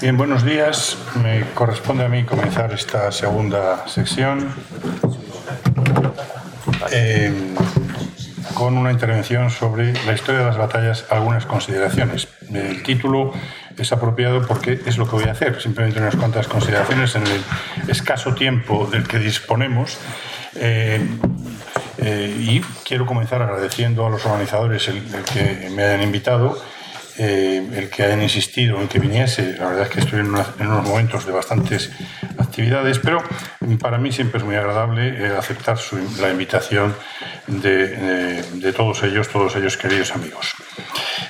Bien, 0.00 0.16
buenos 0.16 0.46
días. 0.46 0.96
Me 1.22 1.44
corresponde 1.52 2.04
a 2.04 2.08
mí 2.08 2.24
comenzar 2.24 2.72
esta 2.72 3.12
segunda 3.12 3.86
sección 3.86 4.48
eh, 6.90 7.30
con 8.54 8.78
una 8.78 8.92
intervención 8.92 9.50
sobre 9.50 9.92
la 10.06 10.14
historia 10.14 10.40
de 10.40 10.46
las 10.46 10.56
batallas, 10.56 11.04
algunas 11.10 11.44
consideraciones. 11.44 12.28
El 12.50 12.82
título 12.82 13.34
es 13.76 13.92
apropiado 13.92 14.46
porque 14.46 14.80
es 14.86 14.96
lo 14.96 15.04
que 15.04 15.16
voy 15.16 15.24
a 15.24 15.32
hacer, 15.32 15.60
simplemente 15.60 16.00
unas 16.00 16.16
cuantas 16.16 16.48
consideraciones 16.48 17.14
en 17.16 17.26
el 17.26 17.44
escaso 17.86 18.34
tiempo 18.34 18.88
del 18.90 19.06
que 19.06 19.18
disponemos. 19.18 19.98
Eh, 20.54 21.06
eh, 21.98 22.36
y 22.38 22.60
quiero 22.86 23.04
comenzar 23.04 23.42
agradeciendo 23.42 24.06
a 24.06 24.10
los 24.10 24.24
organizadores 24.24 24.88
el 24.88 25.04
que 25.34 25.68
me 25.76 25.82
hayan 25.82 26.02
invitado 26.02 26.56
eh, 27.18 27.66
el 27.74 27.88
que 27.90 28.04
hayan 28.04 28.22
insistido 28.22 28.80
en 28.80 28.88
que 28.88 28.98
viniese. 28.98 29.56
La 29.58 29.66
verdad 29.66 29.82
es 29.84 29.90
que 29.90 30.00
estoy 30.00 30.20
en, 30.20 30.28
unos 30.28 30.84
momentos 30.86 31.26
de 31.26 31.32
bastantes 31.32 31.90
actividades, 32.38 32.98
pero 32.98 33.22
para 33.78 33.98
mí 33.98 34.12
siempre 34.12 34.38
es 34.38 34.44
muy 34.44 34.56
agradable 34.56 35.08
eh, 35.08 35.36
aceptar 35.36 35.78
la 36.20 36.30
invitación 36.30 36.94
de, 37.46 38.42
de, 38.42 38.72
todos 38.72 39.02
ellos, 39.02 39.28
todos 39.28 39.56
ellos 39.56 39.76
queridos 39.76 40.12
amigos. 40.14 40.54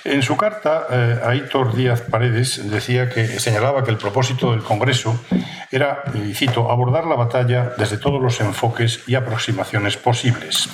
En 0.05 0.23
su 0.23 0.37
carta, 0.37 0.87
eh, 0.91 1.21
Aitor 1.25 1.75
Díaz 1.75 2.03
Paredes 2.03 2.71
decía 2.71 3.09
que 3.09 3.39
señalaba 3.39 3.85
que 3.85 3.91
el 3.91 3.99
propósito 3.99 4.53
del 4.53 4.63
Congreso 4.63 5.23
era, 5.71 6.05
y 6.15 6.35
cito, 6.35 6.71
abordar 6.71 7.07
la 7.07 7.17
batalla 7.17 7.73
desde 7.77 7.99
todos 7.99 8.21
los 8.21 8.41
enfoques 8.41 9.03
y 9.07 9.15
aproximaciones 9.15 9.97
posibles 9.97 10.69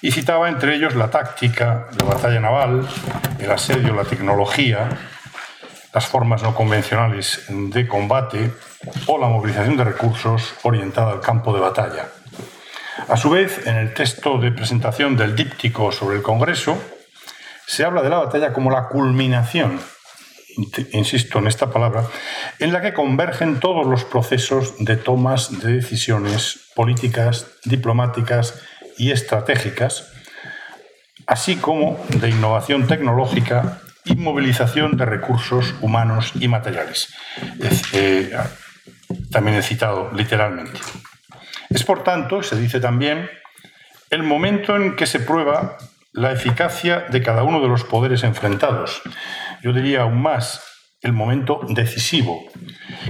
y 0.00 0.12
citaba 0.12 0.48
entre 0.48 0.74
ellos 0.76 0.94
la 0.94 1.10
táctica, 1.10 1.88
la 1.98 2.06
batalla 2.06 2.40
naval, 2.40 2.88
el 3.38 3.50
asedio, 3.50 3.94
la 3.94 4.04
tecnología, 4.04 4.88
las 5.92 6.06
formas 6.06 6.42
no 6.42 6.54
convencionales 6.54 7.46
de 7.48 7.88
combate 7.88 8.52
o 9.06 9.18
la 9.18 9.28
movilización 9.28 9.76
de 9.76 9.84
recursos 9.84 10.54
orientada 10.62 11.12
al 11.12 11.20
campo 11.20 11.52
de 11.52 11.60
batalla. 11.60 12.08
A 13.08 13.16
su 13.16 13.30
vez, 13.30 13.66
en 13.66 13.76
el 13.76 13.94
texto 13.94 14.38
de 14.38 14.52
presentación 14.52 15.16
del 15.16 15.34
díptico 15.34 15.92
sobre 15.92 16.16
el 16.16 16.22
Congreso, 16.22 16.76
se 17.66 17.84
habla 17.84 18.02
de 18.02 18.10
la 18.10 18.18
batalla 18.18 18.52
como 18.52 18.70
la 18.70 18.88
culminación, 18.88 19.80
insisto 20.92 21.38
en 21.38 21.46
esta 21.46 21.70
palabra, 21.70 22.04
en 22.58 22.72
la 22.72 22.80
que 22.80 22.94
convergen 22.94 23.60
todos 23.60 23.86
los 23.86 24.04
procesos 24.04 24.74
de 24.78 24.96
tomas 24.96 25.60
de 25.60 25.74
decisiones 25.74 26.70
políticas, 26.74 27.46
diplomáticas 27.64 28.60
y 28.98 29.12
estratégicas, 29.12 30.12
así 31.26 31.56
como 31.56 32.04
de 32.08 32.30
innovación 32.30 32.86
tecnológica 32.86 33.80
y 34.04 34.16
movilización 34.16 34.96
de 34.96 35.04
recursos 35.04 35.74
humanos 35.80 36.32
y 36.34 36.48
materiales. 36.48 37.14
Eh, 37.92 38.36
también 39.30 39.56
he 39.56 39.62
citado 39.62 40.10
literalmente. 40.12 40.78
Es, 41.68 41.84
por 41.84 42.02
tanto, 42.02 42.42
se 42.42 42.56
dice 42.56 42.80
también, 42.80 43.28
el 44.10 44.22
momento 44.22 44.76
en 44.76 44.96
que 44.96 45.06
se 45.06 45.20
prueba 45.20 45.76
la 46.12 46.32
eficacia 46.32 47.06
de 47.10 47.22
cada 47.22 47.42
uno 47.42 47.60
de 47.60 47.68
los 47.68 47.84
poderes 47.84 48.24
enfrentados. 48.24 49.02
Yo 49.62 49.72
diría 49.72 50.02
aún 50.02 50.22
más, 50.22 50.62
el 51.00 51.12
momento 51.12 51.60
decisivo, 51.68 52.42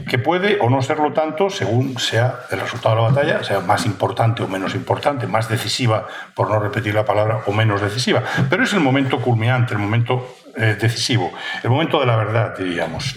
que 0.08 0.18
puede 0.18 0.58
o 0.60 0.68
no 0.68 0.82
serlo 0.82 1.12
tanto 1.12 1.48
según 1.48 1.98
sea 1.98 2.40
el 2.50 2.60
resultado 2.60 2.94
de 2.94 3.02
la 3.02 3.08
batalla, 3.08 3.44
sea 3.44 3.60
más 3.60 3.86
importante 3.86 4.42
o 4.42 4.48
menos 4.48 4.74
importante, 4.74 5.26
más 5.26 5.48
decisiva, 5.48 6.06
por 6.34 6.50
no 6.50 6.60
repetir 6.60 6.94
la 6.94 7.06
palabra, 7.06 7.42
o 7.46 7.52
menos 7.52 7.80
decisiva. 7.80 8.22
Pero 8.50 8.64
es 8.64 8.72
el 8.74 8.80
momento 8.80 9.20
culminante, 9.20 9.72
el 9.72 9.80
momento 9.80 10.36
eh, 10.56 10.76
decisivo, 10.78 11.32
el 11.62 11.70
momento 11.70 11.98
de 11.98 12.06
la 12.06 12.16
verdad, 12.16 12.54
diríamos. 12.58 13.16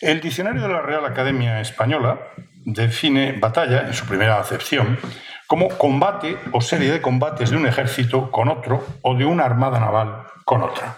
El 0.00 0.20
diccionario 0.20 0.62
de 0.62 0.68
la 0.68 0.80
Real 0.80 1.04
Academia 1.04 1.60
Española 1.60 2.18
define 2.64 3.32
batalla, 3.32 3.82
en 3.86 3.92
su 3.92 4.06
primera 4.06 4.38
acepción, 4.38 4.98
como 5.46 5.68
combate 5.68 6.38
o 6.52 6.60
serie 6.60 6.92
de 6.92 7.02
combates 7.02 7.50
de 7.50 7.56
un 7.56 7.66
ejército 7.66 8.30
con 8.30 8.48
otro 8.48 8.86
o 9.02 9.14
de 9.14 9.24
una 9.24 9.44
armada 9.44 9.80
naval 9.80 10.26
con 10.44 10.62
otra. 10.62 10.96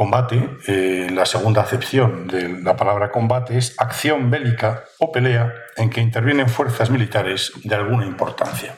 Combate, 0.00 0.56
eh, 0.66 1.08
la 1.12 1.26
segunda 1.26 1.60
acepción 1.60 2.26
de 2.26 2.48
la 2.62 2.74
palabra 2.74 3.10
combate, 3.10 3.58
es 3.58 3.74
acción 3.78 4.30
bélica 4.30 4.84
o 4.98 5.12
pelea 5.12 5.52
en 5.76 5.90
que 5.90 6.00
intervienen 6.00 6.48
fuerzas 6.48 6.88
militares 6.88 7.52
de 7.64 7.74
alguna 7.74 8.06
importancia. 8.06 8.76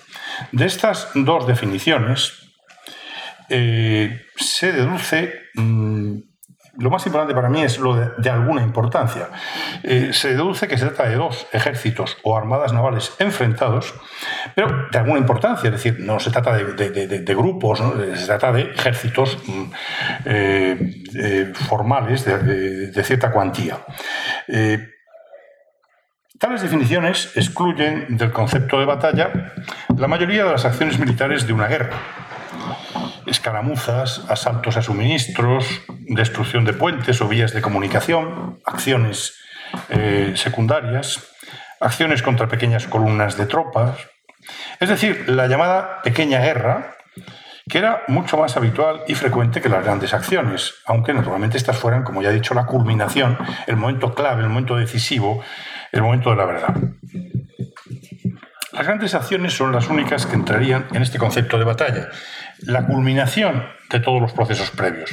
De 0.51 0.67
estas 0.67 1.11
dos 1.15 1.47
definiciones 1.47 2.33
eh, 3.51 4.21
se 4.35 4.73
deduce 4.73 5.33
mm, 5.55 6.19
lo 6.79 6.89
más 6.89 7.05
importante 7.07 7.35
para 7.35 7.51
mí 7.51 7.63
es 7.63 7.79
lo 7.79 7.95
de, 7.95 8.31
alguna 8.31 8.63
importancia. 8.63 9.29
Eh, 9.83 10.11
se 10.13 10.29
deduce 10.29 10.69
que 10.69 10.79
se 10.79 10.87
trata 10.87 11.09
de 11.09 11.17
dos 11.17 11.47
ejércitos 11.53 12.17
o 12.23 12.37
armadas 12.37 12.73
navales 12.73 13.15
enfrentados, 13.19 13.95
pero 14.55 14.89
de 14.91 14.99
alguna 14.99 15.19
importancia, 15.19 15.69
es 15.69 15.73
decir, 15.73 16.01
no 16.01 16.19
se 16.19 16.31
trata 16.31 16.55
de, 16.55 17.35
grupos, 17.35 17.83
se 18.15 18.27
trata 18.27 18.53
de 18.53 18.63
ejércitos 18.63 19.39
mm, 19.47 19.63
eh, 20.25 21.53
formales 21.55 22.25
de, 22.25 23.05
cierta 23.05 23.31
cuantía. 23.31 23.79
Eh, 24.49 24.89
tales 26.39 26.63
definiciones 26.63 27.33
excluyen 27.37 28.17
del 28.17 28.33
concepto 28.33 28.81
de 28.81 28.87
batalla 28.87 29.53
la 29.97 30.09
mayoría 30.09 30.45
de 30.45 30.53
las 30.53 30.65
acciones 30.65 30.99
militares 30.99 31.47
de 31.47 31.53
una 31.53 31.67
guerra 31.67 31.91
escaramuzas, 33.27 34.25
asaltos 34.29 34.77
a 34.77 34.83
suministros, 34.83 35.83
destrucción 36.09 36.65
de 36.65 36.73
puentes 36.73 37.21
o 37.21 37.29
vías 37.29 37.53
de 37.53 37.63
comunicación, 37.63 38.61
acciones 38.65 39.35
eh, 39.89 40.33
secundarias, 40.37 41.29
acciones 41.81 42.23
contra 42.23 42.49
pequeñas 42.49 42.87
columnas 42.87 43.37
de 43.37 43.47
tropas, 43.47 43.97
es 44.81 44.89
decir, 44.89 45.29
la 45.29 45.47
llamada 45.47 46.03
pequeña 46.03 46.41
guerra, 46.41 46.97
que 47.69 47.79
era 47.79 48.03
mucho 48.09 48.37
más 48.37 48.57
habitual 48.57 49.03
y 49.07 49.15
frecuente 49.15 49.61
que 49.61 49.69
las 49.69 49.85
grandes 49.85 50.15
acciones, 50.15 50.75
aunque 50.87 51.15
naturalmente 51.15 51.57
estas 51.57 51.77
fueran, 51.77 52.03
como 52.03 52.23
ya 52.23 52.31
he 52.31 52.35
dicho, 52.35 52.55
la 52.55 52.67
culminación, 52.67 53.39
el 53.67 53.77
momento 53.77 54.15
clave, 54.15 54.43
el 54.43 54.49
momento 54.49 54.77
decisivo, 54.77 55.43
el 55.93 56.03
momento 56.03 56.31
de 56.31 56.37
la 56.37 56.45
verdad. 56.45 56.75
Las 58.73 58.87
grandes 58.87 59.15
acciones 59.15 59.53
son 59.53 59.71
las 59.71 59.89
únicas 59.89 60.25
que 60.27 60.35
entrarían 60.35 60.87
en 60.93 61.03
este 61.03 61.19
concepto 61.19 61.59
de 61.59 61.65
batalla, 61.65 62.09
la 62.63 62.87
culminación 62.87 63.67
de 63.91 64.01
todos 64.01 64.21
los 64.21 64.33
procesos 64.33 64.71
previos. 64.71 65.11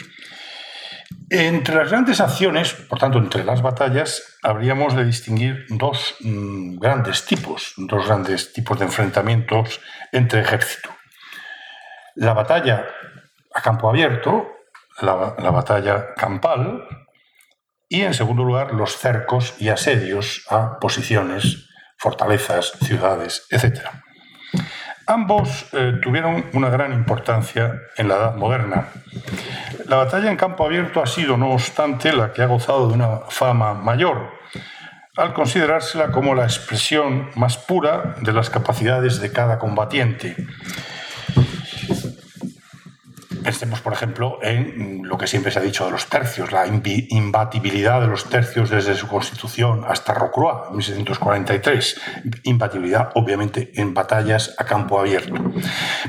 Entre 1.30 1.76
las 1.76 1.90
grandes 1.90 2.22
acciones, 2.22 2.74
por 2.74 3.00
tanto, 3.00 3.20
entre 3.20 3.44
las 3.44 3.62
batallas, 3.62 4.38
habríamos 4.42 4.96
de 4.96 5.06
distinguir 5.06 5.66
dos 5.70 6.16
mm, 6.22 6.78
grandes 6.78 7.26
tipos, 7.26 7.74
dos 7.78 8.08
grandes 8.08 8.54
tipos 8.54 8.80
de 8.80 8.86
enfrentamientos 8.86 9.80
entre 10.12 10.42
ejércitos. 10.42 10.92
La 12.16 12.34
batalla 12.34 12.88
a 13.54 13.62
campo 13.62 13.90
abierto, 13.90 14.48
la 15.02 15.52
batalla 15.52 16.14
campal, 16.16 16.84
y 17.90 18.02
en 18.02 18.14
segundo 18.14 18.44
lugar 18.44 18.74
los 18.74 18.96
cercos 18.98 19.56
y 19.60 19.70
asedios 19.70 20.46
a 20.50 20.80
posiciones 20.80 21.68
fortalezas, 21.98 22.72
ciudades, 22.84 23.46
etc. 23.50 23.90
Ambos 25.10 25.66
eh, 25.74 25.94
tuvieron 26.04 26.46
una 26.54 26.70
gran 26.70 26.94
importancia 26.94 27.82
en 27.98 28.10
la 28.10 28.18
Edad 28.18 28.36
Moderna. 28.36 28.90
La 29.88 29.96
batalla 29.96 30.30
en 30.30 30.38
campo 30.38 30.64
abierto 30.64 31.02
ha 31.02 31.08
sido, 31.08 31.36
no 31.36 31.50
obstante, 31.50 32.14
la 32.14 32.32
que 32.32 32.44
ha 32.44 32.46
gozado 32.46 32.88
de 32.88 32.94
una 32.94 33.22
fama 33.28 33.74
mayor, 33.74 34.30
al 35.18 35.34
considerársela 35.34 36.12
como 36.12 36.36
la 36.36 36.44
expresión 36.44 37.32
más 37.34 37.58
pura 37.58 38.18
de 38.22 38.34
las 38.34 38.52
capacidades 38.52 39.20
de 39.20 39.32
cada 39.32 39.58
combatiente. 39.58 40.36
Pensemos, 43.50 43.82
por 43.82 43.94
ejemplo, 43.94 44.38
en 44.44 45.02
lo 45.08 45.18
que 45.18 45.26
siempre 45.26 45.52
se 45.52 45.58
ha 45.58 45.64
dicho 45.64 45.84
de 45.84 45.90
los 45.90 46.06
tercios, 46.06 46.52
la 46.52 46.68
imbatibilidad 46.68 48.00
de 48.00 48.06
los 48.06 48.30
tercios 48.30 48.70
desde 48.70 48.94
su 48.94 49.08
constitución 49.08 49.84
hasta 49.88 50.14
Rocroi, 50.14 50.72
1743. 50.76 52.00
Imbatibilidad, 52.44 53.10
obviamente, 53.16 53.72
en 53.74 53.96
batallas 53.96 54.54
a 54.60 54.66
campo 54.66 55.00
abierto. 55.00 55.34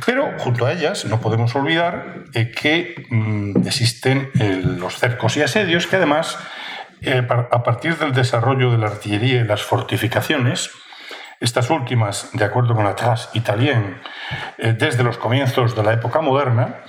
Pero, 0.05 0.29
junto 0.37 0.67
a 0.67 0.73
ellas, 0.75 1.07
no 1.07 1.19
podemos 1.23 1.57
olvidar 1.57 2.25
eh, 2.35 2.51
que 2.51 3.07
mm, 3.09 3.67
existen 3.67 4.29
eh, 4.39 4.61
los 4.63 4.99
cercos 4.99 5.35
y 5.39 5.43
asedios 5.43 5.87
que, 5.87 5.97
además, 5.97 6.37
eh, 7.01 7.27
a 7.27 7.63
partir 7.63 7.97
del 7.97 8.13
desarrollo 8.13 8.71
de 8.71 8.77
la 8.77 8.89
artillería 8.89 9.41
y 9.41 9.45
las 9.45 9.63
fortificaciones, 9.63 10.69
estas 11.41 11.71
últimas, 11.71 12.29
de 12.35 12.45
acuerdo 12.45 12.75
con 12.75 12.85
la 12.85 12.95
Trace 12.95 13.31
Italien, 13.33 13.99
desde 14.59 15.03
los 15.03 15.17
comienzos 15.17 15.75
de 15.75 15.83
la 15.83 15.95
época 15.95 16.21
moderna, 16.21 16.83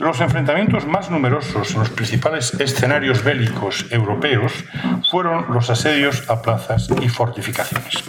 los 0.00 0.18
enfrentamientos 0.22 0.86
más 0.86 1.10
numerosos 1.10 1.72
en 1.72 1.80
los 1.80 1.90
principales 1.90 2.54
escenarios 2.54 3.22
bélicos 3.22 3.84
europeos 3.90 4.64
fueron 5.10 5.52
los 5.52 5.68
asedios 5.68 6.28
a 6.30 6.40
plazas 6.40 6.88
y 7.02 7.08
fortificaciones. 7.10 8.02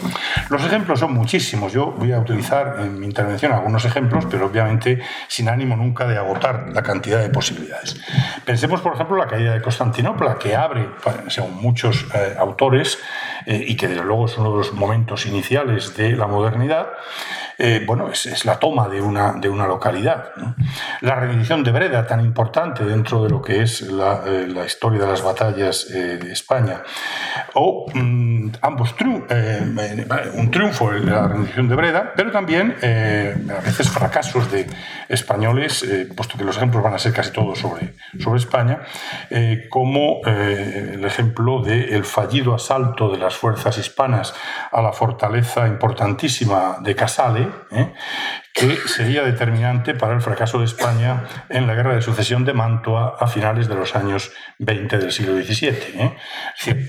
Los 0.50 0.64
ejemplos 0.66 1.02
son 1.02 1.14
muchísimos. 1.14 1.74
Yo 1.74 1.88
voy 1.92 2.14
a 2.14 2.20
utilizar 2.20 2.78
en 2.80 2.98
mi 2.98 3.08
intervención 3.08 3.52
algunos 3.52 3.84
ejemplos, 3.84 4.26
pero 4.32 4.46
obviamente 4.46 5.02
sin 5.28 5.50
ánimo 5.50 5.76
nunca 5.76 6.08
de 6.08 6.18
agotar 6.18 6.70
la 6.74 6.82
cantidad 6.82 7.20
de 7.20 7.28
posibilidades. 7.28 8.00
Pensemos, 8.46 8.80
por 8.80 8.94
ejemplo, 8.94 9.18
la 9.18 9.28
caída 9.28 9.54
de 9.54 9.62
Constantinopla, 9.62 10.36
que 10.36 10.56
abre, 10.56 10.88
según 11.28 11.62
muchos 11.62 12.06
eh, 12.14 12.36
autores, 12.40 13.00
eh, 13.46 13.66
y 13.68 13.76
que 13.76 13.90
desde 13.90 14.04
luego 14.04 14.28
es 14.28 14.38
uno 14.38 14.52
de 14.52 14.58
los 14.60 14.74
momentos 14.74 15.26
iniciales 15.26 15.98
de 15.98 16.16
la 16.16 16.28
modernidad, 16.28 16.88
eh, 17.64 17.84
bueno, 17.86 18.10
es, 18.10 18.44
la 18.44 18.58
toma 18.58 18.90
de 18.90 19.00
una, 19.00 19.34
de 19.34 19.48
una 19.48 19.68
localidad. 19.68 20.32
La 21.02 21.14
rendición 21.14 21.64
de 21.64 21.72
Breda, 21.72 22.08
tan 22.08 22.20
importante 22.22 22.84
dentro 22.84 23.24
de 23.24 23.30
lo 23.30 23.40
que 23.40 23.62
es 23.62 23.82
la, 23.82 24.24
eh, 24.26 24.48
historia 24.66 25.02
de 25.02 25.06
las 25.06 25.24
batallas 25.24 25.88
eh, 25.92 26.18
de 26.18 26.32
España. 26.34 26.82
O 27.54 27.86
mm, 27.94 28.50
ambos 28.62 28.96
un 30.34 30.50
triunfo 30.50 30.92
la 30.92 31.28
rendición 31.28 31.70
de 31.70 31.76
Breda, 31.76 32.14
pero 32.16 32.32
también 32.32 32.76
a 32.82 33.62
veces 33.62 33.90
fracasos 33.90 34.52
de 34.52 34.66
españoles, 35.08 35.86
puesto 36.16 36.38
que 36.38 36.44
los 36.44 36.58
ejemplos 36.58 36.84
van 36.84 36.96
a 36.96 37.00
ser 37.00 37.14
casi 37.14 37.32
todos 37.32 37.60
sobre, 37.60 37.94
sobre 38.20 38.40
España, 38.40 38.80
como 39.70 40.22
el 40.26 41.04
ejemplo 41.06 41.62
del 41.62 42.06
fallido 42.06 42.56
asalto 42.56 43.12
de 43.12 43.18
las 43.18 43.36
fuerzas 43.36 43.78
hispanas 43.78 44.34
a 44.72 44.82
la 44.82 44.94
fortaleza 44.94 45.68
importantísima 45.68 46.78
de 46.82 46.96
Casale, 46.96 47.51
¿eh? 47.72 47.94
que 48.54 48.76
sería 48.88 49.24
determinante 49.24 49.94
para 49.94 50.14
el 50.14 50.22
fracaso 50.22 50.60
de 50.60 50.66
España 50.66 51.24
en 51.50 51.68
la 51.68 51.74
guerra 51.74 51.96
de 51.96 52.02
sucesión 52.02 52.44
de 52.46 52.54
Mantua 52.54 53.16
a 53.20 53.28
finales 53.28 53.68
de 53.68 53.76
los 53.76 53.96
años 53.96 54.32
20 54.60 54.98
del 54.98 55.12
siglo 55.12 55.36
XVII. 55.36 55.70
¿eh? 55.96 56.16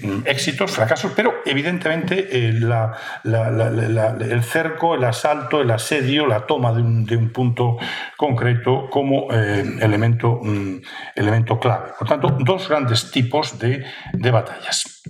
Mm, 0.02 0.26
éxitos, 0.26 0.72
fracasos, 0.72 1.12
pero 1.14 1.42
evidentemente 1.44 2.28
eh, 2.30 2.48
el 2.48 4.42
cerco, 4.42 4.94
el 4.94 5.04
asalto, 5.04 5.60
el 5.60 5.70
asedio, 5.70 6.26
la 6.26 6.46
toma 6.46 6.72
de 6.72 6.82
un, 6.82 7.30
punto 7.32 7.78
concreto 8.16 8.88
como 8.90 9.30
elemento, 9.30 10.40
mm, 10.42 10.76
elemento 11.14 11.58
clave. 11.58 11.90
Por 11.98 12.08
tanto, 12.08 12.36
dos 12.40 12.68
grandes 12.68 13.10
tipos 13.10 13.58
de, 13.58 13.84
de 14.12 14.30
batallas. 14.30 15.02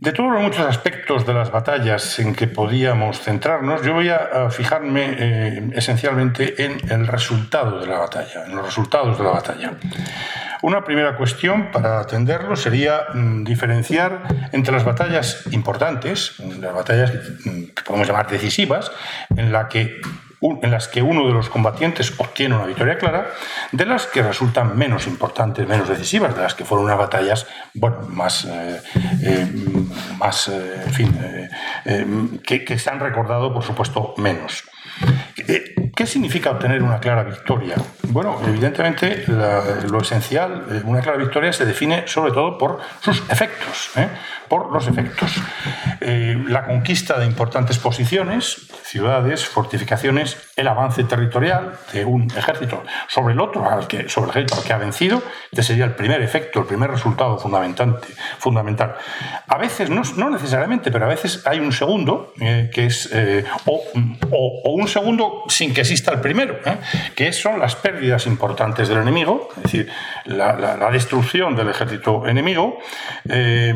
De 0.00 0.12
todos 0.12 0.32
los 0.32 0.42
muchos 0.42 0.66
aspectos 0.66 1.26
de 1.26 1.34
las 1.34 1.50
batallas 1.50 2.18
en 2.18 2.34
que 2.34 2.46
podíamos 2.46 3.20
centrarnos, 3.20 3.82
yo 3.82 3.94
voy 3.94 4.08
a 4.10 4.50
fijarme 4.50 5.16
eh, 5.18 5.70
esencialmente 5.74 6.64
en 6.64 6.90
el 6.90 7.06
resultado 7.06 7.80
de 7.80 7.86
la 7.86 7.98
batalla, 7.98 8.44
en 8.46 8.56
los 8.56 8.66
resultados 8.66 9.16
de 9.18 9.24
la 9.24 9.30
batalla. 9.30 9.72
Una 10.62 10.84
primera 10.84 11.16
cuestión 11.16 11.70
para 11.70 12.00
atenderlo 12.00 12.56
sería 12.56 13.06
mm, 13.14 13.44
diferenciar 13.44 14.22
entre 14.52 14.72
las 14.72 14.84
batallas 14.84 15.44
importantes, 15.52 16.38
las 16.60 16.74
batallas 16.74 17.12
mm, 17.44 17.64
que 17.74 17.82
podemos 17.84 18.08
llamar 18.08 18.28
decisivas, 18.28 18.90
en 19.36 19.52
la 19.52 19.68
que 19.68 20.00
en 20.40 20.70
las 20.70 20.88
que 20.88 21.02
uno 21.02 21.26
de 21.26 21.32
los 21.32 21.48
combatientes 21.48 22.12
obtiene 22.18 22.54
una 22.54 22.66
victoria 22.66 22.98
clara, 22.98 23.28
de 23.72 23.86
las 23.86 24.06
que 24.06 24.22
resultan 24.22 24.76
menos 24.76 25.06
importantes, 25.06 25.66
menos 25.66 25.88
decisivas, 25.88 26.34
de 26.36 26.42
las 26.42 26.54
que 26.54 26.64
fueron 26.64 26.86
unas 26.86 26.98
batallas 26.98 27.46
bueno, 27.74 28.02
más, 28.08 28.44
eh, 28.44 28.80
eh, 29.22 29.46
más 30.18 30.48
eh, 30.48 30.82
en 30.86 30.92
fin, 30.92 31.18
que, 32.44 32.64
que 32.64 32.78
se 32.78 32.90
han 32.90 33.00
recordado, 33.00 33.52
por 33.52 33.62
supuesto, 33.62 34.14
menos. 34.18 34.64
¿Qué 35.94 36.06
significa 36.06 36.50
obtener 36.50 36.82
una 36.82 37.00
clara 37.00 37.22
victoria? 37.22 37.76
Bueno, 38.08 38.40
evidentemente 38.46 39.24
lo 39.26 40.00
esencial, 40.00 40.82
una 40.84 41.00
clara 41.00 41.18
victoria 41.18 41.52
se 41.52 41.66
define 41.66 42.06
sobre 42.06 42.32
todo 42.32 42.56
por 42.58 42.80
sus 43.00 43.22
efectos. 43.30 43.90
Por 44.48 44.72
los 44.72 44.86
efectos. 44.86 45.32
Eh, 46.00 46.42
la 46.48 46.64
conquista 46.64 47.18
de 47.18 47.26
importantes 47.26 47.78
posiciones, 47.78 48.68
ciudades, 48.84 49.46
fortificaciones, 49.46 50.36
el 50.56 50.68
avance 50.68 51.04
territorial 51.04 51.72
de 51.92 52.04
un 52.04 52.30
ejército 52.36 52.82
sobre 53.08 53.34
el 53.34 53.40
otro, 53.40 53.68
al 53.68 53.86
que, 53.86 54.08
sobre 54.08 54.26
el 54.26 54.30
ejército 54.30 54.60
al 54.60 54.66
que 54.66 54.72
ha 54.72 54.78
vencido, 54.78 55.22
este 55.50 55.62
sería 55.62 55.84
el 55.84 55.94
primer 55.94 56.22
efecto, 56.22 56.60
el 56.60 56.66
primer 56.66 56.90
resultado 56.90 57.38
fundamental. 57.38 58.96
A 59.48 59.58
veces, 59.58 59.90
no, 59.90 60.02
no 60.16 60.30
necesariamente, 60.30 60.90
pero 60.90 61.06
a 61.06 61.08
veces 61.08 61.46
hay 61.46 61.60
un 61.60 61.72
segundo, 61.72 62.32
eh, 62.40 62.70
que 62.72 62.86
es, 62.86 63.10
o, 63.66 63.82
o 64.30 64.72
un 64.72 64.88
segundo 64.88 65.44
sin 65.48 65.74
que 65.74 65.82
exista 65.82 66.12
el 66.12 66.20
primero, 66.20 66.58
¿eh? 66.64 66.76
que 67.14 67.32
son 67.32 67.58
las 67.58 67.76
pérdidas 67.76 68.26
importantes 68.26 68.88
del 68.88 68.98
enemigo, 68.98 69.48
es 69.56 69.62
decir, 69.64 69.88
la, 70.24 70.90
destrucción 70.90 71.56
del 71.56 71.68
ejército 71.68 72.26
enemigo. 72.26 72.78
Eh, 73.28 73.74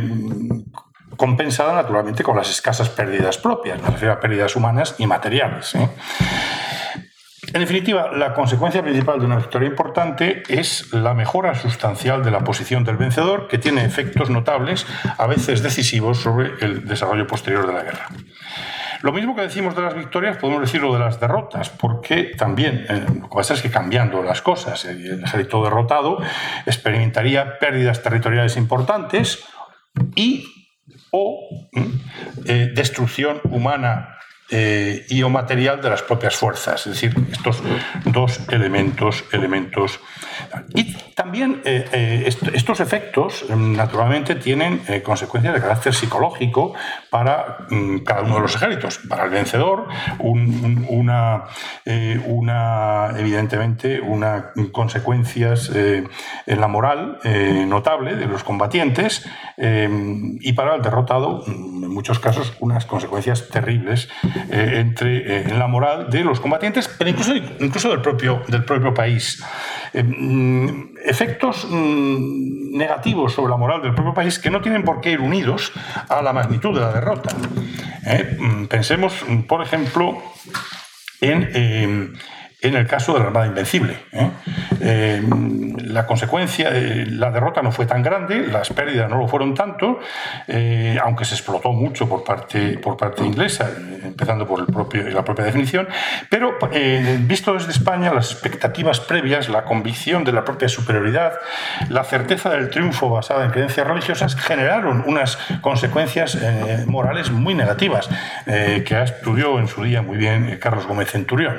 compensada 1.21 1.75
naturalmente 1.75 2.23
con 2.23 2.35
las 2.35 2.49
escasas 2.49 2.89
pérdidas 2.89 3.37
propias, 3.37 3.79
me 3.83 3.91
refiero 3.91 4.15
a 4.15 4.21
pérdidas 4.21 4.57
humanas 4.57 4.95
y 4.97 5.07
materiales. 5.07 5.75
¿eh? 5.75 5.87
En 7.53 7.61
definitiva, 7.61 8.11
la 8.17 8.33
consecuencia 8.33 8.83
principal 8.83 9.21
de 9.21 9.27
una 9.27 9.37
victoria 9.37 9.69
importante 9.69 10.43
es 10.49 10.95
la 10.95 11.13
mejora 11.13 11.55
sustancial 11.55 12.25
de 12.25 12.31
la 12.31 12.43
posición 12.43 12.85
del 12.85 12.97
vencedor, 12.97 13.49
que 13.49 13.59
tiene 13.59 13.85
efectos 13.85 14.31
notables, 14.31 14.87
a 15.19 15.27
veces 15.27 15.63
decisivos, 15.63 16.23
sobre 16.23 16.53
el 16.65 16.87
desarrollo 16.87 17.27
posterior 17.27 17.67
de 17.67 17.75
la 17.75 17.83
guerra. 17.83 18.09
Lo 19.03 19.13
mismo 19.13 19.37
que 19.37 19.43
decimos 19.43 19.77
de 19.77 19.83
las 19.83 19.95
victorias, 19.95 20.39
podemos 20.39 20.63
decirlo 20.63 20.91
de 20.95 21.01
las 21.01 21.21
derrotas, 21.21 21.69
porque 21.69 22.33
también, 22.39 22.87
eh, 22.89 23.05
lo 23.09 23.29
que 23.29 23.37
pasa 23.37 23.53
es 23.53 23.61
que 23.61 23.71
cambiando 23.71 24.23
las 24.23 24.41
cosas, 24.41 24.87
el 24.87 25.23
ejército 25.23 25.63
derrotado 25.63 26.17
experimentaría 26.65 27.59
pérdidas 27.59 28.03
territoriales 28.03 28.57
importantes 28.57 29.45
y 30.15 30.60
o 31.11 31.49
eh, 32.47 32.71
destrucción 32.75 33.41
humana 33.45 34.17
eh, 34.51 35.07
y 35.09 35.23
o 35.23 35.31
material 35.31 35.81
de 35.81 35.91
las 35.91 36.03
propias 36.03 36.35
fuerzas, 36.35 36.87
es 36.87 36.95
decir, 36.95 37.15
estos 37.31 37.63
dos 38.05 38.41
elementos, 38.51 39.25
elementos. 39.33 40.01
Y 40.75 40.95
también 41.15 41.63
eh, 41.65 42.25
estos 42.53 42.81
efectos, 42.81 43.45
naturalmente, 43.49 44.35
tienen 44.35 44.83
consecuencias 45.05 45.55
de 45.55 45.61
carácter 45.61 45.95
psicológico 45.95 46.75
para 47.11 47.67
mm, 47.69 47.99
cada 47.99 48.23
uno 48.23 48.37
de 48.37 48.41
los 48.41 48.55
ejércitos. 48.55 49.01
Para 49.09 49.25
el 49.25 49.31
vencedor, 49.31 49.89
una, 50.19 51.45
una, 52.27 53.11
evidentemente, 53.19 54.01
una 54.01 54.53
consecuencias 54.73 55.71
en 55.75 56.61
la 56.61 56.69
moral 56.69 57.19
notable 57.67 58.17
de 58.17 58.27
los 58.27 58.45
combatientes 58.45 59.27
y 59.57 60.53
para 60.53 60.77
el 60.77 60.83
derrotado, 60.83 61.45
en 61.47 61.91
muchos 61.91 62.19
casos, 62.19 62.53
unas 62.61 62.87
consecuencias 62.87 63.49
terribles 63.49 64.09
eh, 64.51 64.79
entre, 64.81 65.19
eh, 65.19 65.45
en 65.49 65.59
la 65.59 65.67
moral 65.67 66.11
de 66.11 66.25
los 66.25 66.41
combatientes, 66.41 66.89
pero 66.89 67.11
incluso, 67.11 67.35
incluso 67.35 67.91
del, 67.91 68.01
propio, 68.01 68.43
del 68.49 68.65
propio 68.65 68.95
país. 68.95 69.43
Eh, 69.93 70.03
mm, 70.03 70.97
efectos 71.05 71.67
mm, 71.69 72.77
negativos 72.77 73.33
sobre 73.33 73.51
la 73.51 73.57
moral 73.57 73.83
del 73.83 73.95
propio 73.95 74.15
país 74.15 74.39
que 74.39 74.51
no 74.51 74.61
tienen 74.61 74.85
por 74.85 75.01
qué 75.01 75.13
ir 75.13 75.21
unidos 75.21 75.73
a 76.09 76.23
la 76.23 76.33
magnitud 76.33 76.75
de 76.75 76.81
la 76.81 76.93
derrota. 77.01 77.35
Mm, 78.39 78.67
pensemos, 78.67 79.13
por 79.49 79.63
ejemplo, 79.63 80.23
en 81.21 82.15
en 82.63 82.75
el 82.75 82.87
caso 82.87 83.15
de 83.15 83.21
la 83.21 83.27
Armada 83.27 83.47
Invencible. 83.47 83.97
¿eh? 84.13 84.31
Eh, 84.83 85.23
la 85.85 86.07
consecuencia, 86.07 86.71
la 86.71 87.31
derrota 87.31 87.63
no 87.63 87.73
fue 87.73 87.87
tan 87.87 88.03
grande, 88.03 88.47
las 88.47 88.71
pérdidas 88.71 89.11
no 89.11 89.19
lo 89.19 89.29
fueron 89.29 89.55
tanto, 89.55 89.99
eh, 90.47 90.99
aunque 91.03 91.25
se 91.25 91.35
explotó 91.35 91.73
mucho 91.73 92.09
por 92.09 92.23
parte, 92.23 92.79
por 92.79 92.97
parte 92.97 93.25
inglesa, 93.25 93.71
empezando 94.03 94.47
por 94.47 94.61
el 94.61 94.67
propio, 94.67 95.09
la 95.11 95.25
propia 95.25 95.45
definición, 95.45 95.89
pero 96.29 96.59
visto 97.21 97.55
desde 97.55 97.73
España, 97.73 98.13
las 98.15 98.31
expectativas 98.33 99.01
previas, 99.01 99.49
la 99.49 99.65
convicción 99.65 100.23
de 100.25 100.33
la 100.33 100.45
propia 100.45 100.69
superioridad, 100.69 101.33
la 101.89 102.05
certeza 102.05 102.51
del 102.51 102.71
triunfo 102.71 103.11
basada 103.11 103.45
en 103.45 103.51
creencias 103.51 103.87
religiosas 103.87 104.37
generaron 104.37 105.03
unas 105.07 105.37
consecuencias 105.61 106.39
morales 106.87 107.31
muy 107.31 107.55
negativas, 107.55 108.09
que 108.47 109.03
estudió 109.03 109.59
en 109.59 109.67
su 109.67 109.83
día 109.83 110.03
muy 110.03 110.19
bien 110.19 110.59
Carlos 110.61 110.87
Gómez 110.87 111.11
Centurión. 111.11 111.59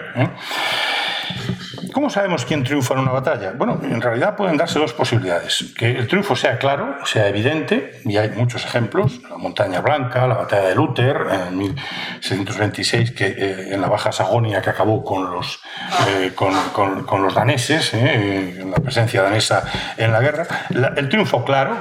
¿Cómo 1.94 2.10
sabemos 2.10 2.46
quién 2.46 2.64
triunfa 2.64 2.94
en 2.94 3.02
una 3.02 3.12
batalla? 3.12 3.52
Bueno, 3.52 3.80
en 3.84 4.02
realidad 4.02 4.36
pueden 4.38 4.56
darse 4.56 4.80
dos 4.80 4.94
posibilidades. 4.94 5.74
Que 5.78 5.92
el 5.92 6.08
triunfo 6.08 6.36
sea 6.36 6.58
claro, 6.58 7.06
sea 7.06 7.28
evidente, 7.28 8.00
y 8.06 8.16
hay 8.18 8.30
muchos 8.30 8.64
ejemplos, 8.64 9.22
la 9.30 9.38
Montaña 9.38 9.82
Blanca, 9.82 10.26
la 10.26 10.36
batalla 10.36 10.70
de 10.70 10.76
Luther 10.76 11.18
en 11.32 11.58
1626, 11.58 13.12
que, 13.12 13.28
eh, 13.28 13.74
en 13.74 13.82
la 13.82 13.88
Baja 13.88 14.12
Sajonia 14.12 14.62
que 14.62 14.70
acabó 14.70 15.04
con 15.04 15.32
los, 15.32 15.60
eh, 16.08 16.32
con, 16.34 17.24
los 17.24 17.34
daneses, 17.34 17.94
eh, 17.94 18.64
la 18.66 18.78
presencia 18.78 19.22
danesa 19.22 19.64
en 19.98 20.14
la 20.14 20.22
guerra, 20.22 20.48
el 20.96 21.10
triunfo 21.10 21.44
claro, 21.44 21.78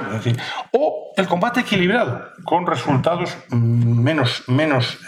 o 0.71 1.10
el 1.17 1.27
combate 1.27 1.61
equilibrado, 1.61 2.31
con 2.43 2.65
resultados 2.65 3.37
menos, 3.49 4.43
menos, 4.47 4.99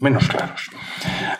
menos 0.00 0.28
claros. 0.28 0.68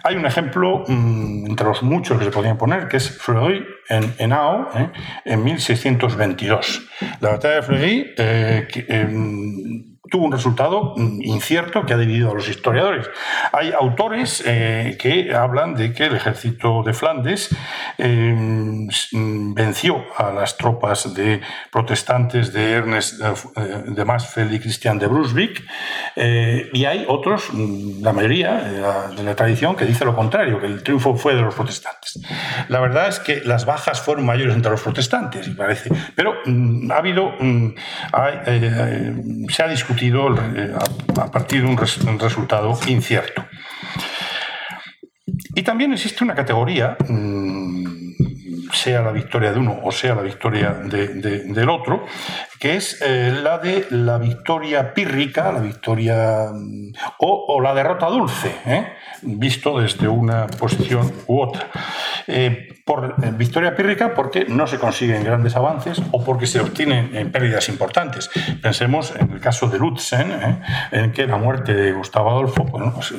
Hay 0.03 0.17
un 0.17 0.27
ejemplo 0.27 0.85
mm, 0.87 1.47
entre 1.47 1.67
los 1.67 1.83
muchos 1.83 2.19
que 2.19 2.25
se 2.25 2.31
podían 2.31 2.57
poner, 2.57 2.89
que 2.89 2.99
es 2.99 3.19
Fleury 3.19 3.65
en, 3.89 4.15
en 4.19 4.33
Ao, 4.33 4.69
¿eh? 4.75 4.91
en 5.25 5.43
1622. 5.43 6.89
La 7.21 7.31
batalla 7.31 7.57
de 7.57 7.63
Fleury, 7.63 8.15
eh, 8.17 8.69
em, 8.89 9.94
tuvo 10.11 10.27
un 10.27 10.33
resultado 10.33 10.95
mm, 10.97 11.23
incierto 11.23 11.87
que 11.87 11.95
ha 11.95 11.97
dividido 11.97 12.31
a 12.31 12.35
los 12.35 12.49
historiadores. 12.49 13.09
Hay 13.53 13.73
autores 13.73 14.43
eh, 14.47 14.97
que 15.01 15.35
hablan 15.35 15.75
de 15.75 15.93
que 15.93 16.05
el 16.07 16.17
ejército 16.17 16.83
de 16.83 16.93
Flandes 16.93 17.55
eh, 17.99 18.35
mm, 18.35 19.55
venció 19.55 20.05
a 20.17 20.31
las 20.31 20.57
tropas 20.57 21.15
de 21.15 21.41
protestantes 21.71 22.53
de 22.53 22.73
Ernest 22.73 23.21
eh, 23.23 23.85
de 23.87 24.05
Masfeld 24.05 24.53
y 24.53 24.61
Christian 24.61 24.99
de 24.99 25.07
Brunswick, 25.07 25.65
y 26.17 26.85
hay 26.85 27.05
otros, 27.09 27.49
mm, 27.53 28.03
la 28.03 28.13
mayoría 28.13 28.55
de 29.17 29.23
la, 29.23 29.35
tradición, 29.35 29.75
que 29.75 29.85
dice 29.85 30.05
lo 30.05 30.15
contrario, 30.15 30.61
que 30.61 30.67
el 30.67 30.83
triunfo 30.83 31.17
fue 31.17 31.35
de 31.35 31.43
los 31.43 31.55
protestantes. 31.55 32.21
La 32.69 32.81
verdad 32.81 33.09
es 33.09 33.19
que 33.19 33.41
las 33.45 33.65
bajas 33.65 34.01
fueron 34.01 34.27
mayores 34.27 34.55
entre 34.55 34.71
los 34.71 34.83
protestantes, 34.83 35.49
parece, 35.51 35.91
pero 36.15 36.35
ha 36.91 36.97
habido, 36.97 37.33
se 39.49 39.63
ha 39.63 39.69
discutido 39.69 39.94
eh, 40.01 40.75
a 41.21 41.31
partir 41.31 41.63
de 41.63 41.69
un, 41.69 42.19
resultado 42.19 42.79
incierto. 42.87 43.45
Y 45.55 45.63
también 45.63 45.93
existe 45.93 46.25
una 46.25 46.35
categoría, 46.35 46.97
mm, 47.09 47.85
sea 48.73 49.03
la 49.03 49.13
victoria 49.13 49.53
de 49.53 49.59
uno 49.59 49.81
o 49.83 49.93
sea 49.93 50.15
la 50.15 50.23
victoria 50.23 50.71
del 50.73 51.69
otro, 51.69 52.07
que 52.59 52.77
es 52.77 53.01
eh, 53.03 53.33
la 53.43 53.59
de 53.59 53.87
la 53.91 54.19
victoria 54.19 54.95
pírrica, 54.95 55.53
la 55.53 55.61
victoria 55.61 56.51
mm, 56.53 56.93
o, 57.19 57.61
la 57.61 57.75
derrota 57.75 58.07
dulce, 58.07 58.55
¿eh? 58.67 58.93
visto 59.23 59.81
desde 59.81 60.09
una 60.09 60.47
posición 60.47 61.13
u 61.27 61.41
otra. 61.41 61.69
Eh, 62.27 62.69
por 62.85 63.15
victoria 63.37 63.75
pírrica 63.75 64.15
porque 64.15 64.45
no 64.47 64.67
se 64.67 64.79
consiguen 64.79 65.25
grandes 65.25 65.57
avances 65.57 66.03
o 66.11 66.23
porque 66.23 66.47
se 66.47 66.61
obtienen 66.61 67.33
pérdidas 67.33 67.71
importantes. 67.71 68.31
Pensemos 68.61 69.15
en 69.19 69.33
el 69.33 69.41
caso 69.41 69.69
de 69.69 69.79
Lutzen, 69.79 70.61
en 70.91 71.13
que 71.13 71.27
la 71.27 71.39
muerte 71.39 71.73
de 71.73 71.93
Gustavo 71.93 72.31
Adolfo 72.31 72.67
pues, 72.67 73.15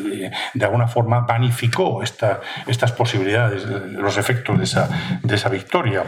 de 0.54 0.66
alguna 0.66 0.88
forma 0.88 1.22
vanificó 1.22 2.04
esta, 2.04 2.42
estas 2.68 2.92
posibilidades, 2.92 3.66
los 3.66 4.18
efectos 4.18 4.60
de 4.60 5.36
esa, 5.36 5.50
victoria. 5.50 6.04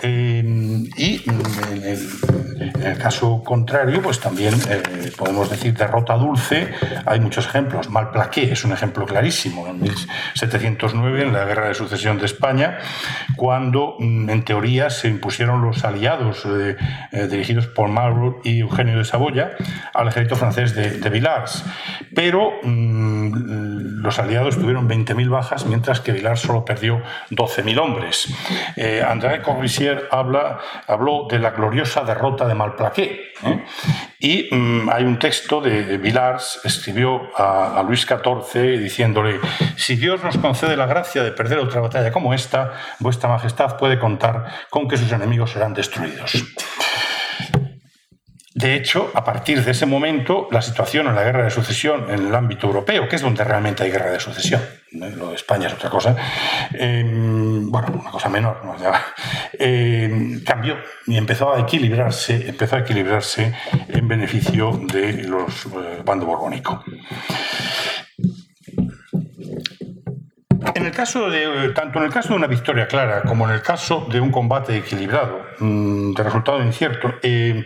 y 0.00 1.22
en 1.28 1.82
el, 1.82 2.08
en 2.74 2.82
el 2.82 2.98
caso 2.98 3.42
contrario, 3.42 4.00
pues 4.02 4.20
también 4.20 4.54
eh, 4.68 5.12
podemos 5.16 5.50
decir 5.50 5.74
derrota 5.74 6.14
dulce. 6.14 6.72
Hay 7.06 7.20
muchos 7.20 7.46
ejemplos. 7.46 7.88
Malplaqué 7.90 8.52
es 8.52 8.64
un 8.64 8.72
ejemplo 8.72 9.06
clarísimo. 9.06 9.66
En 9.66 9.80
1709, 9.80 11.22
en 11.22 11.32
la 11.32 11.44
Guerra 11.44 11.68
de 11.68 11.74
Sucesión 11.74 12.18
de 12.18 12.26
España, 12.26 12.78
cuando 13.36 13.96
mm, 13.98 14.30
en 14.30 14.44
teoría 14.44 14.90
se 14.90 15.08
impusieron 15.08 15.62
los 15.62 15.84
aliados 15.84 16.44
eh, 16.46 16.76
eh, 17.12 17.26
dirigidos 17.26 17.66
por 17.66 17.88
Marlborough 17.88 18.40
y 18.44 18.60
Eugenio 18.60 18.98
de 18.98 19.04
Saboya 19.04 19.52
al 19.94 20.08
ejército 20.08 20.36
francés 20.36 20.74
de, 20.74 21.10
Villars. 21.10 21.64
Pero 22.14 22.52
mm, 22.62 24.02
los 24.02 24.18
aliados 24.18 24.58
tuvieron 24.58 24.88
20.000 24.88 25.28
bajas, 25.28 25.66
mientras 25.66 26.00
que 26.00 26.12
Villars 26.12 26.40
solo 26.40 26.64
perdió 26.64 27.02
12.000 27.30 27.78
hombres. 27.78 28.34
André 29.06 29.42
Corbusier 29.42 30.08
habla, 30.10 30.58
habló 30.86 31.26
de 31.28 31.38
la 31.38 31.50
gloriosa 31.50 32.02
derrota 32.04 32.46
de 32.46 32.51
Malplaqué. 32.54 33.32
¿eh? 33.44 33.64
Y 34.18 34.48
mm, 34.54 34.90
hay 34.90 35.04
un 35.04 35.18
texto 35.18 35.60
de 35.60 35.98
Villars, 35.98 36.60
escribió 36.64 37.30
a, 37.36 37.82
Luis 37.86 38.06
XIV 38.06 38.78
diciéndole, 38.78 39.40
si 39.76 39.96
Dios 39.96 40.22
nos 40.22 40.38
concede 40.38 40.76
la 40.76 40.86
gracia 40.86 41.22
de 41.22 41.32
perder 41.32 41.58
otra 41.58 41.80
batalla 41.80 42.12
como 42.12 42.34
esta, 42.34 42.72
vuestra 42.98 43.28
majestad 43.28 43.76
puede 43.76 43.98
contar 43.98 44.46
con 44.70 44.88
que 44.88 44.96
sus 44.96 45.10
enemigos 45.12 45.50
serán 45.50 45.74
destruidos. 45.74 46.44
De 48.54 48.74
hecho, 48.74 49.10
a 49.14 49.24
partir 49.24 49.64
de 49.64 49.70
ese 49.70 49.86
momento, 49.86 50.48
la 50.50 50.60
situación 50.60 51.06
en 51.06 51.14
la 51.14 51.22
guerra 51.22 51.44
de 51.44 51.50
sucesión 51.50 52.10
en 52.10 52.26
el 52.26 52.34
ámbito 52.34 52.66
europeo, 52.66 53.08
que 53.08 53.16
es 53.16 53.22
donde 53.22 53.42
realmente 53.44 53.82
hay 53.82 53.90
guerra 53.90 54.10
de 54.10 54.20
sucesión, 54.20 54.60
lo 54.92 55.30
de 55.30 55.36
España 55.36 55.68
es 55.68 55.72
otra 55.72 55.88
cosa, 55.88 56.14
em, 56.74 57.70
bueno, 57.70 57.88
una 57.98 58.10
cosa 58.10 58.28
menor, 58.28 58.60
em, 59.58 60.44
cambió 60.44 60.76
y 61.06 61.16
empezó 61.16 61.54
a 61.54 61.60
equilibrarse, 61.60 62.48
empezó 62.48 62.76
a 62.76 62.80
equilibrarse 62.80 63.54
en 63.88 64.06
beneficio 64.06 64.78
de 64.92 65.22
los 65.24 65.66
eh, 65.66 66.02
bando 66.04 66.26
borbónico. 66.26 66.84
En 70.74 70.86
el 70.86 70.92
caso 70.92 71.30
de, 71.30 71.70
tanto 71.74 71.98
en 71.98 72.04
el 72.04 72.12
caso 72.12 72.30
de 72.30 72.34
una 72.34 72.46
victoria 72.46 72.86
clara 72.86 73.22
como 73.22 73.48
en 73.48 73.54
el 73.54 73.62
caso 73.62 74.06
de 74.10 74.20
un 74.20 74.30
combate 74.30 74.76
equilibrado, 74.76 75.40
mm, 75.58 76.12
de 76.12 76.22
resultado 76.22 76.62
incierto, 76.62 77.14
eh, 77.22 77.64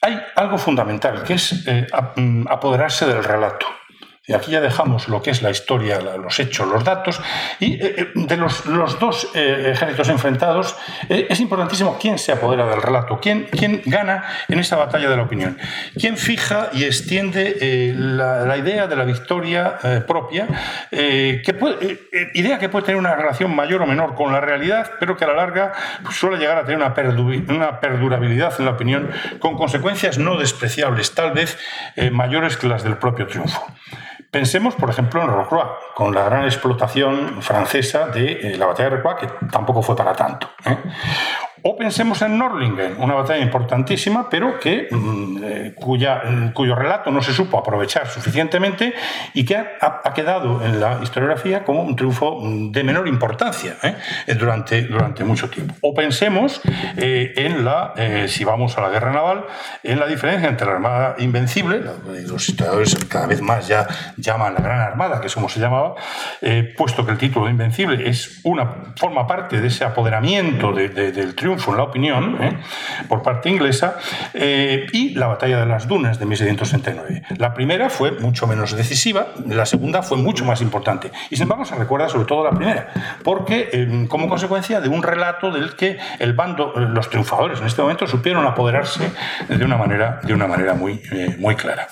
hay 0.00 0.20
algo 0.34 0.58
fundamental, 0.58 1.22
que 1.22 1.34
es 1.34 1.66
eh, 1.66 1.86
mm, 2.16 2.46
apoderarse 2.48 3.06
del 3.06 3.22
relato. 3.22 3.66
Y 4.28 4.32
aquí 4.32 4.50
ya 4.50 4.60
dejamos 4.60 5.06
lo 5.06 5.22
que 5.22 5.30
es 5.30 5.40
la 5.40 5.50
historia, 5.50 6.00
los 6.00 6.40
hechos, 6.40 6.66
los 6.66 6.82
datos. 6.82 7.20
Y 7.60 7.74
eh, 7.74 7.94
eh, 7.96 8.12
de 8.14 8.36
los, 8.36 8.98
dos 8.98 9.30
eh, 9.34 9.70
ejércitos 9.72 10.08
enfrentados, 10.08 10.76
es 11.08 11.38
importantísimo 11.38 11.96
quién 12.00 12.18
se 12.18 12.32
apodera 12.32 12.66
del 12.66 12.82
relato, 12.82 13.20
quién, 13.20 13.44
quién 13.44 13.82
gana 13.86 14.24
en 14.48 14.58
esa 14.58 14.74
batalla 14.74 15.08
de 15.08 15.16
la 15.16 15.22
opinión, 15.22 15.58
quién 15.96 16.16
fija 16.16 16.70
y 16.72 16.82
extiende 16.82 17.94
la, 17.96 18.56
idea 18.56 18.88
de 18.88 18.96
la 18.96 19.04
victoria 19.04 19.78
propia, 20.08 20.48
idea 20.90 22.58
que 22.58 22.68
puede 22.68 22.86
tener 22.86 22.98
una 22.98 23.14
relación 23.14 23.54
mayor 23.54 23.82
o 23.82 23.86
menor 23.86 24.14
con 24.14 24.32
la 24.32 24.40
realidad, 24.40 24.90
pero 24.98 25.16
que 25.16 25.24
a 25.24 25.28
la 25.28 25.34
larga 25.34 25.72
suele 26.10 26.38
llegar 26.38 26.58
a 26.58 26.64
tener 26.64 26.78
una, 26.78 26.94
una 27.54 27.80
perdurabilidad 27.80 28.54
en 28.58 28.64
la 28.64 28.72
opinión, 28.72 29.10
con 29.38 29.56
consecuencias 29.56 30.18
no 30.18 30.36
despreciables, 30.36 31.14
tal 31.14 31.32
vez 31.32 31.58
mayores 32.10 32.56
que 32.56 32.66
las 32.66 32.82
del 32.82 32.96
propio 32.96 33.26
triunfo. 33.26 33.64
Pensemos, 34.30 34.74
por 34.74 34.90
ejemplo, 34.90 35.22
en 35.22 35.28
Rocroi, 35.28 35.66
con 35.94 36.14
la 36.14 36.24
gran 36.24 36.44
explotación 36.44 37.42
francesa 37.42 38.08
de 38.08 38.32
eh, 38.32 38.56
la 38.56 38.66
batalla 38.66 38.90
de 38.90 38.96
Rocroi, 38.96 39.16
que 39.16 39.46
tampoco 39.50 39.82
fue 39.82 39.96
para 39.96 40.12
tanto. 40.14 40.50
¿eh? 40.64 40.76
O 41.68 41.76
pensemos 41.76 42.22
en 42.22 42.38
Norlingen, 42.38 42.94
una 43.00 43.14
batalla 43.14 43.42
importantísima, 43.42 44.30
pero 44.30 44.60
que, 44.60 44.86
mm, 44.88 45.36
eh, 45.42 45.72
cuya, 45.74 46.22
mm, 46.24 46.52
cuyo 46.52 46.76
relato 46.76 47.10
no 47.10 47.20
se 47.20 47.32
supo 47.32 47.58
aprovechar 47.58 48.06
suficientemente 48.06 48.94
y 49.34 49.44
que 49.44 49.56
ha, 49.56 50.14
quedado 50.14 50.64
en 50.64 50.78
la 50.78 51.00
historiografía 51.02 51.64
como 51.64 51.82
un 51.82 51.96
triunfo 51.96 52.38
mm, 52.40 52.70
de 52.70 52.84
menor 52.84 53.08
importancia 53.08 53.74
¿eh? 53.82 53.96
durante, 54.38 54.82
durante 54.82 55.24
mucho 55.24 55.50
tiempo. 55.50 55.74
O 55.80 55.92
pensemos 55.92 56.60
eh, 56.98 57.32
en 57.34 57.64
la, 57.64 57.94
si 58.28 58.44
vamos 58.44 58.78
a 58.78 58.82
la 58.82 58.88
guerra 58.88 59.10
naval, 59.10 59.46
en 59.82 59.98
la 59.98 60.06
diferencia 60.06 60.48
entre 60.48 60.68
la 60.68 60.74
Armada 60.74 61.16
Invencible, 61.18 61.80
los 62.28 62.48
historiadores 62.48 62.94
cada 63.06 63.26
vez 63.26 63.42
más 63.42 63.66
ya 63.66 63.88
llaman 64.16 64.54
la 64.54 64.60
Gran 64.60 64.78
Armada, 64.78 65.20
que 65.20 65.26
es 65.26 65.34
como 65.34 65.48
se 65.48 65.58
llamaba, 65.58 65.96
puesto 66.76 67.04
que 67.04 67.10
el 67.10 67.18
título 67.18 67.46
de 67.46 67.50
Invencible 67.50 68.08
es 68.08 68.40
una, 68.44 68.94
forma 68.96 69.26
parte 69.26 69.60
de 69.60 69.66
ese 69.66 69.84
apoderamiento 69.84 70.72
del 70.72 71.34
triunfo 71.34 71.55
en 71.66 71.76
la 71.76 71.82
opinión 71.82 72.38
¿eh? 72.40 72.58
por 73.08 73.22
parte 73.22 73.48
inglesa 73.48 73.96
eh, 74.34 74.86
y 74.92 75.10
la 75.14 75.26
batalla 75.26 75.60
de 75.60 75.66
las 75.66 75.88
dunas 75.88 76.18
de 76.18 76.26
1769. 76.26 77.22
La 77.38 77.54
primera 77.54 77.90
fue 77.90 78.12
mucho 78.12 78.46
menos 78.46 78.76
decisiva, 78.76 79.28
la 79.46 79.66
segunda 79.66 80.02
fue 80.02 80.18
mucho 80.18 80.44
más 80.44 80.60
importante. 80.60 81.10
Y 81.30 81.36
sin 81.36 81.44
embargo 81.44 81.64
se 81.64 81.74
recuerda 81.74 82.08
sobre 82.08 82.26
todo 82.26 82.44
la 82.44 82.50
primera, 82.50 82.88
porque 83.22 83.68
eh, 83.72 84.06
como 84.08 84.28
consecuencia 84.28 84.80
de 84.80 84.88
un 84.88 85.02
relato 85.02 85.50
del 85.50 85.76
que 85.76 85.98
el 86.18 86.32
bando, 86.34 86.72
los 86.76 87.10
triunfadores 87.10 87.60
en 87.60 87.66
este 87.66 87.82
momento 87.82 88.06
supieron 88.06 88.46
apoderarse 88.46 89.10
de 89.48 89.64
una 89.64 89.76
manera, 89.76 90.20
de 90.22 90.34
una 90.34 90.46
manera 90.46 90.74
muy, 90.74 91.02
muy 91.38 91.54
clara. 91.56 91.88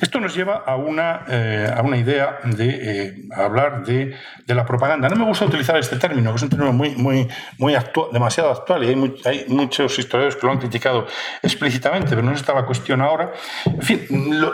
Esto 0.00 0.20
nos 0.20 0.34
lleva 0.34 0.62
a 0.66 0.76
una, 0.76 1.24
eh, 1.28 1.72
a 1.74 1.82
una 1.82 1.96
idea 1.96 2.38
de 2.44 2.68
eh, 2.68 3.14
hablar 3.34 3.84
de, 3.84 4.16
de, 4.46 4.54
la 4.54 4.64
propaganda. 4.64 5.08
No 5.08 5.16
me 5.16 5.24
gusta 5.24 5.44
utilizar 5.44 5.76
este 5.76 5.96
término, 5.96 6.30
que 6.30 6.36
es 6.36 6.42
un 6.42 6.48
término 6.48 6.72
muy, 6.72 6.94
muy, 6.96 7.28
muy 7.58 7.74
demasiado 8.12 8.50
actual 8.50 8.84
y 8.84 8.88
hay, 8.88 9.14
hay, 9.24 9.44
muchos 9.48 9.98
historiadores 9.98 10.36
que 10.36 10.46
lo 10.46 10.52
han 10.52 10.58
criticado 10.58 11.06
explícitamente, 11.42 12.10
pero 12.10 12.22
no 12.22 12.32
está 12.32 12.54
la 12.54 12.64
cuestión 12.64 13.00
ahora. 13.00 13.32
En 13.66 13.82
fin, 13.82 14.06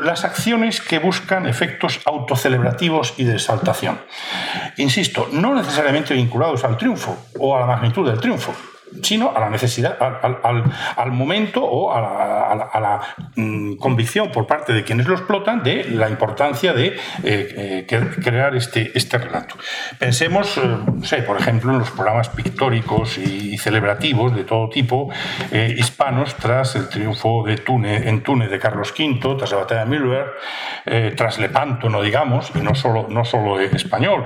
las 0.03 0.25
acciones 0.25 0.81
que 0.81 0.99
buscan 0.99 1.47
efectos 1.47 2.01
autocelebrativos 2.05 3.15
y 3.17 3.25
de 3.25 3.35
exaltación. 3.35 4.01
Insisto, 4.77 5.29
no 5.33 5.55
necesariamente 5.55 6.15
vinculados 6.15 6.65
al 6.65 6.77
triunfo 6.77 7.27
o 7.39 7.57
a 7.57 7.61
la 7.61 7.67
magnitud 7.67 8.09
del 8.09 8.21
triunfo 8.21 8.55
sino 9.03 9.33
a 9.35 9.41
la 9.41 9.51
necesidad, 9.51 9.97
al, 10.01 11.13
momento 11.13 11.65
o 11.65 11.93
a 11.93 12.81
la, 12.81 13.01
mm, 13.37 13.77
convicción 13.77 14.31
por 14.31 14.47
parte 14.47 14.73
de 14.73 14.85
quienes 14.85 15.07
lo 15.07 15.15
explotan 15.15 15.63
de 15.63 15.85
la 15.85 16.09
importancia 16.09 16.73
de 16.73 16.89
eh, 16.89 16.97
eh, 17.23 17.87
crear 18.23 18.55
este, 18.57 18.93
este 18.95 19.19
relato. 19.19 19.57
Pensemos, 19.99 20.59
eh, 20.59 21.23
por 21.23 21.39
ejemplo, 21.39 21.73
en 21.73 21.79
los 21.79 21.91
programas 21.91 22.29
pictóricos 22.29 23.19
y 23.19 23.57
celebrativos 23.59 24.35
de 24.35 24.45
todo 24.45 24.69
tipo 24.69 25.11
hispanos 25.53 26.35
tras 26.37 26.77
el 26.77 26.89
triunfo 26.89 27.45
de 27.45 27.57
Túnez, 27.57 28.07
en 28.07 28.23
Túnez 28.23 28.51
de 28.51 28.59
Carlos 28.59 28.95
V, 28.97 29.37
tras 29.37 29.51
la 29.53 29.59
batalla 29.59 29.85
de 29.85 29.91
Mühlberg, 29.91 31.17
tras 31.17 31.39
Lepanto, 31.39 31.89
no 31.89 32.03
digamos, 32.03 32.51
y 32.55 32.61
no 32.61 32.75
solo, 32.75 33.07
no 33.09 33.25
solo 33.25 33.61
español, 33.61 34.25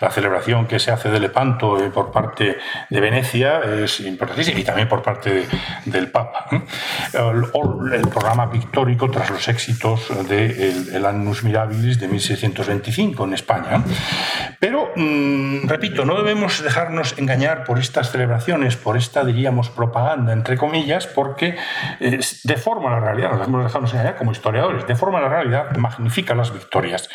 la 0.00 0.10
celebración 0.10 0.66
que 0.66 0.78
se 0.78 0.90
hace 0.90 1.10
de 1.10 1.20
Lepanto 1.20 1.76
por 1.92 2.10
parte 2.10 2.58
de 2.88 3.00
Venecia 3.00 3.60
es 3.84 4.00
importantísima, 4.00 4.60
y 4.60 4.64
también 4.64 4.88
por 4.88 5.02
parte 5.02 5.46
del 5.84 6.10
Papa. 6.10 6.46
El, 7.12 8.08
programa 8.10 8.50
pictórico 8.50 9.10
tras 9.10 9.30
los 9.30 9.48
éxitos 9.48 10.08
de 10.28 11.00
Annus 11.06 11.44
Mirabilis 11.44 11.98
de 11.98 12.08
1625 12.08 13.24
en 13.24 13.34
España. 13.34 13.84
Pero, 14.58 14.92
mm, 14.94 15.66
repito, 15.66 16.04
no 16.04 16.16
debemos 16.16 16.62
dejarnos 16.62 17.18
engañar 17.18 17.64
por 17.64 17.78
estas 17.78 18.10
celebraciones, 18.10 18.76
por 18.76 18.96
esta, 18.96 19.24
diríamos, 19.24 19.70
propaganda, 19.70 20.32
entre 20.32 20.56
comillas, 20.56 21.06
porque 21.06 21.56
eh, 22.00 22.20
deforma 22.44 22.90
la 22.90 23.00
realidad, 23.00 23.30
nos 23.30 23.40
debemos 23.40 23.64
dejarnos 23.64 23.92
engañar 23.92 24.16
como 24.16 24.32
historiadores, 24.32 24.86
deforma 24.86 25.20
la 25.20 25.28
realidad, 25.28 25.76
magnifica 25.76 26.34
las 26.34 26.52
victorias. 26.52 27.08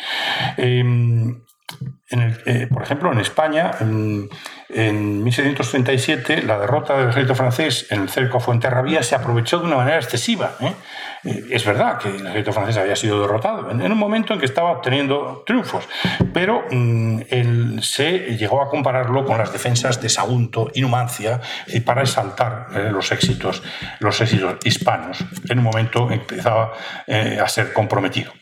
Em, 2.08 2.36
eh, 2.46 2.68
por 2.72 2.82
ejemplo, 2.82 3.10
en 3.12 3.18
España, 3.18 3.72
en, 3.80 4.28
1637, 5.24 6.42
la 6.42 6.58
derrota 6.58 6.96
del 6.96 7.08
ejército 7.08 7.34
francés 7.34 7.86
en 7.90 8.02
el 8.02 8.08
cerco 8.08 8.36
a 8.36 8.40
Fuenterrabía 8.40 9.02
se 9.02 9.16
aprovechó 9.16 9.58
de 9.58 9.66
una 9.66 9.76
manera 9.76 9.96
excesiva. 9.96 10.52
¿eh? 10.60 10.72
Eh, 11.24 11.44
es 11.50 11.64
verdad 11.64 11.98
que 11.98 12.08
el 12.08 12.26
ejército 12.26 12.52
francés 12.52 12.76
había 12.76 12.94
sido 12.94 13.20
derrotado 13.20 13.70
en, 13.70 13.80
un 13.80 13.98
momento 13.98 14.34
en 14.34 14.38
que 14.38 14.46
estaba 14.46 14.70
obteniendo 14.70 15.42
triunfos, 15.44 15.88
pero 16.32 16.64
mm, 16.70 17.78
se 17.80 18.36
llegó 18.36 18.62
a 18.62 18.68
compararlo 18.68 19.24
con 19.24 19.38
las 19.38 19.52
defensas 19.52 20.00
de 20.00 20.08
Sagunto 20.08 20.70
y 20.74 20.82
Numancia 20.82 21.40
para 21.84 22.02
exaltar 22.02 22.68
los, 22.92 23.10
éxitos, 23.10 23.62
los 23.98 24.20
éxitos 24.20 24.58
hispanos 24.64 25.24
en 25.48 25.58
un 25.58 25.64
momento 25.64 26.10
en 26.10 26.20
que 26.20 26.34
empezaba 26.34 26.72
a 27.06 27.48
ser 27.48 27.72
comprometido. 27.72 28.32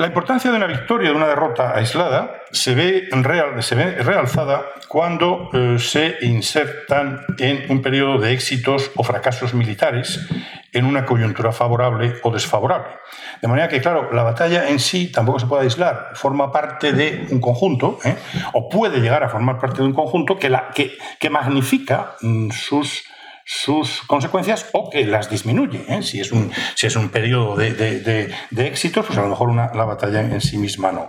La 0.00 0.06
importancia 0.06 0.50
de 0.50 0.56
una 0.56 0.66
victoria, 0.66 1.10
de 1.10 1.14
una 1.14 1.26
derrota 1.26 1.76
aislada, 1.76 2.40
se 2.52 2.74
ve, 2.74 3.10
real, 3.12 3.62
se 3.62 3.74
ve 3.74 3.96
realzada 4.02 4.64
cuando 4.88 5.50
eh, 5.52 5.76
se 5.78 6.16
insertan 6.22 7.20
en 7.36 7.70
un 7.70 7.82
periodo 7.82 8.18
de 8.18 8.32
éxitos 8.32 8.92
o 8.96 9.04
fracasos 9.04 9.52
militares 9.52 10.26
en 10.72 10.86
una 10.86 11.04
coyuntura 11.04 11.52
favorable 11.52 12.14
o 12.22 12.30
desfavorable. 12.30 12.94
De 13.42 13.48
manera 13.48 13.68
que, 13.68 13.82
claro, 13.82 14.10
la 14.10 14.22
batalla 14.22 14.70
en 14.70 14.80
sí 14.80 15.12
tampoco 15.12 15.38
se 15.38 15.46
puede 15.46 15.64
aislar, 15.64 16.12
forma 16.14 16.50
parte 16.50 16.94
de 16.94 17.26
un 17.30 17.38
conjunto, 17.38 17.98
¿eh? 18.02 18.16
o 18.54 18.70
puede 18.70 19.00
llegar 19.00 19.22
a 19.22 19.28
formar 19.28 19.58
parte 19.58 19.82
de 19.82 19.84
un 19.84 19.92
conjunto 19.92 20.38
que, 20.38 20.48
la, 20.48 20.70
que, 20.70 20.96
que 21.18 21.28
magnifica 21.28 22.14
mm, 22.22 22.52
sus 22.52 23.04
sus 23.44 24.02
consecuencias 24.02 24.66
o 24.72 24.90
que 24.90 25.04
las 25.04 25.30
disminuye. 25.30 25.84
¿eh? 25.88 26.02
Si, 26.02 26.20
es 26.20 26.32
un, 26.32 26.52
si 26.74 26.86
es 26.86 26.96
un 26.96 27.08
periodo 27.08 27.56
de, 27.56 27.72
de, 27.72 28.66
éxitos, 28.66 29.06
pues 29.06 29.18
a 29.18 29.22
lo 29.22 29.28
mejor 29.28 29.48
una, 29.48 29.72
la 29.74 29.84
batalla 29.84 30.20
en 30.20 30.40
sí 30.40 30.58
misma 30.58 30.92
no. 30.92 31.08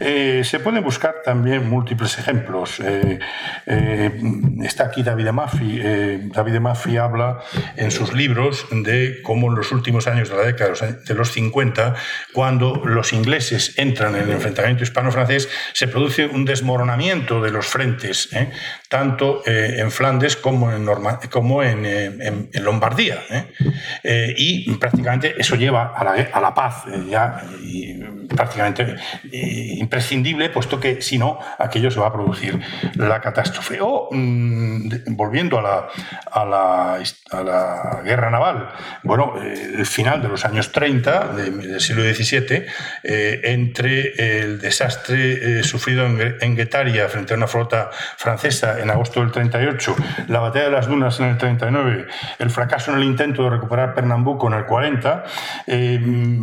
Eh, 0.00 0.42
se 0.44 0.58
pueden 0.60 0.82
buscar 0.82 1.16
también 1.24 1.68
múltiples 1.68 2.18
ejemplos. 2.18 2.80
Eh, 2.80 3.18
está 4.62 4.86
aquí 4.86 5.02
David 5.02 5.30
Maffei. 5.30 6.28
David 6.32 6.58
Maffei 6.58 6.96
habla 6.96 7.40
en 7.76 7.90
sus 7.90 8.12
libros 8.12 8.66
de 8.70 9.20
cómo 9.22 9.48
en 9.48 9.56
los 9.56 9.72
últimos 9.72 10.06
años 10.06 10.28
de 10.28 10.36
la 10.36 10.42
década 10.42 10.72
de 11.06 11.14
los 11.14 11.30
50, 11.32 11.94
cuando 12.32 12.82
los 12.84 13.12
ingleses 13.12 13.78
entran 13.78 14.16
en 14.16 14.22
el 14.22 14.30
enfrentamiento 14.32 14.82
hispano-francés, 14.82 15.48
se 15.72 15.88
produce 15.88 16.26
un 16.26 16.44
desmoronamiento 16.44 17.40
de 17.40 17.50
los 17.50 17.66
frentes, 17.66 18.30
tanto 18.88 19.42
en 19.46 19.90
Flandes 19.90 20.36
como 20.36 20.72
en, 20.72 20.84
Norma, 20.84 21.20
como 21.30 21.62
en 21.62 21.65
en, 21.70 22.64
Lombardía. 22.64 23.18
¿eh? 23.30 23.44
Eh, 24.02 24.34
y 24.36 24.74
prácticamente 24.74 25.34
eso 25.38 25.56
lleva 25.56 25.94
a 25.96 26.04
la, 26.04 26.28
a 26.32 26.40
la 26.40 26.54
paz 26.54 26.84
eh, 26.88 27.04
ya 27.08 27.42
prácticamente 28.34 28.96
imprescindible, 29.32 30.50
puesto 30.50 30.78
que 30.78 31.00
si 31.00 31.16
no, 31.16 31.38
aquello 31.58 31.90
se 31.90 32.00
va 32.00 32.08
a 32.08 32.12
producir 32.12 32.60
la 32.96 33.20
catástrofe. 33.20 33.78
O, 33.80 34.08
mm, 34.10 34.88
volviendo 35.10 35.58
a 35.58 35.62
la, 35.62 35.88
a, 36.32 36.44
la, 36.44 36.98
a 37.30 37.42
la, 37.42 38.02
guerra 38.04 38.30
naval, 38.30 38.68
bueno, 39.04 39.34
el 39.40 39.86
final 39.86 40.22
de 40.22 40.28
los 40.28 40.44
años 40.44 40.72
30 40.72 41.28
del 41.28 41.80
siglo 41.80 42.02
XVII, 42.02 42.66
entre 43.02 44.40
el 44.42 44.60
desastre 44.60 45.62
sufrido 45.62 46.06
en, 46.06 46.36
en 46.40 46.56
Guetaria 46.56 47.08
frente 47.08 47.34
a 47.34 47.36
una 47.36 47.46
flota 47.46 47.90
francesa 48.16 48.80
en 48.80 48.90
agosto 48.90 49.20
del 49.20 49.32
38, 49.32 49.96
la 50.28 50.40
batalla 50.40 50.66
de 50.66 50.70
las 50.70 50.86
dunas 50.86 51.18
en 51.20 51.26
el 51.26 51.38
39, 51.38 51.55
el 52.38 52.50
fracaso 52.50 52.92
en 52.92 52.98
el 52.98 53.04
intento 53.04 53.44
de 53.44 53.50
recuperar 53.50 53.94
Pernambuco 53.94 54.48
en 54.48 54.54
el 54.54 54.66
40, 54.66 55.24
eh, 55.66 56.00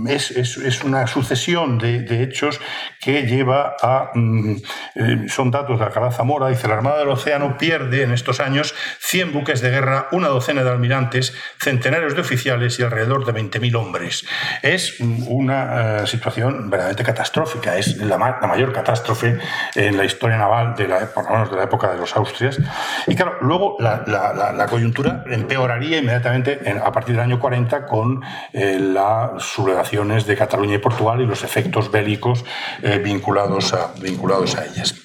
es, 0.08 0.84
una 0.84 1.08
sucesión 1.08 1.78
de, 1.78 2.24
hechos 2.24 2.60
que 3.00 3.24
lleva 3.24 3.76
a... 3.82 4.12
Mm, 4.14 4.56
eh, 4.96 5.26
son 5.28 5.52
datos 5.52 5.80
de 5.80 5.86
Alcalá 5.86 6.12
Zamora, 6.12 6.48
dice, 6.48 6.68
la 6.68 6.76
Armada 6.76 7.00
del 7.00 7.10
Océano 7.10 7.58
pierde 7.58 8.04
en 8.04 8.12
estos 8.12 8.40
años 8.40 8.74
100 9.00 9.34
buques 9.34 9.62
de 9.62 9.70
guerra, 9.70 10.08
una 10.12 10.28
docena 10.28 10.64
de 10.64 10.70
almirantes, 10.70 11.36
centenarios 11.60 12.16
de 12.16 12.22
oficiales 12.22 12.80
y 12.80 12.84
alrededor 12.84 13.26
de 13.26 13.34
20.000 13.34 13.76
hombres. 13.76 14.26
Es 14.62 15.00
una 15.00 16.04
eh, 16.04 16.08
situación 16.08 16.70
verdaderamente 16.70 17.04
catastrófica, 17.04 17.78
es 17.78 17.98
la, 17.98 18.18
mayor 18.18 18.72
catástrofe 18.72 19.40
en 19.76 19.98
la 19.98 20.06
historia 20.06 20.38
naval, 20.38 20.76
de 20.76 20.88
la, 20.88 21.00
por 21.08 21.26
lo 21.26 21.32
menos 21.32 21.52
de 21.52 21.58
la 21.58 21.64
época 21.64 21.92
de 21.92 21.98
los 21.98 22.16
Austrias. 22.16 22.60
Y 23.08 23.16
claro, 23.16 23.38
luego 23.42 23.78
la 23.80 24.68
coyuntura 24.70 25.03
empeoraría 25.28 25.98
inmediatamente 25.98 26.60
a 26.84 26.92
partir 26.92 27.16
del 27.16 27.24
año 27.24 27.40
40 27.40 27.86
con 27.86 28.22
eh, 28.52 28.78
las 28.80 29.44
sublevaciones 29.44 30.26
de 30.26 30.36
Cataluña 30.36 30.76
y 30.76 30.80
Portugal 30.80 31.22
y 31.22 31.26
los 31.26 31.44
efectos 31.44 31.92
bélicos 31.92 32.46
eh, 32.82 33.00
vinculados, 33.00 33.74
a, 33.74 33.94
vinculados 34.00 34.56
a 34.56 34.66
ellas. 34.66 34.96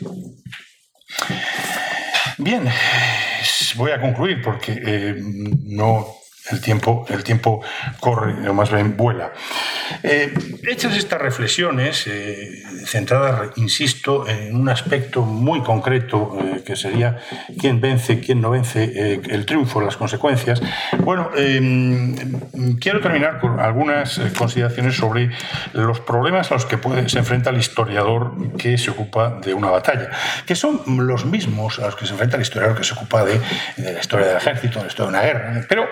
Bien, 2.39 2.69
voy 3.77 3.91
a 3.91 4.01
concluir 4.01 4.41
porque 4.43 4.81
eh, 4.85 5.17
no 5.65 6.07
el 6.51 6.61
tiempo, 6.61 7.07
el 7.09 7.25
tiempo 7.25 7.61
corre, 8.01 8.49
o 8.49 8.55
más 8.55 8.71
bien 8.71 8.97
vuela. 8.97 9.33
Eh, 10.03 10.33
hechas 10.69 10.97
estas 10.97 11.21
reflexiones, 11.21 12.07
eh, 12.07 12.63
centradas, 12.87 13.51
insisto, 13.57 14.29
en 14.29 14.55
un 14.55 14.69
aspecto 14.69 15.23
muy 15.23 15.63
concreto, 15.63 16.39
eh, 16.41 16.63
que 16.65 16.77
sería 16.77 17.19
quién 17.59 17.81
vence, 17.81 18.21
quién 18.21 18.41
no 18.41 18.51
vence, 18.51 19.19
el 19.29 19.47
triunfo, 19.47 19.81
las 19.81 19.97
consecuencias, 19.97 20.61
bueno, 20.99 21.31
quiero 22.81 23.01
terminar 23.01 23.41
con 23.41 23.61
algunas 23.61 24.21
consideraciones 24.37 24.97
sobre 24.97 25.31
los 25.73 26.01
problemas 26.01 26.51
a 26.51 26.55
los 26.55 26.67
que 26.67 26.79
se 27.09 27.19
enfrenta 27.19 27.51
el 27.51 27.59
historiador 27.59 28.57
que 28.57 28.79
se 28.79 28.91
ocupa 28.91 29.41
de 29.45 29.55
una 29.55 29.71
batalla, 29.71 30.11
que 30.47 30.55
son 30.55 30.81
los 31.07 31.25
mismos 31.25 31.79
a 31.79 31.87
los 31.87 31.97
que 31.97 32.07
se 32.07 32.13
enfrenta 32.13 32.37
el 32.37 32.43
historiador 32.43 32.77
que 32.77 32.85
se 32.85 32.95
ocupa 32.95 33.25
de, 33.25 33.41
de 33.77 33.93
la 33.93 34.01
historia 34.01 34.27
del 34.27 34.37
ejército, 34.37 34.79
de 34.79 34.85
la 34.85 34.89
historia 34.89 35.11
de 35.11 35.17
una 35.17 35.27
guerra, 35.27 35.67
pero 35.69 35.87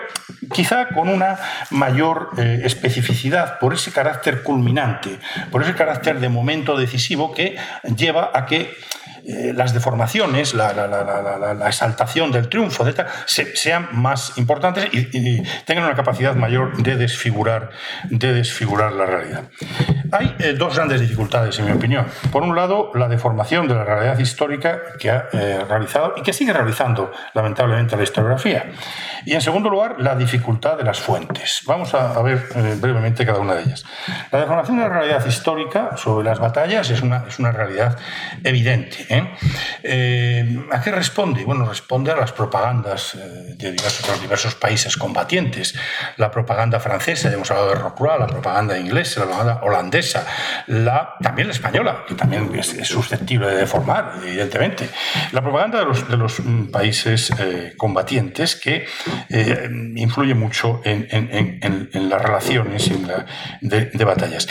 quizá 0.53 0.89
con 0.89 1.09
una 1.09 1.37
mayor 1.71 2.31
eh, 2.37 2.61
especificidad 2.63 3.59
por 3.59 3.73
ese 3.73 3.91
carácter 3.91 4.43
culminante, 4.43 5.19
por 5.51 5.63
ese 5.63 5.75
carácter 5.75 6.19
de 6.19 6.29
momento 6.29 6.77
decisivo 6.77 7.33
que 7.33 7.57
lleva 7.95 8.31
a 8.33 8.45
que 8.45 8.75
eh, 9.27 9.53
las 9.53 9.73
deformaciones, 9.73 10.53
la, 10.53 10.71
exaltación 11.67 12.31
del 12.31 12.49
triunfo, 12.49 12.85
sean 13.25 13.89
más 13.91 14.37
importantes 14.37 14.87
y, 14.93 15.43
tengan 15.65 15.85
una 15.85 15.95
capacidad 15.95 16.35
mayor 16.35 16.81
de 16.81 16.95
desfigurar, 16.95 17.71
de 18.05 18.33
desfigurar 18.33 18.93
la 18.93 19.05
realidad. 19.05 19.43
Hay 20.11 20.35
eh, 20.39 20.53
dos 20.53 20.75
grandes 20.75 21.01
dificultades, 21.01 21.59
en 21.59 21.65
mi 21.65 21.71
opinión. 21.71 22.05
Por 22.31 22.43
un 22.43 22.55
lado, 22.55 22.91
la 22.95 23.07
deformación 23.07 23.67
de 23.67 23.75
la 23.75 23.83
realidad 23.83 24.17
histórica 24.17 24.79
que 24.99 25.09
ha 25.11 25.27
realizado 25.67 26.13
y 26.15 26.21
que 26.21 26.33
sigue 26.33 26.53
realizando, 26.53 27.11
lamentablemente, 27.33 27.97
la 27.97 28.03
historiografía. 28.03 28.71
Y 29.25 29.33
en 29.33 29.41
segundo 29.41 29.69
lugar, 29.69 29.95
la 29.99 30.15
dificultad 30.15 30.77
de 30.77 30.83
las 30.83 30.99
fuentes. 30.99 31.61
Vamos 31.65 31.93
a, 31.93 32.21
ver 32.21 32.47
eh, 32.55 32.77
brevemente 32.79 33.25
cada 33.25 33.39
una 33.39 33.55
de 33.55 33.63
ellas. 33.63 33.85
La 34.31 34.39
deformación 34.39 34.77
de 34.77 34.83
la 34.83 34.89
realidad 34.89 35.25
histórica 35.25 35.97
sobre 35.97 36.25
las 36.25 36.39
batallas 36.39 36.89
es 36.89 37.01
una, 37.01 37.25
es 37.27 37.37
una 37.39 37.51
realidad 37.51 37.97
evidente. 38.43 39.05
¿Eh? 39.17 39.35
Eh, 39.83 40.67
a 40.71 40.81
qué 40.81 40.91
responde? 40.91 41.43
Bueno, 41.43 41.65
responde 41.65 42.11
a 42.11 42.15
las 42.15 42.31
propagandas 42.31 43.17
de 43.57 43.71
diversos, 43.71 44.07
los 44.07 44.21
diversos 44.21 44.55
países 44.55 44.97
combatientes. 44.97 45.75
La 46.17 46.31
propaganda 46.31 46.79
francesa, 46.79 47.31
hemos 47.31 47.49
hablado 47.51 47.69
de 47.69 47.75
Rocroi, 47.75 48.19
la 48.19 48.27
propaganda 48.27 48.77
inglesa, 48.77 49.21
la 49.21 49.25
propaganda 49.27 49.61
holandesa, 49.63 50.25
la, 50.67 51.15
también 51.21 51.47
la 51.47 51.53
española, 51.53 52.05
que 52.07 52.15
también 52.15 52.51
es, 52.55 52.67
susceptible 52.87 53.47
de 53.47 53.55
deformar, 53.57 54.13
evidentemente. 54.23 54.89
La 55.31 55.41
propaganda 55.41 55.79
de 55.79 56.17
los, 56.17 56.39
mm, 56.39 56.67
países 56.71 57.31
combatientes 57.77 58.55
que 58.55 58.85
eh, 59.29 59.69
influye 59.95 60.33
mucho 60.33 60.81
en, 60.83 62.09
las 62.09 62.21
relaciones 62.21 62.89
de, 63.61 64.05
batallas. 64.05 64.47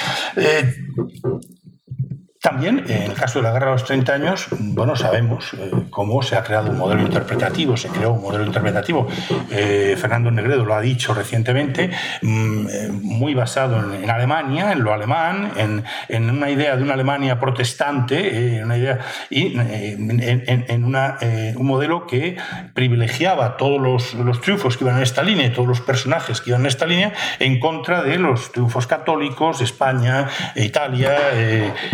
Eh, 2.46 2.48
También, 2.48 2.85
en 2.88 3.02
el 3.02 3.14
caso 3.14 3.40
de 3.40 3.42
la 3.42 3.52
Guerra 3.52 3.66
de 3.66 3.72
los 3.72 3.85
30 3.85 4.12
años, 4.12 4.46
bueno, 4.61 4.94
sabemos 4.94 5.52
eh, 5.54 5.68
cómo 5.90 6.22
se 6.22 6.37
ha 6.37 6.44
creado 6.44 6.70
un 6.70 6.78
modelo 6.78 7.02
interpretativo, 7.02 7.76
se 7.76 7.88
creó 7.88 8.12
un 8.12 8.22
modelo 8.22 8.44
interpretativo, 8.44 9.09
eh, 9.50 9.96
Fernando 9.98 10.30
Negredo 10.30 10.64
lo 10.64 10.74
ha 10.74 10.80
dicho 10.80 11.12
recientemente, 11.12 11.90
mm, 12.22 12.66
eh, 12.68 12.88
muy 12.92 13.35
basado 13.35 13.92
en, 13.92 14.09
Alemania, 14.09 14.70
en 14.70 14.85
lo 14.85 14.94
alemán, 14.94 15.50
en, 15.56 16.30
una 16.30 16.48
idea 16.48 16.76
de 16.76 16.85
una 16.85 16.94
Alemania 16.94 17.40
protestante, 17.40 18.62
una 18.62 18.76
idea, 18.76 19.00
y 19.28 19.56
en, 19.59 20.85
un 20.85 21.66
modelo 21.66 22.06
que 22.06 22.37
privilegiaba 22.74 23.56
todos 23.56 23.80
los, 23.80 24.14
los 24.14 24.40
triunfos 24.40 24.76
que 24.76 24.85
iban 24.85 24.98
en 24.98 25.02
esta 25.02 25.22
línea, 25.22 25.52
todos 25.52 25.68
los 25.68 25.80
personajes 25.80 26.40
que 26.40 26.50
iban 26.50 26.61
en 26.61 26.68
esta 26.68 26.87
línea, 26.87 27.12
en 27.40 27.59
contra 27.59 28.02
de 28.02 28.18
los 28.18 28.52
triunfos 28.52 28.87
católicos, 28.87 29.61
España, 29.61 30.28
Italia, 30.54 31.16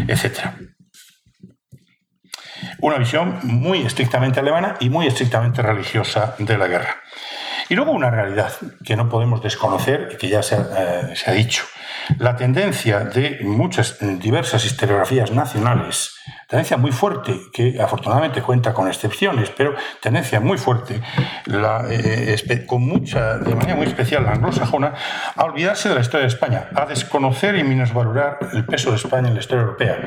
etc. 0.07 0.42
Una 2.81 2.99
visión 2.99 3.39
muy 3.43 3.83
estrictamente 3.83 4.41
alemana 4.41 4.77
y 4.81 4.91
muy 4.91 5.07
estrictamente 5.07 5.63
religiosa 5.63 6.35
de 6.39 6.59
la 6.59 6.67
guerra. 6.67 6.97
Y 7.69 7.75
luego 7.75 7.93
una 7.93 8.11
realidad 8.11 8.53
que 8.85 8.97
no 8.97 9.09
podemos 9.09 9.43
desconocer 9.43 10.11
y 10.13 10.17
que 10.17 10.29
ya 10.29 10.43
se 10.43 10.57
ha, 10.57 10.61
eh, 10.61 11.17
se 11.17 11.31
ha 11.31 11.35
dicho. 11.35 11.65
La 12.19 12.37
tendencia 12.37 13.01
de 13.01 13.39
muchas 13.43 13.99
diversas 14.01 14.65
historiografías 14.65 15.31
nacionales 15.31 16.15
tendencia 16.47 16.77
muy 16.77 16.93
fuerte, 16.93 17.39
que 17.53 17.81
afortunadamente 17.81 18.43
cuenta 18.43 18.73
con 18.75 18.89
excepciones, 18.89 19.51
pero 19.51 19.75
tendencia 20.01 20.41
muy 20.41 20.59
fuerte, 20.59 21.01
eh, 21.91 22.65
con 22.67 22.83
mucha, 22.83 23.39
de 23.39 23.55
manera 23.55 23.77
muy 23.77 23.87
especial 23.87 24.25
la 24.25 24.33
anglosajona, 24.33 24.95
a 25.35 25.45
olvidarse 25.45 25.89
de 25.89 25.95
la 25.95 26.01
historia 26.01 26.27
de 26.27 26.33
España, 26.33 26.69
a 26.75 26.87
desconocer 26.87 27.57
y 27.57 27.65
minusvalorar 27.65 28.39
el 28.53 28.65
peso 28.65 28.91
de 28.91 28.97
España 28.97 29.29
en 29.29 29.35
la 29.35 29.41
historia 29.41 29.63
europea. 29.63 29.99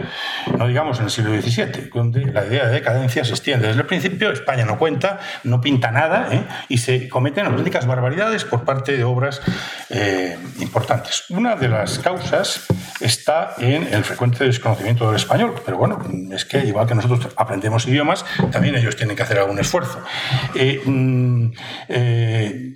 No 0.57 0.67
digamos 0.67 0.99
en 0.99 1.05
el 1.05 1.11
siglo 1.11 1.31
XVII, 1.39 1.89
donde 1.93 2.25
la 2.25 2.45
idea 2.45 2.67
de 2.67 2.73
decadencia 2.73 3.23
se 3.23 3.31
extiende. 3.31 3.67
Desde 3.67 3.81
el 3.81 3.87
principio 3.87 4.31
España 4.31 4.65
no 4.65 4.77
cuenta, 4.77 5.19
no 5.43 5.61
pinta 5.61 5.91
nada 5.91 6.27
¿eh? 6.31 6.43
y 6.69 6.77
se 6.77 7.09
cometen 7.09 7.45
auténticas 7.45 7.85
barbaridades 7.85 8.45
por 8.45 8.63
parte 8.63 8.95
de 8.95 9.03
obras 9.03 9.41
eh, 9.89 10.37
importantes. 10.59 11.25
Una 11.29 11.55
de 11.55 11.69
las 11.69 11.99
causas 11.99 12.67
está 12.99 13.55
en 13.57 13.93
el 13.93 14.03
frecuente 14.03 14.45
desconocimiento 14.45 15.07
del 15.07 15.15
español, 15.15 15.55
pero 15.65 15.77
bueno, 15.77 16.04
es 16.31 16.45
que 16.45 16.65
igual 16.65 16.87
que 16.87 16.95
nosotros 16.95 17.33
aprendemos 17.35 17.87
idiomas, 17.87 18.25
también 18.51 18.75
ellos 18.75 18.95
tienen 18.95 19.15
que 19.15 19.23
hacer 19.23 19.39
algún 19.39 19.59
esfuerzo. 19.59 20.01
Eh, 20.53 20.81
mm, 20.85 21.51
eh, 21.89 22.73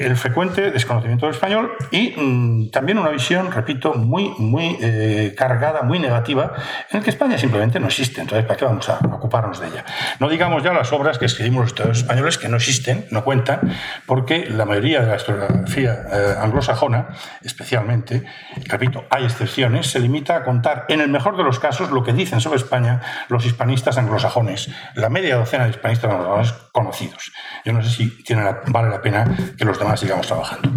el, 0.00 0.16
frecuente 0.16 0.70
desconocimiento 0.70 1.26
del 1.26 1.34
español 1.34 1.72
y 1.90 2.14
mm, 2.16 2.70
también 2.70 2.98
una 2.98 3.10
visión, 3.10 3.50
repito, 3.52 3.94
muy, 3.94 4.32
muy 4.38 4.78
eh, 4.80 5.34
cargada, 5.36 5.82
muy 5.82 5.98
negativa, 5.98 6.52
en 6.90 6.98
el 6.98 7.04
que 7.04 7.10
España 7.10 7.36
simplemente 7.38 7.80
no 7.80 7.86
existe. 7.86 8.20
Entonces, 8.20 8.46
¿para 8.46 8.56
qué 8.56 8.64
vamos 8.64 8.88
a 8.88 8.98
ocuparnos 8.98 9.60
de 9.60 9.68
ella? 9.68 9.84
No 10.20 10.28
digamos 10.28 10.62
ya 10.62 10.72
las 10.72 10.92
obras 10.92 11.18
que 11.18 11.26
escribimos 11.26 11.62
los 11.62 11.70
estudios 11.72 11.98
españoles 11.98 12.38
que 12.38 12.48
no 12.48 12.56
existen, 12.56 13.06
no 13.10 13.24
cuentan, 13.24 13.60
porque 14.06 14.46
la 14.48 14.64
mayoría 14.64 15.00
de 15.00 15.06
la 15.08 15.16
historiografía 15.16 16.38
anglosajona, 16.40 17.08
especialmente, 17.42 18.24
repito, 18.66 19.04
hay 19.10 19.24
excepciones, 19.24 19.88
se 19.88 20.00
limita 20.00 20.36
a 20.36 20.44
contar, 20.44 20.86
en 20.88 21.00
el 21.00 21.08
mejor 21.08 21.36
de 21.36 21.44
los 21.44 21.58
casos, 21.58 21.90
lo 21.90 22.02
que 22.02 22.12
dicen 22.12 22.40
sobre 22.40 22.53
España 22.56 23.00
los 23.28 23.44
hispanistas 23.44 23.98
anglosajones, 23.98 24.70
la 24.94 25.08
media 25.08 25.36
docena 25.36 25.64
de 25.64 25.70
hispanistas 25.70 26.10
anglosajones 26.10 26.52
conocidos. 26.72 27.32
Yo 27.64 27.72
no 27.72 27.82
sé 27.82 27.90
si 27.90 28.24
tiene 28.24 28.44
vale 28.66 28.90
la 28.90 29.00
pena 29.00 29.24
que 29.56 29.64
los 29.64 29.78
demás 29.78 30.00
sigamos 30.00 30.26
trabajando. 30.26 30.68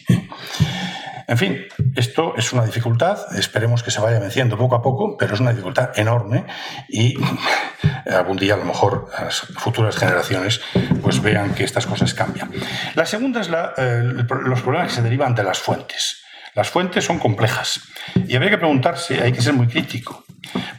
En 1.30 1.38
fin, 1.38 1.64
esto 1.94 2.35
es 2.37 2.52
una 2.52 2.64
dificultad, 2.64 3.16
esperemos 3.38 3.85
que 3.85 3.92
se 3.92 4.00
vaya 4.00 4.18
venciendo 4.18 4.59
poco 4.59 4.74
a 4.74 4.83
poco, 4.83 5.16
pero 5.16 5.35
es 5.35 5.40
una 5.40 5.52
dificultad 5.52 5.96
enorme 5.96 6.44
y 6.88 7.14
algún 8.11 8.37
día 8.37 8.54
a 8.54 8.56
lo 8.56 8.64
mejor 8.64 9.09
las 9.16 9.38
futuras 9.38 9.96
generaciones 9.96 10.61
pues 11.00 11.22
vean 11.22 11.54
que 11.54 11.62
estas 11.62 11.87
cosas 11.87 12.14
cambian. 12.14 12.50
La 12.96 13.06
segunda 13.06 13.42
es 13.42 13.48
eh, 13.76 14.02
los 14.44 14.61
problemas 14.61 14.88
que 14.88 14.96
se 14.96 15.02
derivan 15.02 15.37
de 15.37 15.44
las 15.44 15.61
fuentes. 15.61 16.20
Las 16.54 16.68
fuentes 16.68 17.04
son 17.04 17.18
complejas 17.18 17.80
y 18.26 18.34
habría 18.34 18.50
que 18.50 18.58
preguntarse, 18.58 19.22
hay 19.22 19.32
que 19.32 19.40
ser 19.40 19.54
muy 19.54 19.66
crítico, 19.68 20.24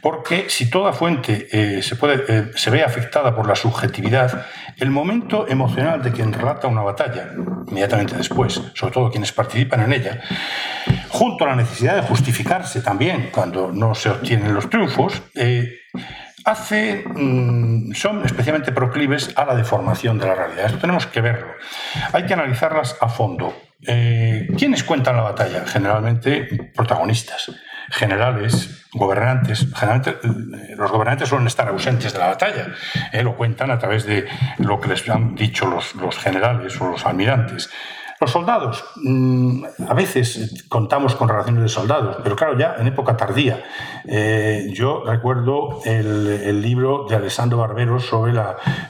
porque 0.01 0.49
si 0.49 0.69
toda 0.69 0.91
fuente 0.93 1.47
eh, 1.51 1.81
eh, 1.81 2.51
se 2.55 2.69
ve 2.69 2.83
afectada 2.83 3.35
por 3.35 3.47
la 3.47 3.55
subjetividad, 3.55 4.45
el 4.77 4.89
momento 4.89 5.47
emocional 5.47 6.01
de 6.01 6.11
quien 6.11 6.33
relata 6.33 6.67
una 6.67 6.81
batalla, 6.81 7.29
inmediatamente 7.67 8.15
después, 8.15 8.61
sobre 8.73 8.93
todo 8.93 9.11
quienes 9.11 9.31
participan 9.31 9.81
en 9.81 9.93
ella, 9.93 10.21
junto 11.09 11.45
a 11.45 11.49
la 11.49 11.55
necesidad 11.55 11.95
de 11.95 12.01
justificarse 12.01 12.81
también 12.81 13.29
cuando 13.31 13.71
no 13.71 13.95
se 13.95 14.09
obtienen 14.09 14.53
los 14.53 14.69
triunfos, 14.69 15.21
eh, 15.35 15.79
mm, 17.15 17.93
son 17.93 18.25
especialmente 18.25 18.71
proclives 18.71 19.31
a 19.37 19.45
la 19.45 19.55
deformación 19.55 20.17
de 20.17 20.25
la 20.25 20.35
realidad. 20.35 20.65
Esto 20.65 20.79
tenemos 20.79 21.05
que 21.05 21.21
verlo. 21.21 21.47
Hay 22.11 22.25
que 22.25 22.33
analizarlas 22.33 22.97
a 22.99 23.07
fondo. 23.07 23.53
Eh, 23.87 24.47
¿Quiénes 24.57 24.83
cuentan 24.83 25.15
la 25.15 25.23
batalla? 25.23 25.65
Generalmente 25.65 26.71
protagonistas, 26.75 27.51
generales, 27.89 28.85
gobernantes. 28.93 29.67
Generalmente, 29.73 30.17
eh, 30.23 30.75
los 30.75 30.91
gobernantes 30.91 31.29
suelen 31.29 31.47
estar 31.47 31.67
ausentes 31.67 32.13
de 32.13 32.19
la 32.19 32.27
batalla. 32.27 32.67
Eh, 33.11 33.23
lo 33.23 33.35
cuentan 33.35 33.71
a 33.71 33.79
través 33.79 34.05
de 34.05 34.27
lo 34.59 34.79
que 34.79 34.89
les 34.89 35.07
han 35.09 35.35
dicho 35.35 35.65
los, 35.67 36.17
generales 36.17 36.79
o 36.79 36.91
los 36.91 37.05
almirantes. 37.05 37.69
Los 38.19 38.29
soldados, 38.29 38.85
mm, 38.97 39.63
a 39.89 39.95
veces 39.95 40.63
contamos 40.69 41.15
con 41.15 41.27
relaciones 41.27 41.63
de 41.63 41.69
soldados, 41.69 42.17
pero 42.23 42.35
claro, 42.35 42.55
ya 42.55 42.75
en 42.77 42.85
época 42.85 43.17
tardía. 43.17 43.63
Yo 44.73 45.03
recuerdo 45.03 45.81
el, 45.85 46.61
libro 46.61 47.07
de 47.09 47.15
Alessandro 47.15 47.57
Barbero 47.57 47.99
sobre, 47.99 48.39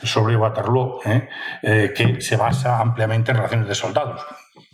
sobre 0.03 0.35
Waterloo, 0.35 0.99
que 1.61 2.17
se 2.19 2.35
basa 2.35 2.81
ampliamente 2.81 3.31
en 3.31 3.37
relaciones 3.37 3.69
de 3.69 3.75
soldados 3.75 4.21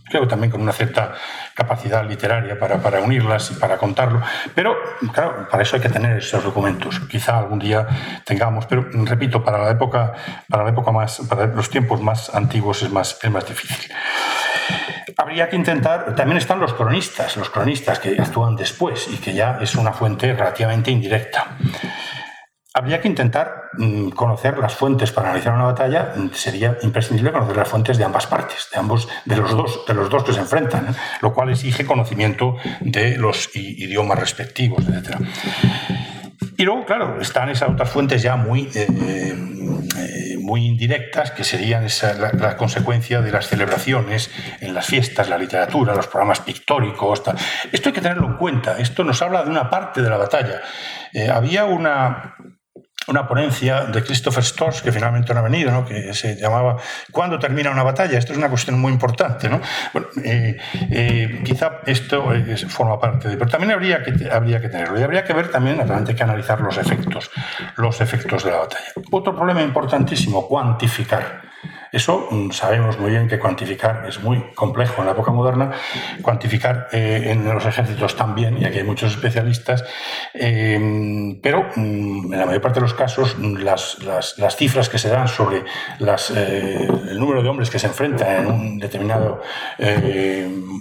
creo 0.09 0.23
que 0.23 0.27
también 0.27 0.51
con 0.51 0.61
una 0.61 0.71
cierta 0.71 1.13
capacidad 1.53 2.05
literaria 2.07 2.59
para, 2.59 2.77
para, 2.77 3.01
unirlas 3.01 3.51
y 3.51 3.55
para 3.55 3.77
contarlo. 3.77 4.21
Pero, 4.53 4.75
claro, 5.13 5.47
para 5.49 5.63
eso 5.63 5.75
hay 5.75 5.81
que 5.81 5.89
tener 5.89 6.17
esos 6.17 6.43
documentos. 6.43 6.99
Quizá 7.09 7.37
algún 7.39 7.59
día 7.59 7.87
tengamos, 8.23 8.65
pero 8.65 8.87
repito, 9.05 9.43
para 9.43 9.57
la 9.57 9.71
época, 9.71 10.13
para 10.49 10.63
la 10.63 10.69
época 10.69 10.91
más, 10.91 11.21
para 11.29 11.47
los 11.47 11.69
tiempos 11.69 12.01
más 12.01 12.33
antiguos 12.33 12.83
es 12.83 12.91
más, 12.91 13.19
es 13.21 13.31
más 13.31 13.47
difícil. 13.47 13.91
Habría 15.17 15.49
que 15.49 15.55
intentar, 15.55 16.13
también 16.15 16.37
están 16.37 16.59
los 16.59 16.73
cronistas, 16.73 17.37
los 17.37 17.49
cronistas 17.49 17.99
que 17.99 18.21
actúan 18.21 18.55
después 18.55 19.07
y 19.11 19.17
que 19.17 19.33
ya 19.33 19.57
es 19.61 19.75
una 19.75 19.91
fuente 19.91 20.33
relativamente 20.33 20.91
indirecta. 20.91 21.57
Habría 22.77 23.01
que 23.01 23.07
intentar 23.07 23.71
mm, 23.73 24.09
conocer 24.09 24.59
las 24.59 24.75
fuentes 24.75 25.11
para 25.11 25.29
analizar 25.29 25.51
una 25.51 25.63
batalla. 25.63 26.13
Sería 26.33 26.77
imprescindible 26.83 27.31
conocer 27.31 27.57
las 27.57 27.67
fuentes 27.67 27.97
de 27.97 28.03
ambas 28.03 28.27
partes, 28.27 28.67
de 28.71 28.77
ambos, 28.77 29.09
de 29.25 29.35
los 29.35 29.49
dos, 29.49 29.83
de 29.87 29.95
los 29.95 30.11
dos 30.11 30.23
que 30.23 30.31
se 30.31 30.41
enfrentan, 30.41 30.89
¿eh? 30.89 30.91
lo 31.21 31.33
cual 31.33 31.49
exige 31.49 31.87
conocimiento 31.87 32.55
de 32.81 33.17
los 33.17 33.49
idiomas 33.55 34.19
respectivos, 34.19 34.83
etc. 34.87 35.17
Y 36.55 36.63
luego, 36.65 36.85
claro, 36.85 37.19
están 37.19 37.49
esas 37.49 37.69
otras 37.69 37.89
fuentes 37.89 38.21
ya 38.21 38.35
muy, 38.35 38.69
eh, 38.75 38.85
eh, 39.97 40.37
muy 40.39 40.63
indirectas, 40.67 41.31
que 41.31 41.43
serían 41.43 41.87
la, 42.19 42.57
consecuencia 42.57 43.21
de 43.21 43.31
las 43.31 43.47
celebraciones 43.47 44.29
en 44.61 44.75
las 44.75 44.85
fiestas, 44.85 45.29
la 45.29 45.39
literatura, 45.39 45.95
los 45.95 46.05
programas 46.05 46.41
pictóricos. 46.41 47.23
Esto 47.71 47.89
hay 47.89 47.93
que 47.93 48.01
tenerlo 48.01 48.27
en 48.27 48.37
cuenta. 48.37 48.77
Esto 48.77 49.03
nos 49.03 49.19
habla 49.23 49.43
de 49.43 49.49
una 49.49 49.67
parte 49.67 50.03
de 50.03 50.09
la 50.11 50.17
batalla. 50.17 50.61
había 51.33 51.65
una, 51.65 52.35
una 53.07 53.27
ponencia 53.27 53.85
de 53.85 54.03
Christopher 54.03 54.43
Storrs, 54.43 54.81
que 54.81 54.91
finalmente 54.91 55.33
no 55.33 55.39
ha 55.39 55.43
venido, 55.43 55.71
¿no? 55.71 55.85
que 55.85 56.13
se 56.13 56.35
llamaba 56.35 56.77
¿Cuándo 57.11 57.39
termina 57.39 57.71
una 57.71 57.83
batalla? 57.83 58.17
Esto 58.17 58.33
es 58.33 58.37
una 58.37 58.49
cuestión 58.49 58.79
muy 58.79 58.91
importante. 58.91 59.49
¿no? 59.49 59.61
Eh, 60.23 60.57
eh, 60.91 61.41
quizá 61.43 61.79
esto 61.85 62.31
forma 62.67 62.99
parte 62.99 63.29
de... 63.29 63.37
Pero 63.37 63.49
también 63.49 63.71
habría 63.71 64.03
que, 64.03 64.29
habría 64.29 64.61
que 64.61 64.69
tenerlo. 64.69 64.99
Y 64.99 65.03
habría 65.03 65.23
que 65.23 65.33
ver 65.33 65.49
también, 65.49 65.77
naturalmente, 65.77 66.15
que 66.15 66.23
analizar 66.23 66.59
los 66.61 66.77
efectos, 66.77 67.31
los 67.75 68.01
efectos 68.01 68.43
de 68.43 68.51
la 68.51 68.57
batalla. 68.57 68.85
Otro 69.11 69.35
problema 69.35 69.61
importantísimo, 69.61 70.47
cuantificar 70.47 71.41
Eso 71.91 72.27
mm, 72.29 72.51
sabemos 72.51 72.99
muy 72.99 73.11
bien 73.11 73.27
que 73.27 73.39
cuantificar 73.39 74.05
es 74.07 74.21
muy 74.21 74.41
complejo 74.53 75.01
en 75.01 75.07
la 75.07 75.11
época 75.13 75.31
moderna, 75.31 75.71
cuantificar 76.21 76.87
eh, 76.91 77.31
en 77.31 77.45
los 77.45 77.65
ejércitos 77.65 78.15
también, 78.15 78.57
y 78.61 78.65
aquí 78.65 78.79
hay 78.79 78.83
muchos 78.83 79.11
especialistas, 79.11 79.83
eh, 80.33 81.37
pero 81.41 81.69
mm, 81.75 82.33
en 82.33 82.39
la 82.39 82.45
mayor 82.45 82.61
parte 82.61 82.79
de 82.79 82.81
los 82.81 82.93
casos 82.93 83.37
las, 83.39 83.99
las, 84.03 84.55
cifras 84.57 84.89
que 84.89 84.97
se 84.97 85.09
dan 85.09 85.27
sobre 85.27 85.63
las, 85.99 86.31
eh, 86.31 86.87
el 87.09 87.19
número 87.19 87.43
de 87.43 87.49
hombres 87.49 87.69
que 87.69 87.79
se 87.79 87.87
enfrentan 87.87 88.45
en 88.45 88.47
un 88.47 88.79
determinado 88.79 89.41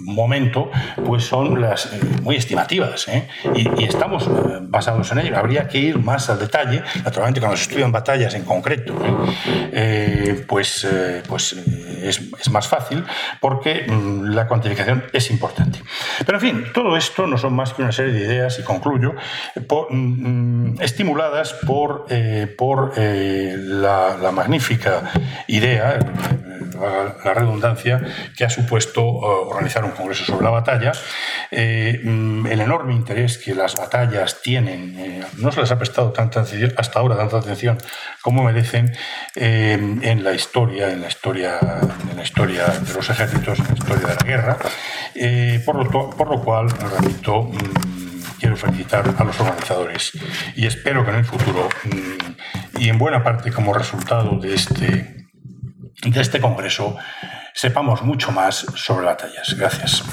momento, 0.03 0.71
pues 1.05 1.23
son 1.23 1.61
las 1.61 1.89
muy 2.21 2.35
estimativas, 2.35 3.07
y, 3.53 3.81
y, 3.81 3.83
estamos 3.83 4.29
basados 4.69 5.11
en 5.11 5.19
ello. 5.19 5.37
Habría 5.37 5.67
que 5.67 5.77
ir 5.77 5.99
más 5.99 6.29
al 6.29 6.39
detalle, 6.39 6.81
naturalmente 7.03 7.39
cuando 7.39 7.57
se 7.57 7.63
estudian 7.63 7.91
batallas 7.91 8.33
en 8.33 8.43
concreto, 8.43 8.95
pues 10.47 10.87
eh, 10.97 11.23
pues 11.27 11.53
eh, 11.53 12.09
es, 12.09 12.49
más 12.49 12.67
fácil 12.67 13.03
porque 13.39 13.85
mm, 13.87 14.29
la 14.29 14.47
cuantificación 14.47 15.03
es 15.13 15.29
importante. 15.29 15.79
Pero 16.25 16.37
en 16.37 16.41
fin, 16.41 16.65
todo 16.73 16.97
esto 16.97 17.27
no 17.27 17.37
son 17.37 17.53
más 17.53 17.73
que 17.73 17.83
una 17.83 17.91
serie 17.91 18.13
de 18.13 18.25
ideas, 18.25 18.59
y 18.59 18.63
concluyo, 18.63 19.13
mm, 19.89 19.95
mm, 19.95 20.81
estimuladas 20.81 21.53
por, 21.53 22.05
eh, 22.09 22.53
por 22.57 22.97
la, 22.97 24.31
magnífica 24.31 25.11
idea, 25.47 25.99
la 27.23 27.33
redundancia, 27.33 28.01
que 28.35 28.45
ha 28.45 28.49
supuesto 28.49 29.03
organizar 29.03 29.83
un 29.83 29.91
congreso 29.91 30.25
sobre 30.25 30.45
la 30.45 30.51
batalla, 30.51 30.91
el 31.51 32.61
enorme 32.61 32.93
interés 32.93 33.37
que 33.37 33.55
las 33.55 33.75
batallas 33.75 34.41
tienen, 34.41 35.25
no 35.37 35.51
se 35.51 35.61
les 35.61 35.71
ha 35.71 35.77
prestado 35.77 36.11
tanta 36.11 36.45
hasta 36.77 36.99
ahora 36.99 37.17
tanta 37.17 37.37
atención 37.37 37.77
como 38.21 38.43
merecen 38.43 38.91
en 39.35 40.23
la 40.23 40.33
historia 40.33 40.86
en 40.91 41.01
la 41.01 41.07
historia, 41.07 41.59
en 42.09 42.17
la 42.17 42.23
historia 42.23 42.67
de 42.67 42.93
los 42.93 43.09
ejércitos, 43.09 43.59
en 43.59 43.67
la 43.67 43.73
historia 43.73 44.07
de 44.07 44.15
la 44.15 44.23
guerra, 44.23 44.57
eh, 45.15 45.61
por, 45.65 45.75
lo, 45.75 46.09
por, 46.09 46.29
lo, 46.29 46.41
cual, 46.43 46.69
repito, 46.69 47.43
mm, 47.43 48.39
quiero 48.39 48.55
felicitar 48.55 49.13
a 49.17 49.23
los 49.23 49.39
organizadores 49.39 50.11
y 50.55 50.65
espero 50.65 51.03
que 51.03 51.11
en 51.11 51.17
el 51.17 51.25
futuro, 51.25 51.69
mm, 51.83 52.79
y 52.79 52.89
en 52.89 52.97
buena 52.97 53.23
parte 53.23 53.51
como 53.51 53.73
resultado 53.73 54.37
de 54.39 54.53
este, 54.53 55.27
de 56.03 56.21
este 56.21 56.39
congreso, 56.39 56.95
sepamos 57.53 58.01
mucho 58.03 58.31
más 58.31 58.65
sobre 58.75 59.05
batallas. 59.05 59.55
Gracias. 59.57 60.03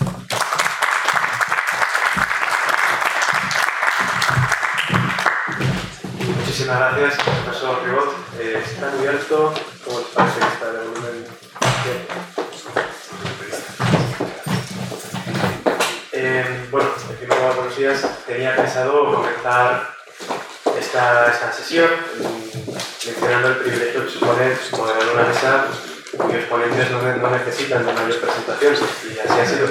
Muchísimas 6.55 6.79
gracias, 6.79 7.23
profesor 7.23 7.85
Ribot. 7.85 8.15
Eh, 8.39 8.63
está 8.65 8.91
muy 8.97 9.07
alto. 9.07 9.53
¿Cómo 9.53 9.63
les 9.63 9.74
parece 10.15 10.41
que 10.41 10.47
está 10.47 10.69
el 10.71 10.89
volumen? 10.89 11.27
Eh, 16.13 16.45
días. 17.77 18.07
Tenía 18.27 18.55
pensado 18.55 19.15
comenzar 19.15 19.95
esta, 20.79 21.33
esta 21.33 21.53
sesión 21.53 21.91
mencionando 23.05 23.49
el 23.49 23.57
privilegio 23.57 24.05
que 24.05 24.11
supone 24.11 24.57
moderar 24.79 25.15
una 25.15 25.25
mesa 25.25 25.67
cuyos 26.17 26.45
ponentes 26.45 26.91
no, 26.91 27.31
necesitan 27.31 27.85
de 27.85 27.93
mayor 27.93 28.21
presentación, 28.21 28.75
y 28.75 29.19
así 29.19 29.41
ha 29.41 29.47
sido. 29.47 29.69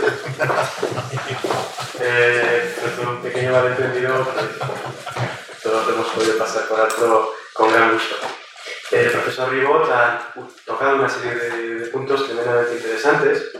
Eh, 2.06 2.76
un 3.08 3.22
pequeño 3.22 3.52
malentendido, 3.54 4.26
pues, 4.26 5.62
todos 5.62 5.90
hemos 5.90 6.08
podido 6.08 6.38
pasar 6.38 6.64
por 6.64 6.82
alto 6.82 7.34
con 7.54 7.72
gran 7.72 7.94
gusto. 7.94 8.43
El 8.94 9.10
profesor 9.10 9.50
Ribot 9.50 9.90
ha 9.90 10.32
tocado 10.68 10.98
una 10.98 11.10
serie 11.10 11.34
de, 11.34 11.88
puntos 11.88 12.26
tremendamente 12.26 12.76
interesantes, 12.76 13.52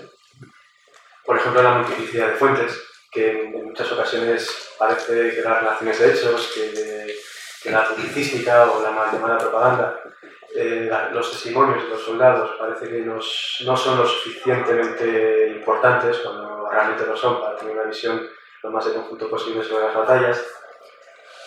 por 1.26 1.38
ejemplo 1.38 1.64
la 1.64 1.80
multiplicidad 1.80 2.28
de 2.28 2.36
fuentes, 2.36 2.80
que 3.12 3.42
en, 3.42 3.52
muchas 3.52 3.92
ocasiones 3.92 4.76
parece 4.78 5.34
que 5.34 5.42
las 5.42 5.62
relaciones 5.62 6.00
de 6.00 6.12
hechos, 6.12 6.52
que, 6.54 7.72
la 7.72 7.88
publicística 7.88 8.70
o 8.72 8.84
la 8.84 8.92
mal 8.92 9.12
llamada 9.12 9.40
propaganda, 9.40 10.00
eh, 10.56 10.92
los 11.14 11.32
testimonios 11.32 11.84
de 11.84 11.90
los 11.90 12.04
soldados 12.04 12.52
parece 12.60 12.88
que 12.90 13.00
no 13.00 13.20
son 13.22 13.98
lo 13.98 14.06
suficientemente 14.06 15.48
importantes 15.48 16.18
cuando 16.18 16.70
realmente 16.70 17.08
lo 17.08 17.18
son 17.18 17.42
para 17.42 17.56
tener 17.56 17.74
una 17.74 17.86
visión 17.86 18.30
lo 18.62 18.70
más 18.70 18.86
de 18.86 18.94
conjunto 18.94 19.30
posible 19.30 19.64
sobre 19.64 19.86
las 19.86 19.96
batallas. 19.96 20.46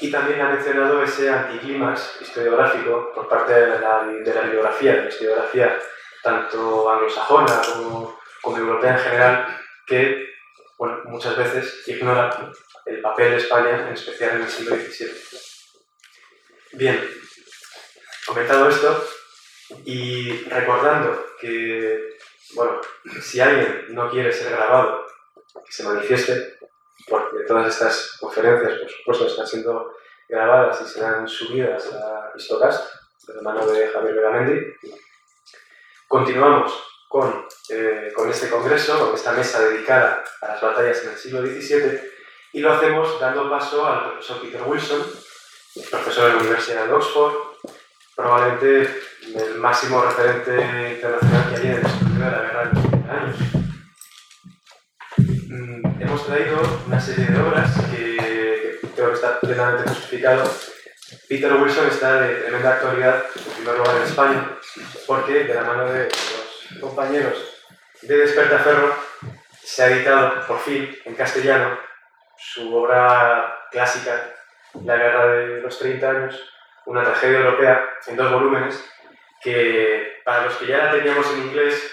Y 0.01 0.11
también 0.11 0.41
ha 0.43 0.51
mencionado 0.51 1.03
ese 1.03 1.31
anticlimax 1.31 2.19
historiográfico 2.21 3.13
por 3.15 3.29
parte 3.29 3.53
de 3.53 3.81
la, 3.81 4.05
de 4.05 4.35
la 4.35 4.41
bibliografía, 4.43 4.93
de 4.93 5.03
la 5.03 5.09
historiografía 5.09 5.79
tanto 6.23 6.91
anglosajona 6.91 7.63
como, 7.63 8.19
como 8.43 8.59
europea 8.59 8.97
en 8.97 8.99
general, 8.99 9.61
que 9.87 10.27
bueno, 10.77 11.01
muchas 11.05 11.37
veces 11.37 11.87
ignora 11.87 12.53
el 12.85 13.01
papel 13.01 13.31
de 13.31 13.37
España, 13.37 13.87
en 13.87 13.95
especial 13.95 14.37
en 14.37 14.43
el 14.43 14.49
siglo 14.49 14.77
XVII. 14.77 15.11
Bien, 16.73 17.11
comentado 18.27 18.69
esto 18.69 19.09
y 19.85 20.45
recordando 20.49 21.27
que, 21.41 22.19
bueno, 22.55 22.81
si 23.23 23.41
alguien 23.41 23.87
no 23.91 24.11
quiere 24.11 24.33
ser 24.33 24.51
grabado, 24.51 25.07
que 25.65 25.73
se 25.73 25.85
manifieste, 25.85 26.56
porque 27.09 27.45
todas 27.47 27.73
estas 27.73 28.17
conferencias, 28.21 28.81
por 28.81 28.91
supuesto, 28.91 29.27
están 29.27 29.47
siendo 29.47 29.95
grabadas 30.29 30.81
y 30.81 30.85
serán 30.87 31.29
subidas 31.29 31.93
a 31.93 32.33
Histocast, 32.37 32.93
de 33.27 33.35
la 33.35 33.43
mano 33.43 33.67
de 33.67 33.89
Javier 33.89 34.15
Veramendi. 34.15 34.75
Continuamos 36.09 36.73
con, 37.09 37.47
eh, 37.71 38.13
con 38.15 38.29
este 38.31 38.49
congreso, 38.49 38.99
con 38.99 39.15
esta 39.15 39.33
mesa 39.33 39.61
dedicada 39.63 40.25
a 40.41 40.49
las 40.49 40.61
batallas 40.61 41.03
en 41.05 41.11
el 41.11 41.17
siglo 41.17 41.43
XVII, 41.43 42.01
y 42.53 42.61
lo 42.61 42.73
hacemos 42.73 43.21
dando 43.21 43.51
paso 43.51 43.85
al 43.87 44.11
profesor 44.11 44.41
Peter 44.41 44.63
Wilson, 44.65 45.03
profesor 45.91 46.25
de 46.25 46.31
la 46.31 46.41
Universidad 46.41 46.87
de 46.87 46.93
Oxford, 46.93 47.35
probablemente 48.15 49.03
el 49.35 49.57
máximo 49.57 50.03
referente 50.03 50.95
internacional 50.95 51.51
que 51.51 51.57
hay 51.57 51.67
en 51.67 51.73
el 51.73 51.87
estudio 51.87 52.15
de 52.15 52.31
la 52.31 52.43
guerra 52.43 52.65
de 52.65 52.75
los 52.75 52.91
30 52.91 53.13
años 53.13 53.56
Mm, 55.19 56.03
hemos 56.03 56.27
traído 56.27 56.61
una 56.87 57.01
serie 57.01 57.27
de 57.27 57.41
obras 57.41 57.73
que, 57.91 58.79
creo 58.95 59.09
que 59.09 59.15
está 59.15 59.41
plenamente 59.41 59.89
justificado. 59.89 60.51
Peter 61.29 61.53
Wilson 61.53 61.87
está 61.89 62.21
de 62.21 62.35
tremenda 62.43 62.75
actualidad, 62.75 63.25
en 63.35 63.53
primer 63.55 63.79
lugar 63.79 63.97
en 63.97 64.03
España, 64.03 64.59
porque 65.07 65.45
de 65.45 65.55
la 65.55 65.63
mano 65.63 65.91
de 65.93 66.05
los 66.05 66.81
compañeros 66.81 67.39
de 68.03 68.17
Despertaferro 68.19 68.95
se 69.63 69.83
ha 69.83 69.91
editado 69.91 70.47
por 70.47 70.59
fin 70.61 70.95
en 71.05 71.15
castellano 71.15 71.79
su 72.37 72.75
obra 72.75 73.57
clásica, 73.71 74.35
La 74.85 74.97
Guerra 74.97 75.27
de 75.29 75.61
los 75.63 75.79
30 75.79 76.11
años, 76.11 76.41
una 76.85 77.05
tragedia 77.05 77.39
europea 77.39 77.89
en 78.07 78.17
dos 78.17 78.31
volúmenes, 78.31 78.85
que 79.43 80.21
para 80.25 80.45
los 80.45 80.57
que 80.57 80.67
ya 80.67 80.85
la 80.85 80.93
teníamos 80.93 81.27
en 81.33 81.47
inglés 81.47 81.93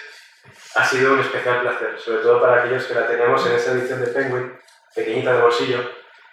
ha 0.76 0.86
sido 0.86 1.14
un 1.14 1.20
especial 1.20 1.62
placer, 1.62 2.00
sobre 2.00 2.24
todo 2.24 2.42
para 2.42 2.62
aquellos 2.62 2.86
que 2.86 2.96
la 2.96 3.08
teníamos 3.08 3.46
en 3.46 3.54
esa 3.54 3.72
edición 3.72 4.02
de 4.02 4.08
Penguin, 4.08 4.60
pequeñita 4.96 5.34
de 5.34 5.42
bolsillo, 5.42 5.80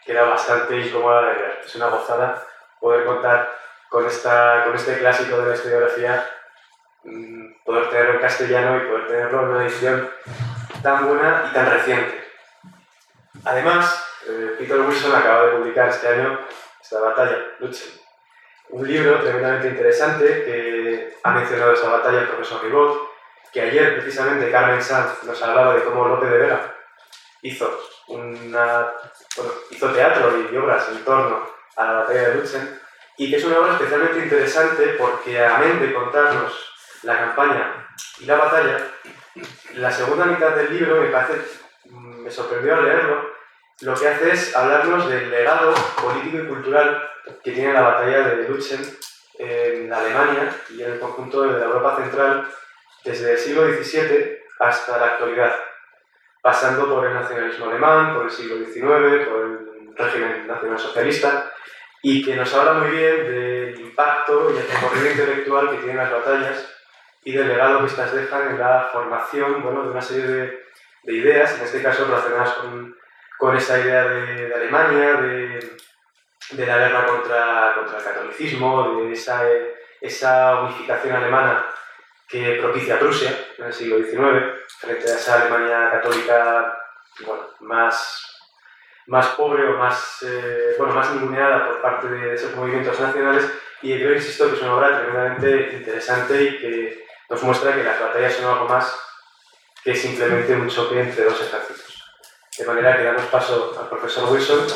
que 0.05 0.13
era 0.13 0.25
bastante 0.25 0.77
incómoda 0.79 1.29
de 1.29 1.35
ver. 1.35 1.61
Es 1.65 1.75
una 1.77 1.89
gozada 1.89 2.47
poder 2.81 3.05
contar 3.05 3.53
con, 3.89 4.07
esta, 4.07 4.65
con 4.65 4.75
este 4.75 4.99
clásico 4.99 5.37
de 5.39 5.49
la 5.49 5.55
historiografía, 5.55 6.31
mm, 7.05 7.65
poder 7.65 7.91
tenerlo 7.91 8.15
en 8.15 8.21
castellano 8.21 8.77
y 8.77 8.87
poder 8.89 9.07
tenerlo 9.07 9.43
en 9.43 9.49
una 9.49 9.67
edición 9.67 10.11
tan 10.83 11.07
buena 11.07 11.49
y 11.51 11.55
tan 11.55 11.71
reciente. 11.71 12.25
Además, 13.45 14.05
eh, 14.29 14.55
Peter 14.59 14.81
Wilson 14.81 15.15
acaba 15.15 15.47
de 15.47 15.57
publicar 15.57 15.89
este 15.89 16.09
año 16.09 16.41
esta 16.83 17.01
batalla, 17.01 17.39
Luchen, 17.59 18.01
un 18.71 18.87
libro 18.87 19.21
tremendamente 19.21 19.69
interesante 19.69 20.25
que 20.45 21.19
ha 21.23 21.31
mencionado 21.33 21.73
esta 21.73 21.89
batalla 21.89 22.21
el 22.21 22.29
profesor 22.29 22.63
Ribot, 22.63 23.10
que 23.53 23.61
ayer 23.61 24.01
precisamente 24.01 24.51
Carmen 24.51 24.83
Sanz 24.83 25.23
nos 25.25 25.43
hablaba 25.43 25.75
de 25.75 25.85
cómo 25.85 26.09
López 26.09 26.31
de 26.31 26.39
Vega 26.39 26.75
hizo, 27.43 27.81
una, 28.09 28.93
hizo 29.71 29.91
teatro 29.91 30.33
y 30.53 30.57
obras 30.57 30.89
en 30.91 31.05
torno 31.05 31.49
a 31.77 31.85
la 31.85 31.93
batalla 31.93 32.29
de 32.29 32.35
Lutzen 32.37 32.81
y 33.17 33.31
que 33.31 33.37
es 33.37 33.45
una 33.45 33.59
obra 33.59 33.73
especialmente 33.73 34.21
interesante 34.21 34.97
porque 34.99 35.45
amén 35.45 35.81
de 35.81 35.93
contarnos 35.93 36.53
la 37.03 37.19
campaña 37.19 37.89
y 38.21 38.27
la 38.27 38.37
batalla, 38.37 38.87
la 39.75 39.91
segunda 39.91 40.27
mitad 40.27 40.51
del 40.51 40.79
libro 40.79 41.01
me 41.01 41.09
parece, 41.09 41.41
me 41.85 42.31
sorprendió 42.31 42.75
al 42.75 42.85
leerlo, 42.85 43.31
lo 43.81 43.95
que 43.95 44.09
hace 44.09 44.33
es 44.33 44.55
hablarnos 44.55 45.09
del 45.09 45.31
legado 45.31 45.73
político 46.01 46.45
y 46.45 46.49
cultural 46.49 47.09
que 47.43 47.53
tiene 47.53 47.73
la 47.73 47.81
batalla 47.81 48.29
de 48.29 48.49
Lutzen 48.49 48.99
en 49.39 49.93
Alemania 49.93 50.55
y 50.69 50.83
en 50.83 50.93
el 50.93 51.01
conjunto 51.01 51.43
de 51.43 51.59
la 51.59 51.65
Europa 51.65 51.97
Central 51.97 52.47
desde 53.05 53.33
el 53.33 53.39
siglo 53.39 53.67
XVII 53.67 54.39
hasta 54.59 54.99
la 54.99 55.07
actualidad, 55.07 55.55
pasando 56.43 56.89
por 56.89 57.07
el 57.07 57.15
nacionalismo 57.15 57.67
alemán, 57.67 58.15
por 58.15 58.25
el 58.25 58.31
siglo 58.31 58.57
XIX, 58.65 59.27
por 59.27 59.43
el 59.43 59.97
régimen 59.97 60.47
nacionalsocialista, 60.47 61.53
y 62.03 62.25
que 62.25 62.37
nos 62.37 62.53
habla 62.55 62.75
muy 62.75 62.91
bien 62.91 63.17
del 63.25 63.81
impacto 63.81 64.51
y 64.51 64.59
el 64.59 64.67
recorrido 64.67 65.11
intelectual 65.11 65.71
que 65.71 65.77
tienen 65.79 65.99
las 65.99 66.11
batallas 66.11 66.77
y 67.23 67.33
del 67.33 67.49
legado 67.49 67.81
que 67.81 67.87
estas 67.87 68.15
dejan 68.15 68.49
en 68.49 68.59
la 68.59 68.89
formación 68.91 69.63
bueno, 69.63 69.83
de 69.83 69.91
una 69.91 70.01
serie 70.01 70.27
de, 70.27 70.63
de 71.03 71.13
ideas, 71.13 71.59
en 71.59 71.65
este 71.65 71.83
caso 71.83 72.07
relacionadas 72.07 72.55
con, 72.55 72.97
con 73.39 73.57
esa 73.57 73.79
idea 73.79 74.05
de, 74.05 74.49
de 74.49 74.55
Alemania, 74.55 75.15
de, 75.15 75.77
de, 76.53 76.67
la 76.67 76.79
guerra 76.79 77.07
contra, 77.07 77.73
contra 77.75 77.99
el 77.99 78.05
catolicismo, 78.05 79.03
de 79.03 79.13
esa, 79.13 79.43
esa 80.01 80.63
unificación 80.63 81.17
alemana 81.17 81.67
que 82.31 82.59
propicia 82.61 82.99
Prusia 82.99 83.47
en 83.59 83.65
el 83.67 83.73
siglo 83.73 83.99
XIX, 83.99 84.61
frente 84.79 85.11
a 85.11 85.17
esa 85.17 85.41
Alemania 85.41 85.91
católica 85.91 86.79
bueno, 87.27 87.43
más, 87.61 88.39
más 89.07 89.27
pobre 89.29 89.67
o 89.69 89.77
más, 89.77 90.19
eh, 90.23 90.75
bueno, 90.79 90.95
más 90.95 91.11
ninguneada 91.13 91.67
por 91.67 91.83
parte 91.83 92.09
de 92.09 92.35
esos 92.35 92.55
movimientos 92.55 92.99
nacionales. 93.01 93.51
Y 93.83 93.99
creo, 93.99 94.15
insisto, 94.15 94.49
que 94.49 94.57
es 94.57 94.63
una 94.63 94.77
obra 94.77 95.01
tremendamente 95.01 95.77
interesante 95.77 96.43
y 96.43 96.59
que 96.59 97.05
nos 97.29 97.43
muestra 97.43 97.75
que 97.75 97.83
las 97.83 98.01
batallas 98.01 98.35
son 98.35 98.53
algo 98.53 98.69
más 98.69 98.95
que 99.83 99.95
simplemente 99.95 100.55
un 100.55 100.69
choque 100.69 101.01
entre 101.01 101.25
dos 101.25 101.41
ejércitos. 101.41 102.05
De 102.57 102.67
manera 102.67 102.97
que 102.97 103.05
damos 103.05 103.25
paso 103.27 103.77
al 103.81 103.89
profesor 103.89 104.31
Wilson. 104.31 104.67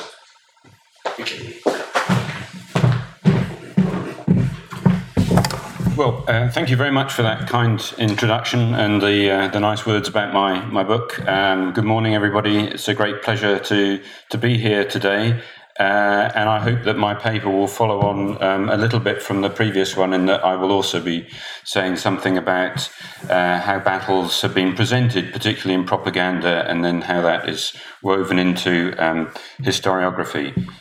Well, 5.97 6.25
uh, 6.27 6.51
thank 6.51 6.71
you 6.71 6.77
very 6.77 6.91
much 6.91 7.13
for 7.13 7.23
that 7.23 7.49
kind 7.49 7.81
introduction 7.99 8.75
and 8.75 9.01
the 9.01 9.31
uh, 9.31 9.49
the 9.49 9.61
nice 9.61 9.87
words 9.87 10.09
about 10.09 10.35
my 10.35 10.61
my 10.65 10.83
book. 10.83 11.25
Um, 11.29 11.73
good 11.73 11.85
morning, 11.85 12.17
everybody. 12.17 12.65
It's 12.65 12.89
a 12.89 12.95
great 12.95 13.23
pleasure 13.23 13.61
to 13.61 14.03
to 14.31 14.39
be 14.39 14.59
here 14.59 14.85
today. 14.85 15.41
Uh, 15.79 16.33
and 16.35 16.49
I 16.49 16.59
hope 16.59 16.83
that 16.83 16.97
my 16.97 17.15
paper 17.15 17.49
will 17.49 17.69
follow 17.69 18.01
on 18.01 18.43
um, 18.43 18.69
a 18.71 18.77
little 18.77 18.99
bit 18.99 19.23
from 19.23 19.43
the 19.43 19.51
previous 19.51 19.97
one, 19.97 20.13
in 20.13 20.27
that 20.27 20.45
I 20.45 20.57
will 20.57 20.73
also 20.73 21.01
be 21.01 21.29
saying 21.63 21.97
something 21.97 22.37
about 22.37 22.91
uh, 23.31 23.61
how 23.61 23.79
battles 23.79 24.41
have 24.43 24.55
been 24.55 24.75
presented, 24.75 25.33
particularly 25.33 25.81
in 25.81 25.87
propaganda, 25.87 26.69
and 26.69 26.85
then 26.85 27.03
how 27.03 27.21
that 27.23 27.49
is 27.49 27.73
woven 28.03 28.41
into 28.41 28.95
um, 28.99 29.33
historiography. 29.61 30.73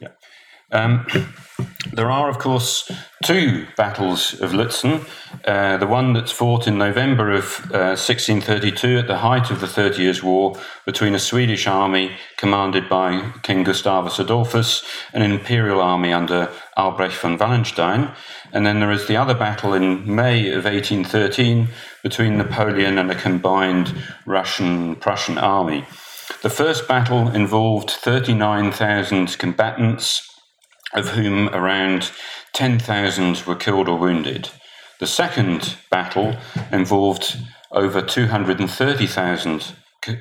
Yeah. 0.00 0.08
There 1.98 2.10
are, 2.12 2.28
of 2.28 2.38
course, 2.38 2.88
two 3.24 3.66
battles 3.76 4.40
of 4.40 4.52
Lutzen. 4.52 5.04
Uh, 5.44 5.78
the 5.78 5.86
one 5.88 6.12
that's 6.12 6.30
fought 6.30 6.68
in 6.68 6.78
November 6.78 7.32
of 7.32 7.58
uh, 7.72 7.98
1632 7.98 8.98
at 8.98 9.08
the 9.08 9.18
height 9.18 9.50
of 9.50 9.60
the 9.60 9.66
Thirty 9.66 10.02
Years' 10.02 10.22
War 10.22 10.56
between 10.86 11.16
a 11.16 11.18
Swedish 11.18 11.66
army 11.66 12.12
commanded 12.36 12.88
by 12.88 13.32
King 13.42 13.64
Gustavus 13.64 14.20
Adolphus 14.20 14.84
and 15.12 15.24
an 15.24 15.32
imperial 15.32 15.80
army 15.80 16.12
under 16.12 16.52
Albrecht 16.76 17.16
von 17.16 17.36
Wallenstein. 17.36 18.14
And 18.52 18.64
then 18.64 18.78
there 18.78 18.92
is 18.92 19.08
the 19.08 19.16
other 19.16 19.34
battle 19.34 19.74
in 19.74 20.14
May 20.14 20.52
of 20.52 20.66
1813 20.66 21.66
between 22.04 22.38
Napoleon 22.38 22.98
and 22.98 23.10
a 23.10 23.16
combined 23.16 23.92
Russian 24.24 24.94
Prussian 24.94 25.36
army. 25.36 25.84
The 26.42 26.50
first 26.50 26.86
battle 26.86 27.28
involved 27.28 27.90
39,000 27.90 29.36
combatants 29.38 30.37
of 30.94 31.10
whom 31.10 31.48
around 31.50 32.10
10,000 32.52 33.42
were 33.46 33.54
killed 33.54 33.88
or 33.88 33.98
wounded. 33.98 34.50
The 35.00 35.06
second 35.06 35.76
battle 35.90 36.36
involved 36.72 37.36
over 37.70 38.02
230,000 38.02 39.74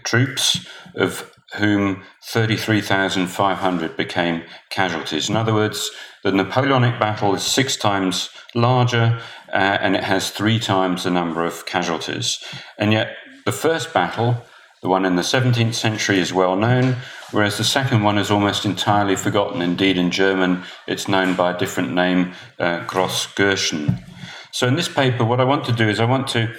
troops, 0.03 0.67
of 0.95 1.31
whom 1.55 2.03
33,500 2.25 3.95
became 3.95 4.43
casualties. 4.69 5.29
In 5.29 5.37
other 5.37 5.53
words, 5.53 5.91
the 6.23 6.31
Napoleonic 6.31 6.99
battle 6.99 7.33
is 7.35 7.43
six 7.43 7.77
times 7.77 8.29
larger 8.53 9.21
uh, 9.53 9.77
and 9.81 9.95
it 9.95 10.03
has 10.03 10.29
three 10.29 10.59
times 10.59 11.03
the 11.03 11.09
number 11.09 11.45
of 11.45 11.65
casualties. 11.65 12.43
And 12.77 12.91
yet, 12.91 13.15
the 13.45 13.51
first 13.51 13.93
battle, 13.93 14.43
the 14.81 14.89
one 14.89 15.05
in 15.05 15.15
the 15.15 15.21
17th 15.21 15.73
century, 15.73 16.19
is 16.19 16.33
well 16.33 16.57
known 16.57 16.97
whereas 17.31 17.57
the 17.57 17.63
second 17.63 18.03
one 18.03 18.17
is 18.17 18.31
almost 18.31 18.65
entirely 18.65 19.15
forgotten. 19.15 19.61
Indeed, 19.61 19.97
in 19.97 20.11
German, 20.11 20.63
it's 20.87 21.07
known 21.07 21.35
by 21.35 21.51
a 21.51 21.57
different 21.57 21.93
name, 21.93 22.33
uh, 22.59 22.85
Grossgirchen. 22.85 24.03
So, 24.51 24.67
in 24.67 24.75
this 24.75 24.89
paper, 24.89 25.23
what 25.23 25.39
I 25.39 25.43
want 25.43 25.65
to 25.65 25.71
do 25.71 25.87
is 25.87 25.99
I 25.99 26.05
want 26.05 26.27
to 26.29 26.53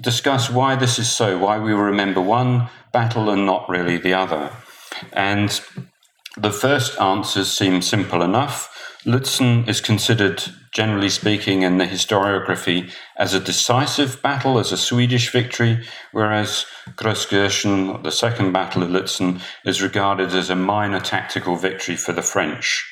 discuss 0.00 0.50
why 0.50 0.76
this 0.76 0.98
is 0.98 1.10
so, 1.10 1.38
why 1.38 1.58
we 1.58 1.72
remember 1.72 2.20
one 2.20 2.68
battle 2.92 3.30
and 3.30 3.46
not 3.46 3.68
really 3.68 3.96
the 3.96 4.14
other. 4.14 4.50
And 5.12 5.60
the 6.36 6.50
first 6.50 7.00
answers 7.00 7.50
seem 7.50 7.82
simple 7.82 8.22
enough. 8.22 8.70
Lutzen 9.04 9.68
is 9.68 9.82
considered, 9.82 10.42
generally 10.72 11.10
speaking, 11.10 11.60
in 11.60 11.76
the 11.76 11.84
historiography 11.84 12.90
as 13.18 13.34
a 13.34 13.40
decisive 13.40 14.22
battle, 14.22 14.58
as 14.58 14.72
a 14.72 14.78
Swedish 14.78 15.30
victory, 15.30 15.84
whereas 16.12 16.64
Grossgirchen, 16.96 18.02
the 18.02 18.10
second 18.10 18.52
battle 18.52 18.82
of 18.82 18.88
Lutzen, 18.88 19.42
is 19.66 19.82
regarded 19.82 20.34
as 20.34 20.48
a 20.48 20.56
minor 20.56 21.00
tactical 21.00 21.56
victory 21.56 21.96
for 21.96 22.12
the 22.12 22.22
French. 22.22 22.90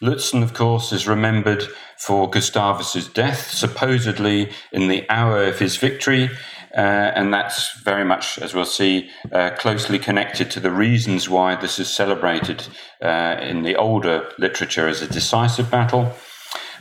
Lutzen, 0.00 0.42
of 0.42 0.54
course, 0.54 0.92
is 0.92 1.06
remembered 1.06 1.64
for 1.98 2.30
Gustavus's 2.30 3.06
death, 3.08 3.50
supposedly 3.50 4.50
in 4.72 4.88
the 4.88 5.04
hour 5.10 5.44
of 5.44 5.58
his 5.58 5.76
victory, 5.76 6.30
uh, 6.76 7.12
and 7.14 7.32
that's 7.34 7.78
very 7.80 8.04
much, 8.04 8.38
as 8.38 8.54
we'll 8.54 8.64
see, 8.64 9.10
uh, 9.32 9.50
closely 9.58 9.98
connected 9.98 10.50
to 10.52 10.60
the 10.60 10.70
reasons 10.70 11.28
why 11.28 11.56
this 11.56 11.78
is 11.78 11.88
celebrated 11.88 12.66
uh, 13.02 13.36
in 13.40 13.62
the 13.62 13.76
older 13.76 14.30
literature 14.38 14.88
as 14.88 15.02
a 15.02 15.08
decisive 15.08 15.70
battle. 15.70 16.12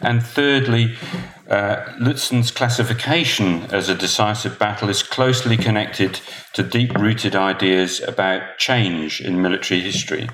And 0.02 0.24
thirdly, 0.24 0.96
uh, 1.50 1.84
Lutzen's 2.00 2.52
classification 2.52 3.64
as 3.72 3.90
a 3.90 3.96
decisive 3.96 4.58
battle 4.58 4.90
is 4.90 5.04
closely 5.04 5.58
connected 5.58 6.22
to 6.54 6.64
deep 6.64 6.94
rooted 6.96 7.36
ideas 7.36 8.00
about 8.00 8.58
change 8.58 9.20
in 9.20 9.42
military 9.42 9.82
history. 9.82 10.30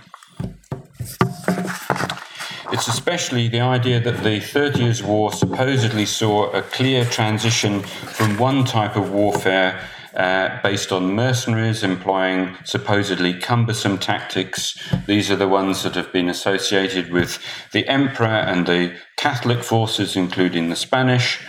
It's 2.76 2.90
especially 2.90 3.48
the 3.48 3.62
idea 3.62 4.02
that 4.02 4.22
the 4.22 4.42
Thirty 4.42 4.84
Years' 4.84 5.02
War 5.02 5.32
supposedly 5.32 6.06
saw 6.06 6.52
a 6.52 6.62
clear 6.62 7.06
transition 7.06 7.84
from 7.84 8.38
one 8.38 8.66
type 8.66 8.98
of 8.98 9.12
warfare 9.12 9.80
uh, 10.14 10.62
based 10.62 10.92
on 10.92 11.16
mercenaries 11.16 11.84
employing 11.84 12.58
supposedly 12.66 13.34
cumbersome 13.34 13.98
tactics. 13.98 14.78
These 15.08 15.32
are 15.32 15.38
the 15.38 15.48
ones 15.48 15.84
that 15.84 15.96
have 15.96 16.12
been 16.12 16.28
associated 16.28 17.14
with 17.14 17.40
the 17.72 17.88
emperor 17.88 18.28
and 18.28 18.68
the 18.68 18.94
Catholic 19.16 19.64
forces, 19.64 20.18
including 20.18 20.68
the 20.68 20.76
Spanish, 20.76 21.40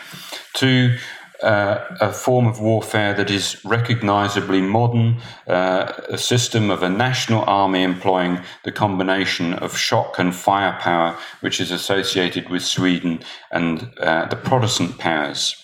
to 0.54 0.96
uh, 1.42 1.84
a 2.00 2.12
form 2.12 2.46
of 2.46 2.60
warfare 2.60 3.14
that 3.14 3.30
is 3.30 3.62
recognizably 3.64 4.60
modern, 4.60 5.20
uh, 5.46 5.92
a 6.08 6.18
system 6.18 6.70
of 6.70 6.82
a 6.82 6.88
national 6.88 7.44
army 7.44 7.82
employing 7.82 8.40
the 8.64 8.72
combination 8.72 9.54
of 9.54 9.76
shock 9.76 10.18
and 10.18 10.34
firepower, 10.34 11.16
which 11.40 11.60
is 11.60 11.70
associated 11.70 12.48
with 12.48 12.62
Sweden 12.62 13.20
and 13.50 13.90
uh, 14.00 14.26
the 14.26 14.36
Protestant 14.36 14.98
powers. 14.98 15.54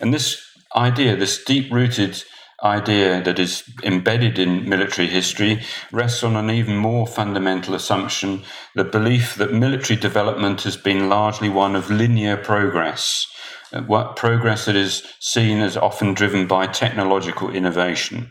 And 0.00 0.14
this 0.14 0.42
idea, 0.74 1.16
this 1.16 1.42
deep 1.44 1.72
rooted 1.72 2.22
idea 2.62 3.22
that 3.22 3.38
is 3.38 3.64
embedded 3.82 4.38
in 4.38 4.68
military 4.68 5.08
history 5.08 5.62
rests 5.92 6.22
on 6.22 6.36
an 6.36 6.50
even 6.50 6.76
more 6.76 7.06
fundamental 7.06 7.74
assumption 7.74 8.42
the 8.74 8.84
belief 8.84 9.34
that 9.36 9.52
military 9.52 9.98
development 9.98 10.62
has 10.62 10.76
been 10.76 11.08
largely 11.08 11.48
one 11.48 11.74
of 11.74 11.90
linear 11.90 12.36
progress 12.36 13.26
Uh, 13.72 13.82
what 13.82 14.16
progress 14.16 14.64
that 14.64 14.76
is 14.76 15.02
seen 15.20 15.58
as 15.60 15.76
often 15.76 16.12
driven 16.12 16.46
by 16.46 16.66
technological 16.66 17.50
innovation. 17.50 18.30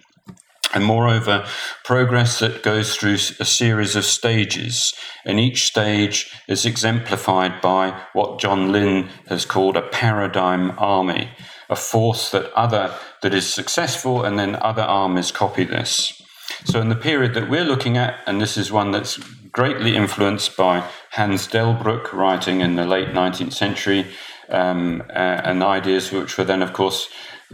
And 0.73 0.85
moreover, 0.85 1.47
progress 1.83 2.39
that 2.39 2.61
goes 2.61 2.95
through 2.95 3.15
a 3.39 3.45
series 3.45 3.95
of 3.95 4.05
stages, 4.05 4.93
and 5.25 5.39
each 5.39 5.65
stage 5.65 6.31
is 6.47 6.65
exemplified 6.65 7.59
by 7.59 7.99
what 8.13 8.39
John 8.39 8.71
Lynn 8.71 9.09
has 9.27 9.45
called 9.45 9.77
a 9.77 9.87
paradigm 9.87 10.77
army, 10.77 11.31
a 11.69 11.75
force 11.75 12.29
that 12.31 12.53
other 12.53 12.93
that 13.21 13.33
is 13.33 13.51
successful, 13.51 14.23
and 14.23 14.37
then 14.37 14.55
other 14.57 14.83
armies 14.83 15.31
copy 15.31 15.63
this. 15.63 16.21
So, 16.65 16.81
in 16.81 16.89
the 16.89 16.95
period 16.95 17.33
that 17.33 17.49
we're 17.49 17.63
looking 17.63 17.97
at, 17.97 18.19
and 18.27 18.39
this 18.39 18.57
is 18.57 18.71
one 18.71 18.91
that's 18.91 19.17
greatly 19.51 19.95
influenced 19.95 20.55
by 20.55 20.87
Hans 21.11 21.47
Delbruck, 21.47 22.13
writing 22.13 22.61
in 22.61 22.75
the 22.75 22.85
late 22.85 23.09
19th 23.09 23.53
century, 23.53 24.05
um, 24.49 25.03
uh, 25.09 25.13
and 25.13 25.63
ideas 25.63 26.11
which 26.11 26.37
were 26.37 26.43
then, 26.43 26.61
of 26.61 26.73
course, 26.73 27.09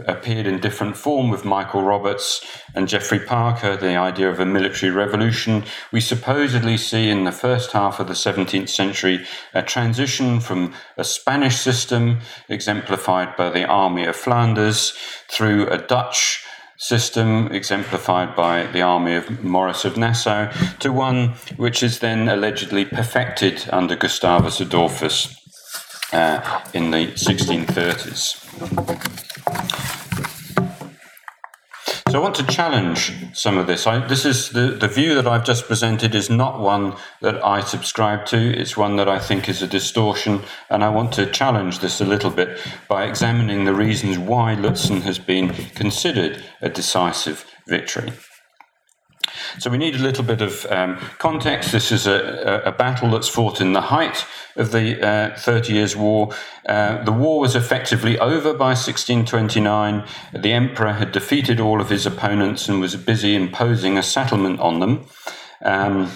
appeared 0.06 0.46
in 0.46 0.60
different 0.60 0.96
form 0.96 1.30
with 1.30 1.44
Michael 1.44 1.82
Roberts 1.82 2.44
and 2.74 2.86
Geoffrey 2.86 3.18
Parker, 3.18 3.76
the 3.76 3.96
idea 3.96 4.28
of 4.28 4.38
a 4.38 4.44
military 4.44 4.92
revolution. 4.92 5.64
We 5.90 6.00
supposedly 6.00 6.76
see 6.76 7.08
in 7.08 7.24
the 7.24 7.32
first 7.32 7.72
half 7.72 7.98
of 7.98 8.08
the 8.08 8.14
17th 8.14 8.68
century 8.68 9.24
a 9.54 9.62
transition 9.62 10.40
from 10.40 10.74
a 10.98 11.04
Spanish 11.04 11.56
system, 11.56 12.18
exemplified 12.48 13.36
by 13.36 13.50
the 13.50 13.64
Army 13.64 14.04
of 14.04 14.16
Flanders, 14.16 14.90
through 15.28 15.68
a 15.68 15.78
Dutch 15.78 16.44
system, 16.78 17.46
exemplified 17.52 18.36
by 18.36 18.66
the 18.66 18.82
army 18.82 19.14
of 19.14 19.42
Maurice 19.42 19.86
of 19.86 19.96
Nassau, 19.96 20.52
to 20.78 20.92
one 20.92 21.28
which 21.56 21.82
is 21.82 22.00
then 22.00 22.28
allegedly 22.28 22.84
perfected 22.84 23.64
under 23.72 23.96
Gustavus 23.96 24.60
Adolphus 24.60 25.45
uh, 26.12 26.60
in 26.74 26.90
the 26.90 27.08
1630s. 27.08 28.42
So 32.08 32.20
I 32.20 32.22
want 32.22 32.36
to 32.36 32.46
challenge 32.46 33.12
some 33.34 33.58
of 33.58 33.66
this. 33.66 33.86
I, 33.86 33.98
this 34.06 34.24
is 34.24 34.50
the, 34.50 34.68
the 34.68 34.86
view 34.86 35.14
that 35.16 35.26
I've 35.26 35.44
just 35.44 35.66
presented 35.66 36.14
is 36.14 36.30
not 36.30 36.60
one 36.60 36.94
that 37.20 37.44
I 37.44 37.60
subscribe 37.60 38.26
to. 38.26 38.38
It's 38.38 38.76
one 38.76 38.96
that 38.96 39.08
I 39.08 39.18
think 39.18 39.48
is 39.48 39.60
a 39.60 39.66
distortion, 39.66 40.42
and 40.70 40.84
I 40.84 40.88
want 40.88 41.12
to 41.14 41.26
challenge 41.26 41.80
this 41.80 42.00
a 42.00 42.04
little 42.04 42.30
bit 42.30 42.60
by 42.88 43.04
examining 43.04 43.64
the 43.64 43.74
reasons 43.74 44.18
why 44.18 44.54
Lutzen 44.54 45.02
has 45.02 45.18
been 45.18 45.50
considered 45.74 46.44
a 46.62 46.68
decisive 46.68 47.44
victory. 47.66 48.12
So 49.58 49.70
we 49.70 49.78
need 49.78 49.94
a 49.94 50.02
little 50.02 50.24
bit 50.24 50.40
of 50.40 50.66
um, 50.70 50.98
context. 51.18 51.72
This 51.72 51.92
is 51.92 52.06
a, 52.06 52.62
a, 52.64 52.72
battle 52.72 53.10
that's 53.10 53.28
fought 53.28 53.60
in 53.60 53.72
the 53.72 53.80
height 53.80 54.26
of 54.56 54.72
the 54.72 55.06
uh, 55.06 55.36
Thirty 55.36 55.74
Years' 55.74 55.96
War. 55.96 56.32
Uh, 56.68 57.02
the 57.04 57.12
war 57.12 57.40
was 57.40 57.56
effectively 57.56 58.18
over 58.18 58.52
by 58.52 58.74
1629. 58.74 60.04
The 60.32 60.52
emperor 60.52 60.92
had 60.92 61.12
defeated 61.12 61.60
all 61.60 61.80
of 61.80 61.90
his 61.90 62.06
opponents 62.06 62.68
and 62.68 62.80
was 62.80 62.96
busy 62.96 63.34
imposing 63.34 63.96
a 63.96 64.02
settlement 64.02 64.60
on 64.60 64.80
them. 64.80 65.06
Um, 65.64 66.10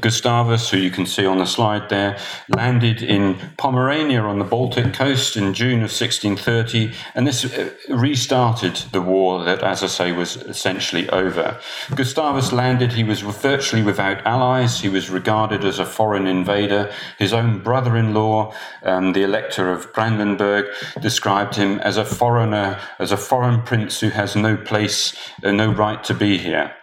Gustavus, 0.00 0.70
who 0.70 0.78
you 0.78 0.90
can 0.90 1.06
see 1.06 1.24
on 1.24 1.38
the 1.38 1.46
slide 1.46 1.88
there, 1.88 2.18
landed 2.48 3.00
in 3.00 3.36
Pomerania 3.56 4.22
on 4.22 4.38
the 4.38 4.44
Baltic 4.44 4.92
coast 4.92 5.36
in 5.36 5.54
June 5.54 5.82
of 5.82 5.92
1630, 5.92 6.92
and 7.14 7.26
this 7.26 7.44
uh, 7.44 7.70
restarted 7.88 8.76
the 8.90 9.00
war 9.00 9.44
that, 9.44 9.62
as 9.62 9.84
I 9.84 9.86
say, 9.86 10.12
was 10.12 10.36
essentially 10.36 11.08
over. 11.10 11.60
Gustavus 11.94 12.52
landed, 12.52 12.92
he 12.92 13.04
was 13.04 13.20
virtually 13.20 13.82
without 13.82 14.24
allies, 14.26 14.80
he 14.80 14.88
was 14.88 15.10
regarded 15.10 15.64
as 15.64 15.78
a 15.78 15.86
foreign 15.86 16.26
invader. 16.26 16.92
His 17.18 17.32
own 17.32 17.60
brother 17.60 17.96
in 17.96 18.14
law, 18.14 18.52
um, 18.82 19.12
the 19.12 19.22
Elector 19.22 19.70
of 19.70 19.92
Brandenburg, 19.92 20.66
described 21.00 21.54
him 21.54 21.78
as 21.80 21.96
a 21.96 22.04
foreigner, 22.04 22.80
as 22.98 23.12
a 23.12 23.16
foreign 23.16 23.62
prince 23.62 24.00
who 24.00 24.08
has 24.08 24.34
no 24.34 24.56
place, 24.56 25.14
uh, 25.44 25.52
no 25.52 25.72
right 25.72 26.02
to 26.04 26.14
be 26.14 26.36
here. 26.36 26.74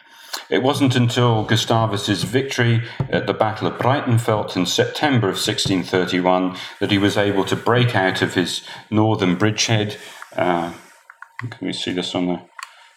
It 0.51 0.63
wasn't 0.63 0.97
until 0.97 1.45
Gustavus's 1.45 2.23
victory 2.23 2.83
at 3.09 3.25
the 3.25 3.33
Battle 3.33 3.67
of 3.67 3.79
Breitenfeld 3.79 4.57
in 4.57 4.65
September 4.65 5.29
of 5.29 5.35
1631 5.35 6.57
that 6.81 6.91
he 6.91 6.97
was 6.97 7.15
able 7.15 7.45
to 7.45 7.55
break 7.55 7.95
out 7.95 8.21
of 8.21 8.33
his 8.33 8.61
northern 8.89 9.37
bridgehead. 9.37 9.95
Uh, 10.35 10.73
can 11.39 11.67
we 11.67 11.71
see 11.71 11.93
this 11.93 12.13
on 12.13 12.27
the? 12.27 12.41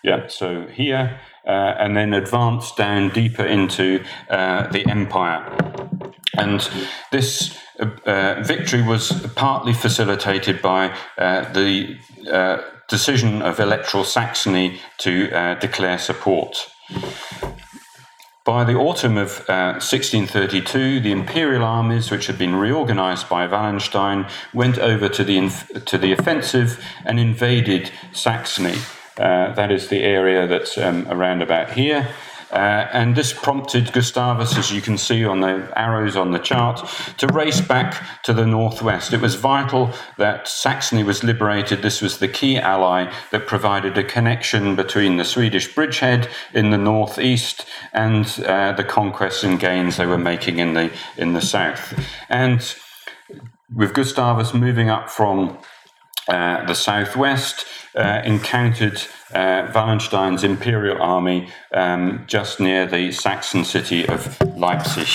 Yeah, 0.02 0.26
so 0.26 0.66
here, 0.66 1.20
uh, 1.46 1.76
and 1.78 1.96
then 1.96 2.12
advance 2.12 2.72
down 2.72 3.11
deeper 3.11 3.46
into 3.46 4.05
uh, 4.28 4.66
the 4.66 4.84
empire. 4.88 5.57
And 6.36 6.68
this 7.12 7.57
uh, 7.78 7.86
uh, 8.05 8.42
victory 8.42 8.82
was 8.82 9.12
partly 9.36 9.74
facilitated 9.74 10.61
by 10.61 10.92
uh, 11.16 11.52
the 11.52 11.98
decision 12.88 13.42
of 13.42 13.61
electoral 13.61 14.02
Saxony 14.02 14.80
to 14.98 15.57
declare 15.61 15.98
support. 15.98 16.68
By 18.45 18.64
the 18.64 18.74
autumn 18.74 19.16
of 19.16 19.41
uh, 19.49 19.80
1632, 19.80 21.01
the 21.01 21.12
imperial 21.12 21.64
armies, 21.64 22.11
which 22.11 22.26
had 22.26 22.37
been 22.37 22.55
reorganized 22.55 23.26
by 23.26 23.47
Wallenstein, 23.47 24.26
went 24.53 24.78
over 24.78 25.09
to 25.09 25.24
the, 25.24 25.39
inf- 25.39 25.85
to 25.87 25.97
the 25.97 26.12
offensive 26.12 26.85
and 27.07 27.18
invaded 27.18 27.91
Saxony. 28.12 28.76
Uh, 29.16 29.55
that 29.55 29.72
is 29.72 29.89
the 29.89 30.03
area 30.03 30.47
that's 30.47 30.76
um, 30.76 31.07
around 31.09 31.41
about 31.41 31.70
here. 31.70 32.09
Uh, 32.55 32.88
and 32.92 33.16
this 33.16 33.32
prompted 33.32 33.92
Gustavus, 33.92 34.57
as 34.57 34.72
you 34.72 34.80
can 34.80 34.96
see 34.96 35.24
on 35.24 35.40
the 35.40 35.72
arrows 35.76 36.16
on 36.16 36.30
the 36.30 36.38
chart, 36.38 36.88
to 37.18 37.26
race 37.26 37.61
back 37.61 38.22
to 38.22 38.32
the 38.32 38.46
northwest. 38.46 39.12
It 39.12 39.20
was 39.20 39.34
vital 39.34 39.90
that 40.18 40.46
Saxony 40.46 41.02
was 41.02 41.24
liberated. 41.24 41.82
This 41.82 42.00
was 42.00 42.18
the 42.18 42.28
key 42.28 42.57
ally 42.57 43.12
that 43.32 43.48
provided 43.48 43.98
a 43.98 44.05
connection 44.05 44.76
between 44.76 45.16
the 45.16 45.24
Swedish 45.24 45.74
bridgehead 45.74 46.28
in 46.52 46.70
the 46.70 46.78
northeast 46.78 47.66
and 47.92 48.24
uh, 48.46 48.70
the 48.72 48.84
conquests 48.84 49.42
and 49.42 49.59
gains 49.59 49.96
they 49.96 50.07
were 50.07 50.16
making 50.16 50.61
in 50.61 50.74
the 50.74 50.92
in 51.16 51.32
the 51.32 51.40
south. 51.40 51.98
And 52.28 52.61
with 53.74 53.94
Gustavus 53.94 54.55
moving 54.55 54.90
up 54.90 55.11
from 55.11 55.59
uh, 56.28 56.64
the 56.66 56.74
southwest, 56.74 57.66
uh, 57.96 58.22
encountered 58.24 59.00
uh, 59.32 59.70
Wallenstein's 59.74 60.44
imperial 60.44 61.00
army 61.00 61.48
um, 61.72 62.24
just 62.26 62.60
near 62.60 62.86
the 62.86 63.12
Saxon 63.12 63.64
city 63.64 64.06
of 64.08 64.40
Leipzig. 64.56 65.08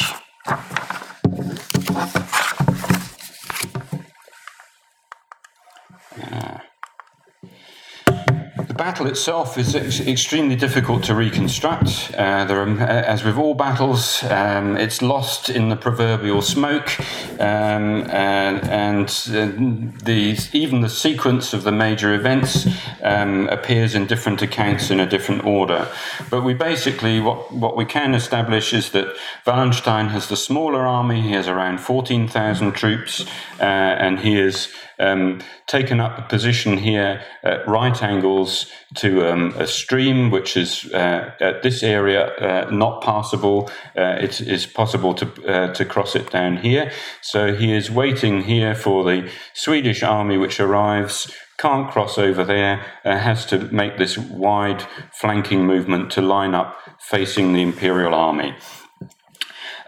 Battle 8.73 9.07
itself 9.07 9.57
is 9.57 9.75
ex- 9.75 9.99
extremely 9.99 10.55
difficult 10.55 11.03
to 11.03 11.15
reconstruct. 11.15 12.11
Uh, 12.15 12.45
there 12.45 12.61
are, 12.61 12.69
uh, 12.69 12.85
as 12.85 13.23
with 13.23 13.37
all 13.37 13.55
battles, 13.55 14.23
um, 14.23 14.77
it's 14.77 15.01
lost 15.01 15.49
in 15.49 15.69
the 15.69 15.75
proverbial 15.75 16.41
smoke, 16.41 16.99
um, 17.39 18.09
and, 18.11 18.63
and 18.69 19.07
uh, 19.29 20.03
the, 20.03 20.37
even 20.53 20.81
the 20.81 20.89
sequence 20.89 21.53
of 21.53 21.63
the 21.63 21.71
major 21.71 22.13
events 22.13 22.67
um, 23.01 23.47
appears 23.49 23.95
in 23.95 24.05
different 24.05 24.41
accounts 24.41 24.91
in 24.91 24.99
a 24.99 25.09
different 25.09 25.43
order. 25.45 25.87
But 26.29 26.43
we 26.43 26.53
basically, 26.53 27.19
what, 27.19 27.51
what 27.51 27.75
we 27.75 27.85
can 27.85 28.13
establish 28.13 28.73
is 28.73 28.91
that 28.91 29.15
Wallenstein 29.47 30.09
has 30.09 30.29
the 30.29 30.37
smaller 30.37 30.85
army, 30.85 31.21
he 31.21 31.31
has 31.31 31.47
around 31.47 31.79
14,000 31.79 32.73
troops, 32.73 33.25
uh, 33.59 33.63
and 33.63 34.19
he 34.19 34.35
has 34.35 34.69
um, 34.99 35.41
taken 35.65 35.99
up 35.99 36.17
a 36.17 36.21
position 36.23 36.77
here 36.77 37.23
at 37.43 37.67
right 37.67 38.03
angles 38.03 38.58
to 38.95 39.29
um, 39.29 39.53
a 39.57 39.67
stream 39.67 40.31
which 40.31 40.57
is 40.57 40.91
uh, 40.93 41.31
at 41.39 41.63
this 41.63 41.83
area 41.83 42.27
uh, 42.35 42.69
not 42.71 43.03
passable. 43.03 43.69
Uh, 43.97 44.17
it 44.19 44.41
is 44.41 44.65
possible 44.65 45.13
to 45.13 45.25
uh, 45.47 45.73
to 45.73 45.85
cross 45.85 46.15
it 46.15 46.29
down 46.31 46.57
here. 46.57 46.91
So 47.21 47.53
he 47.53 47.73
is 47.73 47.91
waiting 47.91 48.43
here 48.43 48.75
for 48.75 49.03
the 49.03 49.29
Swedish 49.53 50.03
army 50.03 50.37
which 50.37 50.59
arrives. 50.59 51.31
Can't 51.57 51.91
cross 51.91 52.17
over 52.17 52.45
there, 52.45 52.85
uh, 53.03 53.17
has 53.17 53.45
to 53.47 53.57
make 53.73 53.97
this 53.97 54.17
wide 54.17 54.85
flanking 55.11 55.65
movement 55.65 56.09
to 56.11 56.21
line 56.21 56.55
up 56.55 56.79
facing 56.99 57.51
the 57.51 57.61
Imperial 57.61 58.13
army. 58.13 58.55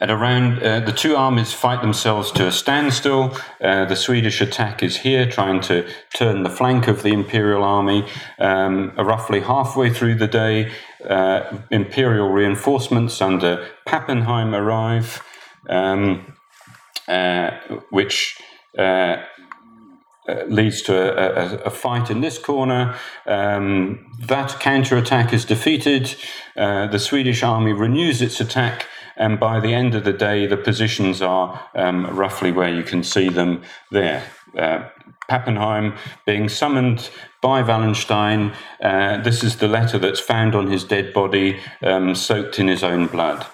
At 0.02 0.10
around, 0.10 0.64
uh, 0.64 0.80
the 0.80 0.92
two 0.92 1.16
armies 1.16 1.54
fight 1.54 1.82
themselves 1.82 2.32
to 2.32 2.48
a 2.48 2.52
standstill. 2.52 3.38
Uh, 3.64 3.86
the 3.86 3.96
Swedish 3.96 4.42
attack 4.42 4.82
is 4.82 4.98
here, 4.98 5.30
trying 5.30 5.62
to 5.62 5.88
turn 6.16 6.42
the 6.42 6.50
flank 6.50 6.88
of 6.88 7.04
the 7.04 7.14
Imperial 7.14 7.64
army. 7.64 8.08
Um, 8.40 8.94
roughly 8.98 9.42
halfway 9.42 9.94
through 9.94 10.16
the 10.16 10.26
day, 10.26 10.72
uh, 11.08 11.56
Imperial 11.70 12.30
reinforcements 12.30 13.22
under 13.22 13.68
Pappenheim 13.88 14.56
arrive, 14.56 15.24
um, 15.70 16.36
uh, 17.08 17.52
which 17.92 18.42
uh, 18.76 19.18
uh, 20.28 20.44
leads 20.48 20.82
to 20.84 20.96
a, 20.96 21.56
a, 21.56 21.58
a, 21.66 21.70
fight 21.70 22.10
in 22.10 22.22
this 22.22 22.38
corner. 22.38 22.96
Um, 23.26 24.12
that 24.20 24.60
counterattack 24.60 25.34
is 25.34 25.46
defeated. 25.46 26.16
Uh, 26.56 26.88
the 26.88 27.00
Swedish 27.00 27.44
army 27.44 27.74
renews 27.74 28.22
its 28.22 28.40
attack 28.40 28.88
and 29.22 29.40
by 29.40 29.60
the 29.60 29.72
end 29.72 29.94
of 29.94 30.04
the 30.04 30.14
day, 30.14 30.48
the 30.48 30.58
positions 30.58 31.22
are 31.22 31.70
um, 31.76 32.08
roughly 32.08 32.52
where 32.52 32.74
you 32.74 32.82
can 32.82 33.04
see 33.04 33.30
them 33.30 33.62
there. 33.92 34.24
Uh, 34.58 34.90
Pappenheim 35.30 35.96
being 36.26 36.50
summoned 36.50 37.12
by 37.40 37.62
Wallenstein. 37.62 38.52
Uh, 38.82 39.22
this 39.22 39.44
is 39.44 39.58
the 39.58 39.68
letter 39.68 40.00
that's 40.00 40.20
found 40.20 40.56
on 40.56 40.72
his 40.72 40.84
dead 40.84 41.14
body, 41.14 41.60
um, 41.84 42.16
soaked 42.16 42.58
in 42.58 42.68
his 42.68 42.84
own 42.84 43.06
blood. 43.06 43.46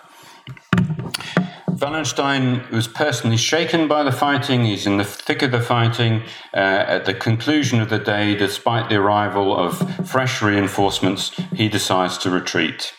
Wallenstein 1.82 2.64
was 2.72 2.88
personally 2.88 3.38
shaken 3.38 3.90
by 3.90 4.04
the 4.04 4.12
fighting. 4.12 4.64
He's 4.64 4.88
in 4.88 4.96
the 4.96 5.04
thick 5.04 5.42
of 5.42 5.52
the 5.52 5.62
fighting. 5.62 6.24
Uh, 6.54 6.96
at 6.96 7.06
the 7.06 7.14
conclusion 7.14 7.82
of 7.82 7.90
the 7.90 8.00
day, 8.00 8.36
despite 8.36 8.88
the 8.88 8.96
arrival 8.96 9.54
of 9.54 10.10
fresh 10.10 10.42
reinforcements, 10.42 11.36
he 11.54 11.68
decides 11.68 12.18
to 12.20 12.30
retreat. 12.30 12.94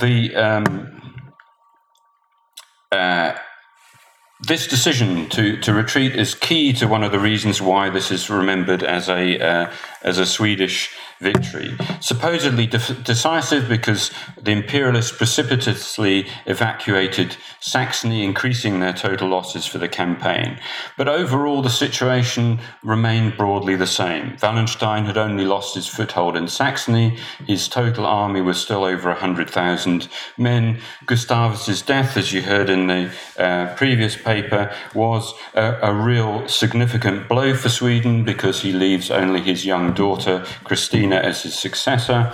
The 0.00 0.34
um, 0.34 1.22
uh, 2.92 3.34
this 4.42 4.66
decision 4.66 5.28
to, 5.30 5.56
to 5.62 5.72
retreat 5.72 6.14
is 6.14 6.34
key 6.34 6.72
to 6.74 6.86
one 6.86 7.02
of 7.02 7.10
the 7.10 7.18
reasons 7.18 7.62
why 7.62 7.88
this 7.88 8.10
is 8.10 8.28
remembered 8.28 8.82
as 8.82 9.08
a 9.08 9.38
uh, 9.40 9.72
as 10.06 10.18
a 10.18 10.24
Swedish 10.24 10.94
victory. 11.20 11.76
Supposedly 12.00 12.66
de- 12.66 12.94
decisive 13.02 13.68
because 13.68 14.10
the 14.40 14.52
imperialists 14.52 15.16
precipitously 15.16 16.26
evacuated 16.46 17.36
Saxony, 17.60 18.22
increasing 18.22 18.78
their 18.78 18.92
total 18.92 19.28
losses 19.28 19.66
for 19.66 19.78
the 19.78 19.88
campaign. 19.88 20.60
But 20.96 21.08
overall, 21.08 21.62
the 21.62 21.70
situation 21.70 22.60
remained 22.84 23.36
broadly 23.36 23.74
the 23.74 23.86
same. 23.86 24.36
Wallenstein 24.40 25.06
had 25.06 25.18
only 25.18 25.44
lost 25.44 25.74
his 25.74 25.88
foothold 25.88 26.36
in 26.36 26.46
Saxony, 26.46 27.18
his 27.46 27.66
total 27.66 28.06
army 28.06 28.40
was 28.40 28.58
still 28.58 28.84
over 28.84 29.08
100,000 29.08 30.08
men. 30.38 30.80
Gustavus's 31.06 31.82
death, 31.82 32.16
as 32.16 32.32
you 32.32 32.42
heard 32.42 32.70
in 32.70 32.86
the 32.86 33.10
uh, 33.36 33.74
previous 33.74 34.16
paper, 34.16 34.72
was 34.94 35.34
a, 35.54 35.78
a 35.82 35.92
real 35.92 36.46
significant 36.46 37.28
blow 37.28 37.54
for 37.54 37.68
Sweden 37.68 38.24
because 38.24 38.60
he 38.60 38.72
leaves 38.72 39.10
only 39.10 39.40
his 39.40 39.66
young 39.66 39.92
daughter, 39.96 40.44
Christina 40.64 41.16
as 41.16 41.42
his 41.42 41.58
successor. 41.58 42.32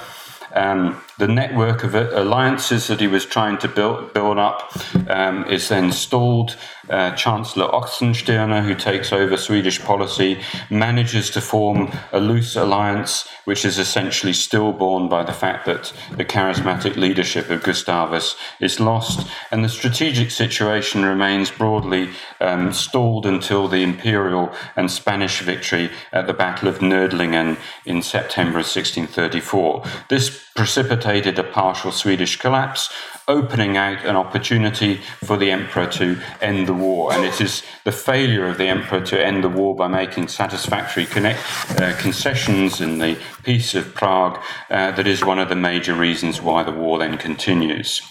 Um, 0.55 1.01
the 1.19 1.29
network 1.29 1.85
of 1.85 1.95
alliances 1.95 2.87
that 2.87 3.01
he 3.01 3.07
was 3.07 3.27
trying 3.27 3.59
to 3.59 3.69
build, 3.69 4.13
build 4.15 4.39
up 4.39 4.73
um, 5.09 5.45
is 5.45 5.69
then 5.69 5.93
stalled. 5.93 6.57
Uh, 6.91 7.15
Chancellor 7.15 7.69
Oxenstierna, 7.69 8.65
who 8.65 8.75
takes 8.75 9.13
over 9.13 9.37
Swedish 9.37 9.81
policy, 9.81 10.41
manages 10.69 11.31
to 11.31 11.41
form 11.41 11.91
a 12.13 12.19
loose 12.19 12.57
alliance, 12.57 13.29
which 13.45 13.65
is 13.65 13.79
essentially 13.79 14.33
stillborn 14.33 15.09
by 15.09 15.23
the 15.23 15.33
fact 15.33 15.65
that 15.65 15.93
the 16.17 16.25
charismatic 16.25 16.97
leadership 16.97 17.49
of 17.51 17.63
Gustavus 17.63 18.37
is 18.59 18.81
lost, 18.81 19.27
and 19.53 19.65
the 19.65 19.69
strategic 19.69 20.33
situation 20.33 21.05
remains 21.05 21.51
broadly 21.53 22.11
um, 22.41 22.73
stalled 22.73 23.27
until 23.27 23.69
the 23.69 23.85
imperial 23.85 24.53
and 24.75 24.91
Spanish 24.91 25.41
victory 25.41 25.89
at 26.13 26.27
the 26.27 26.35
Battle 26.35 26.69
of 26.69 26.81
Nördlingen 26.81 27.59
in 27.87 28.03
September 28.03 28.59
1634. 28.59 29.85
This 30.09 30.43
precipitated 30.55 31.02
a 31.05 31.45
partial 31.45 31.93
Swedish 31.93 32.37
collapse, 32.37 32.93
opening 33.29 33.77
out 33.77 34.05
an 34.05 34.17
opportunity 34.17 35.01
for 35.25 35.37
the 35.37 35.51
emperor 35.51 35.87
to 35.87 36.21
end 36.41 36.67
the 36.67 36.75
war. 36.75 37.13
And 37.13 37.25
it 37.25 37.41
is 37.41 37.63
the 37.85 37.93
failure 37.93 38.47
of 38.47 38.59
the 38.59 38.67
emperor 38.67 39.01
to 39.07 39.25
end 39.25 39.45
the 39.45 39.49
war 39.49 39.75
by 39.75 39.89
making 39.89 40.29
satisfactory 40.29 41.07
connect, 41.07 41.41
uh, 41.81 41.97
concessions 41.99 42.81
in 42.81 42.99
the 42.99 43.19
Peace 43.43 43.75
of 43.75 43.95
Prague 43.95 44.41
uh, 44.71 44.93
that 44.93 45.07
is 45.07 45.25
one 45.25 45.39
of 45.39 45.49
the 45.49 45.57
major 45.57 45.95
reasons 45.95 46.41
why 46.41 46.63
the 46.63 46.73
war 46.73 46.99
then 46.99 47.19
continues. 47.19 48.03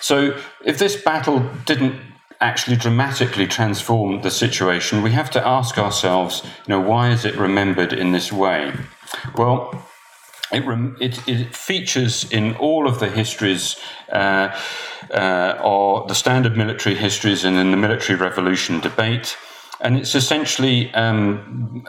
So, 0.00 0.38
if 0.64 0.78
this 0.78 1.00
battle 1.00 1.40
didn't 1.64 2.00
actually 2.40 2.76
dramatically 2.76 3.46
transform 3.46 4.20
the 4.20 4.30
situation, 4.30 5.02
we 5.02 5.12
have 5.12 5.30
to 5.30 5.46
ask 5.46 5.78
ourselves, 5.78 6.42
you 6.44 6.68
know, 6.68 6.80
why 6.80 7.10
is 7.10 7.24
it 7.24 7.36
remembered 7.36 7.92
in 7.92 8.12
this 8.12 8.32
way? 8.32 8.72
Well, 9.36 9.86
it, 10.52 10.64
it, 11.00 11.28
it, 11.28 11.54
features 11.54 12.30
in 12.30 12.54
all 12.56 12.86
of 12.86 13.00
the 13.00 13.08
histories, 13.08 13.76
uh, 14.12 14.56
uh, 15.10 15.58
or 15.62 16.06
the 16.06 16.14
standard 16.14 16.56
military 16.56 16.94
histories, 16.94 17.44
and 17.44 17.56
in 17.56 17.70
the 17.70 17.76
military 17.76 18.18
revolution 18.18 18.80
debate, 18.80 19.36
and 19.80 19.96
it's 19.96 20.14
essentially 20.14 20.92
um, 20.94 21.84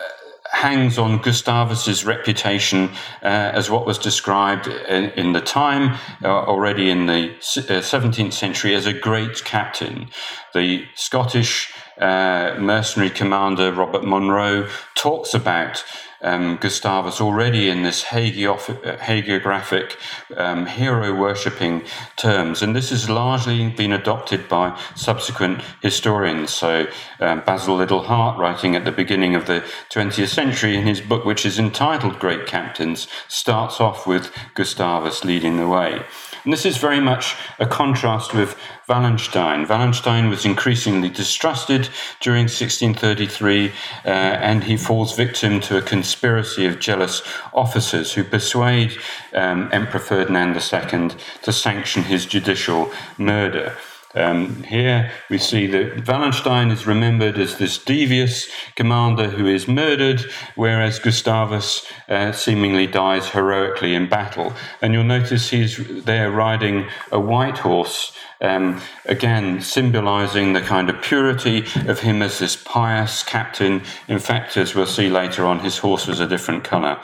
hangs 0.52 0.98
on 0.98 1.20
Gustavus's 1.22 2.06
reputation 2.06 2.90
uh, 3.22 3.52
as 3.54 3.70
what 3.70 3.86
was 3.86 3.98
described 3.98 4.68
in, 4.68 5.10
in 5.12 5.34
the 5.34 5.42
time, 5.42 5.98
uh, 6.24 6.28
already 6.28 6.90
in 6.90 7.08
the 7.08 7.36
17th 7.40 8.28
uh, 8.28 8.32
century, 8.32 8.74
as 8.74 8.86
a 8.86 8.94
great 8.94 9.44
captain. 9.44 10.10
The 10.54 10.86
Scottish 10.96 11.74
uh, 12.00 12.56
mercenary 12.60 13.10
commander 13.10 13.72
Robert 13.72 14.06
Monroe 14.06 14.68
talks 14.96 15.34
about 15.34 15.84
um, 16.26 16.58
Gustavus 16.58 17.22
already 17.22 17.70
in 17.70 17.84
this 17.84 18.04
hagiographic 18.04 19.96
um, 20.36 20.66
hero 20.66 21.14
worshipping 21.16 21.84
terms, 22.18 22.62
and 22.62 22.76
this 22.76 22.90
has 22.90 23.10
largely 23.10 23.70
been 23.70 23.94
adopted 23.94 24.50
by 24.50 24.78
subsequent 24.96 25.62
historians. 25.82 26.52
So, 26.52 26.88
um, 27.20 27.44
Basil 27.46 27.76
Liddell 27.76 28.04
Hart, 28.04 28.40
writing 28.40 28.76
at 28.76 28.84
the 28.86 28.92
beginning 28.92 29.36
of 29.36 29.46
the 29.46 29.64
20th 29.92 30.28
century 30.28 30.76
in 30.76 30.86
his 30.86 31.00
book, 31.00 31.24
which 31.26 31.46
is 31.46 31.60
entitled 31.60 32.20
Great 32.20 32.48
Captains, 32.48 33.08
starts 33.28 33.80
off 33.80 34.08
with 34.08 34.32
Gustavus 34.56 35.24
leading 35.24 35.58
the 35.58 35.68
way. 35.68 36.04
And 36.46 36.54
this 36.54 36.66
is 36.66 36.78
very 36.78 37.00
much 37.00 37.36
a 37.58 37.66
contrast 37.66 38.36
with 38.36 38.56
Wallenstein. 38.88 39.68
Wallenstein 39.68 40.30
was 40.30 40.46
increasingly 40.46 41.10
distrusted 41.10 41.90
during 42.22 42.44
1633, 42.44 43.70
uh, 44.06 44.10
and 44.10 44.64
he 44.64 44.78
falls 44.78 45.16
victim 45.16 45.60
to 45.62 45.78
a 45.78 45.82
conspiracy 45.82 46.68
of 46.68 46.80
jealous 46.80 47.24
officers 47.52 48.14
who 48.14 48.24
persuade 48.24 48.96
um, 49.34 49.70
Emperor 49.72 50.00
Ferdinand 50.00 50.56
II 50.56 51.18
to 51.42 51.52
sanction 51.52 52.04
his 52.04 52.28
judicial 52.28 52.92
murder. 53.18 53.76
Um, 54.16 54.64
here 54.64 55.12
we 55.30 55.38
see 55.38 55.68
that 55.68 56.06
Wallenstein 56.08 56.72
is 56.72 56.88
remembered 56.88 57.38
as 57.38 57.58
this 57.58 57.78
devious 57.78 58.48
commander 58.76 59.30
who 59.30 59.46
is 59.46 59.68
murdered, 59.68 60.26
whereas 60.56 61.00
Gustavus 61.00 61.86
uh, 62.08 62.32
seemingly 62.32 62.88
dies 62.88 63.30
heroically 63.30 63.94
in 63.94 64.08
battle. 64.08 64.54
And 64.82 64.94
you'll 64.94 65.04
notice 65.04 65.50
he's 65.50 66.04
there 66.06 66.32
riding 66.32 66.88
a 67.12 67.20
white 67.20 67.58
horse. 67.58 68.14
Um, 68.42 68.82
again, 69.06 69.62
symbolizing 69.62 70.54
the 70.54 70.62
kind 70.62 70.90
of 70.90 71.02
purity 71.02 71.66
of 71.88 72.00
him 72.00 72.22
as 72.22 72.40
this 72.40 72.56
pious 72.56 73.24
captain. 73.24 73.82
In 74.08 74.20
fact, 74.20 74.56
as 74.58 74.76
we'll 74.76 74.86
see 74.86 75.10
later 75.10 75.46
on, 75.46 75.60
his 75.60 75.78
horse 75.80 76.08
was 76.08 76.20
a 76.20 76.28
different 76.28 76.64
color. 76.64 77.02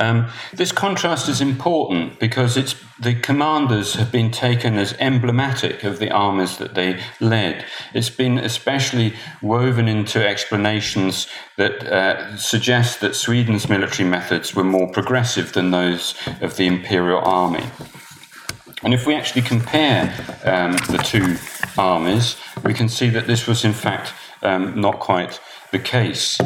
Um, 0.00 0.28
this 0.52 0.72
contrast 0.72 1.28
is 1.28 1.40
important 1.40 2.18
because 2.18 2.56
it's, 2.56 2.74
the 3.00 3.14
commanders 3.14 3.94
have 3.94 4.12
been 4.12 4.30
taken 4.30 4.76
as 4.76 4.94
emblematic 4.98 5.84
of 5.84 5.98
the 5.98 6.10
armies 6.10 6.58
that 6.58 6.74
they 6.74 7.00
led. 7.20 7.64
It's 7.94 8.10
been 8.10 8.38
especially 8.38 9.14
woven 9.42 9.88
into 9.88 10.26
explanations 10.26 11.28
that 11.56 11.84
uh, 11.84 12.36
suggest 12.36 13.00
that 13.00 13.14
Sweden's 13.14 13.68
military 13.68 14.08
methods 14.08 14.54
were 14.54 14.64
more 14.64 14.90
progressive 14.90 15.52
than 15.52 15.70
those 15.70 16.14
of 16.40 16.56
the 16.56 16.66
imperial 16.66 17.20
army. 17.20 17.64
And 18.84 18.94
if 18.94 19.06
we 19.06 19.14
actually 19.14 19.42
compare 19.42 20.04
um, 20.44 20.72
the 20.72 21.02
two 21.04 21.36
armies, 21.76 22.36
we 22.64 22.74
can 22.74 22.88
see 22.88 23.08
that 23.10 23.26
this 23.26 23.46
was 23.46 23.64
in 23.64 23.72
fact 23.72 24.12
um, 24.42 24.80
not 24.80 25.00
quite 25.00 25.40
the 25.72 25.80
case. 25.80 26.38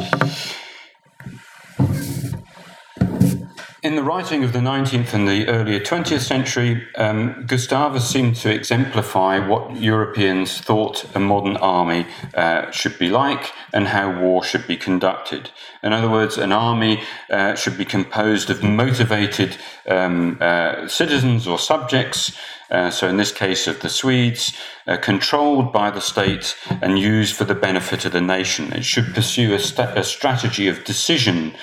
In 3.83 3.97
the 3.97 4.03
writing 4.03 4.45
of 4.45 4.53
the 4.53 4.59
19th 4.59 5.13
and 5.13 5.27
the 5.27 5.45
earlier 5.49 5.81
20th 5.81 6.21
century, 6.21 6.87
um, 6.95 7.43
Gustavus 7.45 8.09
seemed 8.09 8.37
to 8.37 8.49
exemplify 8.49 9.45
what 9.45 9.75
Europeans 9.75 10.57
thought 10.61 11.03
a 11.13 11.19
modern 11.19 11.57
army 11.57 12.07
uh, 12.33 12.71
should 12.71 12.97
be 12.97 13.09
like 13.09 13.51
and 13.73 13.89
how 13.89 14.21
war 14.21 14.41
should 14.41 14.65
be 14.67 14.77
conducted. 14.77 15.51
In 15.83 15.91
other 15.91 16.09
words, 16.09 16.37
an 16.37 16.53
army 16.53 17.03
uh, 17.29 17.55
should 17.55 17.77
be 17.77 17.83
composed 17.83 18.49
of 18.49 18.63
motivated 18.63 19.57
um, 19.85 20.37
uh, 20.39 20.87
citizens 20.87 21.45
or 21.45 21.59
subjects 21.59 22.37
uh, 22.73 22.89
so 22.89 23.07
in 23.07 23.17
this 23.17 23.31
case 23.31 23.67
of 23.67 23.81
the 23.81 23.89
Swedes, 23.89 24.53
uh, 24.87 24.97
controlled 24.97 25.71
by 25.71 25.91
the 25.91 26.01
state 26.01 26.55
and 26.81 26.97
used 26.97 27.35
for 27.35 27.43
the 27.43 27.55
benefit 27.55 28.03
of 28.03 28.11
the 28.11 28.21
nation. 28.21 28.73
It 28.73 28.83
should 28.83 29.13
pursue 29.13 29.53
a, 29.53 29.59
st- 29.59 29.97
a 29.97 30.03
strategy 30.03 30.67
of 30.67 30.83
decision, 30.83 31.55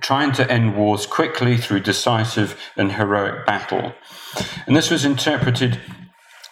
trying 0.00 0.32
to 0.32 0.50
end 0.50 0.76
wars 0.76 1.06
quickly 1.06 1.56
through 1.56 1.80
decisive 1.80 2.58
and 2.76 2.92
heroic 2.92 3.46
battle. 3.46 3.92
And 4.66 4.76
this 4.76 4.90
was 4.90 5.04
interpreted 5.04 5.80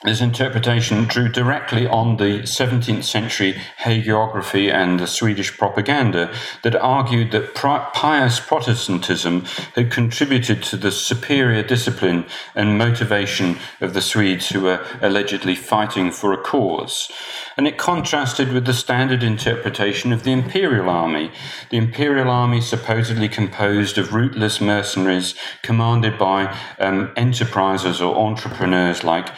this 0.05 0.21
interpretation 0.21 1.05
drew 1.05 1.29
directly 1.29 1.87
on 1.87 2.19
the 2.19 2.43
17th 2.43 3.03
century 3.03 3.55
hagiography 3.81 4.71
and 4.71 5.01
the 5.01 5.07
Swedish 5.07 5.57
propaganda 5.57 6.33
that 6.63 6.77
argued 6.77 7.33
that 7.33 7.55
pious 7.55 8.39
Protestantism 8.39 9.47
had 9.75 9.91
contributed 9.91 10.63
to 10.65 10.77
the 10.77 10.93
superior 10.93 11.63
discipline 11.63 12.27
and 12.55 12.77
motivation 12.77 13.57
of 13.81 13.95
the 13.95 14.03
Swedes 14.03 14.51
who 14.51 14.61
were 14.61 14.85
allegedly 15.01 15.55
fighting 15.55 16.11
for 16.11 16.33
a 16.33 16.43
cause 16.43 17.11
and 17.57 17.67
it 17.67 17.79
contrasted 17.79 18.53
with 18.53 18.67
the 18.67 18.75
standard 18.75 19.23
interpretation 19.23 20.13
of 20.13 20.25
the 20.25 20.33
imperial 20.33 20.91
army. 20.91 21.31
The 21.71 21.79
imperial 21.79 22.29
army, 22.29 22.61
supposedly 22.61 23.29
composed 23.29 23.97
of 23.97 24.13
rootless 24.13 24.61
mercenaries 24.61 25.35
commanded 25.63 26.19
by 26.19 26.55
um, 26.79 27.13
or 27.17 28.17
entrepreneurs 28.17 29.05
like 29.05 29.31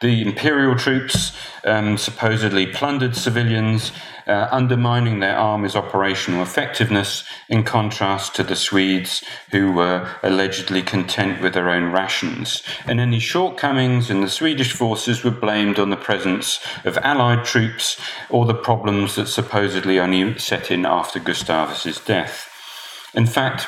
The 0.00 0.22
imperial 0.22 0.76
troops 0.76 1.36
um, 1.64 1.98
supposedly 1.98 2.66
plundered 2.66 3.16
civilians, 3.16 3.90
uh, 4.28 4.48
undermining 4.50 5.18
their 5.18 5.36
army's 5.36 5.74
operational 5.74 6.42
effectiveness, 6.42 7.24
in 7.48 7.64
contrast 7.64 8.36
to 8.36 8.44
the 8.44 8.54
Swedes, 8.54 9.24
who 9.50 9.72
were 9.72 10.08
allegedly 10.22 10.82
content 10.82 11.42
with 11.42 11.54
their 11.54 11.68
own 11.68 11.90
rations. 11.90 12.62
And 12.86 13.00
any 13.00 13.18
shortcomings 13.18 14.08
in 14.08 14.20
the 14.20 14.30
Swedish 14.30 14.72
forces 14.72 15.24
were 15.24 15.32
blamed 15.32 15.80
on 15.80 15.90
the 15.90 15.96
presence 15.96 16.60
of 16.84 16.96
Allied 16.98 17.44
troops 17.44 18.00
or 18.30 18.46
the 18.46 18.54
problems 18.54 19.16
that 19.16 19.26
supposedly 19.26 19.98
only 19.98 20.38
set 20.38 20.70
in 20.70 20.86
after 20.86 21.18
Gustavus's 21.18 21.98
death. 21.98 22.48
In 23.14 23.26
fact, 23.26 23.66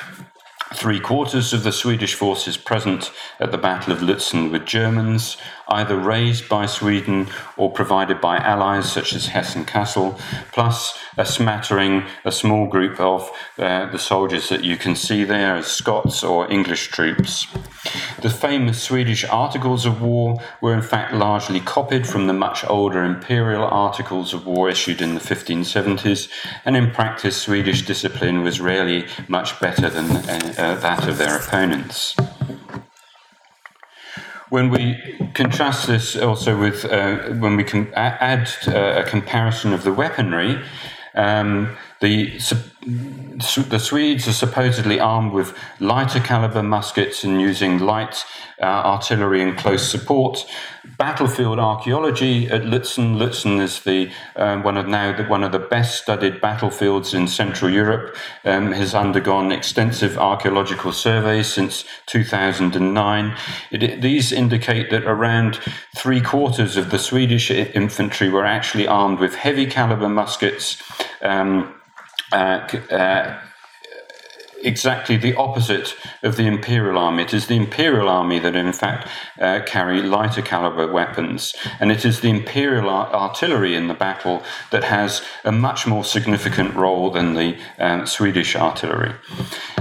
Three 0.72 1.00
quarters 1.00 1.52
of 1.52 1.64
the 1.64 1.72
Swedish 1.72 2.14
forces 2.14 2.56
present 2.56 3.10
at 3.40 3.50
the 3.50 3.58
Battle 3.58 3.92
of 3.92 3.98
Lutzen 3.98 4.52
were 4.52 4.60
Germans, 4.60 5.36
either 5.70 5.96
raised 5.96 6.48
by 6.48 6.66
Sweden 6.66 7.28
or 7.56 7.70
provided 7.70 8.20
by 8.20 8.36
allies 8.36 8.90
such 8.90 9.12
as 9.12 9.28
Hessen 9.28 9.64
Castle, 9.64 10.18
plus 10.52 10.98
a 11.16 11.24
smattering, 11.24 12.04
a 12.24 12.32
small 12.32 12.66
group 12.66 12.98
of 13.00 13.30
uh, 13.58 13.90
the 13.90 13.98
soldiers 13.98 14.48
that 14.48 14.64
you 14.64 14.76
can 14.76 14.96
see 14.96 15.24
there 15.24 15.56
as 15.56 15.66
Scots 15.66 16.24
or 16.24 16.50
English 16.50 16.88
troops. 16.88 17.46
The 18.20 18.30
famous 18.30 18.82
Swedish 18.82 19.24
Articles 19.24 19.86
of 19.86 20.02
War 20.02 20.40
were 20.60 20.74
in 20.74 20.82
fact 20.82 21.14
largely 21.14 21.60
copied 21.60 22.06
from 22.06 22.26
the 22.26 22.32
much 22.32 22.64
older 22.68 23.04
imperial 23.04 23.64
Articles 23.64 24.34
of 24.34 24.46
War 24.46 24.68
issued 24.68 25.00
in 25.00 25.14
the 25.14 25.20
1570s, 25.20 26.30
and 26.64 26.76
in 26.76 26.90
practice, 26.90 27.40
Swedish 27.40 27.86
discipline 27.86 28.42
was 28.42 28.60
rarely 28.60 29.06
much 29.28 29.58
better 29.60 29.88
than 29.88 30.10
uh, 30.10 30.54
uh, 30.58 30.74
that 30.76 31.06
of 31.08 31.18
their 31.18 31.36
opponents. 31.36 32.16
When 34.50 34.68
we 34.70 35.16
contrast 35.34 35.86
this 35.86 36.16
also 36.16 36.58
with 36.58 36.84
uh, 36.84 37.34
when 37.38 37.56
we 37.56 37.62
can 37.62 37.92
add 37.94 38.50
uh, 38.66 39.02
a 39.02 39.04
comparison 39.04 39.72
of 39.72 39.84
the 39.84 39.92
weaponry, 39.92 40.60
um, 41.14 41.76
the, 42.00 42.38
the 43.68 43.78
Swedes 43.78 44.26
are 44.26 44.32
supposedly 44.32 44.98
armed 44.98 45.32
with 45.32 45.54
lighter 45.80 46.20
caliber 46.20 46.62
muskets 46.62 47.24
and 47.24 47.38
using 47.38 47.78
light 47.78 48.24
uh, 48.58 48.64
artillery 48.64 49.42
and 49.42 49.58
close 49.58 49.86
support. 49.90 50.46
Battlefield 50.96 51.58
archaeology 51.58 52.48
at 52.48 52.62
Lutzen. 52.62 53.16
Lutzen 53.16 53.60
is 53.60 53.82
the 53.82 54.10
um, 54.36 54.62
one 54.62 54.78
of 54.78 54.88
now 54.88 55.14
the, 55.14 55.24
one 55.24 55.44
of 55.44 55.52
the 55.52 55.58
best 55.58 56.02
studied 56.02 56.40
battlefields 56.40 57.12
in 57.12 57.28
Central 57.28 57.70
Europe. 57.70 58.16
Um, 58.46 58.72
has 58.72 58.94
undergone 58.94 59.52
extensive 59.52 60.16
archaeological 60.16 60.92
surveys 60.92 61.48
since 61.48 61.84
2009. 62.06 63.36
It, 63.70 64.00
these 64.00 64.32
indicate 64.32 64.90
that 64.90 65.04
around 65.04 65.60
three 65.96 66.22
quarters 66.22 66.78
of 66.78 66.90
the 66.90 66.98
Swedish 66.98 67.50
infantry 67.50 68.30
were 68.30 68.46
actually 68.46 68.86
armed 68.86 69.18
with 69.18 69.34
heavy 69.34 69.66
caliber 69.66 70.08
muskets. 70.08 70.82
Um, 71.20 71.74
exactly 74.62 75.16
the 75.16 75.34
opposite 75.36 75.94
of 76.22 76.36
the 76.36 76.46
Imperial 76.46 76.98
Army. 76.98 77.22
It 77.22 77.34
is 77.34 77.46
the 77.46 77.56
Imperial 77.56 78.08
Army 78.08 78.38
that, 78.38 78.56
in 78.56 78.72
fact, 78.72 79.08
uh, 79.40 79.60
carry 79.66 80.02
lighter 80.02 80.42
caliber 80.42 80.90
weapons, 80.90 81.54
and 81.78 81.90
it 81.90 82.04
is 82.04 82.20
the 82.20 82.30
Imperial 82.30 82.88
ar- 82.88 83.12
artillery 83.12 83.74
in 83.74 83.88
the 83.88 83.94
battle 83.94 84.42
that 84.70 84.84
has 84.84 85.22
a 85.44 85.52
much 85.52 85.86
more 85.86 86.04
significant 86.04 86.74
role 86.74 87.10
than 87.10 87.34
the 87.34 87.58
uh, 87.78 88.04
Swedish 88.04 88.56
artillery. 88.56 89.14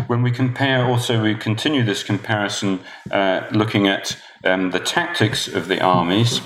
When 0.08 0.22
we 0.22 0.32
compare, 0.32 0.86
also, 0.86 1.22
we 1.22 1.36
continue 1.36 1.84
this 1.84 2.04
comparison 2.04 2.80
uh, 3.12 3.48
looking 3.52 3.88
at 3.88 4.18
um, 4.44 4.72
the 4.72 4.80
tactics 4.80 5.48
of 5.48 5.68
the 5.68 5.82
armies. 5.82 6.42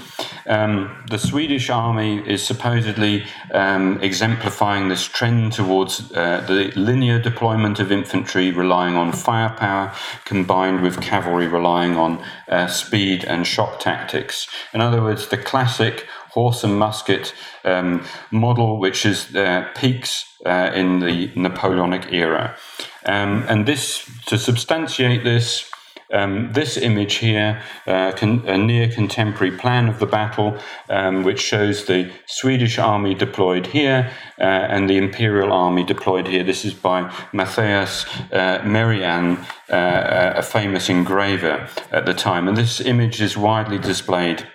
Um, 0.45 1.03
the 1.09 1.17
Swedish 1.17 1.69
army 1.69 2.17
is 2.27 2.45
supposedly 2.45 3.25
um, 3.53 4.01
exemplifying 4.01 4.89
this 4.89 5.05
trend 5.05 5.53
towards 5.53 6.11
uh, 6.11 6.43
the 6.47 6.71
linear 6.75 7.19
deployment 7.19 7.79
of 7.79 7.91
infantry 7.91 8.51
relying 8.51 8.95
on 8.95 9.13
firepower 9.13 9.93
combined 10.25 10.81
with 10.81 11.01
cavalry 11.01 11.47
relying 11.47 11.95
on 11.95 12.23
uh, 12.49 12.67
speed 12.67 13.23
and 13.23 13.47
shock 13.47 13.79
tactics. 13.79 14.47
In 14.73 14.81
other 14.81 15.01
words, 15.01 15.29
the 15.29 15.37
classic 15.37 16.07
horse 16.31 16.63
and 16.63 16.77
musket 16.77 17.33
um, 17.63 18.03
model, 18.31 18.79
which 18.79 19.05
is 19.05 19.33
uh, 19.35 19.69
peaks 19.75 20.25
uh, 20.45 20.71
in 20.73 20.99
the 20.99 21.31
Napoleonic 21.35 22.11
era. 22.11 22.57
Um, 23.05 23.45
and 23.47 23.65
this, 23.65 24.09
to 24.25 24.37
substantiate 24.37 25.23
this, 25.23 25.69
um, 26.14 26.53
this 26.53 26.78
image 26.78 27.16
here, 27.16 27.61
uh, 27.88 28.11
con- 28.14 28.47
a 28.47 28.57
near 28.57 28.88
contemporary 28.88 29.57
plan 29.57 29.89
of 29.89 29.99
the 29.99 30.05
battle, 30.05 30.57
um, 30.89 31.24
which 31.24 31.41
shows 31.41 31.86
the 31.86 32.11
Swedish 32.28 32.78
army 32.78 33.14
deployed 33.16 33.68
here 33.68 34.11
uh, 34.39 34.43
and 34.43 34.89
the 34.89 34.97
Imperial 34.97 35.51
army 35.51 35.84
deployed 35.84 36.28
here. 36.28 36.43
This 36.43 36.64
is 36.64 36.74
by 36.74 37.11
Matthias 37.34 38.05
uh, 38.32 38.61
Merian, 38.64 39.38
uh, 39.70 40.34
a 40.36 40.41
famous 40.43 40.89
engraver 40.89 41.68
at 41.91 42.05
the 42.05 42.14
time. 42.14 42.47
And 42.47 42.55
this 42.55 42.80
image 42.80 43.22
is 43.22 43.36
widely 43.36 43.80
displayed 43.80 44.47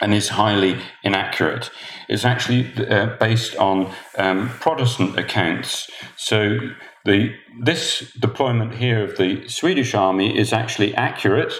and 0.00 0.14
is 0.14 0.30
highly 0.30 0.80
inaccurate. 1.02 1.70
It's 2.08 2.24
actually 2.24 2.72
uh, 2.88 3.16
based 3.20 3.56
on 3.56 3.92
um, 4.16 4.48
Protestant 4.60 5.18
accounts. 5.18 5.90
So 6.16 6.58
the, 7.08 7.34
this 7.60 8.12
deployment 8.20 8.74
here 8.74 9.02
of 9.02 9.16
the 9.16 9.48
Swedish 9.48 9.94
army 9.94 10.38
is 10.38 10.52
actually 10.52 10.94
accurate, 10.94 11.54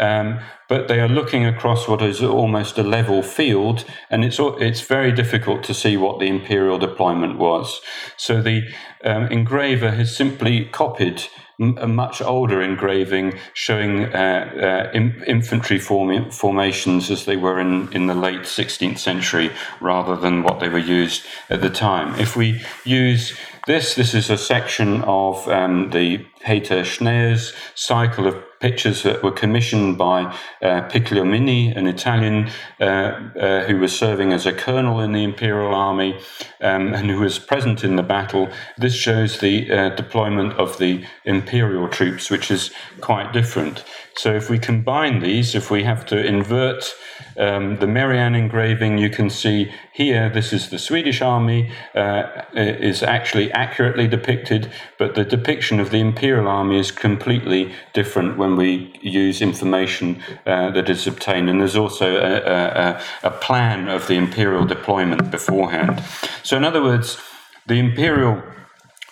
um, 0.00 0.40
but 0.68 0.88
they 0.88 0.98
are 0.98 1.08
looking 1.08 1.44
across 1.44 1.86
what 1.86 2.02
is 2.02 2.22
almost 2.22 2.78
a 2.78 2.82
level 2.82 3.22
field, 3.22 3.84
and 4.10 4.24
it's 4.24 4.38
it's 4.40 4.80
very 4.80 5.12
difficult 5.12 5.62
to 5.64 5.74
see 5.74 5.96
what 5.96 6.18
the 6.18 6.26
imperial 6.26 6.78
deployment 6.78 7.38
was. 7.38 7.80
So 8.16 8.42
the 8.42 8.68
um, 9.04 9.24
engraver 9.26 9.92
has 9.92 10.16
simply 10.16 10.64
copied 10.64 11.22
a 11.60 11.86
much 11.86 12.20
older 12.20 12.60
engraving 12.60 13.38
showing 13.52 14.06
uh, 14.06 14.88
uh, 14.92 14.96
in, 14.96 15.22
infantry 15.26 15.78
form, 15.78 16.30
formations 16.30 17.10
as 17.10 17.26
they 17.26 17.36
were 17.36 17.60
in, 17.60 17.92
in 17.92 18.06
the 18.06 18.14
late 18.14 18.40
16th 18.40 18.98
century 18.98 19.50
rather 19.80 20.16
than 20.16 20.42
what 20.42 20.58
they 20.58 20.68
were 20.68 20.78
used 20.78 21.24
at 21.48 21.60
the 21.60 21.70
time. 21.70 22.18
If 22.18 22.34
we 22.36 22.60
use 22.84 23.38
this, 23.66 23.94
this 23.94 24.14
is 24.14 24.30
a 24.30 24.38
section 24.38 25.02
of 25.02 25.48
um, 25.48 25.90
the 25.90 26.26
Peter 26.44 26.82
Schneer's 26.82 27.52
cycle 27.74 28.26
of 28.26 28.36
pictures 28.64 29.02
that 29.02 29.22
were 29.22 29.30
commissioned 29.30 29.98
by 29.98 30.22
uh, 30.62 30.88
Piccolomini, 30.88 31.76
an 31.76 31.86
Italian 31.86 32.50
uh, 32.80 32.84
uh, 32.84 33.64
who 33.64 33.78
was 33.78 33.96
serving 33.96 34.32
as 34.32 34.46
a 34.46 34.52
colonel 34.52 35.00
in 35.00 35.12
the 35.12 35.22
Imperial 35.22 35.74
Army 35.74 36.18
um, 36.62 36.94
and 36.94 37.10
who 37.10 37.20
was 37.20 37.38
present 37.38 37.84
in 37.84 37.96
the 37.96 38.02
battle. 38.02 38.48
This 38.78 38.94
shows 38.94 39.40
the 39.40 39.70
uh, 39.70 39.88
deployment 39.90 40.54
of 40.54 40.78
the 40.78 41.04
Imperial 41.24 41.88
troops, 41.88 42.30
which 42.30 42.50
is 42.50 42.70
quite 43.00 43.34
different. 43.34 43.84
So 44.16 44.34
if 44.34 44.48
we 44.48 44.58
combine 44.58 45.20
these, 45.20 45.54
if 45.54 45.70
we 45.70 45.82
have 45.84 46.06
to 46.06 46.24
invert 46.24 46.94
um, 47.36 47.76
the 47.80 47.86
Marianne 47.86 48.34
engraving, 48.34 48.96
you 48.96 49.10
can 49.10 49.28
see 49.28 49.72
here, 49.92 50.30
this 50.30 50.52
is 50.52 50.70
the 50.70 50.78
Swedish 50.78 51.20
army, 51.20 51.70
uh, 51.94 52.22
is 52.54 53.02
actually 53.02 53.52
accurately 53.52 54.08
depicted, 54.08 54.72
but 54.98 55.14
the 55.14 55.24
depiction 55.24 55.80
of 55.80 55.90
the 55.90 55.98
Imperial 55.98 56.33
army 56.42 56.78
is 56.78 56.90
completely 56.90 57.72
different 57.92 58.36
when 58.36 58.56
we 58.56 58.92
use 59.00 59.40
information 59.40 60.22
uh, 60.46 60.70
that 60.70 60.88
is 60.88 61.06
obtained. 61.06 61.48
And 61.48 61.60
there's 61.60 61.76
also 61.76 62.16
a, 62.16 62.36
a, 62.36 63.00
a 63.22 63.30
plan 63.30 63.88
of 63.88 64.06
the 64.06 64.14
Imperial 64.14 64.64
deployment 64.64 65.30
beforehand. 65.30 66.02
So, 66.42 66.56
in 66.56 66.64
other 66.64 66.82
words, 66.82 67.18
the 67.66 67.78
Imperial 67.78 68.42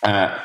uh, 0.02 0.38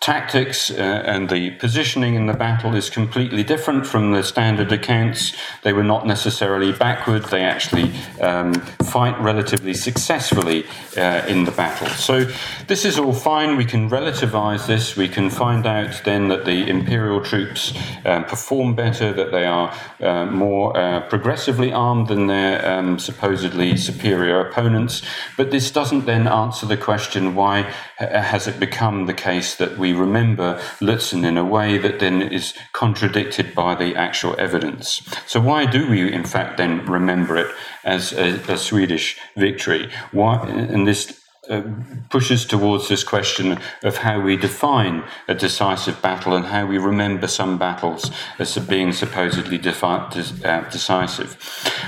tactics 0.00 0.70
uh, 0.70 1.02
and 1.04 1.28
the 1.28 1.50
positioning 1.52 2.14
in 2.14 2.26
the 2.26 2.32
battle 2.32 2.74
is 2.74 2.88
completely 2.88 3.42
different 3.42 3.86
from 3.86 4.12
the 4.12 4.22
standard 4.22 4.72
accounts. 4.72 5.36
They 5.62 5.74
were 5.74 5.84
not 5.84 6.06
necessarily 6.06 6.72
backward, 6.72 7.24
they 7.24 7.42
actually 7.42 7.92
um, 8.20 8.54
fight 8.84 9.18
relatively 9.20 9.74
successfully 9.74 10.64
uh, 10.96 11.26
in 11.28 11.44
the 11.44 11.50
battle. 11.50 11.88
So, 11.88 12.30
this 12.66 12.86
is 12.86 12.98
all 12.98 13.12
fine. 13.12 13.56
We 13.56 13.66
can 13.66 13.90
relativize 13.90 14.66
this. 14.66 14.96
We 14.96 15.08
can 15.08 15.28
find 15.28 15.66
out 15.66 16.00
then 16.04 16.28
that 16.28 16.46
the 16.46 16.66
imperial 16.66 17.20
troops 17.20 17.74
um, 18.06 18.24
perform 18.24 18.74
better, 18.74 19.12
that 19.12 19.32
they 19.32 19.44
are 19.44 19.74
uh, 20.00 20.24
more 20.26 20.74
uh, 20.76 21.00
progressively 21.08 21.72
armed 21.72 22.08
than 22.08 22.26
their 22.26 22.66
um, 22.66 22.98
supposedly 22.98 23.76
superior 23.76 24.40
opponents. 24.40 25.02
But 25.36 25.50
this 25.50 25.70
doesn't 25.70 26.06
then 26.06 26.26
answer 26.26 26.64
the 26.64 26.76
question 26.76 27.34
why 27.34 27.70
has 27.98 28.46
it 28.46 28.58
become 28.58 29.06
the 29.06 29.14
case 29.14 29.56
that 29.56 29.73
we 29.78 29.92
remember 29.92 30.60
Lutzen 30.80 31.24
in 31.24 31.36
a 31.36 31.44
way 31.44 31.78
that 31.78 32.00
then 32.00 32.22
is 32.22 32.54
contradicted 32.72 33.54
by 33.54 33.74
the 33.74 33.94
actual 33.96 34.34
evidence. 34.38 35.02
So, 35.26 35.40
why 35.40 35.66
do 35.66 35.88
we, 35.88 36.12
in 36.12 36.24
fact, 36.24 36.56
then 36.56 36.84
remember 36.86 37.36
it 37.36 37.54
as 37.84 38.12
a, 38.12 38.40
a 38.52 38.56
Swedish 38.56 39.18
victory? 39.36 39.90
Why, 40.12 40.46
and 40.46 40.86
this 40.86 41.23
uh, 41.48 41.62
pushes 42.10 42.44
towards 42.44 42.88
this 42.88 43.04
question 43.04 43.58
of 43.82 43.98
how 43.98 44.20
we 44.20 44.36
define 44.36 45.04
a 45.28 45.34
decisive 45.34 46.00
battle 46.00 46.34
and 46.34 46.46
how 46.46 46.66
we 46.66 46.78
remember 46.78 47.26
some 47.26 47.58
battles 47.58 48.10
as 48.38 48.56
being 48.58 48.92
supposedly 48.92 49.58
defi- 49.58 50.44
uh, 50.44 50.68
decisive. 50.70 51.34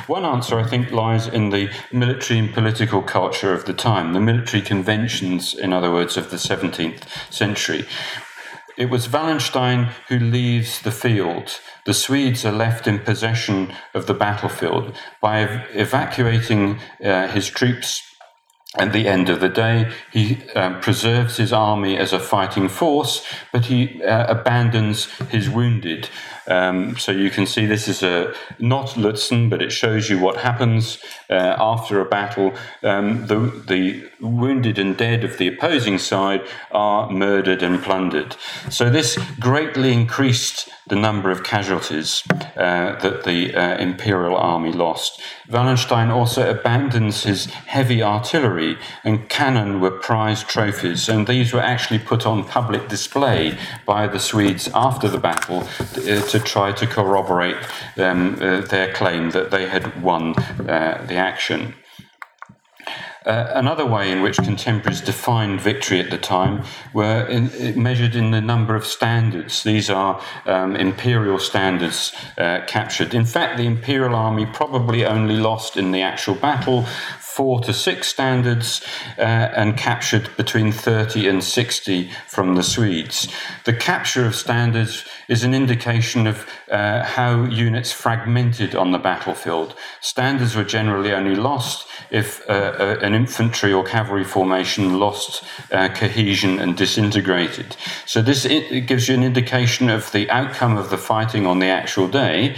One 0.07 0.25
answer, 0.25 0.59
I 0.59 0.67
think, 0.67 0.91
lies 0.91 1.27
in 1.27 1.51
the 1.51 1.71
military 1.93 2.39
and 2.39 2.53
political 2.53 3.03
culture 3.03 3.53
of 3.53 3.65
the 3.65 3.73
time, 3.73 4.13
the 4.13 4.21
military 4.21 4.63
conventions, 4.63 5.55
in 5.55 5.73
other 5.73 5.93
words, 5.93 6.17
of 6.17 6.31
the 6.31 6.37
17th 6.37 7.05
century. 7.33 7.87
It 8.77 8.91
was 8.91 9.11
Wallenstein 9.11 9.89
who 10.09 10.19
leaves 10.19 10.83
the 10.83 10.91
field. 10.91 11.61
The 11.87 11.95
Swedes 11.95 12.45
are 12.45 12.53
left 12.53 12.87
in 12.87 12.99
possession 12.99 13.73
of 13.95 14.07
the 14.07 14.13
battlefield 14.13 14.95
by 15.23 15.41
ev- 15.41 15.67
evacuating 15.73 16.79
uh, 17.03 17.29
his 17.29 17.49
troops 17.49 18.03
at 18.79 18.93
the 18.93 19.09
end 19.09 19.29
of 19.29 19.41
the 19.41 19.49
day, 19.49 19.91
he 20.13 20.39
uh, 20.55 20.79
preserves 20.81 21.37
his 21.39 21.53
army 21.53 21.97
as 21.97 22.13
a 22.13 22.21
fighting 22.21 22.69
force, 22.69 23.25
but 23.53 23.67
he 23.67 24.03
uh, 24.03 24.27
abandons 24.27 25.07
his 25.31 25.49
wounded. 25.49 26.09
Um, 26.49 26.97
so 26.97 27.11
you 27.11 27.31
can 27.31 27.47
see 27.47 27.67
this 27.67 27.89
is 27.89 28.03
a 28.03 28.35
not 28.59 28.91
Lutzen, 28.91 29.51
but 29.51 29.63
it 29.63 29.73
shows 29.73 30.09
you 30.09 30.19
what 30.19 30.37
happens 30.37 30.99
uh, 31.29 31.57
after 31.59 32.01
a 32.01 32.05
battle. 32.05 32.55
Um, 32.83 33.27
the, 33.27 33.39
the 33.67 34.09
wounded 34.21 34.79
and 34.79 34.97
dead 34.97 35.25
of 35.25 35.39
the 35.39 35.49
opposing 35.49 35.99
side 35.99 36.47
are 36.71 37.11
murdered 37.11 37.63
and 37.63 37.83
plundered. 37.83 38.37
So 38.71 38.91
this 38.91 39.19
greatly 39.41 39.93
increased 39.93 40.69
the 40.89 40.97
number 40.97 41.31
of 41.31 41.43
casualties 41.43 42.23
uh, 42.31 42.97
that 43.01 43.25
the 43.25 43.55
uh, 43.55 43.77
imperial 43.79 44.37
army 44.37 44.73
lost. 44.73 45.21
Wallenstein 45.49 46.11
also 46.11 46.49
abandons 46.49 47.25
his 47.25 47.47
heavy 47.47 48.03
artillery, 48.03 48.77
and 49.03 49.29
cannon 49.29 49.81
were 49.81 49.91
prized 49.91 50.49
trophies, 50.49 51.09
and 51.09 51.27
these 51.27 51.53
were 51.53 51.61
actually 51.61 51.99
put 51.99 52.25
on 52.25 52.45
public 52.45 52.89
display 52.89 53.59
by 53.85 54.07
the 54.07 54.21
Swedes 54.21 54.69
after 54.75 55.09
the 55.09 55.19
battle 55.19 55.67
to, 55.95 56.19
uh, 56.19 56.27
to 56.29 56.39
try 56.39 56.73
to 56.73 56.87
corroborate 56.87 57.57
um, 57.97 58.37
uh, 58.41 58.61
their 58.61 58.93
claim 58.93 59.31
that 59.31 59.51
they 59.51 59.67
had 59.67 60.03
won 60.03 60.35
uh, 60.69 61.05
the 61.09 61.17
action. 61.17 61.75
Uh, 63.27 63.51
another 63.55 63.85
way 63.85 64.13
in 64.13 64.23
which 64.23 64.37
contemporaries 64.37 65.01
defined 65.01 65.61
victory 65.61 65.99
at 65.99 66.11
the 66.11 66.19
time 66.19 66.63
were 66.93 67.27
in, 67.27 67.83
measured 67.83 68.15
in 68.15 68.31
the 68.31 68.41
number 68.41 68.77
of 68.77 68.87
standards. 68.87 69.65
These 69.65 69.91
are 69.91 70.23
um, 70.47 70.77
imperial 70.77 71.41
standards 71.41 72.13
uh, 72.39 72.61
captured. 72.69 73.15
In 73.15 73.25
fact, 73.25 73.59
the 73.59 73.67
imperial 73.67 74.15
army 74.15 74.47
probably 74.47 75.05
only 75.05 75.37
lost 75.37 75.77
in 75.77 75.91
the 75.91 76.03
actual 76.03 76.37
battle 76.37 76.87
four 77.37 77.61
to 77.61 77.71
six 77.71 78.09
standards 78.09 78.81
uh, 79.19 79.21
and 79.21 79.77
captured 79.77 80.35
between 80.39 80.73
30 80.73 81.29
and 81.29 81.45
60 81.45 82.11
from 82.29 82.55
the 82.55 82.63
Swedes. 82.63 83.29
The 83.65 83.75
capture 83.75 84.25
of 84.25 84.35
standards 84.35 85.05
is 85.29 85.45
an 85.45 85.53
indication 85.53 86.27
of 86.27 86.49
uh, 86.71 87.05
how 87.05 87.45
units 87.45 87.93
fragmented 87.93 88.75
on 88.75 88.93
the 88.93 88.99
battlefield. 88.99 89.75
Standards 90.01 90.57
were 90.57 90.65
generally 90.65 91.13
only 91.13 91.37
lost 91.37 91.87
if 92.11 92.41
uh, 92.49 92.53
uh 92.53 92.99
an 93.03 93.15
infantry 93.15 93.73
or 93.73 93.85
cavalry 93.85 94.25
formation 94.25 94.99
lost 94.99 95.45
uh, 95.73 95.89
cohesion 95.89 96.59
and 96.59 96.77
disintegrated. 96.77 97.77
So, 98.07 98.23
this 98.23 98.45
it 98.47 98.87
gives 98.87 99.09
you 99.09 99.15
an 99.15 99.25
indication 99.25 99.91
of 99.91 100.11
the 100.13 100.31
outcome 100.31 100.79
of 100.79 100.89
the 100.89 100.99
fighting 100.99 101.47
on 101.47 101.59
the 101.59 101.67
actual 101.67 102.09
day, 102.09 102.57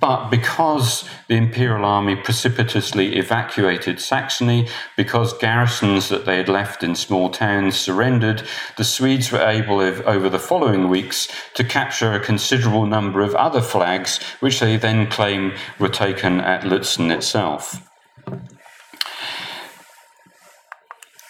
but 0.00 0.30
because 0.30 1.08
the 1.28 1.36
Imperial 1.36 1.84
Army 1.84 2.16
precipitously 2.16 3.16
evacuated 3.16 4.00
Saxony, 4.16 4.66
because 4.96 5.36
garrisons 5.36 6.08
that 6.08 6.24
they 6.24 6.38
had 6.38 6.48
left 6.48 6.82
in 6.82 6.94
small 6.94 7.28
towns 7.28 7.76
surrendered, 7.76 8.42
the 8.78 8.84
Swedes 8.84 9.30
were 9.30 9.46
able, 9.46 9.78
over 9.80 10.30
the 10.30 10.38
following 10.38 10.88
weeks, 10.88 11.28
to 11.52 11.62
capture 11.62 12.14
a 12.14 12.26
considerable 12.30 12.86
number 12.86 13.20
of 13.20 13.34
other 13.34 13.60
flags, 13.60 14.18
which 14.40 14.58
they 14.60 14.78
then 14.78 15.06
claim 15.10 15.52
were 15.78 15.90
taken 15.90 16.40
at 16.40 16.62
Lutzen 16.62 17.10
itself. 17.14 17.86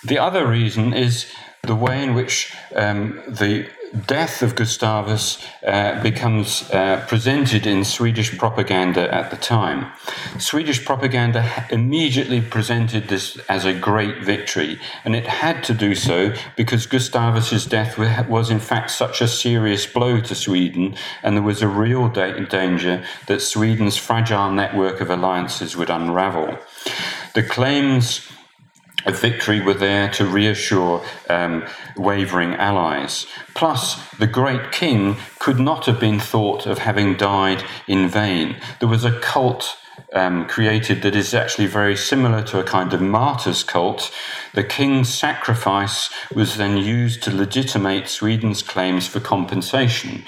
The 0.04 0.20
other 0.20 0.46
reason 0.46 0.94
is 0.94 1.26
the 1.64 1.74
way 1.74 2.04
in 2.04 2.14
which 2.14 2.54
um, 2.76 3.20
the 3.26 3.68
death 4.06 4.42
of 4.42 4.54
Gustavus 4.54 5.38
uh, 5.66 6.02
becomes 6.02 6.68
uh, 6.70 7.04
presented 7.08 7.66
in 7.66 7.84
Swedish 7.84 8.36
propaganda 8.38 9.12
at 9.14 9.30
the 9.30 9.36
time. 9.36 9.92
Swedish 10.38 10.84
propaganda 10.84 11.66
immediately 11.70 12.40
presented 12.40 13.08
this 13.08 13.38
as 13.48 13.64
a 13.64 13.72
great 13.72 14.22
victory, 14.22 14.78
and 15.04 15.14
it 15.14 15.26
had 15.26 15.62
to 15.64 15.74
do 15.74 15.94
so 15.94 16.34
because 16.56 16.86
Gustavus's 16.86 17.66
death 17.66 17.98
was 18.28 18.50
in 18.50 18.60
fact 18.60 18.90
such 18.90 19.20
a 19.20 19.28
serious 19.28 19.86
blow 19.86 20.20
to 20.20 20.34
Sweden, 20.34 20.96
and 21.22 21.36
there 21.36 21.42
was 21.42 21.62
a 21.62 21.68
real 21.68 22.08
da- 22.08 22.40
danger 22.46 23.04
that 23.26 23.40
Sweden's 23.40 23.96
fragile 23.96 24.50
network 24.50 25.00
of 25.00 25.10
alliances 25.10 25.76
would 25.76 25.90
unravel. 25.90 26.58
The 27.34 27.42
claims 27.42 28.26
a 29.06 29.12
victory 29.12 29.60
were 29.60 29.74
there 29.74 30.10
to 30.10 30.26
reassure 30.26 31.02
um, 31.30 31.64
wavering 31.96 32.54
allies. 32.54 33.26
Plus, 33.54 33.96
the 34.14 34.26
great 34.26 34.72
king 34.72 35.16
could 35.38 35.58
not 35.58 35.86
have 35.86 36.00
been 36.00 36.20
thought 36.20 36.66
of 36.66 36.78
having 36.78 37.16
died 37.16 37.64
in 37.86 38.08
vain. 38.08 38.56
There 38.80 38.88
was 38.88 39.04
a 39.04 39.18
cult 39.20 39.76
um, 40.12 40.46
created 40.46 41.02
that 41.02 41.16
is 41.16 41.34
actually 41.34 41.66
very 41.66 41.96
similar 41.96 42.42
to 42.44 42.60
a 42.60 42.64
kind 42.64 42.92
of 42.92 43.00
martyr's 43.00 43.62
cult. 43.62 44.12
The 44.54 44.64
king's 44.64 45.12
sacrifice 45.12 46.10
was 46.34 46.56
then 46.56 46.76
used 46.76 47.22
to 47.24 47.34
legitimate 47.34 48.08
Sweden's 48.08 48.62
claims 48.62 49.06
for 49.06 49.20
compensation. 49.20 50.24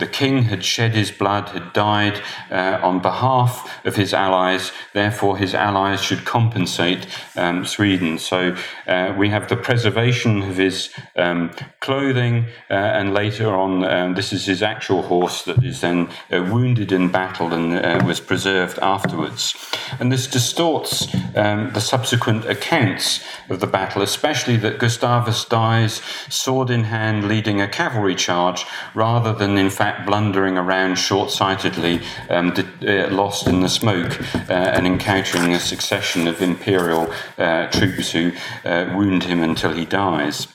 The 0.00 0.06
king 0.06 0.44
had 0.44 0.64
shed 0.64 0.94
his 0.94 1.10
blood, 1.10 1.50
had 1.50 1.72
died 1.74 2.22
uh, 2.50 2.80
on 2.82 3.00
behalf 3.00 3.70
of 3.84 3.96
his 3.96 4.14
allies, 4.14 4.72
therefore, 4.94 5.36
his 5.36 5.54
allies 5.54 6.02
should 6.02 6.24
compensate 6.24 7.06
um, 7.36 7.66
Sweden. 7.66 8.18
So 8.18 8.56
uh, 8.86 9.14
we 9.16 9.28
have 9.28 9.48
the 9.48 9.56
preservation 9.56 10.42
of 10.42 10.56
his 10.56 10.88
um, 11.16 11.50
clothing, 11.80 12.46
uh, 12.70 12.98
and 12.98 13.12
later 13.12 13.54
on, 13.54 13.84
um, 13.84 14.14
this 14.14 14.32
is 14.32 14.46
his 14.46 14.62
actual 14.62 15.02
horse 15.02 15.42
that 15.42 15.62
is 15.62 15.82
then 15.82 16.08
uh, 16.32 16.48
wounded 16.50 16.92
in 16.92 17.12
battle 17.12 17.52
and 17.52 17.74
uh, 17.74 18.02
was 18.06 18.20
preserved 18.20 18.78
afterwards. 18.78 19.54
And 19.98 20.10
this 20.10 20.26
distorts 20.26 21.14
um, 21.36 21.72
the 21.74 21.80
subsequent 21.80 22.46
accounts 22.46 23.22
of 23.50 23.60
the 23.60 23.66
battle, 23.66 24.00
especially 24.00 24.56
that 24.58 24.78
Gustavus 24.78 25.44
dies 25.44 26.00
sword 26.30 26.70
in 26.70 26.84
hand 26.84 27.28
leading 27.28 27.60
a 27.60 27.68
cavalry 27.68 28.14
charge 28.14 28.64
rather 28.94 29.34
than, 29.34 29.58
in 29.58 29.68
fact, 29.68 29.89
blundering 30.06 30.58
around 30.58 30.96
short 30.96 31.30
sightedly, 31.30 32.00
um, 32.28 32.52
uh, 32.82 33.08
lost 33.10 33.46
in 33.46 33.60
the 33.60 33.68
smoke, 33.68 34.20
uh, 34.48 34.52
and 34.52 34.86
encountering 34.86 35.52
a 35.52 35.60
succession 35.60 36.26
of 36.26 36.42
imperial 36.42 37.12
uh, 37.38 37.66
troops 37.68 38.12
who 38.12 38.32
uh, 38.64 38.92
wound 38.96 39.24
him 39.24 39.42
until 39.42 39.72
he 39.72 39.84
dies. 39.84 40.46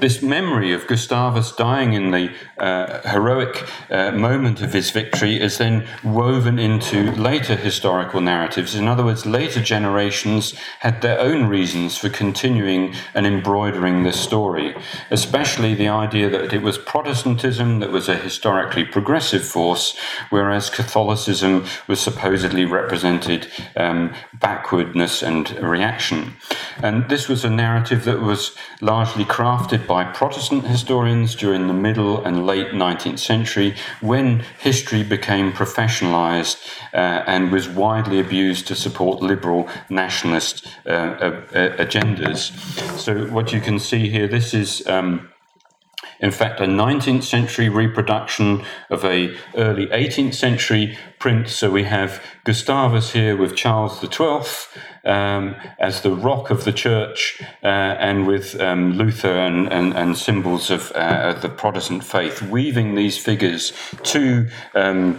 This 0.00 0.22
memory 0.22 0.72
of 0.72 0.88
Gustavus 0.88 1.52
dying 1.52 1.92
in 1.92 2.10
the 2.10 2.32
uh, 2.58 3.08
heroic 3.08 3.64
uh, 3.88 4.10
moment 4.10 4.60
of 4.60 4.72
his 4.72 4.90
victory 4.90 5.40
is 5.40 5.58
then 5.58 5.86
woven 6.02 6.58
into 6.58 7.12
later 7.12 7.54
historical 7.54 8.20
narratives. 8.20 8.74
In 8.74 8.88
other 8.88 9.04
words, 9.04 9.26
later 9.26 9.62
generations 9.62 10.54
had 10.80 11.00
their 11.00 11.20
own 11.20 11.46
reasons 11.46 11.96
for 11.96 12.08
continuing 12.08 12.92
and 13.14 13.24
embroidering 13.24 14.02
this 14.02 14.18
story, 14.18 14.74
especially 15.10 15.74
the 15.74 15.88
idea 15.88 16.28
that 16.28 16.52
it 16.52 16.62
was 16.62 16.78
Protestantism 16.78 17.78
that 17.78 17.92
was 17.92 18.08
a 18.08 18.16
historically 18.16 18.84
progressive 18.84 19.46
force, 19.46 19.96
whereas 20.30 20.70
Catholicism 20.70 21.66
was 21.86 22.00
supposedly 22.00 22.64
represented 22.64 23.46
um, 23.76 24.12
backwardness 24.34 25.22
and 25.22 25.50
reaction. 25.60 26.36
And 26.82 27.08
this 27.08 27.28
was 27.28 27.44
a 27.44 27.50
narrative 27.50 28.04
that 28.04 28.20
was 28.20 28.56
largely 28.80 29.19
crafted 29.24 29.86
by 29.86 30.04
Protestant 30.04 30.66
historians 30.66 31.34
during 31.34 31.66
the 31.66 31.72
middle 31.72 32.24
and 32.24 32.46
late 32.46 32.68
19th 32.68 33.18
century 33.18 33.74
when 34.00 34.44
history 34.58 35.02
became 35.02 35.52
professionalized 35.52 36.58
uh, 36.92 37.24
and 37.26 37.52
was 37.52 37.68
widely 37.68 38.20
abused 38.20 38.66
to 38.68 38.74
support 38.74 39.22
liberal 39.22 39.68
nationalist 39.88 40.66
uh, 40.86 40.90
uh, 40.90 41.76
agendas. 41.76 42.52
So, 42.98 43.26
what 43.26 43.52
you 43.52 43.60
can 43.60 43.78
see 43.78 44.08
here, 44.08 44.28
this 44.28 44.54
is. 44.54 44.86
Um, 44.86 45.30
in 46.20 46.30
fact, 46.30 46.60
a 46.60 46.64
19th 46.64 47.22
century 47.22 47.70
reproduction 47.70 48.62
of 48.90 49.04
a 49.06 49.34
early 49.54 49.86
18th 49.86 50.34
century 50.34 50.98
print. 51.18 51.48
So 51.48 51.70
we 51.70 51.84
have 51.84 52.22
Gustavus 52.44 53.12
here 53.12 53.36
with 53.36 53.56
Charles 53.56 54.00
XII 54.00 54.42
um, 55.04 55.56
as 55.78 56.02
the 56.02 56.12
rock 56.12 56.50
of 56.50 56.64
the 56.64 56.72
church 56.72 57.42
uh, 57.62 57.66
and 57.66 58.26
with 58.26 58.60
um, 58.60 58.92
Luther 58.92 59.36
and, 59.36 59.72
and, 59.72 59.94
and 59.94 60.16
symbols 60.16 60.70
of 60.70 60.92
uh, 60.92 61.34
the 61.34 61.48
Protestant 61.48 62.04
faith, 62.04 62.42
weaving 62.42 62.94
these 62.94 63.18
figures 63.18 63.72
to 64.04 64.48
um, 64.74 65.18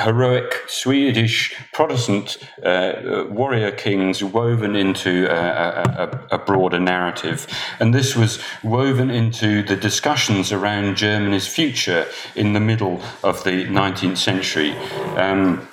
heroic 0.00 0.64
Swedish 0.66 1.54
Protestant 1.72 2.38
uh, 2.64 3.24
warrior 3.28 3.70
kings 3.70 4.22
woven 4.22 4.74
into 4.74 5.28
a, 5.30 6.18
a, 6.30 6.36
a, 6.36 6.38
broader 6.38 6.80
narrative. 6.80 7.46
And 7.78 7.94
this 7.94 8.16
was 8.16 8.40
woven 8.64 9.10
into 9.10 9.62
the 9.62 9.76
discussions 9.76 10.50
around 10.50 10.96
Germany's 10.96 11.46
future 11.46 12.06
in 12.34 12.52
the 12.52 12.60
middle 12.60 13.00
of 13.22 13.44
the 13.44 13.66
19th 13.66 14.18
century. 14.18 14.72
Um, 15.16 15.68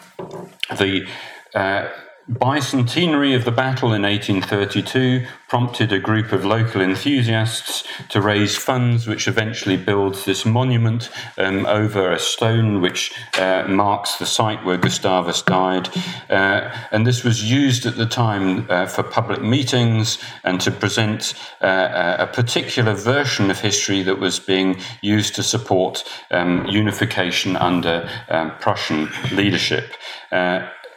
the 0.78 1.08
uh, 1.56 1.90
bicentenary 2.30 3.36
of 3.36 3.46
the 3.46 3.52
battle 3.52 3.94
in 3.94 4.02
1832 4.02 5.28
prompted 5.48 5.92
a 5.92 6.00
group 6.00 6.32
of 6.32 6.44
local 6.44 6.82
enthusiasts 6.82 7.88
to 8.10 8.20
raise 8.20 8.58
funds, 8.58 9.06
which 9.06 9.28
eventually 9.28 9.78
builds 9.78 10.26
this 10.26 10.44
monument 10.44 11.12
um, 11.38 11.68
over 11.68 12.12
a 12.12 12.18
stone 12.18 12.82
which 12.82 13.14
uh, 13.38 13.66
marks 13.68 14.18
the 14.18 14.26
site 14.26 14.66
where 14.66 14.78
Gustavus 14.78 15.44
died. 15.44 15.88
Uh, 16.28 16.76
and 16.92 17.06
this 17.06 17.24
was 17.24 17.50
used 17.50 17.86
at 17.86 17.96
the 17.96 18.08
time 18.08 18.66
uh, 18.72 18.88
for 18.88 19.04
public 19.04 19.44
meetings 19.44 20.18
and 20.44 20.60
to 20.62 20.72
present 20.72 21.36
uh, 21.62 22.16
a 22.18 22.28
particular 22.28 22.96
version 22.96 23.52
of 23.52 23.60
history 23.60 24.02
that 24.02 24.20
was 24.20 24.40
being 24.40 24.78
used 25.02 25.36
to 25.36 25.44
support 25.44 26.04
um, 26.32 26.66
unification 26.66 27.56
under 27.56 28.10
um, 28.30 28.52
Prussian 28.60 29.10
leadership. 29.32 29.94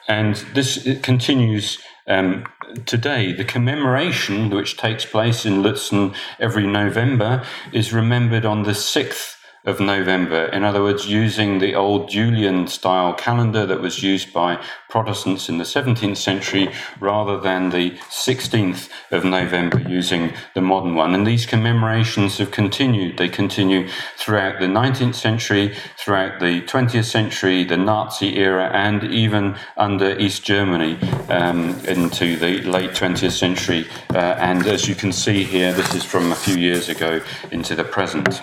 And 0.08 0.36
this 0.54 0.88
continues 1.02 1.78
um, 2.06 2.44
today. 2.86 3.32
The 3.32 3.44
commemoration, 3.44 4.50
which 4.50 4.76
takes 4.76 5.04
place 5.04 5.44
in 5.44 5.62
Lutzen 5.62 6.14
every 6.40 6.66
November, 6.66 7.44
is 7.72 7.92
remembered 7.92 8.46
on 8.46 8.62
the 8.62 8.72
6th 8.72 9.37
of 9.64 9.80
November. 9.80 10.46
In 10.46 10.64
other 10.64 10.82
words, 10.82 11.08
using 11.08 11.58
the 11.58 11.74
old 11.74 12.08
Julian 12.08 12.66
style 12.68 13.12
calendar 13.14 13.66
that 13.66 13.80
was 13.80 14.02
used 14.02 14.32
by 14.32 14.62
Protestants 14.88 15.48
in 15.48 15.58
the 15.58 15.64
17th 15.64 16.16
century 16.16 16.72
rather 17.00 17.38
than 17.38 17.70
the 17.70 17.90
16th 18.10 18.88
of 19.10 19.24
November 19.24 19.80
using 19.80 20.32
the 20.54 20.60
modern 20.60 20.94
one. 20.94 21.14
And 21.14 21.26
these 21.26 21.44
commemorations 21.44 22.38
have 22.38 22.50
continued. 22.50 23.18
They 23.18 23.28
continue 23.28 23.88
throughout 24.16 24.60
the 24.60 24.66
19th 24.66 25.14
century, 25.14 25.74
throughout 25.98 26.40
the 26.40 26.62
20th 26.62 27.04
century, 27.04 27.64
the 27.64 27.76
Nazi 27.76 28.38
era, 28.38 28.70
and 28.72 29.04
even 29.04 29.56
under 29.76 30.18
East 30.18 30.44
Germany 30.44 30.98
um, 31.28 31.70
into 31.84 32.36
the 32.36 32.62
late 32.62 32.90
20th 32.90 33.32
century. 33.32 33.86
Uh, 34.14 34.36
and 34.38 34.66
as 34.66 34.88
you 34.88 34.94
can 34.94 35.12
see 35.12 35.44
here, 35.44 35.72
this 35.72 35.94
is 35.94 36.04
from 36.04 36.32
a 36.32 36.36
few 36.36 36.56
years 36.56 36.88
ago 36.88 37.20
into 37.50 37.74
the 37.74 37.84
present. 37.84 38.42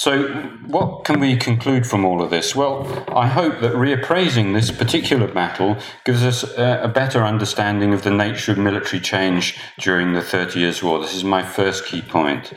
So, 0.00 0.28
what 0.66 1.04
can 1.04 1.20
we 1.20 1.36
conclude 1.36 1.86
from 1.86 2.06
all 2.06 2.22
of 2.22 2.30
this? 2.30 2.56
Well, 2.56 3.04
I 3.14 3.26
hope 3.26 3.60
that 3.60 3.74
reappraising 3.74 4.54
this 4.54 4.70
particular 4.70 5.28
battle 5.28 5.76
gives 6.06 6.22
us 6.22 6.42
a, 6.56 6.84
a, 6.84 6.88
better 6.88 7.22
understanding 7.22 7.92
of 7.92 8.02
the 8.02 8.10
nature 8.10 8.52
of 8.52 8.56
military 8.56 9.02
change 9.02 9.58
during 9.78 10.14
the 10.14 10.22
Thirty 10.22 10.60
Years' 10.60 10.82
War. 10.82 11.00
This 11.00 11.14
is 11.14 11.22
my 11.22 11.42
first 11.42 11.84
key 11.84 12.00
point. 12.00 12.54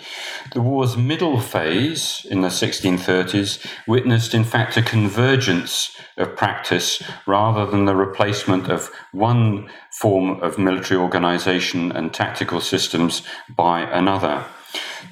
The 0.53 0.61
war's 0.61 0.95
middle 0.95 1.41
phase 1.41 2.25
in 2.31 2.39
the 2.39 2.47
1630s 2.47 3.67
witnessed, 3.89 4.33
in 4.33 4.45
fact, 4.45 4.77
a 4.77 4.81
convergence 4.81 5.97
of 6.15 6.37
practice 6.37 7.03
rather 7.27 7.65
than 7.69 7.83
the 7.83 7.95
replacement 7.97 8.69
of 8.69 8.89
one 9.11 9.69
form 9.91 10.41
of 10.41 10.57
military 10.57 10.97
organization 10.97 11.91
and 11.91 12.13
tactical 12.13 12.61
systems 12.61 13.21
by 13.53 13.81
another. 13.81 14.45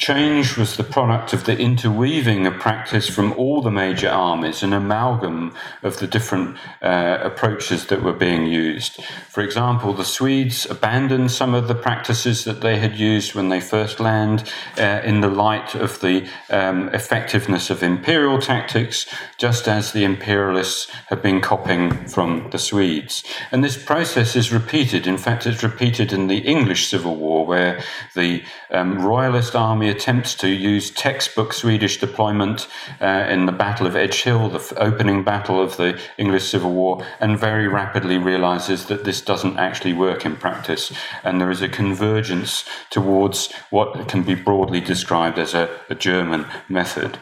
Change 0.01 0.57
was 0.57 0.77
the 0.77 0.83
product 0.83 1.31
of 1.31 1.43
the 1.43 1.55
interweaving 1.55 2.47
of 2.47 2.55
practice 2.55 3.07
from 3.07 3.33
all 3.33 3.61
the 3.61 3.69
major 3.69 4.09
armies, 4.09 4.63
an 4.63 4.73
amalgam 4.73 5.53
of 5.83 5.99
the 5.99 6.07
different 6.07 6.57
uh, 6.81 7.19
approaches 7.21 7.85
that 7.85 8.01
were 8.01 8.11
being 8.11 8.47
used. 8.47 9.03
For 9.29 9.41
example, 9.41 9.93
the 9.93 10.03
Swedes 10.03 10.65
abandoned 10.65 11.29
some 11.29 11.53
of 11.53 11.67
the 11.67 11.75
practices 11.75 12.45
that 12.45 12.61
they 12.61 12.79
had 12.79 12.97
used 12.97 13.35
when 13.35 13.49
they 13.49 13.61
first 13.61 13.99
landed 13.99 14.49
uh, 14.75 15.01
in 15.03 15.21
the 15.21 15.29
light 15.29 15.75
of 15.75 16.01
the 16.01 16.27
um, 16.49 16.89
effectiveness 16.95 17.69
of 17.69 17.83
imperial 17.83 18.39
tactics, 18.39 19.05
just 19.37 19.67
as 19.67 19.91
the 19.91 20.03
imperialists 20.03 20.89
had 21.09 21.21
been 21.21 21.41
copying 21.41 22.07
from 22.07 22.49
the 22.49 22.57
Swedes. 22.57 23.23
And 23.51 23.63
this 23.63 23.77
process 23.77 24.35
is 24.35 24.51
repeated. 24.51 25.05
In 25.05 25.19
fact, 25.19 25.45
it's 25.45 25.61
repeated 25.61 26.11
in 26.11 26.25
the 26.25 26.39
English 26.39 26.87
Civil 26.87 27.17
War, 27.17 27.45
where 27.45 27.83
the 28.15 28.43
um, 28.71 28.97
royalist 28.97 29.55
army 29.55 29.90
attempts 29.91 30.33
to 30.35 30.47
use 30.47 30.89
textbook 30.89 31.53
Swedish 31.53 31.99
deployment 31.99 32.67
uh, 32.99 33.27
in 33.29 33.45
the 33.45 33.51
Battle 33.51 33.85
of 33.85 33.95
Edge 33.95 34.23
Hill, 34.23 34.49
the 34.49 34.59
f- 34.59 34.73
opening 34.77 35.23
battle 35.23 35.61
of 35.61 35.77
the 35.77 35.99
English 36.17 36.49
Civil 36.49 36.71
War, 36.71 37.05
and 37.19 37.37
very 37.37 37.67
rapidly 37.67 38.17
realizes 38.17 38.85
that 38.85 39.03
this 39.03 39.21
doesn't 39.21 39.57
actually 39.57 39.93
work 39.93 40.25
in 40.25 40.35
practice. 40.35 40.91
And 41.23 41.39
there 41.39 41.51
is 41.51 41.61
a 41.61 41.69
convergence 41.69 42.65
towards 42.89 43.51
what 43.69 44.07
can 44.07 44.23
be 44.23 44.35
broadly 44.35 44.79
described 44.79 45.37
as 45.37 45.53
a, 45.53 45.69
a 45.89 45.95
German 45.95 46.45
method. 46.67 47.19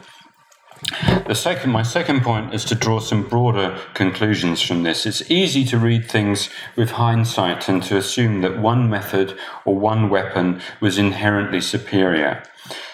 The 1.28 1.36
second, 1.36 1.72
my 1.72 1.84
second 1.84 2.22
point 2.22 2.54
is 2.54 2.64
to 2.66 2.76
draw 2.76 3.00
some 3.00 3.28
broader 3.28 3.78
conclusions 3.94 4.62
from 4.62 4.84
this. 4.84 5.06
It's 5.06 5.30
easy 5.30 5.66
to 5.66 5.78
read 5.78 6.10
things 6.10 6.50
with 6.76 6.92
hindsight 6.92 7.68
and 7.68 7.84
to 7.84 7.98
assume 7.98 8.42
that 8.42 8.60
one 8.60 8.90
method 8.90 9.38
or 9.66 9.76
one 9.78 10.10
weapon 10.10 10.62
was 10.80 10.98
inherently 10.98 11.62
superior. 11.62 12.44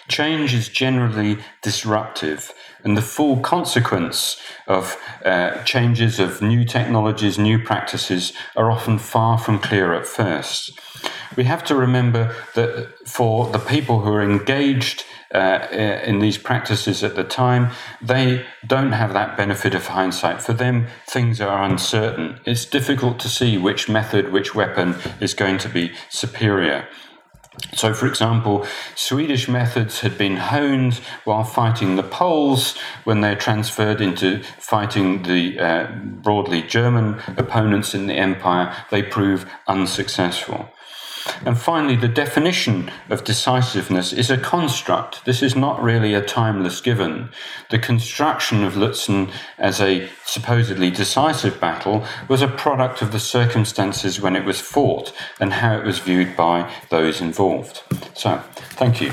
Change 0.08 0.54
is 0.54 0.70
generally 0.70 1.38
disruptive, 1.62 2.54
and 2.84 2.96
the 2.96 3.02
full 3.02 3.40
consequence 3.40 4.40
of 4.68 4.98
uh, 5.24 5.64
changes 5.64 6.20
of 6.20 6.42
new 6.42 6.64
technologies, 6.66 7.40
new 7.40 7.58
practices 7.58 8.34
are 8.56 8.72
often 8.72 9.00
far 9.00 9.38
from 9.38 9.58
clear 9.60 9.94
at 9.94 10.06
first. 10.06 10.80
We 11.36 11.46
have 11.46 11.64
to 11.66 11.76
remember 11.76 12.36
that 12.54 13.08
for 13.08 13.50
the 13.50 13.60
people 13.60 14.02
who 14.02 14.14
are 14.14 14.22
engaged 14.22 15.06
uh, 15.36 15.68
in 16.06 16.20
these 16.20 16.38
practices 16.38 17.04
at 17.04 17.16
the 17.16 17.24
time, 17.24 17.72
they 18.02 18.46
don't 18.66 18.94
have 18.94 19.14
that 19.14 19.36
benefit 19.36 19.76
of 19.76 19.88
hindsight. 19.88 20.42
For 20.42 20.54
them, 20.54 20.88
things 21.08 21.42
are 21.42 21.64
uncertain. 21.64 22.40
It's 22.46 22.66
difficult 22.66 23.20
to 23.20 23.30
see 23.30 23.58
which 23.58 23.90
method, 23.90 24.32
which 24.32 24.56
weapon 24.56 24.96
is 25.20 25.34
going 25.34 25.58
to 25.60 25.70
be 25.70 25.92
superior. 26.10 26.88
So, 27.74 27.94
for 27.94 28.08
example, 28.08 28.66
Swedish 28.96 29.48
methods 29.48 30.02
had 30.02 30.18
been 30.18 30.38
honed 30.38 30.96
while 31.24 31.44
fighting 31.44 31.96
the 31.96 32.04
Poles. 32.04 32.78
When 33.04 33.22
they're 33.22 33.36
transferred 33.36 34.02
into 34.02 34.44
fighting 34.60 35.24
the 35.24 35.60
uh, 35.60 35.92
broadly 35.96 36.64
German 36.64 37.22
opponents 37.38 37.94
in 37.94 38.08
the 38.08 38.16
empire, 38.16 38.76
they 38.92 39.04
prove 39.04 39.50
unsuccessful. 39.68 40.70
And 41.46 41.58
finally, 41.58 41.96
the 41.96 42.08
definition 42.08 42.92
of 43.10 43.24
decisiveness 43.24 44.14
is 44.14 44.30
a 44.30 44.38
construct. 44.38 45.26
This 45.26 45.42
is 45.42 45.56
not 45.56 45.82
really 45.82 46.14
a 46.14 46.22
timeless 46.22 46.82
given. 46.82 47.30
The 47.70 47.80
construction 47.80 48.64
of 48.64 48.74
Lutzen 48.74 49.32
as 49.58 49.82
a 49.82 50.10
supposedly 50.26 50.92
decisive 50.92 51.60
battle 51.60 52.06
was 52.28 52.42
a 52.42 52.48
product 52.48 53.02
of 53.02 53.12
the 53.12 53.20
circumstances 53.20 54.22
when 54.22 54.36
it 54.36 54.46
was 54.46 54.62
fought 54.62 55.14
and 55.40 55.54
how 55.54 55.78
it 55.78 55.86
was 55.86 56.00
viewed 56.00 56.36
by 56.36 56.72
those 56.90 57.22
involved. 57.22 57.82
So, 58.14 58.42
thank 58.78 59.02
you. 59.02 59.12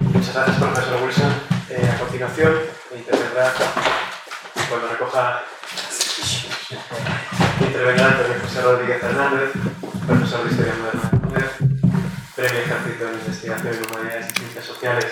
Muchas 0.00 0.34
gracias, 0.34 0.56
profesor 0.58 1.04
Wilson. 1.04 1.32
Eh, 1.70 1.90
a 1.90 1.98
continuación, 1.98 2.52
cuando 4.72 4.88
recoja 4.88 5.42
intervenga 7.60 8.06
Antonio 8.06 8.36
José 8.42 8.62
Rodríguez 8.62 9.02
Hernández, 9.02 9.50
profesor 10.06 10.44
de 10.44 10.50
Historia 10.50 10.74
Moderna 10.80 11.10
de 11.10 11.18
Poder, 11.18 11.50
Premio 12.34 12.60
Ejército 12.60 13.08
en 13.08 13.14
Investigación 13.14 13.74
en 13.74 13.84
Humanidades 13.84 14.30
y 14.30 14.38
Ciencias 14.38 14.64
Sociales 14.64 15.06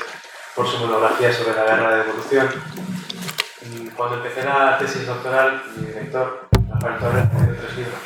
por 0.56 0.66
su 0.66 0.78
monografía 0.78 1.30
sobre 1.30 1.56
la 1.56 1.64
guerra 1.64 1.94
de 1.94 2.00
evolución. 2.08 2.48
Cuando 3.94 4.16
empecé 4.16 4.44
la 4.44 4.78
tesis 4.78 5.06
doctoral, 5.06 5.62
mi 5.76 5.84
director, 5.88 6.48
Rafael 6.70 6.98
Torres, 6.98 7.32
me 7.34 7.42
dio 7.42 7.56
tres 7.60 7.76
libros. 7.76 8.00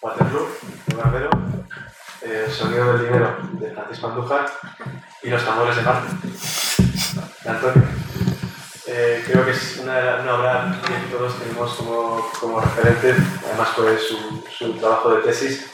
Waterloo, 0.00 0.48
de 0.86 0.94
Barbero, 0.94 1.30
El 2.22 2.50
sonido 2.52 2.92
del 2.92 3.06
dinero, 3.06 3.38
de 3.54 3.72
Francisco 3.72 4.06
Andújar, 4.06 4.46
y 5.20 5.30
Los 5.30 5.44
tambores 5.44 5.74
de 5.74 5.82
Marte, 5.82 6.08
de 7.42 7.50
Antonio. 7.50 8.09
Eh, 8.92 9.22
creo 9.24 9.44
que 9.44 9.52
es 9.52 9.78
una, 9.78 10.20
una, 10.20 10.34
obra 10.34 10.80
que 10.84 11.16
todos 11.16 11.38
tenemos 11.38 11.74
como, 11.74 12.28
como 12.40 12.60
referente, 12.60 13.14
además 13.46 13.68
fue 13.68 13.96
su, 13.96 14.44
su, 14.50 14.72
trabajo 14.78 15.14
de 15.14 15.22
tesis. 15.22 15.70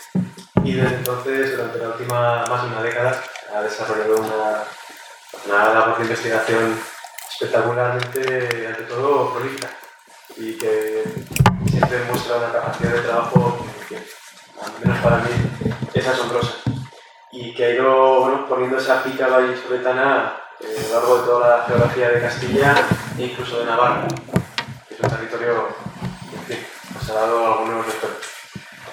Y 0.62 0.74
desde 0.74 0.96
entonces, 0.96 1.56
durante 1.56 1.78
la 1.78 1.88
última 1.88 2.44
más 2.46 2.62
de 2.62 2.68
una 2.68 2.82
década, 2.82 3.22
ha 3.54 3.62
desarrollado 3.62 4.16
una, 4.20 4.64
una 5.46 5.74
labor 5.74 5.96
de 5.96 6.02
investigación 6.04 6.78
espectacularmente, 7.30 8.66
ante 8.66 8.82
todo, 8.82 9.32
prolífica. 9.32 9.70
Y 10.36 10.58
que 10.58 11.04
siempre 11.70 12.04
muestra 12.10 12.36
una 12.36 12.52
capacidad 12.52 12.92
de 12.92 13.00
trabajo 13.00 13.66
que, 13.88 13.96
al 13.96 14.72
menos 14.84 15.02
para 15.02 15.16
mí, 15.18 15.30
es 15.94 16.06
asombrosa. 16.06 16.56
Y 17.32 17.54
que 17.54 17.64
ha 17.64 17.70
ido 17.70 18.20
bueno, 18.20 18.46
poniendo 18.46 18.76
esa 18.76 19.02
pica 19.02 19.28
vallisoletana 19.28 20.45
eh, 20.60 20.78
a 20.78 20.88
lo 20.88 21.00
largo 21.00 21.18
de 21.18 21.24
toda 21.24 21.56
la 21.58 21.64
geografía 21.64 22.08
de 22.10 22.20
Castilla 22.20 22.74
e 23.18 23.22
incluso 23.24 23.60
de 23.60 23.66
Navarra, 23.66 24.06
que 24.88 24.94
es 24.94 25.00
un 25.00 25.10
territorio 25.10 25.68
que 26.46 26.66
nos 26.94 27.10
ha 27.10 27.14
dado 27.14 27.46
algunos 27.46 27.86
respetos. 27.86 28.26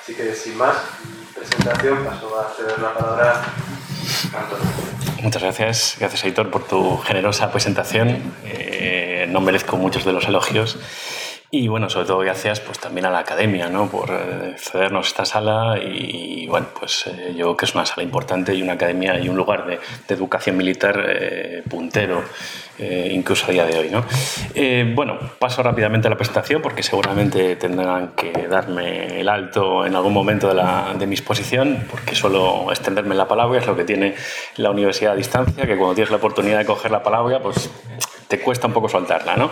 Así 0.01 0.15
que 0.15 0.33
sin 0.33 0.57
más 0.57 0.75
presentación 1.35 2.03
paso 2.03 2.39
a 2.39 2.53
ceder 2.53 2.79
la 2.79 2.93
palabra 2.93 3.41
a 4.33 4.39
Antonio. 4.39 4.65
Muchas 5.21 5.41
gracias, 5.41 5.95
gracias 5.99 6.23
Aitor 6.25 6.51
por 6.51 6.67
tu 6.67 6.97
generosa 6.97 7.49
presentación. 7.51 8.33
Eh, 8.43 9.25
no 9.29 9.39
merezco 9.39 9.77
muchos 9.77 10.03
de 10.03 10.11
los 10.11 10.27
elogios. 10.27 10.77
Y 11.55 11.67
bueno, 11.67 11.87
sobre 11.87 12.07
todo 12.07 12.17
gracias 12.17 12.61
pues 12.61 12.79
también 12.79 13.05
a 13.05 13.11
la 13.11 13.19
academia, 13.19 13.69
¿no? 13.69 13.87
Por 13.87 14.09
eh, 14.09 14.55
cedernos 14.57 15.05
esta 15.05 15.23
sala 15.23 15.77
y, 15.77 16.47
bueno, 16.47 16.65
pues 16.79 17.05
eh, 17.05 17.35
yo 17.37 17.45
creo 17.45 17.57
que 17.57 17.65
es 17.65 17.75
una 17.75 17.85
sala 17.85 18.01
importante 18.01 18.55
y 18.55 18.63
una 18.63 18.73
academia 18.73 19.19
y 19.19 19.29
un 19.29 19.37
lugar 19.37 19.67
de, 19.67 19.79
de 20.07 20.15
educación 20.15 20.57
militar 20.57 21.05
eh, 21.07 21.61
puntero, 21.69 22.23
eh, 22.79 23.11
incluso 23.11 23.45
a 23.45 23.51
día 23.51 23.65
de 23.67 23.77
hoy, 23.77 23.91
¿no? 23.91 24.03
Eh, 24.55 24.93
bueno, 24.95 25.19
paso 25.37 25.61
rápidamente 25.61 26.07
a 26.07 26.09
la 26.09 26.17
presentación 26.17 26.59
porque 26.59 26.81
seguramente 26.81 27.55
tendrán 27.55 28.13
que 28.15 28.31
darme 28.49 29.21
el 29.21 29.29
alto 29.29 29.85
en 29.85 29.95
algún 29.95 30.11
momento 30.11 30.47
de, 30.47 30.55
la, 30.55 30.95
de 30.97 31.05
mi 31.05 31.13
exposición 31.13 31.85
porque 31.91 32.15
solo 32.15 32.71
extenderme 32.71 33.13
la 33.13 33.27
palabra 33.27 33.59
es 33.59 33.67
lo 33.67 33.75
que 33.75 33.83
tiene 33.83 34.15
la 34.55 34.71
universidad 34.71 35.13
a 35.13 35.15
distancia, 35.15 35.67
que 35.67 35.77
cuando 35.77 35.93
tienes 35.93 36.09
la 36.09 36.17
oportunidad 36.17 36.57
de 36.57 36.65
coger 36.65 36.89
la 36.89 37.03
palabra, 37.03 37.39
pues 37.39 37.69
te 38.27 38.39
cuesta 38.39 38.67
un 38.67 38.73
poco 38.73 38.89
soltarla, 38.89 39.35
¿no? 39.35 39.51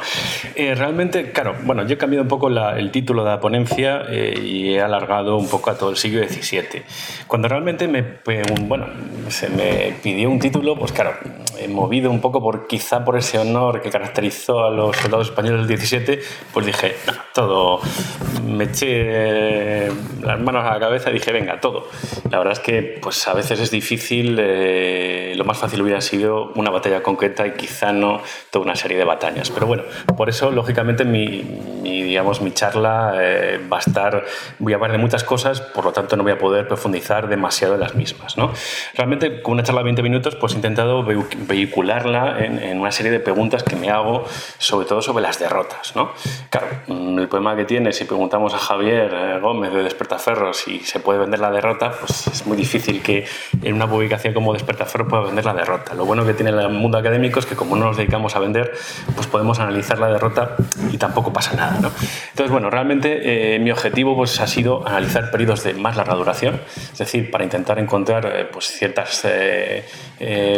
Eh, 0.55 0.76
realmente, 0.76 1.32
claro, 1.32 1.55
bueno, 1.63 1.86
yo 1.86 1.95
he 1.95 1.97
cambiado 1.97 2.24
un 2.24 2.30
poco 2.30 2.49
la, 2.49 2.78
el 2.78 2.91
título 2.91 3.24
de 3.24 3.30
la 3.30 3.39
ponencia 3.39 4.03
eh, 4.09 4.39
y 4.41 4.74
he 4.74 4.82
alargado 4.82 5.38
un 5.38 5.49
poco 5.49 5.69
a 5.69 5.78
todo 5.78 5.89
el 5.89 5.97
siglo 5.97 6.28
XVII. 6.28 6.84
Cuando 7.28 7.47
realmente 7.47 7.88
me, 7.88 8.03
bueno, 8.61 8.88
se 9.30 9.49
me 9.49 9.95
pidió 10.01 10.30
un 10.30 10.39
título, 10.39 10.76
pues 10.76 10.91
claro, 10.91 11.13
he 11.59 11.67
movido 11.67 12.09
un 12.09 12.22
poco 12.22 12.41
por 12.41 12.67
quizá 12.67 13.05
por 13.05 13.17
ese 13.17 13.38
honor 13.38 13.82
que 13.82 13.89
caracterizó 13.89 14.65
a 14.65 14.72
los 14.72 14.97
soldados 14.97 15.30
españoles 15.30 15.67
del 15.67 15.78
XVII, 15.78 16.19
pues 16.53 16.65
dije, 16.65 16.95
no, 17.07 17.13
todo, 17.34 17.80
me 18.45 18.65
eché 18.65 19.89
las 20.22 20.39
manos 20.39 20.65
a 20.65 20.74
la 20.74 20.80
cabeza 20.80 21.09
y 21.09 21.13
dije, 21.13 21.32
venga, 21.32 21.59
todo. 21.59 21.88
La 22.30 22.38
verdad 22.38 22.53
es 22.53 22.59
que 22.59 22.99
pues 23.01 23.28
a 23.28 23.34
veces 23.34 23.59
es 23.59 23.72
difícil, 23.72 24.38
eh, 24.39 25.34
lo 25.36 25.45
más 25.45 25.57
fácil 25.57 25.82
hubiera 25.82 26.01
sido 26.01 26.51
una 26.55 26.72
batalla 26.72 27.03
concreta 27.03 27.45
y 27.45 27.51
quizá 27.51 27.91
no 27.91 28.22
una 28.62 28.76
serie 28.76 28.97
de 28.97 29.03
batallas. 29.03 29.49
Pero 29.49 29.68
bueno, 29.68 29.84
por 30.16 30.30
eso, 30.30 30.51
lógicamente, 30.51 31.05
mi, 31.05 31.43
mi 31.82 32.03
digamos, 32.03 32.41
mi 32.41 32.51
charla 32.51 33.14
eh, 33.18 33.59
va 33.72 33.78
a 33.78 33.80
estar, 33.80 34.26
voy 34.59 34.74
a 34.74 34.76
hablar 34.76 34.91
de 34.91 34.97
muchas 34.97 35.24
cosas, 35.24 35.62
por 35.62 35.86
lo 35.86 35.91
tanto 35.91 36.18
no 36.18 36.24
voy 36.24 36.34
a 36.34 36.38
poder 36.38 36.68
profundizar 36.68 37.28
demasiado 37.28 37.76
en 37.76 37.80
las 37.80 37.95
mismas. 37.95 38.38
¿no? 38.38 38.51
Realmente, 38.95 39.41
con 39.41 39.53
una 39.53 39.64
charla 39.64 39.80
de 39.80 39.86
20 39.86 40.03
minutos, 40.03 40.36
pues 40.36 40.53
he 40.53 40.55
intentado 40.57 41.03
vehicularla 41.03 42.43
en, 42.43 42.59
en, 42.59 42.80
una 42.80 42.91
serie 42.91 43.12
de 43.12 43.20
preguntas 43.20 43.64
que 43.64 43.76
me 43.76 43.89
hago, 43.89 44.26
sobre 44.57 44.86
todo 44.86 45.01
sobre 45.01 45.24
las 45.24 45.39
derrotas. 45.39 45.95
¿no? 45.95 46.12
Claro, 46.49 46.68
mm, 46.88 47.20
el 47.20 47.28
problema 47.28 47.55
que 47.55 47.66
tiene, 47.66 47.93
si 47.93 48.03
preguntamos 48.03 48.53
a 48.53 48.57
Javier 48.57 49.12
eh, 49.14 49.39
Gómez 49.39 49.74
de 49.74 49.84
Despertaferro 49.84 50.53
si 50.53 50.80
se 50.80 50.99
puede 50.99 51.20
vender 51.20 51.39
la 51.39 51.51
derrota, 51.51 51.93
pues 51.99 52.28
es 52.28 52.45
muy 52.45 52.57
difícil 52.57 53.01
que 53.01 53.26
en 53.64 53.74
una 53.74 53.89
publicación 53.89 54.34
como 54.34 54.53
Despertaferro 54.53 55.07
pueda 55.07 55.24
vender 55.24 55.45
la 55.45 55.53
derrota. 55.53 55.93
Lo 55.93 56.05
bueno 56.05 56.26
que 56.26 56.34
tiene 56.34 56.51
el 56.51 56.70
mundo 56.70 56.97
académico 56.97 57.39
es 57.39 57.45
que 57.45 57.55
como 57.55 57.76
no 57.76 57.86
nos 57.86 57.97
dedicamos 57.97 58.36
a 58.36 58.39
vender, 58.39 58.50
pues 59.15 59.27
podemos 59.27 59.59
analizar 59.59 59.99
la 59.99 60.07
derrota 60.07 60.55
y 60.91 60.97
tampoco 60.97 61.31
pasa 61.33 61.55
nada. 61.55 61.79
¿no? 61.79 61.91
Entonces, 62.29 62.51
bueno, 62.51 62.69
realmente 62.69 63.55
eh, 63.55 63.59
mi 63.59 63.71
objetivo 63.71 64.15
pues, 64.15 64.39
ha 64.39 64.47
sido 64.47 64.87
analizar 64.87 65.31
periodos 65.31 65.63
de 65.63 65.73
más 65.73 65.95
larga 65.95 66.15
duración, 66.15 66.61
es 66.91 66.97
decir, 66.97 67.31
para 67.31 67.43
intentar 67.43 67.79
encontrar 67.79 68.25
eh, 68.25 68.45
pues, 68.51 68.67
ciertas, 68.67 69.21
eh, 69.25 69.85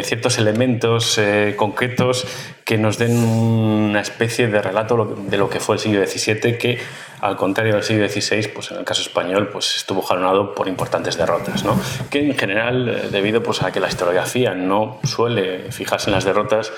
ciertos 0.03 0.37
elementos 0.37 1.19
concretos 1.55 2.25
que 2.65 2.77
nos 2.77 2.97
den 2.97 3.17
una 3.17 3.99
especie 3.99 4.47
de 4.47 4.61
relato 4.61 5.15
de 5.27 5.37
lo 5.37 5.49
que 5.49 5.59
fue 5.59 5.75
el 5.75 5.81
siglo 5.81 6.05
XVII, 6.05 6.57
que 6.57 6.79
al 7.21 7.37
contrario 7.37 7.73
del 7.73 7.83
siglo 7.83 8.07
XVI, 8.07 8.47
pues 8.49 8.71
en 8.71 8.77
el 8.77 8.85
caso 8.85 9.01
español, 9.01 9.49
pues 9.49 9.75
estuvo 9.77 10.01
jalonado 10.01 10.55
por 10.55 10.67
importantes 10.67 11.17
derrotas, 11.17 11.63
¿no? 11.63 11.79
que 12.09 12.25
en 12.25 12.37
general, 12.37 13.09
debido 13.11 13.41
pues, 13.43 13.63
a 13.63 13.71
que 13.71 13.79
la 13.79 13.87
historiografía 13.87 14.53
no 14.53 14.99
suele 15.03 15.71
fijarse 15.71 16.09
en 16.09 16.15
las 16.15 16.25
derrotas, 16.25 16.71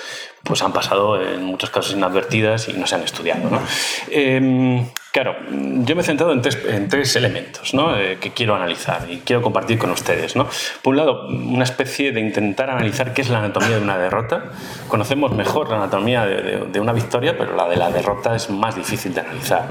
pues 0.44 0.62
han 0.62 0.74
pasado 0.74 1.22
en 1.22 1.44
muchos 1.44 1.70
casos 1.70 1.94
inadvertidas 1.94 2.70
y 2.70 2.74
no 2.74 2.86
se 2.88 2.96
han 2.96 3.04
estudiado. 3.04 3.50
¿no? 3.50 3.62
Eh, 4.10 4.86
claro, 5.16 5.38
yo 5.50 5.96
me 5.96 6.02
he 6.02 6.04
centrado 6.04 6.34
en 6.34 6.42
tres, 6.42 6.60
en 6.68 6.90
tres 6.90 7.16
elementos 7.16 7.74
¿no? 7.74 7.96
eh, 7.96 8.18
que 8.20 8.32
quiero 8.32 8.54
analizar 8.54 9.10
y 9.10 9.20
quiero 9.20 9.42
compartir 9.42 9.80
con 9.80 9.90
ustedes. 9.92 10.36
¿no? 10.36 10.46
Por 10.82 10.92
un 10.92 10.98
lado, 10.98 11.28
una 11.30 11.64
especie 11.64 12.12
de 12.12 12.20
intentar 12.20 12.70
analizar 12.70 13.14
qué 13.14 13.22
es 13.22 13.30
la 13.30 13.38
anatomía 13.38 13.78
de 13.78 13.82
una 13.82 13.98
derrota. 13.98 14.52
Conocemos 14.90 15.32
mejor 15.32 15.70
la 15.70 15.78
anatomía 15.78 16.26
de, 16.26 16.42
de, 16.42 16.66
de 16.66 16.80
una 16.82 16.92
victoria, 16.92 17.38
pero 17.38 17.56
la 17.56 17.70
de 17.70 17.78
la 17.78 17.92
derrota 17.92 18.36
es 18.36 18.50
más 18.50 18.76
difícil 18.76 19.14
de 19.14 19.22
analizar. 19.22 19.70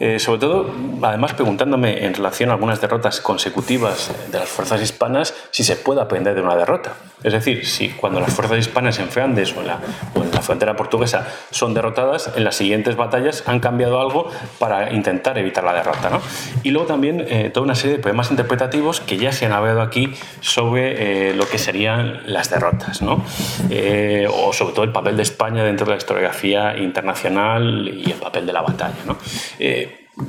Eh, 0.00 0.18
sobre 0.18 0.40
todo, 0.40 0.74
además, 1.00 1.34
preguntándome 1.34 2.04
en 2.04 2.14
relación 2.14 2.50
a 2.50 2.54
algunas 2.54 2.80
derrotas 2.80 3.20
consecutivas 3.20 4.10
de 4.32 4.38
las 4.40 4.48
fuerzas 4.48 4.82
hispanas, 4.82 5.32
si 5.52 5.62
se 5.62 5.76
puede 5.76 6.00
aprender 6.00 6.34
de 6.34 6.40
una 6.40 6.56
derrota. 6.56 6.94
Es 7.22 7.32
decir, 7.32 7.64
si 7.64 7.90
cuando 7.90 8.18
las 8.18 8.34
fuerzas 8.34 8.58
hispanas 8.58 8.98
en 8.98 9.08
Flandes 9.10 9.54
o 9.56 9.60
en 9.60 9.68
la, 9.68 9.78
o 10.16 10.22
en 10.24 10.32
la 10.32 10.42
frontera 10.42 10.74
portuguesa 10.74 11.28
son 11.52 11.72
derrotadas, 11.72 12.32
en 12.34 12.42
las 12.42 12.56
siguientes 12.56 12.96
batallas 12.96 13.44
han 13.46 13.60
cambiado 13.60 14.00
algo 14.00 14.28
para 14.58 14.71
intentar 14.92 15.38
evitar 15.38 15.64
la 15.64 15.74
derrota. 15.74 16.10
¿no? 16.10 16.20
Y 16.62 16.70
luego 16.70 16.86
también 16.86 17.24
eh, 17.28 17.50
toda 17.52 17.64
una 17.64 17.74
serie 17.74 17.96
de 17.96 18.02
poemas 18.02 18.30
interpretativos 18.30 19.00
que 19.00 19.16
ya 19.16 19.32
se 19.32 19.46
han 19.46 19.52
hablado 19.52 19.82
aquí 19.82 20.12
sobre 20.40 21.30
eh, 21.30 21.34
lo 21.34 21.48
que 21.48 21.58
serían 21.58 22.22
las 22.26 22.50
derrotas, 22.50 23.02
¿no? 23.02 23.24
Eh, 23.70 24.26
o 24.32 24.52
sobre 24.52 24.74
todo 24.74 24.84
el 24.84 24.92
papel 24.92 25.16
de 25.16 25.22
España 25.22 25.64
dentro 25.64 25.86
de 25.86 25.92
la 25.92 25.98
historiografía 25.98 26.76
internacional 26.76 27.88
y 27.94 28.10
el 28.10 28.18
papel 28.18 28.46
de 28.46 28.52
la 28.52 28.62
batalla. 28.62 28.98
¿no? 29.06 29.16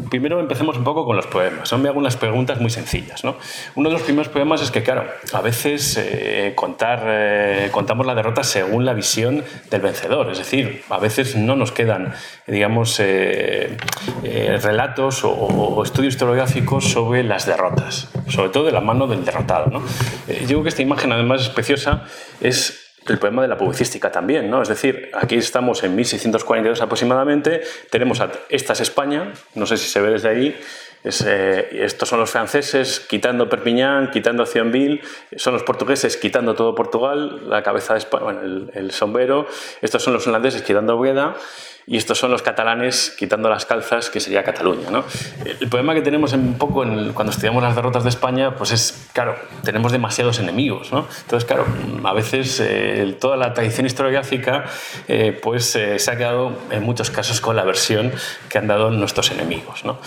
Primero 0.10 0.40
empecemos 0.40 0.78
un 0.78 0.86
poco 0.86 1.06
con 1.06 1.18
los 1.18 1.28
poemas. 1.28 1.68
Son 1.68 1.86
algunas 1.86 2.16
preguntas 2.16 2.62
muy 2.62 2.70
sencillas. 2.70 3.26
¿no? 3.26 3.36
Uno 3.76 3.90
de 3.90 3.94
los 3.94 4.04
primeros 4.04 4.30
poemas 4.30 4.62
es 4.62 4.72
que, 4.72 4.82
claro, 4.82 5.06
a 5.34 5.42
veces 5.42 5.98
eh, 5.98 6.54
contar, 6.56 7.04
eh, 7.06 7.68
contamos 7.70 8.06
la 8.06 8.16
derrota 8.16 8.44
según 8.46 8.86
la 8.86 8.94
visión 8.94 9.44
del 9.70 9.82
vencedor. 9.82 10.32
Es 10.32 10.38
decir, 10.38 10.84
a 10.90 11.00
veces 11.00 11.36
no 11.36 11.58
nos 11.58 11.74
quedan, 11.74 12.14
digamos, 12.48 12.98
eh, 13.02 13.76
relatos 14.62 15.22
o, 15.26 15.84
estudios 15.84 16.14
historiográficos 16.14 16.86
sobre 16.90 17.24
las 17.24 17.46
derrotas, 17.46 18.10
sobre 18.30 18.50
todo 18.50 18.64
de 18.66 18.72
la 18.72 18.82
mano 18.82 19.08
del 19.08 19.26
derrotado. 19.26 19.70
yo 20.28 20.48
creo 20.48 20.64
que 20.64 20.70
esta 20.70 20.82
imagen, 20.82 21.12
además, 21.12 21.42
es 21.42 21.50
preciosa. 21.50 22.04
Es 22.40 22.83
el 23.08 23.18
problema 23.18 23.42
de 23.42 23.48
la 23.48 23.58
publicística 23.58 24.12
también, 24.12 24.50
¿no? 24.50 24.62
Es 24.62 24.70
decir, 24.70 25.12
aquí 25.14 25.36
estamos 25.36 25.84
en 25.84 25.96
1642 25.96 26.82
aproximadamente, 26.82 27.62
tenemos 27.90 28.20
a 28.22 28.32
esta 28.50 28.74
es 28.74 28.82
España, 28.82 29.34
no 29.56 29.66
sé 29.66 29.78
si 29.78 29.88
se 29.88 30.02
ve 30.02 30.12
desde 30.12 30.30
ahí, 30.30 30.56
eh, 31.04 31.80
estos 31.84 32.08
son 32.08 32.20
los 32.20 32.30
franceses 32.30 33.02
quitando 33.02 33.50
Perpiñán, 33.50 34.10
quitando 34.10 34.46
Thionville, 34.46 35.02
son 35.36 35.54
los 35.54 35.64
portugueses 35.64 36.16
quitando 36.16 36.56
todo 36.56 36.74
Portugal, 36.76 37.50
la 37.50 37.62
cabeza 37.62 37.94
de 37.94 38.00
España, 38.00 38.40
el, 38.74 38.92
sombrero, 38.92 39.46
estos 39.82 40.02
son 40.02 40.14
los 40.14 40.26
holandeses 40.28 40.62
quitando 40.62 40.98
Oviedo, 40.98 41.36
y 41.86 41.98
estos 41.98 42.18
son 42.18 42.32
los 42.32 42.42
catalanes 42.42 43.14
quitando 43.18 43.50
las 43.50 43.66
calzas, 43.66 44.10
que 44.10 44.20
sería 44.20 44.44
Cataluña. 44.44 44.90
¿no? 44.90 45.04
El 45.46 45.70
problema 45.70 45.94
que 45.94 46.02
tenemos 46.02 46.34
un 46.34 46.56
poco 46.58 46.86
cuando 47.14 47.32
estudiamos 47.32 47.62
las 47.62 47.76
derrotas 47.76 48.04
de 48.04 48.10
España, 48.10 48.56
pues 48.56 48.72
es, 48.72 49.10
claro, 49.14 49.36
tenemos 49.64 49.92
demasiados 49.92 50.40
enemigos. 50.40 50.92
¿no? 50.92 51.08
Entonces, 51.22 51.46
claro, 51.46 51.66
a 52.04 52.14
veces 52.14 52.60
eh, 52.60 53.16
toda 53.20 53.38
la 53.38 53.54
tradición 53.54 53.86
historiográfica 53.86 54.66
eh, 55.08 55.38
pues, 55.42 55.76
eh, 55.76 56.00
se 56.00 56.12
ha 56.12 56.18
quedado 56.18 56.54
en 56.72 56.84
muchos 56.84 57.10
casos 57.12 57.42
con 57.42 57.56
la 57.56 57.64
versión 57.64 58.12
que 58.50 58.58
han 58.58 58.68
dado 58.68 58.90
nuestros 58.92 59.32
enemigos. 59.32 59.84
¿no? 59.86 60.00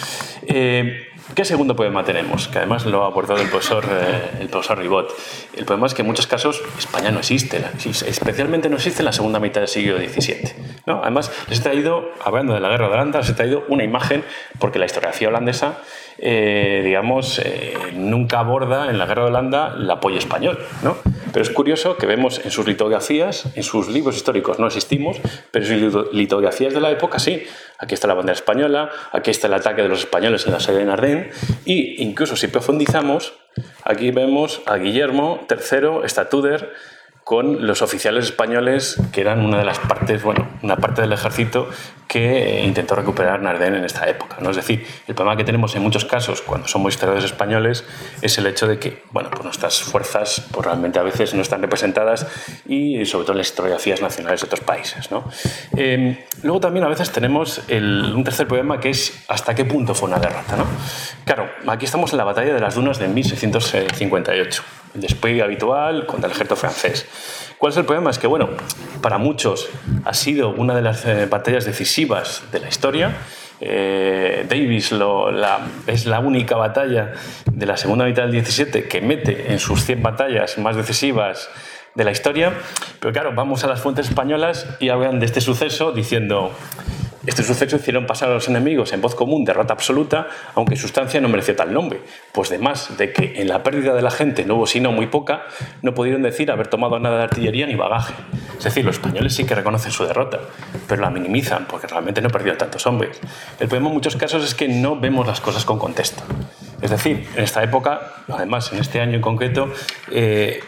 ¿Qué 1.35 1.45
segundo 1.45 1.75
poema 1.75 2.05
tenemos? 2.05 2.47
Que 2.47 2.59
además 2.59 2.87
lo 2.87 3.03
ha 3.03 3.07
abordado 3.07 3.41
el 3.43 3.49
profesor, 3.49 3.85
eh, 3.91 4.39
el 4.41 4.49
profesor 4.49 4.79
Ribot. 4.79 5.13
El 5.55 5.65
problema 5.65 5.89
es 5.89 5.95
que 5.95 6.03
en 6.03 6.07
muchos 6.07 6.29
casos 6.29 6.63
España 6.79 7.11
no 7.11 7.19
existe, 7.19 7.63
especialmente 8.07 8.69
no 8.69 8.77
existe 8.77 9.01
en 9.01 9.07
la 9.07 9.13
segunda 9.13 9.41
mitad 9.41 9.61
del 9.61 9.69
siglo 9.69 9.99
XVII. 9.99 10.53
¿no? 10.87 11.01
Además, 11.03 11.33
les 11.49 11.59
he 11.59 11.63
traído, 11.63 12.13
hablando 12.25 12.55
de 12.55 12.61
la 12.61 12.69
guerra 12.69 12.87
de 12.87 12.95
Holanda, 12.95 13.19
les 13.19 13.31
he 13.31 13.35
traído 13.35 13.65
una 13.69 13.83
imagen, 13.83 14.25
porque 14.61 14.79
la 14.79 14.87
historiografía 14.87 15.29
holandesa, 15.29 15.79
eh, 16.19 16.83
digamos, 16.85 17.39
eh, 17.39 17.75
nunca 17.95 18.41
aborda 18.41 18.91
en 18.91 18.99
la 18.99 19.07
guerra 19.07 19.25
de 19.25 19.29
Holanda 19.29 19.75
el 19.77 19.91
apoyo 19.91 20.19
español. 20.19 20.59
¿no? 20.83 20.97
Pero 21.33 21.43
es 21.43 21.51
curioso 21.51 21.97
que 21.97 22.07
vemos 22.07 22.41
en 22.45 22.51
sus 22.51 22.67
litografías, 22.67 23.47
en 23.55 23.63
sus 23.63 23.89
libros 23.89 24.17
históricos 24.17 24.59
no 24.59 24.67
existimos, 24.67 25.19
pero 25.51 25.67
en 25.67 25.91
sus 25.91 26.15
litografías 26.15 26.73
de 26.73 26.81
la 26.81 26.91
época 26.91 27.19
sí. 27.19 27.43
Aquí 27.79 27.95
está 27.95 28.09
la 28.09 28.15
bandera 28.15 28.35
española, 28.35 28.91
aquí 29.13 29.31
está 29.31 29.49
el 29.49 29.55
ataque 29.55 29.83
de 29.83 29.89
los 29.89 30.01
españoles 30.01 30.47
en 30.47 30.53
la 30.53 30.61
sede 30.61 30.79
de 30.79 30.85
Nardén, 30.87 31.31
y 31.67 32.03
incluso 32.03 32.37
si 32.37 32.49
profundizamos, 32.49 33.35
aquí 33.85 34.11
vemos 34.13 34.63
a 34.65 34.77
Guillermo 34.77 35.47
III, 35.51 36.05
Estatuder, 36.05 36.73
con 37.27 37.67
los 37.67 37.83
oficiales 37.83 38.27
españoles, 38.27 39.03
que 39.11 39.21
eran 39.21 39.45
una 39.45 39.59
de 39.59 39.65
las 39.65 39.81
partes, 39.81 40.23
bueno, 40.23 40.47
una 40.63 40.77
parte 40.77 41.03
del 41.03 41.13
ejército 41.13 41.69
que 42.07 42.63
intentó 42.65 42.95
recuperar 42.95 43.43
Nardén 43.43 43.75
en 43.75 43.85
esta 43.85 44.09
época. 44.09 44.37
¿no? 44.41 44.51
Es 44.51 44.57
decir, 44.57 44.87
el 45.09 45.17
problema 45.17 45.37
que 45.37 45.43
tenemos 45.43 45.75
en 45.75 45.83
muchos 45.83 46.05
casos 46.05 46.41
cuando 46.41 46.69
somos 46.69 46.95
historiadores 46.95 47.25
españoles 47.25 47.85
es 48.23 48.39
el 48.39 48.47
hecho 48.47 48.69
de 48.69 48.79
que, 48.79 49.03
bueno, 49.11 49.29
pues 49.31 49.43
nuestras 49.43 49.83
fuerzas 49.83 50.47
pues 50.53 50.65
realmente 50.65 51.01
a 51.01 51.03
veces 51.03 51.35
no 51.35 51.43
están 51.43 51.63
representadas 51.63 52.29
y 52.65 53.05
sobre 53.07 53.25
todo 53.25 53.33
en 53.33 53.39
las 53.39 53.49
historiografías 53.49 54.01
nacionales 54.01 54.43
de 54.43 54.47
otros 54.47 54.61
países. 54.61 55.11
¿no? 55.11 55.25
Em, 55.77 56.17
luego 56.45 56.61
también 56.61 56.85
a 56.85 56.89
veces 56.89 57.11
tenemos 57.11 57.61
un 57.69 58.23
tercer 58.23 58.47
problema 58.47 58.79
que 58.79 58.91
es 58.91 59.25
hasta 59.27 59.53
qué 59.53 59.65
punto 59.65 59.97
fue 59.97 60.09
una 60.09 60.21
derrota. 60.21 60.55
¿no? 60.57 60.65
Claro, 61.25 61.51
aquí 61.67 61.87
estamos 61.87 62.13
en 62.13 62.19
la 62.19 62.25
batalla 62.25 62.55
de 62.55 62.61
las 62.61 62.77
dunas 62.77 63.01
de 63.01 63.09
1658 63.09 64.63
el 64.86 64.86
despliegue 64.97 65.43
habitual 65.43 66.07
contra 66.07 66.27
el 66.29 66.33
ejército 66.33 66.57
francés. 66.57 67.07
¿Cuál 67.59 67.73
es 67.73 67.79
el 67.79 67.85
problema? 67.85 68.11
Es 68.11 68.19
que, 68.19 68.27
bueno, 68.27 68.51
para 69.01 69.19
muchos 69.19 69.69
ha 70.05 70.15
sido 70.15 70.51
una 70.51 70.75
de 70.75 70.83
las 70.83 71.05
eh, 71.07 71.27
batallas 71.27 71.65
decisivas 71.65 72.43
de 72.53 72.61
la 72.61 72.69
historia. 72.69 73.17
Eh, 73.61 74.45
Davis 74.49 74.93
es 75.87 76.07
la 76.07 76.21
única 76.21 76.57
batalla 76.57 77.13
de 77.51 77.67
la 77.67 77.77
segunda 77.79 78.05
mitad 78.05 78.25
del 78.25 78.33
17 78.33 78.87
que 78.87 79.01
mete 79.01 79.53
en 79.53 79.59
sus 79.59 79.85
100 79.85 80.03
batallas 80.03 80.59
más 80.59 80.77
decisivas 80.77 81.49
de 81.97 82.05
la 82.05 82.13
historia. 82.13 82.53
Pero 83.01 83.13
claro, 83.13 83.33
vamos 83.35 83.65
a 83.65 83.67
las 83.67 83.81
fuentes 83.81 84.09
españolas 84.09 84.67
y 84.79 84.91
hablan 84.91 85.19
de 85.19 85.27
este 85.27 85.41
suceso 85.41 85.93
diciendo 85.93 86.53
este 87.27 87.43
suceso 87.43 87.75
hicieron 87.75 88.07
pasar 88.07 88.31
a 88.31 88.35
los 88.35 88.47
enemigos 88.47 88.93
en 88.93 89.01
voz 89.01 89.17
común 89.17 89.45
derrota 89.45 89.73
absoluta, 89.73 90.29
aunque 90.55 90.77
sustancia 90.77 91.21
no 91.21 91.29
mereció 91.29 91.57
tal 91.57 91.75
nombre, 91.75 92.01
pues 92.33 92.51
además 92.51 92.97
de 92.97 93.13
que 93.13 93.43
en 93.43 93.49
la 93.49 93.65
pérdida 93.65 93.95
de 93.95 94.03
la 94.03 94.13
gente 94.13 94.45
no 94.45 94.55
hubo 94.55 94.67
sino 94.69 94.93
muy 94.93 95.09
poca, 95.09 95.43
no 95.83 95.93
pudieron 95.93 96.23
decir 96.23 96.53
haber 96.53 96.69
tomado 96.69 97.01
nada 97.01 97.19
de 97.19 97.25
artillería 97.25 97.67
ni 97.67 97.75
bagaje. 97.75 98.15
Es 98.57 98.65
decir, 98.65 98.85
los 98.85 98.97
españoles 98.97 99.35
sí 99.35 99.45
que 99.45 99.57
reconocen 99.57 99.91
su 99.91 100.05
derrota, 100.05 100.39
pero 100.87 101.03
la 101.03 101.11
minimizan 101.11 101.67
porque 101.67 101.89
realmente 101.89 102.21
no 102.23 102.31
perdieron 102.31 102.59
tantos 102.59 102.87
hombres. 102.87 103.21
El 103.59 103.67
problema 103.67 103.89
en 103.89 103.95
muchos 103.95 104.15
casos 104.15 104.45
es 104.45 104.55
que 104.55 104.69
no 104.69 104.95
vemos 104.95 105.27
las 105.27 105.41
cosas 105.41 105.65
con 105.65 105.81
contexto. 105.81 106.23
Es 106.83 106.91
decir, 106.91 107.27
en 107.35 107.45
esta 107.45 107.63
época, 107.63 108.13
además 108.29 108.73
en 108.73 108.79
este 108.79 109.01
año 109.01 109.15
en 109.15 109.23
concreto, 109.23 109.71
eh, 110.11 110.61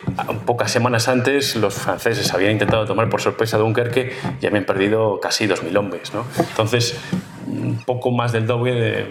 pocas 0.46 0.70
semanas 0.70 1.08
antes 1.08 1.54
los 1.56 1.74
franceses 1.74 2.32
habían 2.32 2.52
intentado 2.52 2.86
tomar 2.86 3.08
por 3.08 3.20
sorpresa 3.20 3.58
Dunkerque 3.58 4.16
y 4.40 4.46
habían 4.46 4.64
perdido 4.64 5.20
casi 5.20 5.46
2.000 5.46 5.76
hombres. 5.76 6.14
¿no? 6.14 6.24
Entonces, 6.38 6.98
un 7.46 7.82
poco 7.84 8.10
más 8.10 8.32
del 8.32 8.46
doble 8.46 8.74
de, 8.74 9.06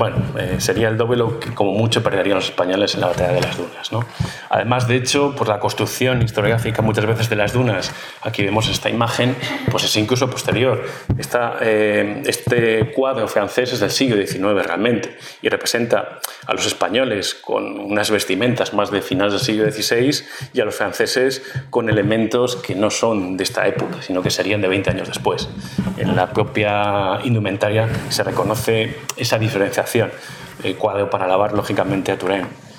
bueno, 0.00 0.16
eh, 0.38 0.56
sería 0.60 0.88
el 0.88 0.96
doble 0.96 1.18
lo 1.18 1.38
que 1.38 1.52
como 1.52 1.72
mucho 1.72 2.02
perderían 2.02 2.36
los 2.36 2.46
españoles 2.46 2.94
en 2.94 3.02
la 3.02 3.08
batalla 3.08 3.32
de 3.32 3.40
las 3.42 3.58
dunas. 3.58 3.92
¿no? 3.92 4.00
Además, 4.48 4.88
de 4.88 4.96
hecho, 4.96 5.34
por 5.36 5.46
la 5.46 5.58
construcción 5.58 6.22
historiográfica 6.22 6.80
muchas 6.80 7.04
veces 7.04 7.28
de 7.28 7.36
las 7.36 7.52
dunas, 7.52 7.92
aquí 8.22 8.42
vemos 8.42 8.68
esta 8.68 8.88
imagen, 8.88 9.36
pues 9.70 9.84
es 9.84 9.94
incluso 9.96 10.30
posterior. 10.30 10.84
Eh, 11.60 12.22
este 12.24 12.92
cuadro 12.92 13.28
francés 13.28 13.74
es 13.74 13.80
del 13.80 13.90
siglo 13.90 14.16
XIX 14.16 14.64
realmente 14.64 15.18
y 15.42 15.50
representa 15.50 16.20
a 16.46 16.54
los 16.54 16.66
españoles 16.66 17.34
con 17.34 17.78
unas 17.80 18.10
vestimentas 18.10 18.74
más 18.74 18.90
de 18.90 19.02
finales 19.02 19.32
del 19.32 19.42
siglo 19.42 19.70
XVI 19.70 20.24
y 20.52 20.60
a 20.60 20.64
los 20.64 20.74
franceses 20.74 21.42
con 21.70 21.88
elementos 21.88 22.56
que 22.56 22.74
no 22.74 22.90
son 22.90 23.36
de 23.36 23.44
esta 23.44 23.66
época, 23.66 24.02
sino 24.02 24.22
que 24.22 24.30
serían 24.30 24.60
de 24.60 24.68
20 24.68 24.90
años 24.90 25.08
después. 25.08 25.48
En 25.96 26.16
la 26.16 26.32
propia 26.32 27.20
indumentaria 27.24 27.88
se 28.08 28.22
reconoce 28.22 28.96
esa 29.16 29.38
diferenciación 29.38 30.10
el 30.62 30.76
cuadro 30.76 31.08
para 31.10 31.26
lavar, 31.26 31.52
lógicamente, 31.52 32.12
a 32.12 32.18
Turén. 32.18 32.69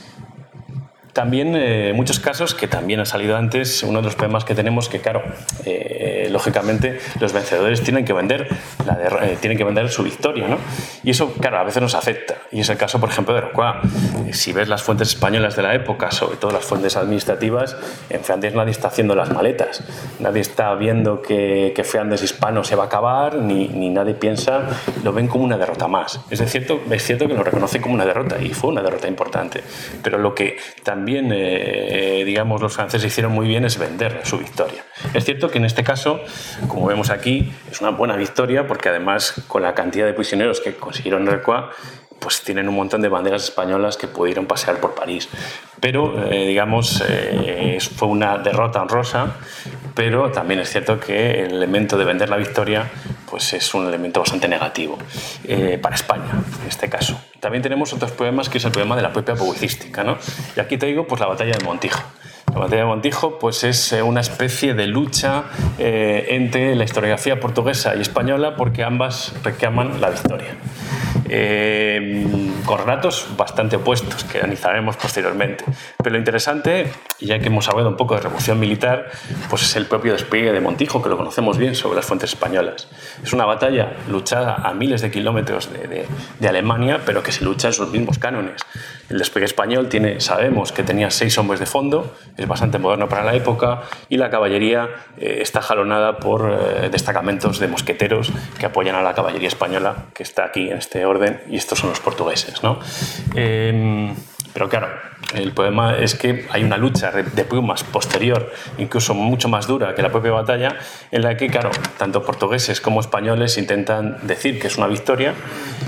También, 1.13 1.55
eh, 1.55 1.91
muchos 1.93 2.19
casos, 2.19 2.55
que 2.55 2.67
también 2.67 3.01
ha 3.01 3.05
salido 3.05 3.35
antes, 3.35 3.83
uno 3.83 3.99
de 3.99 4.05
los 4.05 4.15
problemas 4.15 4.45
que 4.45 4.55
tenemos 4.55 4.87
que, 4.87 4.99
claro, 4.99 5.23
eh, 5.65 6.29
lógicamente 6.31 6.99
los 7.19 7.33
vencedores 7.33 7.81
tienen 7.81 8.05
que 8.05 8.13
vender, 8.13 8.47
eh, 9.21 9.37
tienen 9.41 9.57
que 9.57 9.65
vender 9.65 9.89
su 9.89 10.03
victoria, 10.03 10.47
¿no? 10.47 10.57
Y 11.03 11.11
eso, 11.11 11.33
claro, 11.33 11.57
a 11.59 11.63
veces 11.63 11.81
nos 11.81 11.95
afecta. 11.95 12.35
Y 12.51 12.61
es 12.61 12.69
el 12.69 12.77
caso, 12.77 12.99
por 12.99 13.09
ejemplo, 13.09 13.33
de 13.33 13.41
Rocua. 13.41 13.81
Si 14.31 14.53
ves 14.53 14.69
las 14.69 14.83
fuentes 14.83 15.09
españolas 15.09 15.57
de 15.57 15.63
la 15.63 15.75
época, 15.75 16.11
sobre 16.11 16.37
todo 16.37 16.51
las 16.51 16.63
fuentes 16.63 16.95
administrativas, 16.95 17.75
en 18.09 18.23
Flandes 18.23 18.55
nadie 18.55 18.71
está 18.71 18.87
haciendo 18.87 19.13
las 19.13 19.31
maletas. 19.31 19.83
Nadie 20.19 20.41
está 20.41 20.73
viendo 20.75 21.21
que, 21.21 21.73
que 21.75 21.83
Flandes 21.83 22.23
hispano 22.23 22.63
se 22.63 22.77
va 22.77 22.83
a 22.83 22.85
acabar, 22.85 23.35
ni, 23.35 23.67
ni, 23.67 23.89
nadie 23.89 24.13
piensa, 24.13 24.69
lo 25.03 25.11
ven 25.11 25.27
como 25.27 25.43
una 25.43 25.57
derrota 25.57 25.87
más. 25.87 26.21
Es 26.29 26.39
cierto, 26.49 26.81
es 26.89 27.03
cierto 27.03 27.27
que 27.27 27.33
lo 27.33 27.43
reconoce 27.43 27.81
como 27.81 27.95
una 27.95 28.05
derrota, 28.05 28.41
y 28.41 28.53
fue 28.53 28.69
una 28.69 28.81
derrota 28.81 29.09
importante. 29.09 29.61
Pero 30.01 30.17
lo 30.17 30.33
que 30.33 30.57
también 30.83 31.00
también, 31.01 31.31
eh, 31.33 32.21
digamos, 32.27 32.61
los 32.61 32.75
franceses 32.75 33.11
hicieron 33.11 33.31
muy 33.31 33.47
bien 33.47 33.65
es 33.65 33.79
vender 33.79 34.21
su 34.23 34.37
victoria. 34.37 34.83
Es 35.15 35.25
cierto 35.25 35.49
que 35.49 35.57
en 35.57 35.65
este 35.65 35.83
caso, 35.83 36.21
como 36.67 36.85
vemos 36.85 37.09
aquí, 37.09 37.51
es 37.71 37.81
una 37.81 37.89
buena 37.89 38.15
victoria 38.15 38.67
porque 38.67 38.89
además 38.89 39.33
con 39.47 39.63
la 39.63 39.73
cantidad 39.73 40.05
de 40.05 40.13
prisioneros 40.13 40.61
que 40.61 40.75
consiguieron 40.75 41.23
en 41.23 41.29
pues 42.21 42.43
tienen 42.43 42.69
un 42.69 42.75
montón 42.75 43.01
de 43.01 43.09
banderas 43.09 43.43
españolas 43.43 43.97
que 43.97 44.07
pudieron 44.07 44.45
pasear 44.45 44.79
por 44.79 44.93
París. 44.93 45.27
Pero, 45.79 46.31
eh, 46.31 46.45
digamos, 46.45 47.03
eh, 47.09 47.79
fue 47.95 48.07
una 48.07 48.37
derrota 48.37 48.81
honrosa, 48.81 49.37
pero 49.95 50.31
también 50.31 50.59
es 50.59 50.69
cierto 50.69 50.99
que 50.99 51.43
el 51.43 51.55
elemento 51.55 51.97
de 51.97 52.05
vender 52.05 52.29
la 52.29 52.37
victoria 52.37 52.89
pues 53.29 53.53
es 53.53 53.73
un 53.73 53.87
elemento 53.87 54.19
bastante 54.19 54.47
negativo 54.47 54.97
eh, 55.45 55.79
para 55.81 55.95
España, 55.95 56.31
en 56.61 56.67
este 56.67 56.89
caso. 56.89 57.19
También 57.39 57.63
tenemos 57.63 57.91
otros 57.93 58.11
problemas, 58.11 58.49
que 58.49 58.59
es 58.59 58.65
el 58.65 58.71
problema 58.71 58.95
de 58.95 59.01
la 59.01 59.11
propia 59.11 59.35
publicística. 59.35 60.03
¿no? 60.03 60.17
Y 60.55 60.59
aquí 60.59 60.77
te 60.77 60.85
digo 60.85 61.07
pues, 61.07 61.19
la 61.19 61.27
batalla 61.27 61.57
de 61.57 61.63
Montijo. 61.63 62.01
La 62.53 62.59
batalla 62.59 62.81
de 62.81 62.85
Montijo 62.85 63.39
pues, 63.39 63.63
es 63.63 63.91
una 64.03 64.21
especie 64.21 64.73
de 64.73 64.87
lucha 64.87 65.45
entre 65.77 66.75
la 66.75 66.83
historiografía 66.83 67.39
portuguesa 67.39 67.95
y 67.95 68.01
española 68.01 68.55
porque 68.55 68.83
ambas 68.83 69.33
reclaman 69.43 70.01
la 70.01 70.09
victoria 70.09 70.55
eh, 71.33 72.25
con 72.65 72.77
relatos 72.77 73.25
bastante 73.37 73.77
opuestos 73.77 74.25
que 74.25 74.39
analizaremos 74.39 74.97
posteriormente. 74.97 75.63
Pero 75.97 76.11
lo 76.11 76.17
interesante, 76.17 76.91
ya 77.21 77.39
que 77.39 77.47
hemos 77.47 77.69
hablado 77.69 77.87
un 77.87 77.95
poco 77.95 78.15
de 78.15 78.21
revolución 78.21 78.59
militar, 78.59 79.09
pues 79.49 79.63
es 79.63 79.75
el 79.77 79.85
propio 79.85 80.11
despliegue 80.11 80.51
de 80.51 80.59
Montijo, 80.59 81.01
que 81.01 81.07
lo 81.07 81.15
conocemos 81.15 81.57
bien 81.57 81.73
sobre 81.73 81.95
las 81.95 82.05
fuentes 82.05 82.31
españolas. 82.31 82.89
Es 83.23 83.31
una 83.31 83.45
batalla 83.45 83.93
luchada 84.09 84.55
a 84.55 84.73
miles 84.73 85.01
de 85.01 85.09
kilómetros 85.09 85.71
de, 85.71 86.05
de, 86.39 86.47
Alemania, 86.49 86.99
pero 87.05 87.23
que 87.23 87.31
se 87.31 87.45
lucha 87.45 87.69
en 87.69 87.73
sus 87.73 87.89
mismos 87.89 88.19
cánones. 88.19 88.61
El 89.11 89.17
despliegue 89.17 89.45
español 89.45 89.89
tiene, 89.89 90.21
sabemos 90.21 90.71
que 90.71 90.83
tenía 90.83 91.11
seis 91.11 91.37
hombres 91.37 91.59
de 91.59 91.65
fondo, 91.65 92.15
es 92.37 92.47
bastante 92.47 92.79
moderno 92.79 93.09
para 93.09 93.25
la 93.25 93.35
época, 93.35 93.81
y 94.07 94.15
la 94.15 94.29
caballería 94.29 94.87
eh, 95.17 95.39
está 95.41 95.61
jalonada 95.61 96.17
por 96.17 96.49
eh, 96.49 96.89
destacamentos 96.89 97.59
de 97.59 97.67
mosqueteros 97.67 98.31
que 98.57 98.65
apoyan 98.65 98.95
a 98.95 99.01
la 99.01 99.13
caballería 99.13 99.49
española, 99.49 100.05
que 100.13 100.23
está 100.23 100.45
aquí 100.45 100.69
en 100.69 100.77
este 100.77 101.05
orden 101.05 101.41
y 101.49 101.57
estos 101.57 101.79
son 101.79 101.89
los 101.89 101.99
portugueses. 101.99 102.63
¿no? 102.63 102.79
Em, 103.35 104.15
pero 104.53 104.69
claro, 104.69 104.87
el 105.33 105.53
problema 105.53 105.97
es 105.97 106.15
que 106.15 106.45
hay 106.49 106.63
una 106.63 106.77
lucha 106.77 107.11
de 107.11 107.45
plumas 107.45 107.83
posterior, 107.83 108.51
incluso 108.77 109.13
mucho 109.13 109.47
más 109.47 109.65
dura 109.65 109.95
que 109.95 110.01
la 110.01 110.09
propia 110.09 110.31
batalla, 110.31 110.77
en 111.09 111.21
la 111.21 111.37
que, 111.37 111.47
claro, 111.47 111.71
tanto 111.97 112.23
portugueses 112.23 112.81
como 112.81 112.99
españoles 112.99 113.57
intentan 113.57 114.17
decir 114.23 114.59
que 114.59 114.67
es 114.67 114.77
una 114.77 114.87
victoria. 114.87 115.33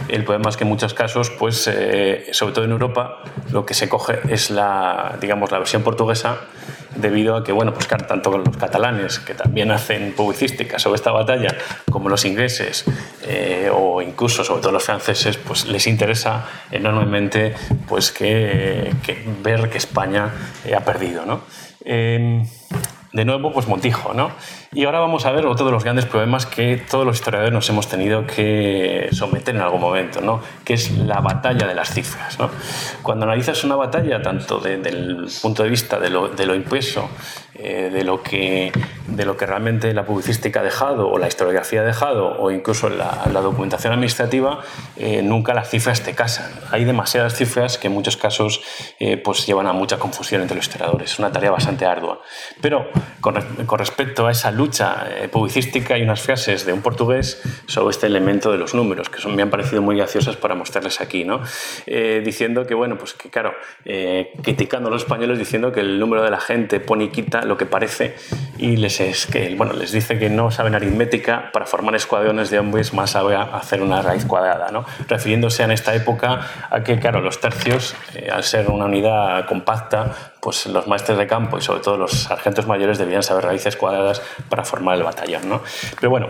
El 0.07 0.23
problema 0.23 0.49
es 0.49 0.57
que 0.57 0.63
en 0.63 0.69
muchos 0.69 0.93
casos, 0.93 1.29
pues, 1.29 1.69
eh, 1.71 2.27
sobre 2.31 2.53
todo 2.53 2.65
en 2.65 2.71
Europa, 2.71 3.19
lo 3.51 3.65
que 3.65 3.73
se 3.73 3.89
coge 3.89 4.19
es 4.29 4.49
la, 4.49 5.17
digamos, 5.19 5.51
la 5.51 5.59
versión 5.59 5.83
portuguesa 5.83 6.37
debido 6.95 7.35
a 7.35 7.43
que, 7.43 7.51
bueno, 7.51 7.73
pues 7.73 7.87
tanto 7.87 8.37
los 8.37 8.57
catalanes, 8.57 9.19
que 9.19 9.33
también 9.33 9.71
hacen 9.71 10.13
publicística 10.13 10.79
sobre 10.79 10.95
esta 10.95 11.11
batalla, 11.11 11.55
como 11.89 12.09
los 12.09 12.25
ingleses 12.25 12.85
eh, 13.23 13.69
o 13.73 14.01
incluso, 14.01 14.43
sobre 14.43 14.61
todo 14.61 14.71
los 14.73 14.83
franceses, 14.83 15.37
pues 15.37 15.65
les 15.65 15.87
interesa 15.87 16.45
enormemente 16.71 17.53
pues, 17.87 18.11
que, 18.11 18.93
ver 19.43 19.69
que 19.69 19.77
España 19.77 20.31
ha 20.75 20.79
perdido. 20.81 21.25
¿no? 21.25 21.41
Em, 21.85 22.45
de 23.11 23.25
nuevo, 23.25 23.53
pues 23.53 23.67
Montijo, 23.67 24.13
¿no? 24.13 24.31
Y 24.75 24.85
ahora 24.85 24.99
vamos 24.99 25.25
a 25.27 25.31
ver 25.31 25.45
otro 25.45 25.67
de 25.67 25.71
los 25.71 25.83
grandes 25.83 26.05
problemas 26.05 26.47
que 26.47 26.77
todos 26.77 27.05
los 27.05 27.17
historiadores 27.17 27.53
nos 27.53 27.69
hemos 27.69 27.87
tenido 27.87 28.25
que 28.25 29.07
someter 29.11 29.55
en 29.55 29.61
algún 29.61 29.81
momento, 29.81 30.19
¿no? 30.19 30.41
Que 30.63 30.73
es 30.73 30.91
la 30.97 31.19
batalla 31.19 31.67
de 31.67 31.75
las 31.75 31.93
cifras, 31.93 32.39
¿no? 32.39 32.49
Cuando 33.03 33.25
analizas 33.25 33.63
una 33.63 33.75
batalla, 33.75 34.21
tanto 34.21 34.57
desde 34.57 34.89
el 34.89 35.27
punto 35.41 35.61
de 35.61 35.69
vista 35.69 35.99
de 35.99 36.09
lo, 36.09 36.29
de 36.29 36.45
lo 36.47 36.55
impreso, 36.55 37.07
eh, 37.55 37.91
de 37.93 38.03
lo 38.03 38.23
que 38.23 38.71
de 39.07 39.25
lo 39.25 39.37
que 39.37 39.45
realmente 39.45 39.93
la 39.93 40.05
publicística 40.05 40.61
ha 40.61 40.63
dejado 40.63 41.07
o 41.09 41.19
la 41.19 41.27
historiografía 41.27 41.81
ha 41.81 41.83
dejado 41.83 42.41
o 42.41 42.49
incluso 42.49 42.89
la, 42.89 43.27
la 43.31 43.41
documentación 43.41 43.93
administrativa, 43.93 44.61
eh, 44.97 45.21
nunca 45.21 45.53
las 45.53 45.69
cifras 45.69 46.01
te 46.01 46.15
casan. 46.15 46.51
Hay 46.71 46.83
demasiadas 46.83 47.35
cifras 47.35 47.77
que 47.77 47.87
en 47.87 47.93
muchos 47.93 48.17
casos 48.17 48.61
eh, 48.99 49.17
pues 49.17 49.45
llevan 49.45 49.67
a 49.67 49.73
mucha 49.73 49.99
confusión 49.99 50.41
entre 50.41 50.55
los 50.55 50.65
historiadores. 50.65 51.11
Es 51.11 51.19
una 51.19 51.31
tarea 51.31 51.51
bastante 51.51 51.85
ardua. 51.85 52.21
Pero 52.59 52.87
con, 53.21 53.39
con 53.67 53.77
respecto 53.77 54.25
a 54.25 54.31
esa 54.31 54.49
lucha 54.63 55.07
eh, 55.09 55.27
publicística, 55.27 55.95
hay 55.95 56.03
unas 56.03 56.21
frases 56.21 56.65
de 56.65 56.73
un 56.73 56.81
portugués 56.81 57.41
sobre 57.67 57.91
este 57.91 58.07
elemento 58.07 58.51
de 58.51 58.57
los 58.57 58.73
números 58.73 59.09
que 59.09 59.19
son, 59.19 59.35
me 59.35 59.41
han 59.41 59.49
parecido 59.49 59.81
muy 59.81 59.97
graciosas 59.97 60.35
para 60.37 60.55
mostrarles 60.55 61.01
aquí, 61.01 61.23
¿no? 61.23 61.41
diciendo 61.85 62.65
que, 62.65 62.73
bueno, 62.73 62.97
pues 62.97 63.13
que 63.13 63.29
claro, 63.29 63.53
criticando 64.41 64.89
a 64.89 64.91
los 64.91 65.03
españoles 65.03 65.37
diciendo 65.37 65.71
que 65.71 65.81
el 65.81 65.99
número 65.99 66.23
de 66.23 66.31
la 66.31 66.39
gente 66.39 66.79
pone 66.79 67.05
y 67.05 67.09
quita 67.09 67.43
lo 67.43 67.57
que 67.57 67.65
parece 67.65 68.15
y 68.57 68.77
les, 68.77 68.99
es 68.99 69.25
que, 69.25 69.53
bueno, 69.55 69.73
les 69.73 69.91
dice 69.91 70.17
que 70.17 70.29
no 70.29 70.51
saben 70.51 70.75
aritmética 70.75 71.51
para 71.51 71.65
formar 71.65 71.95
escuadrones 71.95 72.49
de 72.49 72.59
hombres, 72.59 72.93
más 72.93 73.11
sabe 73.11 73.35
hacer 73.35 73.81
una 73.81 74.01
raíz 74.01 74.25
cuadrada, 74.25 74.71
¿no? 74.71 74.85
refiriéndose 75.07 75.63
en 75.63 75.71
esta 75.71 75.93
época 75.95 76.67
a 76.69 76.83
que, 76.83 76.99
claro, 76.99 77.21
los 77.21 77.39
tercios, 77.39 77.95
eh, 78.15 78.29
al 78.31 78.43
ser 78.43 78.69
una 78.69 78.85
unidad 78.85 79.45
compacta, 79.45 80.33
pues 80.41 80.65
los 80.67 80.87
maestros 80.87 81.17
de 81.17 81.25
campo 81.25 81.57
y 81.57 81.61
sobre 81.61 81.81
todo 81.81 81.97
los 81.97 82.11
sargentos 82.11 82.67
mayores 82.67 82.97
debían 82.97 83.23
saber 83.23 83.45
raíces 83.45 83.77
cuadradas 83.77 84.21
para 84.53 84.63
formar 84.63 84.95
el 84.95 85.03
batallón. 85.03 85.49
¿no? 85.49 85.61
Pero 85.99 86.11
bueno, 86.11 86.27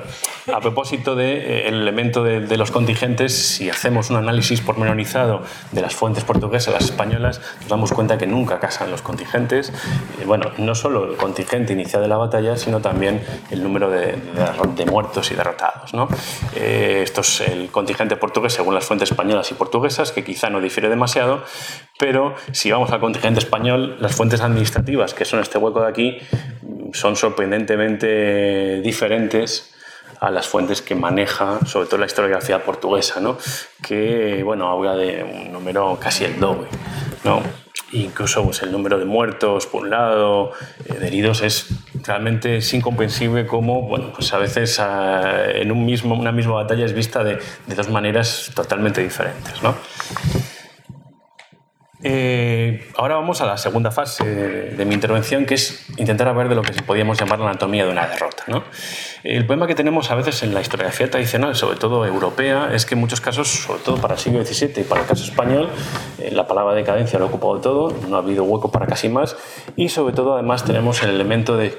a 0.54 0.62
propósito 0.62 1.14
del 1.14 1.42
de, 1.42 1.66
eh, 1.66 1.68
elemento 1.68 2.24
de, 2.24 2.58
los 2.58 2.72
contingentes, 2.72 3.34
si 3.34 3.70
hacemos 3.70 4.12
un 4.12 4.16
análisis 4.16 4.62
pormenorizado 4.62 5.41
de 5.74 5.82
las 5.82 5.94
fuentes 5.94 6.24
portuguesas, 6.24 6.74
las 6.74 6.86
españolas, 6.86 7.41
nos 7.60 7.68
damos 7.68 7.91
cuenta 7.91 8.18
que 8.18 8.26
nunca 8.26 8.62
casan 8.62 8.91
los 8.91 9.02
contingentes. 9.02 9.74
Eh, 10.22 10.26
bueno, 10.26 10.52
no 10.58 10.74
solo 10.74 11.04
el 11.04 11.18
contingente 11.18 11.74
inicial 11.74 12.02
de 12.02 12.08
la 12.08 12.16
batalla, 12.16 12.56
sino 12.56 12.80
también 12.80 13.22
el 13.52 13.62
número 13.62 13.90
de, 13.90 14.16
de 14.74 14.86
muertos 14.86 15.30
y 15.32 15.36
derrotados. 15.36 15.94
¿no? 15.94 16.08
Eh, 16.56 17.02
esto 17.04 17.20
es 17.20 17.41
el 17.41 17.72
contingente 17.72 18.16
portugués 18.16 18.54
según 18.54 18.74
las 18.74 18.86
fuentes 18.86 19.12
españolas 19.12 19.52
y 19.52 19.56
portuguesas, 19.56 20.14
que 20.14 20.24
quizá 20.24 20.50
no 20.50 20.62
difiere 20.62 20.88
demasiado, 20.88 21.44
pero 22.04 22.36
si 22.52 22.70
vamos 22.70 22.92
al 22.92 23.00
contingente 23.00 23.40
español, 23.40 23.96
las 24.02 24.14
fuentes 24.14 24.42
administrativas, 24.42 25.14
que 25.14 25.24
son 25.24 25.40
este 25.40 25.58
hueco 25.58 25.84
de 25.84 25.88
aquí, 25.88 26.18
son 26.92 27.16
sorprendentemente 27.16 28.82
diferentes 28.82 29.74
a 30.20 30.30
las 30.30 30.46
fuentes 30.46 30.82
que 30.82 30.96
maneja, 30.96 31.66
sobre 31.66 31.88
todo 31.88 32.02
la 32.02 32.06
historiografía 32.06 32.62
portuguesa, 32.66 33.22
¿no? 33.22 33.38
que 33.82 34.44
bueno, 34.44 34.70
habla 34.70 34.98
de 34.98 35.24
un 35.24 35.54
número 35.54 35.98
casi 35.98 36.26
el 36.26 36.42
doble. 36.42 36.68
¿no? 37.24 37.42
Incluso 37.94 38.44
pues, 38.44 38.62
el 38.64 38.74
número 38.74 39.00
de 39.00 39.06
muertos, 39.06 39.66
por 39.66 39.84
un 39.84 39.92
lado, 39.92 40.52
eh, 40.84 40.96
de 40.96 41.08
heridos, 41.08 41.42
es 41.42 41.68
realmente 42.04 42.58
es 42.58 42.74
incomprensible 42.74 43.48
cómo 43.48 43.82
bueno, 43.84 44.12
pues 44.14 44.34
a 44.34 44.40
veces 44.40 44.78
ah, 44.82 45.46
en 45.54 45.72
un 45.72 45.86
mismo, 45.86 46.16
una 46.16 46.34
misma 46.34 46.56
batalla 46.56 46.84
es 46.84 46.92
vista 46.92 47.24
de, 47.24 47.40
de 47.66 47.76
dos 47.76 47.90
maneras 47.90 48.52
totalmente 48.54 49.02
diferentes. 49.02 49.64
¿no? 49.64 49.74
Eh, 52.06 52.90
ahora 52.98 53.16
vamos 53.16 53.40
a 53.40 53.46
la 53.46 53.58
segunda 53.58 53.90
fase 53.90 54.26
de, 54.26 54.86
mi 54.86 54.94
intervención, 54.94 55.46
que 55.46 55.54
es 55.54 55.86
intentar 55.98 56.34
ver 56.36 56.50
de 56.50 56.56
lo 56.56 56.62
que 56.62 56.74
podríamos 56.84 57.18
llamar 57.18 57.40
la 57.40 57.50
anatomía 57.52 57.86
de 57.86 57.92
una 57.92 58.08
derrota. 58.08 58.44
El 59.24 59.46
problema 59.46 59.68
que 59.68 59.76
tenemos 59.76 60.12
a 60.12 60.16
veces 60.16 60.44
en 60.44 60.54
la 60.54 60.60
historiografía 60.60 61.10
tradicional, 61.10 61.56
sobre 61.56 61.78
todo 61.78 62.06
europea, 62.06 62.72
es 62.74 62.86
que 62.86 62.96
en 62.96 63.00
muchos 63.00 63.22
casos, 63.22 63.48
sobre 63.48 63.82
todo 63.82 63.98
para 63.98 64.16
el 64.16 64.20
siglo 64.20 64.44
XVII 64.44 64.82
y 64.82 64.84
para 64.84 65.02
el 65.02 65.08
caso 65.08 65.24
español, 65.24 65.70
eh, 66.20 66.30
la 66.32 66.46
palabra 66.46 66.74
decadencia 66.74 67.18
lo 67.20 67.26
ha 67.26 67.28
ocupado 67.30 67.62
todo, 67.62 67.96
no 68.10 68.18
ha 68.18 68.20
habido 68.20 68.44
hueco 68.44 68.70
para 68.70 68.86
casi 68.86 69.08
más, 69.08 69.38
y 69.78 69.88
sobre 69.88 70.14
todo 70.14 70.34
además 70.34 70.66
tenemos 70.66 71.02
el 71.04 71.12
elemento 71.12 71.56
de 71.56 71.78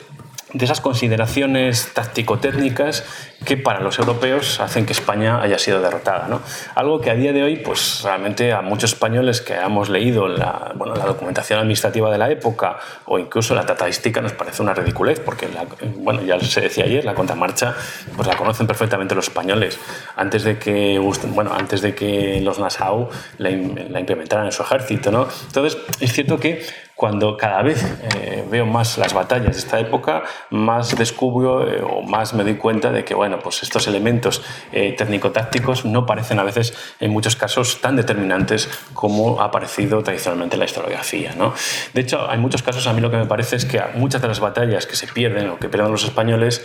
de 0.55 0.65
esas 0.65 0.81
consideraciones 0.81 1.93
táctico-técnicas 1.93 3.05
que 3.45 3.57
para 3.57 3.81
los 3.81 3.99
europeos 3.99 4.61
hacen 4.61 4.87
que 4.87 4.93
España 4.93 5.43
haya 5.43 5.59
sido 5.59 5.83
derrotada. 5.83 6.29
¿no? 6.29 6.41
Algo 6.77 7.01
que 7.01 7.11
a 7.11 7.15
día 7.15 7.33
de 7.33 7.43
hoy, 7.43 7.57
pues 7.57 8.01
realmente 8.03 8.53
a 8.53 8.63
muchos 8.63 8.93
españoles 8.93 9.41
que 9.41 9.55
hemos 9.55 9.89
leído 9.89 10.29
la, 10.29 10.73
bueno, 10.77 10.95
la 10.95 11.05
documentación 11.05 11.59
administrativa 11.59 12.11
de 12.11 12.19
la 12.19 12.31
época 12.31 12.79
o 13.07 13.19
incluso 13.19 13.55
la 13.55 13.67
tratadística 13.67 14.21
nos 14.21 14.33
parece 14.33 14.63
una 14.63 14.75
ridiculez, 14.75 15.21
porque 15.21 15.49
bueno, 15.97 16.23
ya 16.23 16.39
se 16.41 16.61
decía 16.61 16.85
ayer, 16.85 17.05
la 17.05 17.15
contramarcha 17.15 17.75
pues 18.17 18.29
la 18.29 18.37
conocen 18.37 18.67
perfectamente 18.67 19.15
los 19.15 19.27
españoles. 19.27 19.79
Antes 20.17 20.45
de 20.45 20.59
que, 20.59 20.99
bueno, 21.29 21.53
antes 21.53 21.83
de 21.83 21.95
que 21.95 22.41
los 22.41 22.61
Nassau 22.61 23.11
la, 23.39 23.51
la 23.51 24.01
implementaran 24.01 24.47
en 24.47 24.53
su 24.53 24.63
ejército. 24.63 25.11
¿no? 25.11 25.27
Entonces, 25.49 25.77
es 26.01 26.13
cierto 26.13 26.39
que 26.39 26.65
cuando 26.95 27.37
cada 27.37 27.63
vez 27.63 27.85
eh, 28.15 28.45
veo 28.51 28.67
más 28.67 28.99
las 28.99 29.13
batallas 29.13 29.53
de 29.53 29.59
esta 29.59 29.81
época, 29.81 30.23
más 30.51 30.97
descubro 30.97 31.69
eh, 31.69 31.83
o 31.83 32.03
más 32.03 32.35
me 32.35 32.45
doy 32.45 32.55
cuenta 32.55 32.93
de 32.93 33.05
que 33.05 33.15
bueno, 33.15 33.41
pues 33.41 33.63
estos 33.63 33.89
elementos 33.89 34.43
eh, 34.73 34.95
técnico-tácticos 34.97 35.85
no 35.85 36.07
parecen 36.07 36.39
a 36.39 36.45
veces, 36.45 36.73
en 37.01 37.11
muchos 37.11 37.35
casos, 37.35 37.81
tan 37.81 37.97
determinantes 37.97 38.69
como 38.93 39.41
ha 39.41 39.47
aparecido 39.47 40.03
tradicionalmente 40.03 40.55
en 40.55 40.61
la 40.61 40.67
historiografía. 40.67 41.35
¿no? 41.37 41.53
De 41.93 42.01
hecho, 42.01 42.31
hay 42.31 42.39
muchos 42.39 42.63
casos, 42.63 42.87
a 42.87 42.93
mí 42.93 43.01
lo 43.01 43.11
que 43.11 43.17
me 43.17 43.27
parece 43.27 43.57
es 43.57 43.65
que 43.65 43.83
muchas 43.95 44.23
de 44.23 44.29
las 44.29 44.39
batallas 44.39 44.87
que 44.87 44.95
se 44.95 45.09
pierden 45.09 45.51
o 45.51 45.59
que 45.59 45.69
pierden 45.69 45.91
los 45.91 46.05
españoles 46.05 46.65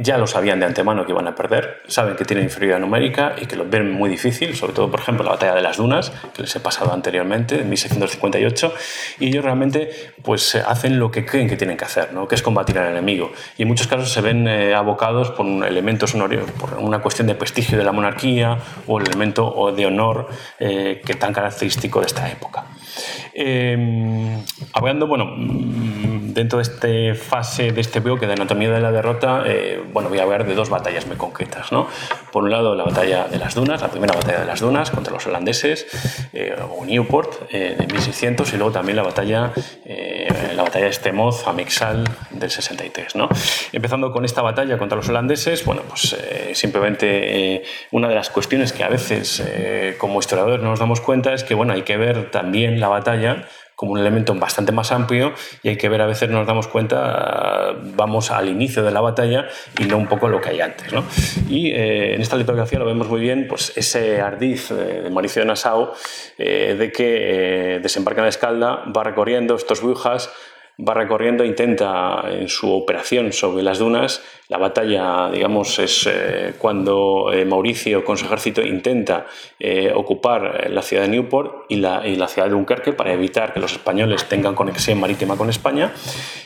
ya 0.00 0.18
lo 0.18 0.26
sabían 0.26 0.60
de 0.60 0.66
antemano 0.66 1.04
que 1.06 1.12
iban 1.12 1.26
a 1.26 1.34
perder, 1.34 1.82
saben 1.86 2.16
que 2.16 2.24
tienen 2.24 2.44
inferioridad 2.44 2.78
numérica 2.78 3.34
y 3.40 3.46
que 3.46 3.56
lo 3.56 3.64
ven 3.68 3.90
muy 3.90 4.10
difícil, 4.10 4.54
sobre 4.54 4.74
todo, 4.74 4.90
por 4.90 5.00
ejemplo, 5.00 5.24
la 5.24 5.30
batalla 5.30 5.54
de 5.54 5.62
las 5.62 5.78
Dunas, 5.78 6.12
que 6.34 6.42
les 6.42 6.54
he 6.54 6.60
pasado 6.60 6.92
anteriormente, 6.92 7.60
en 7.60 7.68
1658, 7.68 8.74
y 9.18 9.28
ellos 9.28 9.44
realmente 9.44 9.61
pues 10.22 10.54
eh, 10.54 10.62
hacen 10.66 10.98
lo 10.98 11.10
que 11.10 11.24
creen 11.24 11.48
que 11.48 11.56
tienen 11.56 11.76
que 11.76 11.84
hacer, 11.84 12.12
¿no? 12.12 12.26
que 12.26 12.34
es 12.34 12.42
combatir 12.42 12.78
al 12.78 12.90
enemigo. 12.90 13.32
Y 13.58 13.62
en 13.62 13.68
muchos 13.68 13.86
casos 13.86 14.12
se 14.12 14.20
ven 14.20 14.48
eh, 14.48 14.74
abocados 14.74 15.30
por 15.30 15.46
un 15.46 15.64
elemento 15.64 16.06
sonoro, 16.06 16.44
por 16.58 16.74
una 16.78 17.00
cuestión 17.00 17.26
de 17.26 17.34
prestigio 17.34 17.78
de 17.78 17.84
la 17.84 17.92
monarquía 17.92 18.58
o 18.86 18.98
el 18.98 19.06
elemento 19.06 19.72
de 19.74 19.86
honor 19.86 20.28
eh, 20.58 21.02
que 21.04 21.14
tan 21.14 21.32
característico 21.32 22.00
de 22.00 22.06
esta 22.06 22.30
época. 22.30 22.64
Hablando, 24.72 25.06
bueno, 25.06 25.34
dentro 25.36 26.58
de 26.58 26.62
esta 26.62 27.22
fase 27.22 27.72
de 27.72 27.80
este 27.80 28.00
bloque 28.00 28.26
de 28.26 28.34
anatomía 28.34 28.70
de 28.70 28.80
la 28.80 28.92
derrota, 28.92 29.44
bueno, 29.92 30.08
voy 30.08 30.18
a 30.18 30.22
hablar 30.22 30.46
de 30.46 30.54
dos 30.54 30.70
batallas 30.70 31.06
muy 31.06 31.16
concretas. 31.16 31.72
¿no? 31.72 31.86
Por 32.32 32.44
un 32.44 32.50
lado, 32.50 32.74
la 32.74 32.84
batalla 32.84 33.24
de 33.24 33.38
las 33.38 33.54
Dunas, 33.54 33.80
la 33.80 33.88
primera 33.88 34.14
batalla 34.14 34.40
de 34.40 34.46
las 34.46 34.60
Dunas 34.60 34.90
contra 34.90 35.12
los 35.12 35.26
holandeses, 35.26 35.86
o 36.70 36.84
Newport, 36.84 37.50
de 37.50 37.86
1600, 37.86 38.52
y 38.52 38.56
luego 38.56 38.72
también 38.72 38.96
la 38.96 39.02
batalla 39.02 39.52
eh, 39.84 40.52
la 40.54 40.62
batalla 40.62 40.84
de 40.84 40.90
Estemoz 40.90 41.46
a 41.46 41.52
Mixal 41.52 42.04
del 42.30 42.50
63. 42.50 43.16
¿no? 43.16 43.28
Empezando 43.72 44.12
con 44.12 44.24
esta 44.24 44.42
batalla 44.42 44.78
contra 44.78 44.96
los 44.96 45.08
holandeses, 45.08 45.64
bueno, 45.64 45.82
pues 45.88 46.12
eh, 46.14 46.52
simplemente 46.54 47.54
eh, 47.54 47.62
una 47.90 48.08
de 48.08 48.14
las 48.14 48.30
cuestiones 48.30 48.72
que 48.72 48.84
a 48.84 48.88
veces 48.88 49.42
como 49.98 50.20
historiadores 50.20 50.62
no 50.62 50.70
nos 50.70 50.78
damos 50.78 51.00
cuenta 51.00 51.32
es 51.32 51.44
que 51.44 51.54
bueno, 51.54 51.72
hay 51.72 51.82
que 51.82 51.96
ver 51.96 52.30
también 52.30 52.80
la 52.80 52.88
batalla 52.88 53.21
como 53.74 53.92
un 53.92 53.98
elemento 53.98 54.34
bastante 54.34 54.70
más 54.70 54.92
amplio 54.92 55.32
y 55.62 55.70
hay 55.70 55.76
que 55.76 55.88
ver 55.88 56.00
a 56.02 56.06
veces 56.06 56.30
nos 56.30 56.46
damos 56.46 56.68
cuenta, 56.68 57.74
vamos 57.96 58.30
al 58.30 58.48
inicio 58.48 58.84
de 58.84 58.92
la 58.92 59.00
batalla 59.00 59.48
y 59.78 59.84
no 59.84 59.98
un 59.98 60.06
poco 60.06 60.28
lo 60.28 60.40
que 60.40 60.50
hay 60.50 60.60
antes. 60.60 60.92
¿no? 60.92 61.04
Y 61.48 61.72
en 61.72 62.20
esta 62.20 62.36
litografía 62.36 62.78
lo 62.78 62.84
vemos 62.84 63.08
muy 63.08 63.20
bien, 63.20 63.46
pues 63.48 63.72
ese 63.76 64.20
ardiz 64.20 64.68
de 64.68 65.10
Mauricio 65.10 65.42
de 65.42 65.48
Nassau 65.48 65.92
de 66.38 66.92
que 66.94 67.80
desembarca 67.82 68.20
en 68.20 68.26
la 68.26 68.30
Escalda, 68.30 68.84
va 68.96 69.02
recorriendo 69.02 69.56
estos 69.56 69.82
brujas, 69.82 70.30
va 70.86 70.94
recorriendo, 70.94 71.44
intenta 71.44 72.24
en 72.28 72.48
su 72.48 72.72
operación 72.72 73.32
sobre 73.32 73.62
las 73.62 73.78
dunas 73.78 74.22
la 74.52 74.58
batalla, 74.58 75.30
digamos, 75.32 75.78
es 75.78 76.06
eh, 76.06 76.52
cuando 76.58 77.32
eh, 77.32 77.46
Mauricio 77.46 78.04
con 78.04 78.18
su 78.18 78.26
ejército 78.26 78.60
intenta 78.60 79.24
eh, 79.58 79.90
ocupar 79.94 80.68
la 80.68 80.82
ciudad 80.82 81.04
de 81.04 81.08
Newport 81.08 81.64
y 81.70 81.76
la, 81.76 82.02
ciudad 82.28 82.48
de 82.48 82.52
Dunkerque 82.52 82.92
para 82.92 83.14
evitar 83.14 83.54
que 83.54 83.60
los 83.60 83.72
españoles 83.72 84.26
tengan 84.26 84.54
conexión 84.54 85.00
marítima 85.00 85.38
con 85.38 85.48
España. 85.48 85.92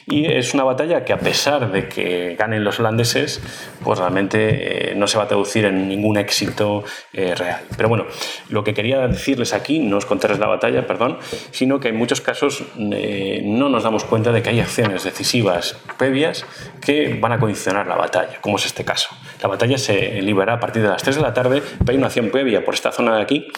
Y 0.07 0.27
es 0.27 0.55
una 0.55 0.63
batalla 0.63 1.05
que 1.05 1.13
a 1.13 1.19
pesar 1.19 1.73
de 1.73 1.89
que 1.89 2.37
ganen 2.39 2.63
los 2.63 2.79
holandeses, 2.79 3.43
pues 3.83 3.99
realmente 3.99 4.93
no 4.95 5.09
se 5.09 5.19
va 5.19 5.25
a 5.25 5.27
traducir 5.29 5.65
en 5.65 5.89
ningún 5.89 6.17
éxito 6.17 6.85
real. 7.13 7.63
Pero 7.77 7.89
bueno, 7.89 8.07
lo 8.49 8.63
que 8.63 8.73
quería 8.73 9.09
decirles 9.09 9.53
aquí, 9.53 9.81
no 9.81 9.99
es 9.99 10.07
contarles 10.07 10.39
la 10.39 10.47
batalla, 10.47 10.87
perdón, 10.87 11.19
sino 11.51 11.81
que 11.81 11.89
en 11.89 11.97
muchos 11.97 12.21
casos 12.21 12.63
no 12.77 13.69
nos 13.69 13.83
damos 13.83 14.05
cuenta 14.05 14.26
de 14.33 14.43
que 14.43 14.51
hay 14.51 14.61
acciones 14.61 15.05
decisivas 15.05 15.77
previas 15.99 16.45
que 16.81 17.19
van 17.21 17.33
a 17.33 17.39
condicionar 17.39 17.87
la 17.87 17.97
batalla, 17.97 18.41
como 18.41 18.57
es 18.57 18.67
este 18.67 18.85
caso. 18.85 19.09
La 19.43 19.49
batalla 19.49 19.79
se 19.79 20.21
libera 20.23 20.55
a 20.55 20.61
partir 20.61 20.83
de 20.83 20.89
las 20.89 21.03
3 21.03 21.17
de 21.17 21.23
la 21.23 21.35
tarde, 21.35 21.63
pero 21.79 21.91
hay 21.91 21.97
una 21.97 22.07
acción 22.07 22.31
previa 22.31 22.65
por 22.65 22.75
esta 22.75 22.93
zona 22.93 23.17
de 23.17 23.23
aquí, 23.23 23.49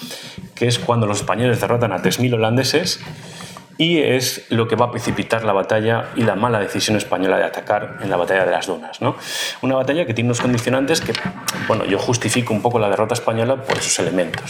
que 0.54 0.66
es 0.66 0.78
cuando 0.78 1.06
los 1.06 1.18
españoles 1.18 1.60
derrotan 1.60 1.92
a 1.92 2.02
3.000 2.02 2.34
holandeses 2.34 3.00
y 3.78 4.00
es 4.00 4.46
lo 4.50 4.66
que 4.66 4.76
va 4.76 4.86
a 4.86 4.90
precipitar 4.90 5.44
la 5.44 5.52
batalla 5.52 6.08
y 6.16 6.22
la 6.22 6.34
mala 6.34 6.58
decisión 6.58 6.96
española 6.96 7.38
de 7.38 7.44
atacar 7.44 7.98
en 8.02 8.10
la 8.10 8.16
batalla 8.16 8.44
de 8.44 8.50
las 8.50 8.66
Dunas. 8.66 9.00
¿no? 9.00 9.16
Una 9.62 9.76
batalla 9.76 10.04
que 10.04 10.12
tiene 10.12 10.28
unos 10.28 10.40
condicionantes 10.40 11.00
que, 11.00 11.12
bueno, 11.68 11.84
yo 11.84 11.98
justifico 11.98 12.52
un 12.52 12.60
poco 12.60 12.80
la 12.80 12.90
derrota 12.90 13.14
española 13.14 13.62
por 13.62 13.78
esos 13.78 13.96
elementos. 14.00 14.42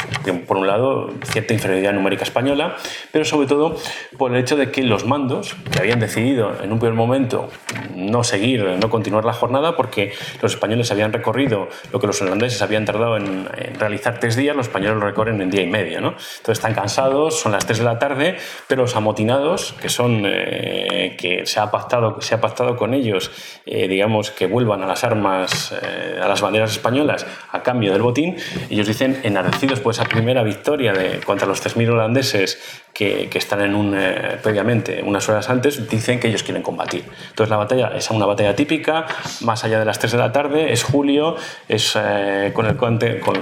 Por 0.47 0.57
un 0.57 0.67
lado, 0.67 1.13
cierta 1.25 1.53
inferioridad 1.53 1.93
numérica 1.93 2.25
española, 2.25 2.77
pero 3.13 3.27
sobre 3.27 3.47
todo 3.47 3.77
por 4.17 4.35
el 4.35 4.39
hecho 4.39 4.57
de 4.57 4.71
que 4.71 4.83
los 4.83 5.05
mandos, 5.05 5.55
que 5.71 5.79
habían 5.79 6.01
decidido 6.01 6.63
en 6.63 6.73
un 6.73 6.79
primer 6.79 6.97
momento 6.97 7.51
no 7.95 8.25
seguir, 8.25 8.65
no 8.65 8.89
continuar 8.89 9.25
la 9.25 9.35
jornada, 9.35 9.77
porque 9.77 10.13
los 10.41 10.55
españoles 10.55 10.91
habían 10.91 11.13
recorrido 11.13 11.69
lo 11.93 12.01
que 12.01 12.07
los 12.07 12.21
holandeses 12.23 12.63
habían 12.63 12.87
tardado 12.87 13.17
en, 13.17 13.47
realizar 13.79 14.19
tres 14.21 14.37
días, 14.37 14.57
los 14.57 14.69
españoles 14.69 14.99
lo 14.99 15.07
recorren 15.07 15.41
en 15.43 15.51
día 15.51 15.63
y 15.63 15.67
medio. 15.67 16.01
¿no? 16.01 16.09
Entonces 16.09 16.59
están 16.59 16.75
cansados, 16.75 17.39
son 17.39 17.53
las 17.53 17.67
tres 17.67 17.79
de 17.79 17.85
la 17.85 17.99
tarde, 17.99 18.37
pero 18.67 18.83
los 18.83 18.97
amotinados, 19.19 19.75
que 19.81 19.89
son 19.89 20.23
eh, 20.27 21.17
que 21.19 21.45
se 21.45 21.59
ha 21.59 21.71
pactado, 21.71 22.21
se 22.21 22.37
ha 22.37 22.41
pactado 22.41 22.77
con 22.77 22.95
ellos, 22.95 23.33
eh, 23.67 23.89
digamos, 23.89 24.31
que 24.31 24.47
vuelvan 24.47 24.83
a 24.83 24.87
las 24.87 25.03
armas, 25.03 25.73
eh, 25.73 26.21
a 26.23 26.29
las 26.29 26.41
banderas 26.41 26.71
españolas 26.71 27.27
a 27.51 27.63
cambio 27.63 27.93
del 27.93 28.03
botín, 28.03 28.37
ellos 28.71 28.87
dicen, 28.87 29.19
enardecidos 29.25 29.81
por 29.81 29.93
esa 29.93 30.05
primera 30.05 30.45
victoria 30.45 30.93
de, 30.93 31.19
contra 31.21 31.49
los 31.49 31.65
3.000 31.65 31.91
holandeses 31.91 32.61
que, 32.93 33.29
que, 33.29 33.39
están 33.39 33.61
en 33.63 33.75
un, 33.75 33.97
previamente, 34.43 35.03
unas 35.05 35.29
horas 35.29 35.49
antes, 35.51 35.89
dicen 35.89 36.21
que 36.21 36.29
ellos 36.29 36.43
quieren 36.43 36.63
combatir. 36.63 37.05
Entonces 37.31 37.51
la 37.51 37.57
batalla 37.57 37.93
es 37.97 38.11
una 38.11 38.27
batalla 38.27 38.55
típica, 38.55 39.07
más 39.41 39.65
allá 39.65 39.79
de 39.79 39.85
las 39.85 39.99
3 39.99 40.13
de 40.13 40.19
la 40.19 40.33
tarde, 40.33 40.73
es 40.73 40.83
julio, 40.83 41.37
es 41.69 41.97
con, 42.55 42.67
el, 42.67 42.77
con, 42.77 42.99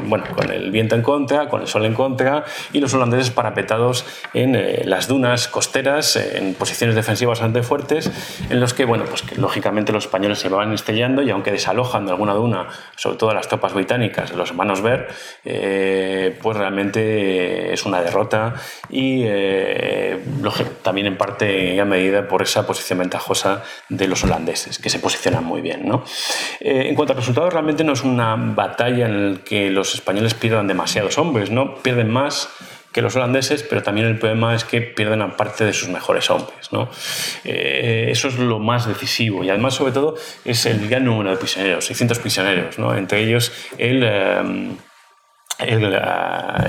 bueno, 0.09 0.25
con 0.35 0.51
el 0.51 0.71
viento 0.71 0.95
en 0.95 1.03
contra, 1.03 1.49
con 1.49 1.63
el 1.63 1.69
sol 1.69 1.85
en 1.85 1.95
contra, 1.95 2.45
y 2.73 2.81
los 2.81 2.93
holandeses 2.95 3.31
parapetados 3.31 4.05
en 4.35 4.89
las 4.89 5.09
dunas 5.09 5.49
costeras, 5.67 6.15
en 6.15 6.55
posiciones 6.55 6.95
defensivas 6.95 7.41
bastante 7.41 7.63
fuertes, 7.63 8.11
en 8.49 8.61
los 8.61 8.73
que, 8.73 8.85
bueno, 8.85 9.05
pues 9.05 9.23
que 9.23 9.35
lógicamente 9.35 9.93
los 9.93 10.05
españoles 10.05 10.39
se 10.39 10.49
van 10.49 10.73
estellando 10.73 11.23
y 11.23 11.31
aunque 11.31 11.51
desalojan 11.51 12.07
de 12.07 12.13
alguna 12.13 12.35
duna, 12.35 12.69
sobre 12.95 13.17
todo 13.17 13.35
las 13.35 13.49
tropas 13.49 13.75
británicas, 13.75 14.33
los 14.33 14.51
hermanos 14.51 14.81
Ver, 14.81 15.09
eh, 15.45 16.39
pues 16.41 16.57
realmente 16.57 17.73
es 17.73 17.85
una 17.85 18.01
derrota 18.01 18.55
y 18.89 19.23
eh, 19.25 20.23
también 20.83 21.09
en 21.09 21.17
parte 21.17 21.81
a 21.81 21.85
medida 21.85 22.29
por 22.29 22.43
esa 22.43 22.65
posición 22.65 23.01
ventajosa 23.01 23.65
de 23.89 24.07
los 24.07 24.23
holandeses, 24.23 24.79
que 24.79 24.89
se 24.89 25.01
posicionan 25.01 25.45
muy 25.45 25.63
bien. 25.63 25.89
¿no? 25.89 26.05
Eh, 26.61 26.87
en 26.89 26.95
cuanto 26.95 27.13
al 27.13 27.19
resultado, 27.19 27.51
realmente 27.51 27.83
no 27.83 27.93
es 27.93 28.05
una 28.05 28.37
batalla 28.37 29.07
en 29.07 29.35
la 29.35 29.41
que 29.41 29.71
los 29.71 29.95
españoles 29.95 30.35
pierdan 30.35 30.69
demasiados 30.69 31.19
hombres, 31.19 31.51
¿no? 31.51 31.75
pierden 31.77 32.11
más 32.11 32.49
que 32.97 33.03
los 33.03 33.15
holandeses, 33.15 33.63
pero 33.63 33.83
también 33.83 34.07
el 34.07 34.19
problema 34.19 34.55
es 34.55 34.65
que 34.65 34.81
pierden 34.81 35.21
a 35.21 35.37
parte 35.37 35.67
de 35.67 35.75
sus 35.75 35.91
mejores 35.91 36.31
hombres. 36.31 36.73
¿no? 36.73 36.89
Eh, 37.45 38.07
eso 38.09 38.29
es 38.29 38.39
lo 38.39 38.59
más 38.59 38.89
decisivo 38.89 39.45
y 39.45 39.51
además, 39.51 39.75
sobre 39.75 39.93
todo, 39.93 40.15
es 40.47 40.65
el 40.65 40.89
gran 40.89 41.05
número 41.05 41.29
de 41.29 41.37
prisioneros, 41.37 41.85
600 41.85 42.19
prisioneros, 42.21 42.79
¿no? 42.79 42.97
entre 42.97 43.23
ellos 43.23 43.53
el... 43.77 44.03
Eh, 44.03 44.77
el, 45.59 45.95
eh, 45.95 45.99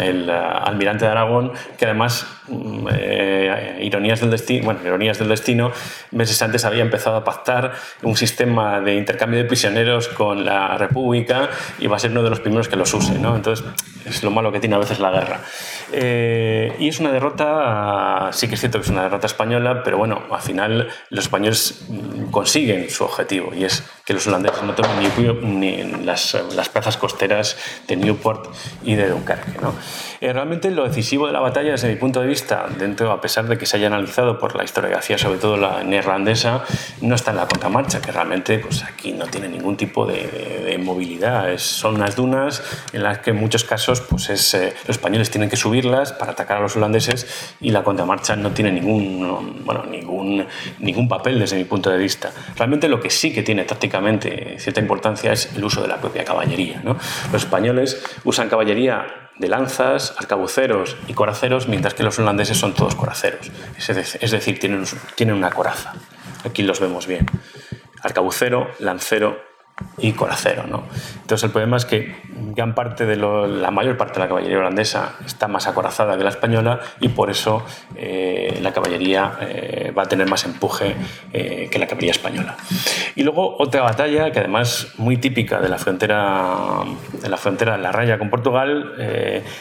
el, 0.02 0.30
almirante 0.30 1.06
de 1.06 1.12
Aragón, 1.12 1.52
que 1.78 1.86
además, 1.86 2.26
mm, 2.48 2.88
ironías 3.82 4.22
del 4.22 4.32
destino, 4.32 4.66
bueno, 4.66 4.80
ironías 4.84 5.20
del 5.20 5.30
destino, 5.30 5.72
meses 6.12 6.42
antes 6.42 6.66
había 6.66 6.84
empezado 6.84 7.18
a 7.18 7.24
pactar 7.24 7.74
un 8.04 8.16
sistema 8.16 8.80
de 8.82 8.96
intercambio 8.96 9.40
de 9.40 9.46
prisioneros 9.46 10.08
con 10.08 10.46
la 10.46 10.78
República 10.78 11.50
y 11.80 11.88
va 11.88 11.98
a 11.98 12.00
ser 12.00 12.12
uno 12.12 12.24
de 12.24 12.30
los 12.30 12.40
primeros 12.40 12.68
que 12.68 12.76
los 12.76 12.94
use, 12.94 13.20
¿no? 13.20 13.36
Entonces, 13.36 13.66
es 14.06 14.24
lo 14.24 14.32
malo 14.32 14.52
que 14.52 14.60
tiene 14.60 14.76
a 14.76 14.80
veces 14.80 15.00
la 15.00 15.12
guerra. 15.12 15.42
Eh, 15.92 16.76
y 16.80 16.88
es 16.88 17.00
una 17.00 17.12
derrota, 17.12 18.30
sí 18.32 18.48
que 18.48 18.56
es 18.56 18.60
cierto 18.60 18.80
que 18.80 18.86
es 18.86 18.90
una 18.90 19.04
derrota 19.04 19.28
española, 19.28 19.84
pero 19.84 19.98
bueno, 19.98 20.24
al 20.32 20.42
final 20.42 20.88
los 21.10 21.26
españoles 21.26 21.86
mm, 21.90 22.32
consiguen 22.32 22.90
su 22.90 23.04
objetivo 23.04 23.54
y 23.54 23.66
es 23.66 23.84
que 24.08 24.14
los 24.14 24.26
holandeses 24.26 24.64
no 24.64 24.74
tomen 24.74 25.00
ni, 25.02 25.60
ni 25.60 25.84
las, 26.06 26.38
las, 26.56 26.70
plazas 26.70 26.96
costeras 26.96 27.58
de 27.90 27.98
Newport 27.98 28.56
y 28.86 28.96
de 28.96 29.10
Dunkerque. 29.10 29.60
¿no? 29.62 29.74
Eh, 30.20 30.34
realmente 30.34 30.72
lo 30.72 30.88
decisivo 30.88 31.28
de 31.28 31.34
la 31.34 31.40
batalla, 31.40 31.72
desde 31.72 31.90
mi 31.90 31.96
punto 31.96 32.22
de 32.22 32.28
vista, 32.28 32.66
dentro, 32.78 33.12
a 33.12 33.22
pesar 33.22 33.48
de 33.48 33.58
que 33.58 33.66
se 33.66 33.78
haya 33.78 33.88
analizado 33.88 34.40
por 34.40 34.56
la 34.56 34.64
historiografía, 34.64 35.18
sobre 35.18 35.38
todo 35.38 35.58
la 35.58 35.84
neerlandesa, 35.84 36.64
no 37.02 37.16
está 37.16 37.32
en 37.32 37.38
la 37.38 37.48
contramarcha, 37.48 38.02
que 38.02 38.12
realmente 38.12 38.60
pues, 38.60 38.84
aquí 38.84 39.12
no 39.12 39.28
tiene 39.28 39.48
ningún 39.48 39.78
tipo 39.78 40.06
de, 40.06 40.64
de 40.66 40.78
movilidad. 40.78 41.52
Es, 41.52 41.62
son 41.62 41.96
unas 41.96 42.16
dunas 42.16 42.64
en 42.94 43.04
las 43.04 43.20
que 43.20 43.32
en 43.32 43.38
muchos 43.38 43.64
casos 43.64 44.02
pues 44.02 44.30
es, 44.30 44.54
eh, 44.54 44.74
los 44.88 44.98
españoles 44.98 45.30
tienen 45.30 45.50
que 45.50 45.56
subirlas 45.56 46.14
para 46.14 46.32
atacar 46.32 46.58
a 46.58 46.62
los 46.62 46.76
holandeses 46.76 47.56
y 47.62 47.72
la 47.72 47.84
contramarcha 47.84 48.36
no 48.36 48.52
tiene 48.52 48.72
ningún, 48.72 49.64
bueno, 49.66 49.86
ningún, 49.86 50.46
ningún 50.80 51.08
papel 51.08 51.40
desde 51.40 51.58
mi 51.58 51.66
punto 51.66 51.90
de 51.90 51.98
vista. 51.98 52.32
Realmente 52.56 52.88
lo 52.90 53.00
que 53.00 53.10
sí 53.10 53.34
que 53.34 53.44
tiene 53.44 53.64
tácticamente 53.64 54.58
cierta 54.60 54.82
importancia 54.82 55.32
es 55.32 55.54
el 55.56 55.64
uso 55.64 55.82
de 55.82 55.88
la 55.88 55.98
propia 55.98 56.24
caballería. 56.26 56.82
¿no? 56.84 56.98
Los 57.32 57.44
españoles 57.44 58.02
usan 58.24 58.50
caballería 58.50 59.27
de 59.40 59.48
lanzas, 59.48 60.16
arcabuceros 60.18 60.98
y 61.08 61.14
coraceros, 61.14 61.68
mientras 61.68 61.94
que 61.94 62.04
los 62.04 62.20
holandeses 62.20 62.58
son 62.58 62.74
todos 62.74 62.96
coraceros. 62.96 63.52
Es 63.78 64.32
decir, 64.32 64.60
tienen, 64.60 64.86
tienen 65.16 65.36
una 65.36 65.52
coraza. 65.52 65.94
Aquí 66.44 66.64
los 66.64 66.80
vemos 66.80 67.08
bien. 67.08 67.26
Arcabucero, 68.02 68.70
lancero 68.80 69.47
y 69.98 70.14
Coracero. 70.14 70.66
¿no? 70.68 70.84
Entonces 71.22 71.44
el 71.44 71.52
problema 71.52 71.78
es 71.78 71.86
que 71.86 72.16
gran 72.56 72.76
parte 72.76 73.06
de 73.06 73.16
la 73.16 73.72
mayor 73.72 73.98
parte 73.98 74.14
de 74.14 74.20
la 74.22 74.28
caballería 74.28 74.60
holandesa 74.60 75.16
está 75.26 75.48
más 75.48 75.68
acorazada 75.68 76.18
que 76.18 76.24
la 76.24 76.30
española 76.30 76.80
y 77.00 77.10
por 77.10 77.30
eso 77.30 77.66
eh, 77.96 78.60
la 78.62 78.74
caballería 78.74 79.38
eh, 79.42 79.94
va 79.98 80.04
a 80.04 80.06
tener 80.06 80.28
más 80.28 80.46
empuje 80.46 80.96
eh, 81.34 81.68
que 81.72 81.80
la 81.80 81.88
caballería 81.88 82.12
española. 82.12 82.58
Y 83.16 83.24
luego 83.24 83.56
otra 83.60 83.82
batalla 83.82 84.32
que 84.32 84.40
además 84.40 84.94
muy 84.98 85.18
típica 85.18 85.60
de 85.60 85.70
la 85.70 85.78
frontera 85.78 86.84
de 87.22 87.30
la 87.30 87.38
frontera 87.38 87.78
de 87.78 87.84
la 87.84 87.92
raya 87.92 88.18
con 88.18 88.30
Portugal. 88.30 88.94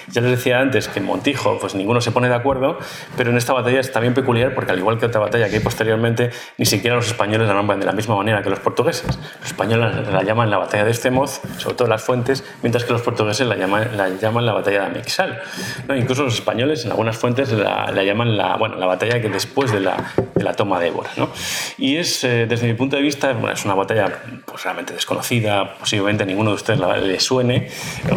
ya 0.09 0.20
les 0.20 0.30
decía 0.30 0.60
antes 0.60 0.88
que 0.88 0.98
en 0.98 1.06
Montijo 1.06 1.59
pues 1.59 1.74
ninguno 1.74 2.01
se 2.01 2.10
pone 2.10 2.28
de 2.28 2.34
acuerdo, 2.34 2.78
pero 3.16 3.30
en 3.30 3.36
esta 3.36 3.52
batalla 3.52 3.80
es 3.80 3.93
también 3.93 4.14
peculiar 4.14 4.55
porque 4.55 4.72
al 4.72 4.78
igual 4.78 4.98
que 4.98 5.06
otra 5.06 5.20
batalla 5.20 5.48
que 5.48 5.56
hay 5.56 5.62
posteriormente, 5.62 6.30
ni 6.59 6.66
siquiera 6.66 6.97
los 6.97 7.06
españoles 7.06 7.48
la 7.48 7.55
nombran 7.55 7.80
de 7.80 7.86
la 7.86 7.93
misma 7.93 8.16
manera 8.16 8.43
que 8.43 8.51
los 8.51 8.60
portugueses. 8.60 9.18
Los 9.40 9.47
españoles 9.47 10.05
la 10.10 10.22
llaman 10.22 10.50
la 10.50 10.58
batalla 10.58 10.84
de 10.84 10.90
Estremoz, 10.90 11.40
sobre 11.58 11.76
todo 11.76 11.88
las 11.88 12.02
fuentes, 12.02 12.44
mientras 12.62 12.84
que 12.84 12.92
los 12.92 13.02
portugueses 13.02 13.46
la 13.46 13.56
llaman 13.56 13.96
la, 13.96 14.08
llaman 14.08 14.46
la 14.46 14.52
batalla 14.52 14.80
de 14.80 14.86
Amexal. 14.86 15.40
¿no? 15.88 15.96
Incluso 15.96 16.22
los 16.22 16.34
españoles 16.34 16.84
en 16.84 16.90
algunas 16.90 17.16
fuentes 17.16 17.52
la, 17.52 17.90
llaman 18.02 18.36
la, 18.36 18.56
bueno, 18.56 18.76
la 18.76 18.86
batalla 18.86 19.20
que 19.20 19.28
después 19.28 19.72
de 19.72 19.80
la, 19.80 20.12
de 20.34 20.44
la 20.44 20.54
toma 20.54 20.78
de 20.80 20.88
Évora. 20.88 21.10
¿no? 21.16 21.30
Y 21.78 21.96
es, 21.96 22.24
eh, 22.24 22.46
desde 22.48 22.66
mi 22.66 22.74
punto 22.74 22.96
de 22.96 23.02
vista, 23.02 23.32
bueno, 23.32 23.52
es 23.52 23.64
una 23.64 23.74
batalla 23.74 24.12
pues, 24.44 24.62
realmente 24.64 24.92
desconocida, 24.94 25.74
posiblemente 25.74 26.22
a 26.22 26.26
ninguno 26.26 26.50
de 26.50 26.56
ustedes 26.56 26.80
le 27.02 27.20
suene, 27.20 27.68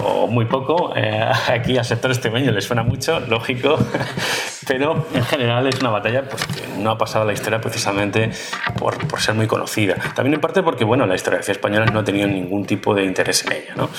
o 0.04 0.28
muy 0.28 0.46
poco. 0.46 0.94
Eh, 0.96 1.30
aquí 1.48 1.78
al 1.78 1.86
sector 1.86 2.12
extremeño 2.12 2.52
le 2.52 2.62
suena 2.62 2.84
mucho, 2.84 3.20
lógico, 3.22 3.78
pero 4.68 5.08
en 5.14 5.24
general 5.24 5.68
es 5.68 5.80
una 5.80 5.90
batalla 5.90 6.24
pues, 6.24 6.46
que 6.46 6.68
no 6.78 6.92
ha 6.92 6.98
pasado 6.98 7.24
a 7.24 7.28
la 7.28 7.34
historia 7.34 7.60
precisamente 7.60 8.32
por, 8.78 9.08
por 9.08 9.22
ser 9.22 9.36
muy 9.36 9.48
conocida. 9.48 9.96
También 10.16 10.36
en 10.36 10.42
parte 10.42 10.64
porque 10.64 10.84
bueno, 10.84 11.06
la 11.06 11.16
historiografía 11.16 11.54
española 11.54 11.79
no 11.86 12.00
ha 12.00 12.04
tenido 12.04 12.28
ningún 12.28 12.66
tipo 12.66 12.94
de 12.94 13.04
interés 13.04 13.46
en 13.46 13.54
ella. 13.54 13.74
¿no? 13.76 13.90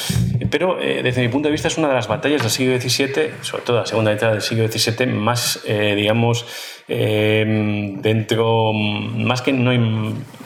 Pero 0.51 0.81
eh, 0.81 1.03
desde 1.03 1.23
mi 1.23 1.29
punto 1.29 1.49
de 1.49 1.53
vista 1.53 1.69
es 1.69 1.79
una 1.79 1.89
de 1.89 1.95
las 1.95 2.09
batallas 2.09 2.43
del 2.43 2.51
siglo 2.51 2.81
XVII, 2.81 3.31
sobre 3.43 3.63
todo 3.63 3.79
la 3.79 3.87
segunda 3.87 4.13
mitad 4.13 4.33
del 4.33 4.43
siglo 4.43 4.67
XVII, 4.69 5.07
más, 5.07 5.61
eh, 5.67 5.95
digamos, 5.95 6.47
Em, 6.93 8.03
dentro, 8.03 8.73
más 8.73 9.43
que 9.43 9.53
no 9.53 9.71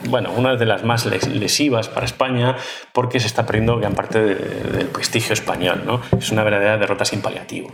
bueno, 0.07 0.29
una 0.37 0.55
de 0.55 0.67
las 0.67 0.83
más 0.83 1.07
lesivas 1.25 1.89
para 1.89 2.05
España 2.05 2.55
porque 2.93 3.19
se 3.19 3.25
está 3.25 3.47
perdiendo 3.47 3.79
gran 3.79 3.95
parte 3.95 4.23
del 4.23 4.85
prestigio 4.89 5.33
español, 5.33 5.81
¿no? 5.87 6.01
Es 6.15 6.29
una 6.29 6.43
verdadera 6.43 6.77
derrota 6.77 7.03
sin 7.03 7.21
paliativos. 7.21 7.73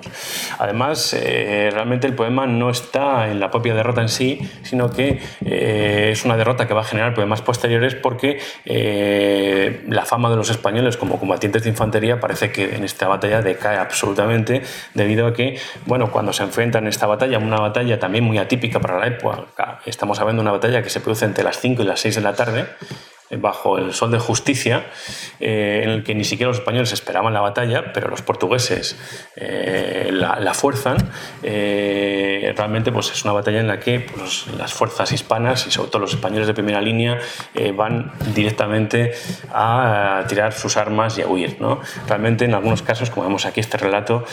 Además, 0.58 1.14
eh, 1.14 1.70
realmente 1.74 2.08
el 2.08 2.14
poema 2.14 2.48
no 2.48 2.70
está 2.70 3.30
en 3.30 3.42
la 3.42 3.52
propia 3.52 3.74
derrota 3.74 4.00
en 4.00 4.08
sí, 4.08 4.40
sino 4.64 4.90
que 4.90 5.20
eh, 5.44 6.10
es 6.14 6.24
una 6.24 6.38
derrota 6.38 6.66
que 6.66 6.74
va 6.74 6.80
a 6.80 6.86
generar 6.86 7.14
problemas 7.14 7.42
posteriores 7.42 7.96
porque 7.96 8.40
eh, 8.64 9.51
la 9.88 10.06
fama 10.06 10.30
de 10.30 10.36
los 10.36 10.49
españoles 10.49 10.98
como 10.98 11.19
combatientes 11.19 11.64
de 11.64 11.69
infantería 11.69 12.19
parece 12.19 12.52
que 12.52 12.76
en 12.76 12.84
esta 12.84 13.07
batalla 13.07 13.41
decae 13.41 13.78
absolutamente 13.78 14.61
debido 14.94 15.28
a 15.28 15.34
que, 15.34 15.60
bueno, 15.86 16.11
cuando 16.11 16.34
se 16.34 16.44
enfrentan 16.44 16.84
en 16.84 16.90
esta 16.90 17.07
batalla, 17.07 17.38
una 17.38 17.60
batalla 17.60 17.99
también 17.99 18.23
muy 18.23 18.38
atípica, 18.38 18.80
para 18.80 18.98
la 18.99 19.07
época. 19.07 19.80
Estamos 19.86 20.19
hablando 20.19 20.41
de 20.41 20.49
una 20.49 20.52
batalla 20.52 20.84
que 20.84 20.90
se 20.90 20.99
produce 20.99 21.26
entre 21.26 21.44
las 21.44 21.60
5 21.60 21.84
y 21.84 21.86
las 21.86 21.99
6 21.99 22.15
de 22.15 22.22
la 22.22 22.34
tarde. 22.34 22.65
Bajo 23.38 23.78
el 23.78 23.94
sol 23.94 24.12
de 24.12 24.20
justicia, 24.20 24.86
en 25.40 25.90
el 25.90 26.03
que 26.03 26.16
ni 26.16 26.24
siquiera 26.24 26.49
los 26.49 26.60
españoles 26.60 26.91
esperaban 26.91 27.34
la 27.34 27.41
batalla, 27.41 27.94
pero 27.94 28.10
los 28.10 28.22
portugueses 28.22 28.98
la, 29.36 30.53
fuerzan. 30.53 30.98
realmente 31.41 32.91
pues, 32.91 33.12
es 33.12 33.24
una 33.24 33.34
batalla 33.34 33.60
en 33.60 33.68
la 33.68 33.80
que 33.80 33.99
pues, 33.99 34.48
las 34.58 34.74
fuerzas 34.74 35.12
hispanas 35.12 35.68
y 35.68 35.72
sobre 35.72 35.90
todo 35.90 36.02
los 36.02 36.14
españoles 36.14 36.48
de 36.48 36.53
primera 36.53 36.82
línea 36.82 37.20
van 37.76 38.12
directamente 38.34 39.14
a 39.53 40.24
tirar 40.28 40.53
sus 40.53 40.78
armas 40.78 41.18
y 41.18 41.22
a 41.22 41.28
huir. 41.28 41.58
¿no? 41.60 41.80
Realmente 42.08 42.45
en 42.45 42.53
algunos 42.53 42.82
casos, 42.82 43.10
como 43.10 43.26
vemos 43.28 43.45
aquí 43.45 43.60
este 43.60 43.78
relato, 43.78 44.26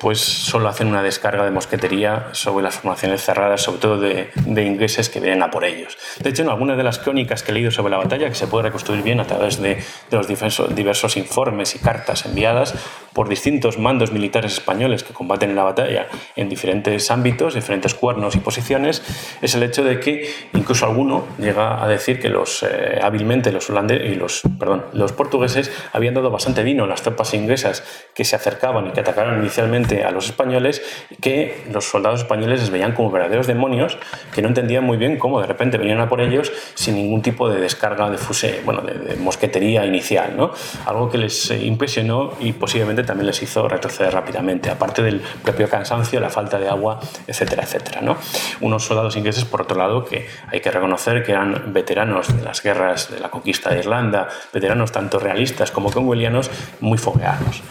pues 0.00 0.20
solo 0.20 0.68
hacen 0.68 0.88
una 0.88 1.02
descarga 1.02 1.44
de 1.44 1.50
mosquetería 1.50 2.28
sobre 2.32 2.64
las 2.64 2.76
formaciones 2.76 3.22
cerradas, 3.22 3.62
sobre 3.62 3.78
todo 3.78 4.00
de, 4.00 4.30
ingleses 4.64 5.08
que 5.08 5.20
vienen 5.20 5.42
a 5.42 5.50
por 5.50 5.64
ellos. 5.64 5.96
De 6.20 6.30
hecho, 6.30 6.42
en 6.42 6.48
algunas 6.48 6.76
de 6.76 6.82
las 6.82 6.98
crónicas 6.98 7.42
que 7.42 7.52
he 7.52 7.54
leído 7.54 7.70
sobre 7.70 7.90
la 7.90 7.97
batalla, 7.98 8.28
que 8.28 8.34
se 8.34 8.46
puede 8.46 8.64
reconstruir 8.64 9.02
bien 9.02 9.20
a 9.20 9.24
través 9.26 9.60
de, 9.60 9.78
los 10.10 10.26
diversos, 10.26 10.74
diversos 10.74 11.16
informes 11.16 11.74
y 11.74 11.78
cartas 11.78 12.26
enviadas 12.26 12.74
por 13.12 13.28
distintos 13.28 13.78
mandos 13.78 14.12
militares 14.12 14.52
españoles 14.52 15.02
que 15.02 15.12
combaten 15.12 15.50
en 15.50 15.56
la 15.56 15.64
batalla 15.64 16.06
en 16.36 16.48
diferentes 16.48 17.10
ámbitos, 17.10 17.54
diferentes 17.54 17.94
cuernos 17.94 18.36
y 18.36 18.38
posiciones, 18.38 19.02
es 19.42 19.54
el 19.54 19.62
hecho 19.62 19.82
de 19.82 19.98
que 19.98 20.32
incluso 20.54 20.86
alguno 20.86 21.26
llega 21.38 21.82
a 21.82 21.88
decir 21.88 22.20
que 22.20 22.28
los 22.28 22.62
eh, 22.62 23.00
hábilmente 23.02 23.50
los 23.50 23.68
holandeses 23.70 24.12
y 24.12 24.14
los, 24.14 24.42
perdón, 24.58 24.84
los 24.92 25.12
portugueses 25.12 25.72
habían 25.92 26.14
dado 26.14 26.30
bastante 26.30 26.62
vino 26.62 26.84
a 26.84 26.86
las 26.86 27.02
tropas 27.02 27.34
inglesas 27.34 27.82
que 28.14 28.24
se 28.24 28.36
acercaban 28.36 28.86
y 28.86 28.90
que 28.92 29.00
atacaron 29.00 29.40
inicialmente 29.40 30.04
a 30.04 30.10
los 30.10 30.26
españoles, 30.26 30.82
que 31.20 31.64
los 31.72 31.86
soldados 31.86 32.20
españoles 32.20 32.60
les 32.60 32.70
veían 32.70 32.92
como 32.92 33.10
verdaderos 33.10 33.46
demonios 33.46 33.98
que 34.32 34.42
no 34.42 34.48
entendían 34.48 34.84
muy 34.84 34.96
bien 34.96 35.18
cómo 35.18 35.40
de 35.40 35.46
repente 35.46 35.78
venían 35.78 36.00
a 36.00 36.08
por 36.08 36.20
ellos 36.20 36.52
sin 36.74 36.94
ningún 36.94 37.22
tipo 37.22 37.48
de 37.48 37.60
descarga 37.60 37.87
de 37.96 38.18
fuse, 38.18 38.62
bueno, 38.64 38.82
de, 38.82 39.16
mosquetería 39.16 39.84
inicial, 39.84 40.36
¿no? 40.36 40.50
Algo 40.86 41.08
que 41.08 41.18
les 41.18 41.50
eh, 41.50 41.64
impresionó 41.64 42.32
y 42.38 42.52
posiblemente 42.52 43.02
también 43.02 43.26
les 43.26 43.42
hizo 43.42 43.68
retroceder 43.68 44.12
rápidamente, 44.12 44.70
aparte 44.70 45.02
del 45.02 45.20
propio 45.42 45.68
cansancio, 45.68 46.20
la 46.20 46.30
falta 46.30 46.58
de 46.58 46.68
agua, 46.68 47.00
etcétera, 47.26 47.64
etcétera, 47.64 48.00
¿no? 48.02 48.16
Unos 48.60 48.84
soldados 48.84 49.16
ingleses, 49.16 49.44
por 49.44 49.62
otro 49.62 49.76
lado, 49.76 50.04
que 50.04 50.26
hay 50.50 50.60
que 50.60 50.70
reconocer 50.70 51.24
que 51.24 51.32
eran 51.32 51.72
veteranos 51.72 52.36
de 52.36 52.42
las 52.42 52.62
guerras 52.62 53.10
de 53.10 53.20
la 53.20 53.30
conquista 53.30 53.70
de 53.70 53.78
Irlanda, 53.78 54.28
veteranos 54.52 54.92
tanto 54.92 55.18
realistas 55.18 55.70
como 55.70 55.90
conwellianos, 55.90 56.50
muy 56.80 56.98
fogueados. 56.98 57.62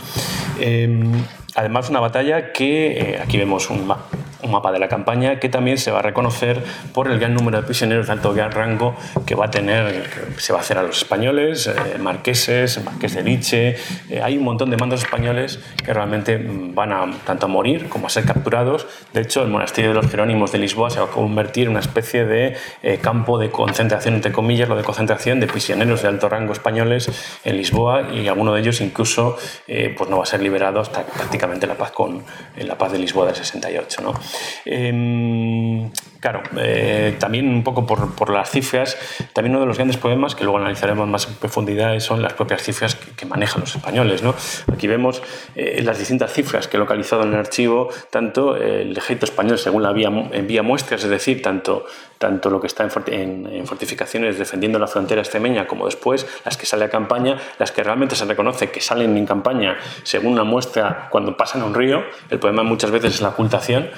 Em, 0.60 1.12
además, 1.58 1.90
una 1.90 2.00
batalla 2.00 2.54
que, 2.54 3.16
eh, 3.16 3.20
aquí 3.22 3.38
vemos 3.38 3.70
un, 3.70 3.92
un 4.44 4.52
mapa 4.52 4.72
de 4.72 4.80
la 4.80 4.88
campaña 4.88 5.40
que 5.40 5.50
también 5.50 5.78
se 5.78 5.92
va 5.92 6.00
a 6.00 6.02
reconocer 6.02 6.62
por 6.94 7.10
el 7.10 7.20
gran 7.20 7.34
número 7.34 7.58
de 7.58 7.64
prisioneros 7.64 8.08
de 8.08 8.14
alto 8.14 8.34
rango 8.34 8.96
que 9.26 9.36
va 9.36 9.46
a 9.46 9.52
tener, 9.52 10.04
se 10.38 10.54
va 10.54 10.60
a 10.60 10.62
hacer 10.62 10.78
a 10.78 10.84
los 10.84 10.98
españoles, 10.98 11.68
eh, 11.68 11.98
marqueses, 11.98 12.84
marqués 12.84 13.16
de 13.16 13.24
Liche. 13.24 13.76
Eh, 14.10 14.22
hay 14.22 14.38
un 14.38 14.44
montón 14.44 14.70
de 14.70 14.78
mandos 14.78 15.04
españoles 15.04 15.60
que 15.84 15.94
realmente 15.94 16.40
van 16.48 16.92
a 16.92 17.10
tanto 17.26 17.48
a 17.48 17.50
morir 17.50 17.90
como 17.90 18.08
a 18.08 18.10
ser 18.10 18.26
capturados. 18.26 18.86
De 19.14 19.22
hecho, 19.22 19.42
el 19.42 19.50
monasterio 19.50 19.90
de 19.92 19.96
los 19.96 20.10
Jerónimos 20.12 20.52
de 20.52 20.60
Lisboa 20.60 20.90
se 20.90 21.00
va 21.00 21.08
a 21.08 21.10
convertir 21.10 21.66
en 21.66 21.72
una 21.72 21.80
especie 21.80 22.26
de 22.26 22.56
eh, 22.84 23.00
campo 23.02 23.40
de 23.40 23.50
concentración, 23.50 24.14
entre 24.14 24.32
comillas, 24.32 24.70
lo 24.70 24.76
de 24.76 24.84
concentración 24.84 25.40
de 25.40 25.48
prisioneros 25.48 26.04
de 26.04 26.10
alto 26.10 26.30
rango 26.30 26.54
españoles 26.54 27.10
en 27.44 27.58
Lisboa 27.58 28.10
y 28.14 28.28
alguno 28.28 28.54
de 28.54 28.62
ellos 28.62 28.82
incluso 28.82 29.38
pues 29.66 30.10
no 30.10 30.18
va 30.18 30.24
a 30.24 30.26
ser 30.26 30.42
liberado 30.42 30.80
hasta 30.80 31.04
prácticamente 31.04 31.47
la 31.68 31.78
paz 31.78 31.92
con 31.92 32.24
la 32.58 32.78
paz 32.78 32.92
de 32.92 33.00
Lisboa 33.00 33.26
del 33.28 33.36
68. 33.36 34.02
¿no? 34.02 34.14
Claro, 36.28 36.44
eh, 36.58 37.16
también 37.20 37.48
un 37.48 37.64
poco 37.64 37.86
por, 37.86 38.30
las 38.30 38.52
cifras, 38.52 38.98
también 39.32 39.54
uno 39.54 39.62
de 39.62 39.66
los 39.66 39.78
grandes 39.78 39.96
problemas 39.96 40.36
que 40.36 40.44
luego 40.44 40.58
analizaremos 40.58 41.08
más 41.08 41.26
en 41.26 41.36
profundidad 41.36 41.98
son 42.02 42.22
las 42.22 42.34
propias 42.34 42.64
cifras 42.64 42.96
que, 42.96 43.26
manejan 43.26 43.62
los 43.62 43.74
españoles. 43.74 44.24
¿no? 44.24 44.36
Aquí 44.74 44.88
vemos 44.88 45.24
eh, 45.56 45.82
las 45.86 46.00
distintas 46.00 46.34
cifras 46.34 46.68
que 46.68 46.76
he 46.76 46.80
localizado 46.82 47.24
en 47.24 47.30
el 47.30 47.40
archivo, 47.40 47.88
tanto 48.10 48.58
el 48.58 48.92
ejército 48.98 49.26
español 49.26 49.58
según 49.58 49.84
la 49.84 49.94
vía, 49.94 50.10
envía 50.34 50.64
muestras, 50.64 51.02
es 51.06 51.10
decir, 51.10 51.42
tanto 51.42 51.86
tanto 52.18 52.50
lo 52.50 52.60
que 52.60 52.68
está 52.68 52.88
en, 53.08 53.66
fortificaciones 53.66 54.40
defendiendo 54.40 54.80
la 54.80 54.88
frontera 54.88 55.22
extremeña 55.22 55.68
como 55.68 55.86
después 55.86 56.28
las 56.46 56.58
que 56.58 56.66
sale 56.66 56.86
a 56.86 56.90
campaña, 56.90 57.38
las 57.60 57.72
que 57.72 57.84
realmente 57.84 58.16
se 58.16 58.26
reconoce 58.26 58.72
que 58.72 58.82
salen 58.82 59.18
en 59.18 59.26
campaña 59.26 59.78
según 60.04 60.34
una 60.34 60.44
muestra 60.44 61.08
cuando 61.10 61.38
pasan 61.38 61.64
un 61.64 61.74
río. 61.74 62.04
El 62.30 62.40
problema 62.40 62.64
muchas 62.64 62.92
veces 62.92 63.16
es 63.16 63.22
la 63.22 63.30
ocultación. 63.30 63.90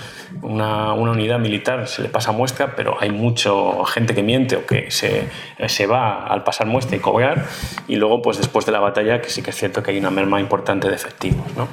Una, 0.42 0.94
unidad 0.94 1.40
militar 1.40 1.88
se 1.88 2.04
le 2.04 2.10
pasa 2.10 2.19
muestra, 2.32 2.76
pero 2.76 2.98
hay 3.00 3.10
mucha 3.10 3.52
gente 3.88 4.14
que 4.14 4.24
miente 4.24 4.56
o 4.56 4.66
que 4.66 4.92
se, 4.92 5.28
se 5.68 5.88
va 5.88 6.26
al 6.26 6.44
pasar 6.44 6.68
muestra 6.68 6.98
y 6.98 7.00
cobrar. 7.00 7.46
Y 7.88 7.96
luego, 7.96 8.22
pues 8.22 8.38
después 8.38 8.66
de 8.66 8.72
la 8.72 8.80
batalla, 8.80 9.22
que 9.22 9.30
sí 9.30 9.42
que 9.42 9.50
es 9.50 9.56
cierto 9.56 9.82
que 9.82 9.92
hay 9.92 9.98
una 9.98 10.12
merma 10.12 10.40
importante 10.40 10.88
de 10.88 10.96
efectivos. 10.96 11.46
¿no? 11.56 11.68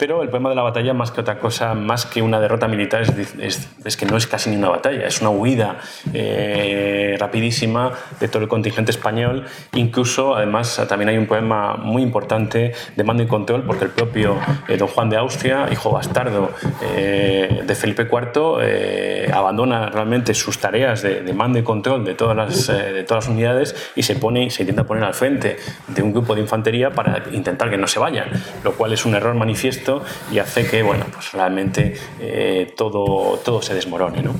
Pero 0.00 0.22
el 0.22 0.30
problema 0.30 0.48
de 0.48 0.54
la 0.54 0.62
batalla, 0.62 0.94
más 0.94 1.10
que 1.10 1.20
otra 1.20 1.38
cosa, 1.38 1.74
más 1.74 2.06
que 2.06 2.22
una 2.22 2.40
derrota 2.40 2.66
militar, 2.66 3.02
es, 3.02 3.68
es, 3.84 3.96
que 3.98 4.06
no 4.06 4.16
es 4.16 4.26
casi 4.26 4.48
ni 4.48 4.56
una 4.56 4.70
batalla, 4.70 5.06
es 5.06 5.20
una 5.20 5.28
huida 5.28 5.76
eh, 6.14 7.18
rapidísima 7.20 7.92
de 8.18 8.26
todo 8.28 8.42
el 8.42 8.48
contingente 8.48 8.92
español. 8.92 9.44
Incluso, 9.74 10.34
además, 10.34 10.82
también 10.88 11.10
hay 11.10 11.18
un 11.18 11.26
problema 11.26 11.74
muy 11.74 12.02
importante 12.02 12.72
de 12.96 13.04
mando 13.04 13.24
y 13.24 13.26
control, 13.26 13.64
porque 13.64 13.84
el 13.84 13.90
propio 13.90 14.38
eh, 14.68 14.78
don 14.78 14.88
Juan 14.88 15.10
de 15.10 15.18
Austria, 15.18 15.68
hijo 15.70 15.90
bastardo 15.90 16.50
eh, 16.80 17.60
de 17.66 17.74
Felipe 17.74 18.08
IV, 18.10 19.34
abandona 19.34 19.90
realmente 19.90 20.32
sus 20.32 20.56
tareas 20.56 21.02
de, 21.02 21.30
mando 21.34 21.58
y 21.58 21.62
control 21.62 22.06
de 22.06 22.14
todas, 22.14 22.34
las, 22.34 22.68
de 22.68 23.04
todas 23.04 23.26
las 23.26 23.34
unidades 23.34 23.92
y 23.94 24.02
se, 24.02 24.16
pone, 24.16 24.48
se 24.48 24.62
intenta 24.62 24.84
poner 24.84 25.04
al 25.04 25.12
frente 25.12 25.58
de 25.88 26.02
un 26.02 26.10
grupo 26.14 26.34
de 26.34 26.40
infantería 26.40 26.90
para 26.90 27.22
intentar 27.32 27.68
que 27.68 27.76
no 27.76 27.86
se 27.86 27.98
vayan, 27.98 28.30
lo 28.64 28.72
cual 28.72 28.94
es 28.94 29.04
un 29.04 29.14
error 29.14 29.34
manifiesto 29.34 29.89
y 30.32 30.38
hace 30.38 30.66
que, 30.66 30.82
bueno, 30.82 31.06
pues 31.12 31.32
realmente 31.32 31.94
eh, 32.20 32.72
todo, 32.76 33.38
todo 33.44 33.62
se 33.62 33.74
desmorone. 33.74 34.22
¿no? 34.22 34.34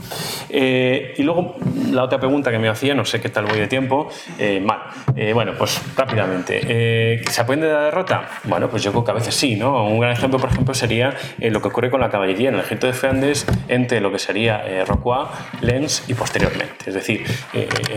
Eh, 0.48 1.14
y 1.16 1.22
luego 1.22 1.56
la 1.90 2.04
otra 2.04 2.18
pregunta 2.18 2.50
que 2.50 2.58
me 2.58 2.68
hacía, 2.68 2.94
no 2.94 3.04
sé 3.04 3.20
qué 3.20 3.28
tal 3.28 3.46
voy 3.46 3.58
de 3.58 3.66
tiempo, 3.66 4.08
eh, 4.38 4.60
mal. 4.60 4.80
bueno, 5.34 5.52
pues 5.56 5.80
rápidamente. 5.96 7.22
¿Se 7.28 7.40
aprende 7.40 7.66
de 7.66 7.72
la 7.72 7.82
derrota? 7.82 8.28
Bueno, 8.44 8.68
pues 8.68 8.82
yo 8.82 8.90
creo 8.92 9.04
que 9.04 9.10
a 9.10 9.14
veces 9.14 9.34
sí, 9.34 9.56
¿no? 9.56 9.84
Un 9.86 10.00
gran 10.00 10.12
ejemplo, 10.12 10.38
por 10.38 10.50
ejemplo, 10.50 10.74
sería 10.74 11.14
lo 11.38 11.60
que 11.60 11.68
ocurre 11.68 11.90
con 11.90 12.00
la 12.00 12.10
caballería 12.10 12.48
en 12.48 12.54
el 12.54 12.60
ejército 12.60 12.86
de 12.86 12.92
Flandes 12.92 13.46
entre 13.68 14.00
lo 14.00 14.12
que 14.12 14.18
sería 14.18 14.84
Rocroi, 14.86 15.26
Lens 15.60 16.04
y 16.08 16.14
posteriormente. 16.14 16.84
Es 16.86 16.94
decir, 16.94 17.24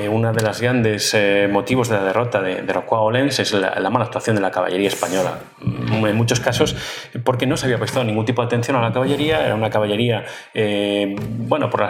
uno 0.09 0.34
de 0.34 0.41
los 0.41 0.61
grandes 0.61 1.15
motivos 1.49 1.89
de 1.89 1.97
la 1.97 2.03
derrota 2.03 2.41
de, 2.41 2.61
de 2.61 2.73
o 2.88 3.11
Lens 3.11 3.39
es 3.39 3.53
la, 3.53 3.80
la 3.80 3.89
mala 3.89 4.05
actuación 4.05 4.35
de 4.35 4.41
la 4.41 4.51
caballería 4.51 4.88
española. 4.88 5.39
En 5.61 6.15
muchos 6.15 6.39
casos, 6.39 6.75
porque 7.23 7.43
no 7.45 7.57
se 7.57 7.65
había 7.65 7.78
prestado 7.78 8.06
ningún 8.06 8.26
tipo 8.26 8.41
de 8.41 8.48
atención 8.48 8.78
a 8.78 8.82
la 8.82 8.91
caballería, 8.91 9.45
era 9.45 9.56
una 9.56 9.70
caballería, 9.70 10.26
eh, 10.53 11.15
bueno, 11.20 11.70
por 11.70 11.84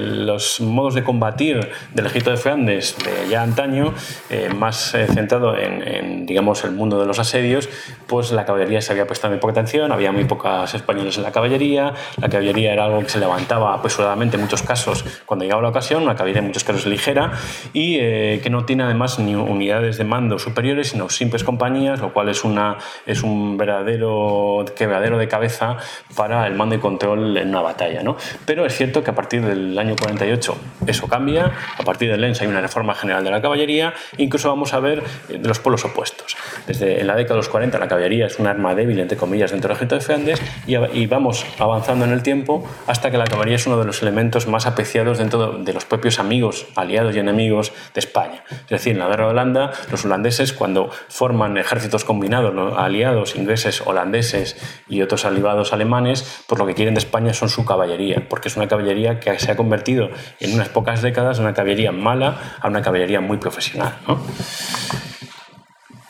los 0.00 0.60
modos 0.60 0.94
de 0.94 1.04
combatir 1.04 1.68
del 1.92 2.06
ejército 2.06 2.30
de 2.30 2.36
Flandes 2.36 2.96
de 3.04 3.28
ya 3.28 3.42
antaño, 3.42 3.94
eh, 4.30 4.50
más 4.54 4.94
eh, 4.94 5.06
centrado 5.06 5.56
en, 5.56 6.26
digamos, 6.26 6.64
el 6.64 6.72
mundo 6.72 7.00
de 7.00 7.06
los 7.06 7.18
asedios, 7.18 7.68
pues 8.06 8.32
la 8.32 8.44
caballería 8.44 8.80
se 8.80 8.92
había 8.92 9.06
prestado 9.06 9.32
muy 9.32 9.40
poca 9.40 9.52
atención, 9.52 9.92
había 9.92 10.12
muy 10.12 10.24
pocas 10.24 10.74
españoles 10.74 11.16
en 11.16 11.22
la 11.22 11.32
caballería, 11.32 11.94
la 12.20 12.28
caballería 12.28 12.72
era 12.72 12.84
algo 12.84 13.00
que 13.00 13.08
se 13.08 13.18
levantaba 13.18 13.74
apresuradamente 13.74 14.36
en 14.36 14.42
muchos 14.42 14.62
casos 14.62 15.04
cuando 15.26 15.44
llegaba 15.44 15.62
la 15.62 15.68
ocasión, 15.68 16.02
una 16.02 16.14
caballería 16.14 16.40
en 16.40 16.48
muchos 16.48 16.64
casos 16.64 16.86
ligera 16.86 17.32
y 17.72 17.98
que 17.98 18.48
no 18.50 18.64
tiene 18.64 18.84
además 18.84 19.18
ni 19.18 19.34
unidades 19.34 19.98
de 19.98 20.04
mando 20.04 20.38
superiores, 20.38 20.88
sino 20.88 21.08
simples 21.08 21.44
compañías, 21.44 22.00
lo 22.00 22.12
cual 22.12 22.28
es, 22.28 22.44
una, 22.44 22.78
es 23.06 23.22
un 23.22 23.56
verdadero 23.56 24.63
quebradero 24.66 25.18
de 25.18 25.28
cabeza 25.28 25.76
para 26.16 26.46
el 26.46 26.54
mando 26.54 26.74
y 26.74 26.78
control 26.78 27.36
en 27.36 27.48
una 27.48 27.60
batalla. 27.60 28.02
¿no? 28.02 28.16
Pero 28.46 28.66
es 28.66 28.74
cierto 28.76 29.02
que 29.02 29.10
a 29.10 29.14
partir 29.14 29.44
del 29.44 29.78
año 29.78 29.96
48 29.96 30.56
eso 30.86 31.08
cambia, 31.08 31.52
a 31.78 31.82
partir 31.82 32.10
del 32.10 32.20
Lens 32.20 32.40
hay 32.40 32.46
una 32.46 32.60
reforma 32.60 32.94
general 32.94 33.24
de 33.24 33.30
la 33.30 33.40
caballería, 33.40 33.94
incluso 34.16 34.48
vamos 34.48 34.74
a 34.74 34.80
ver 34.80 35.02
eh, 35.28 35.38
de 35.38 35.48
los 35.48 35.58
polos 35.58 35.84
opuestos. 35.84 36.36
Desde 36.66 37.00
en 37.00 37.06
la 37.06 37.16
década 37.16 37.34
de 37.34 37.38
los 37.38 37.48
40 37.48 37.78
la 37.78 37.88
caballería 37.88 38.26
es 38.26 38.38
un 38.38 38.46
arma 38.46 38.74
débil, 38.74 38.98
entre 38.98 39.16
comillas, 39.16 39.50
dentro 39.50 39.68
del 39.68 39.76
ejército 39.76 39.94
de 39.96 40.00
Flandes 40.00 40.42
y, 40.66 40.76
y 40.76 41.06
vamos 41.06 41.46
avanzando 41.58 42.04
en 42.04 42.12
el 42.12 42.22
tiempo 42.22 42.66
hasta 42.86 43.10
que 43.10 43.18
la 43.18 43.24
caballería 43.24 43.56
es 43.56 43.66
uno 43.66 43.78
de 43.78 43.84
los 43.84 44.02
elementos 44.02 44.46
más 44.46 44.66
apreciados 44.66 45.18
dentro 45.18 45.58
de 45.58 45.72
los 45.72 45.84
propios 45.84 46.18
amigos, 46.18 46.66
aliados 46.76 47.14
y 47.16 47.18
enemigos 47.18 47.72
de 47.94 48.00
España. 48.00 48.44
Es 48.50 48.68
decir, 48.68 48.92
en 48.92 48.98
la 48.98 49.08
guerra 49.08 49.26
de 49.26 49.30
Holanda, 49.30 49.72
los 49.90 50.04
holandeses 50.04 50.52
cuando 50.52 50.90
forman 51.08 51.56
ejércitos 51.56 52.04
combinados, 52.04 52.54
aliados 52.76 53.36
ingleses, 53.36 53.82
holandeses, 53.82 54.43
y 54.88 55.02
otros 55.02 55.24
aliados 55.24 55.72
alemanes, 55.72 56.44
pues 56.46 56.58
lo 56.58 56.66
que 56.66 56.74
quieren 56.74 56.94
de 56.94 56.98
España 56.98 57.34
son 57.34 57.48
su 57.48 57.64
caballería, 57.64 58.26
porque 58.28 58.48
es 58.48 58.56
una 58.56 58.68
caballería 58.68 59.20
que 59.20 59.38
se 59.38 59.50
ha 59.50 59.56
convertido 59.56 60.10
en 60.40 60.54
unas 60.54 60.68
pocas 60.68 61.02
décadas 61.02 61.38
de 61.38 61.44
una 61.44 61.54
caballería 61.54 61.92
mala 61.92 62.58
a 62.60 62.68
una 62.68 62.82
caballería 62.82 63.20
muy 63.20 63.38
profesional. 63.38 63.94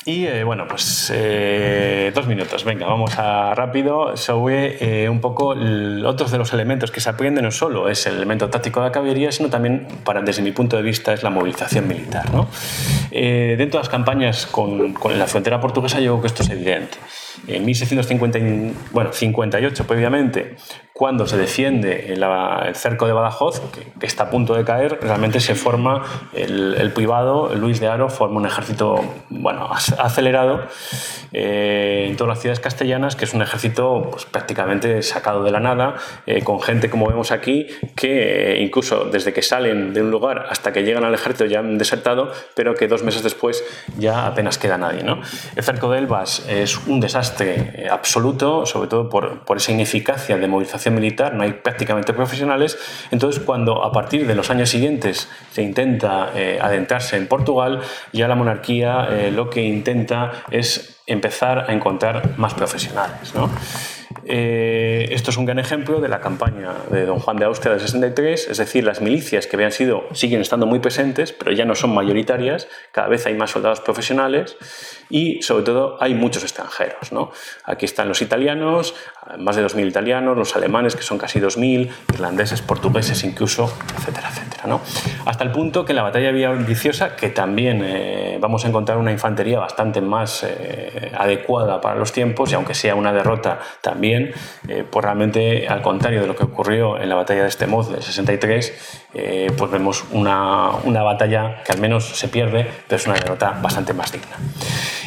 Y 0.07 0.27
eh, 0.27 0.45
bueno, 0.45 0.69
pues 0.69 1.11
eh, 1.15 2.13
dos 2.15 2.27
minutos, 2.27 2.63
venga, 2.65 2.87
vamos 2.87 3.19
a 3.19 3.55
rápido 3.55 4.19
sobre 4.19 5.05
eh, 5.05 5.09
un 5.09 5.23
poco 5.23 5.55
otros 6.05 6.31
de 6.31 6.37
los 6.37 6.53
elementos 6.53 6.91
que 6.91 7.01
se 7.01 7.09
aprenden, 7.09 7.45
no 7.45 7.51
solo 7.51 7.89
es 7.89 8.07
el 8.07 8.17
elemento 8.17 8.51
táctico 8.51 8.81
de 8.81 8.87
la 8.89 8.93
caballería, 8.93 9.33
sino 9.33 9.49
también, 9.49 9.89
para, 10.05 10.21
desde 10.21 10.43
mi 10.43 10.53
punto 10.53 10.77
de 10.77 10.83
vista, 10.83 11.15
es 11.15 11.23
la 11.23 11.31
movilización 11.31 11.89
militar. 11.89 12.31
¿no? 12.33 12.49
dentro 13.11 13.79
de 13.79 13.85
las 13.85 13.89
campañas 13.89 14.47
con, 14.47 14.93
con, 14.93 15.19
la 15.19 15.27
frontera 15.27 15.61
portuguesa, 15.61 16.01
yo 16.01 16.13
creo 16.13 16.21
que 16.23 16.27
esto 16.27 16.43
es 16.43 16.51
evidente. 16.51 16.99
En 17.47 17.65
1658, 17.65 19.87
previamente, 19.87 20.57
cuando 20.95 21.27
se 21.27 21.37
defiende 21.37 22.13
el, 22.13 22.25
cerco 22.77 23.09
de 23.09 23.13
Badajoz, 23.13 23.61
que, 23.99 24.07
está 24.07 24.25
a 24.25 24.31
punto 24.31 24.55
de 24.55 24.65
caer, 24.65 25.01
realmente 25.03 25.41
se 25.41 25.57
forma 25.57 26.05
el, 26.33 26.93
privado, 26.95 27.53
Luis 27.57 27.81
de 27.81 27.89
Aro, 27.89 28.09
forma 28.09 28.37
un 28.37 28.47
ejército 28.47 29.05
bueno, 29.29 29.69
acelerado 29.99 30.69
eh, 31.33 32.07
en 32.09 32.17
todas 32.17 32.29
las 32.29 32.41
ciudades 32.41 32.61
castellanas, 32.61 33.17
que 33.17 33.25
es 33.25 33.35
un 33.35 33.43
ejército 33.43 34.09
pues, 34.13 34.25
prácticamente 34.25 35.03
sacado 35.03 35.43
de 35.43 35.51
la 35.51 35.59
nada, 35.59 35.97
eh, 36.27 36.45
con 36.45 36.63
gente, 36.63 36.89
como 36.89 37.09
vemos 37.09 37.33
aquí, 37.33 37.67
que 37.97 38.53
eh, 38.53 38.63
incluso 38.63 39.07
desde 39.07 39.33
que 39.33 39.43
salen 39.43 39.95
de 39.95 40.01
un 40.01 40.13
lugar 40.13 40.47
hasta 40.49 40.73
que 40.73 40.85
llegan 40.85 41.03
al 41.03 41.13
ejército 41.13 41.47
ya 41.47 41.59
han 41.59 41.77
desertado, 41.77 42.31
pero 42.55 42.77
que 42.77 42.87
dos 42.87 43.03
meses 43.03 43.25
después 43.25 43.65
ya 43.99 44.29
apenas 44.29 44.59
queda 44.59 44.79
nadie. 44.79 45.03
¿no? 45.03 45.21
El 45.57 45.65
cerco 45.65 45.91
de 45.91 45.99
Elbas 45.99 46.47
es 46.49 46.79
un 46.87 47.01
desastre 47.01 47.89
absoluto, 47.91 48.65
sobre 48.65 48.89
todo 48.89 49.09
por, 49.09 49.41
por 49.41 49.57
esa 49.57 49.73
ineficacia 49.73 50.37
de 50.37 50.47
movilización 50.47 50.84
militar, 50.91 51.35
no 51.35 51.43
hay 51.43 51.53
prácticamente 51.53 52.13
profesionales. 52.13 52.79
Entonces, 53.11 53.43
cuando 53.43 53.85
a 53.85 53.93
partir 53.93 54.27
de 54.27 54.35
los 54.35 54.51
años 54.51 54.71
siguientes 54.71 55.29
se 55.53 55.63
intenta 55.63 56.31
eh, 56.35 56.59
adentrarse 56.61 57.17
en 57.17 57.27
Portugal, 57.27 57.81
ya 58.13 58.29
la 58.29 58.35
monarquía 58.35 59.09
eh, 59.11 59.31
lo 59.31 59.51
que 59.51 59.63
intenta 59.63 60.33
es 60.51 61.01
empezar 61.07 61.71
a 61.71 61.73
encontrar 61.73 62.39
más 62.39 62.55
profesionales. 62.55 63.35
¿no? 63.35 63.51
Eh, 64.27 65.09
esto 65.11 65.31
es 65.31 65.37
un 65.37 65.45
gran 65.45 65.59
ejemplo 65.59 66.01
de 66.01 66.09
la 66.09 66.21
campaña 66.21 66.73
de 66.91 67.05
don 67.05 67.19
Juan 67.19 67.37
de 67.37 67.45
Austria 67.45 67.73
del 67.73 67.81
63, 67.81 68.49
es 68.49 68.59
decir, 68.59 68.85
las 68.85 69.01
milicias 69.01 69.47
que 69.47 69.57
habían 69.57 69.73
sido, 69.73 70.05
siguen 70.13 70.41
estando 70.41 70.67
muy 70.67 70.79
presentes, 70.79 71.33
pero 71.33 71.53
ya 71.53 71.65
no 71.65 71.75
son 71.75 71.95
mayoritarias, 71.95 72.69
cada 72.93 73.09
vez 73.09 73.27
hay 73.27 73.35
más 73.35 73.51
soldados 73.51 73.81
profesionales 73.81 74.57
y 75.11 75.43
sobre 75.43 75.65
todo 75.65 75.99
hay 76.01 76.15
muchos 76.15 76.43
extranjeros. 76.43 77.13
¿no? 77.13 77.33
Aquí 77.65 77.85
están 77.85 78.09
los 78.09 78.23
italianos, 78.23 78.95
más 79.39 79.57
de 79.57 79.65
2.000 79.65 79.89
italianos, 79.89 80.37
los 80.37 80.57
alemanes 80.57 80.97
que 80.97 81.03
son 81.03 81.19
casi 81.19 81.41
2.000, 81.41 81.91
irlandeses, 82.15 82.63
portugueses 82.63 83.25
incluso, 83.25 83.73
etcétera, 83.99 84.31
etcétera. 84.31 84.65
¿no? 84.67 84.81
Hasta 85.27 85.45
el 85.45 85.51
punto 85.51 85.85
que 85.85 85.93
en 85.93 85.97
la 85.97 86.03
batalla 86.03 86.27
de 86.27 86.33
Villaviciosa, 86.33 87.17
que 87.17 87.29
también 87.29 87.83
eh, 87.85 88.39
vamos 88.41 88.65
a 88.65 88.69
encontrar 88.69 88.99
una 88.99 89.13
infantería 89.13 89.59
bastante 89.59 90.01
más 90.01 90.45
eh, 90.45 91.13
adecuada 91.17 91.81
para 91.81 91.97
los 91.97 92.13
tiempos 92.13 92.51
y 92.53 92.55
aunque 92.55 92.75
sea 92.75 92.95
una 92.95 93.13
derrota 93.13 93.61
también 93.81 94.14
eh, 94.69 94.85
pues 94.89 95.05
realmente 95.05 95.69
al 95.69 95.83
contrario 95.83 96.21
de 96.23 96.27
lo 96.27 96.37
que 96.37 96.45
ocurrió 96.45 97.01
en 97.01 97.09
la 97.09 97.15
batalla 97.15 97.43
de 97.43 97.49
Estemoz 97.49 97.91
del 97.91 98.03
63, 98.03 99.05
eh, 99.15 99.53
pues 99.57 99.71
vemos 99.71 100.05
una, 100.11 100.71
una, 100.85 101.03
batalla 101.03 101.63
que 101.65 101.73
al 101.73 101.81
menos 101.81 102.05
se 102.05 102.29
pierde, 102.29 102.67
pero 102.89 102.97
es 102.97 103.07
una 103.07 103.15
derrota 103.15 103.59
bastante 103.63 103.93
más 103.93 104.11
digna. 104.11 104.37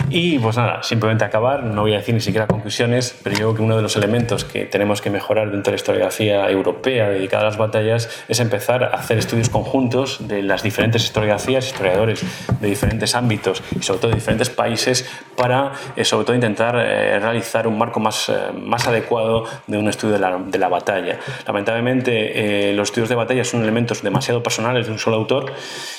Y 0.10 0.40
pues 0.40 0.56
nada, 0.56 0.84
simplemente 0.84 1.26
acabar, 1.26 1.64
no 1.64 1.82
voy 1.82 1.94
a 1.94 1.98
decir 1.98 2.14
ni 2.14 2.22
siquiera 2.22 2.48
conclusiones, 2.48 3.18
pero 3.24 3.36
yo 3.36 3.40
creo 3.40 3.56
que 3.56 3.62
uno 3.64 3.76
de 3.76 3.82
los 3.82 3.98
elementos 3.98 4.46
que 4.46 4.66
tenemos 4.66 5.02
que 5.02 5.10
mejorar 5.10 5.52
dentro 5.52 5.72
de 5.72 5.72
la 5.72 5.76
historiografía 5.76 6.50
europea 6.50 7.10
dedicada 7.10 7.44
a 7.44 7.46
las 7.48 7.58
batallas 7.58 8.10
es 8.30 8.40
empezar 8.40 8.86
a 8.86 8.88
hacer 8.88 9.18
estudios 9.18 9.50
conjuntos 9.50 10.28
de 10.28 10.44
las 10.44 10.64
diferentes 10.64 11.04
historiografías, 11.04 11.68
historiadores 11.68 12.24
de 12.62 12.68
diferentes 12.68 13.16
ámbitos 13.16 13.62
y 13.78 13.84
sobre 13.84 14.00
todo 14.00 14.12
de 14.12 14.16
diferentes 14.16 14.50
países 14.50 15.10
para 15.36 15.74
eh, 15.96 16.06
sobre 16.06 16.26
todo 16.26 16.36
intentar 16.36 16.76
realizar 16.76 17.68
un 17.68 17.78
marco 17.78 18.00
más, 18.00 18.32
más 18.54 18.88
adecuado 18.88 18.97
de 19.02 19.78
un 19.78 19.88
estudio 19.88 20.14
de 20.14 20.20
la, 20.20 20.38
de 20.38 20.58
la 20.58 20.68
batalla. 20.68 21.20
Lamentablemente, 21.46 22.74
los 22.74 22.90
estudios 22.90 23.10
de 23.10 23.16
batalla 23.16 23.44
son 23.44 23.64
elementos 23.64 24.02
demasiado 24.02 24.44
personales 24.44 24.88
de 24.88 24.92
un 24.92 25.00
solo 25.00 25.18
autor 25.18 25.54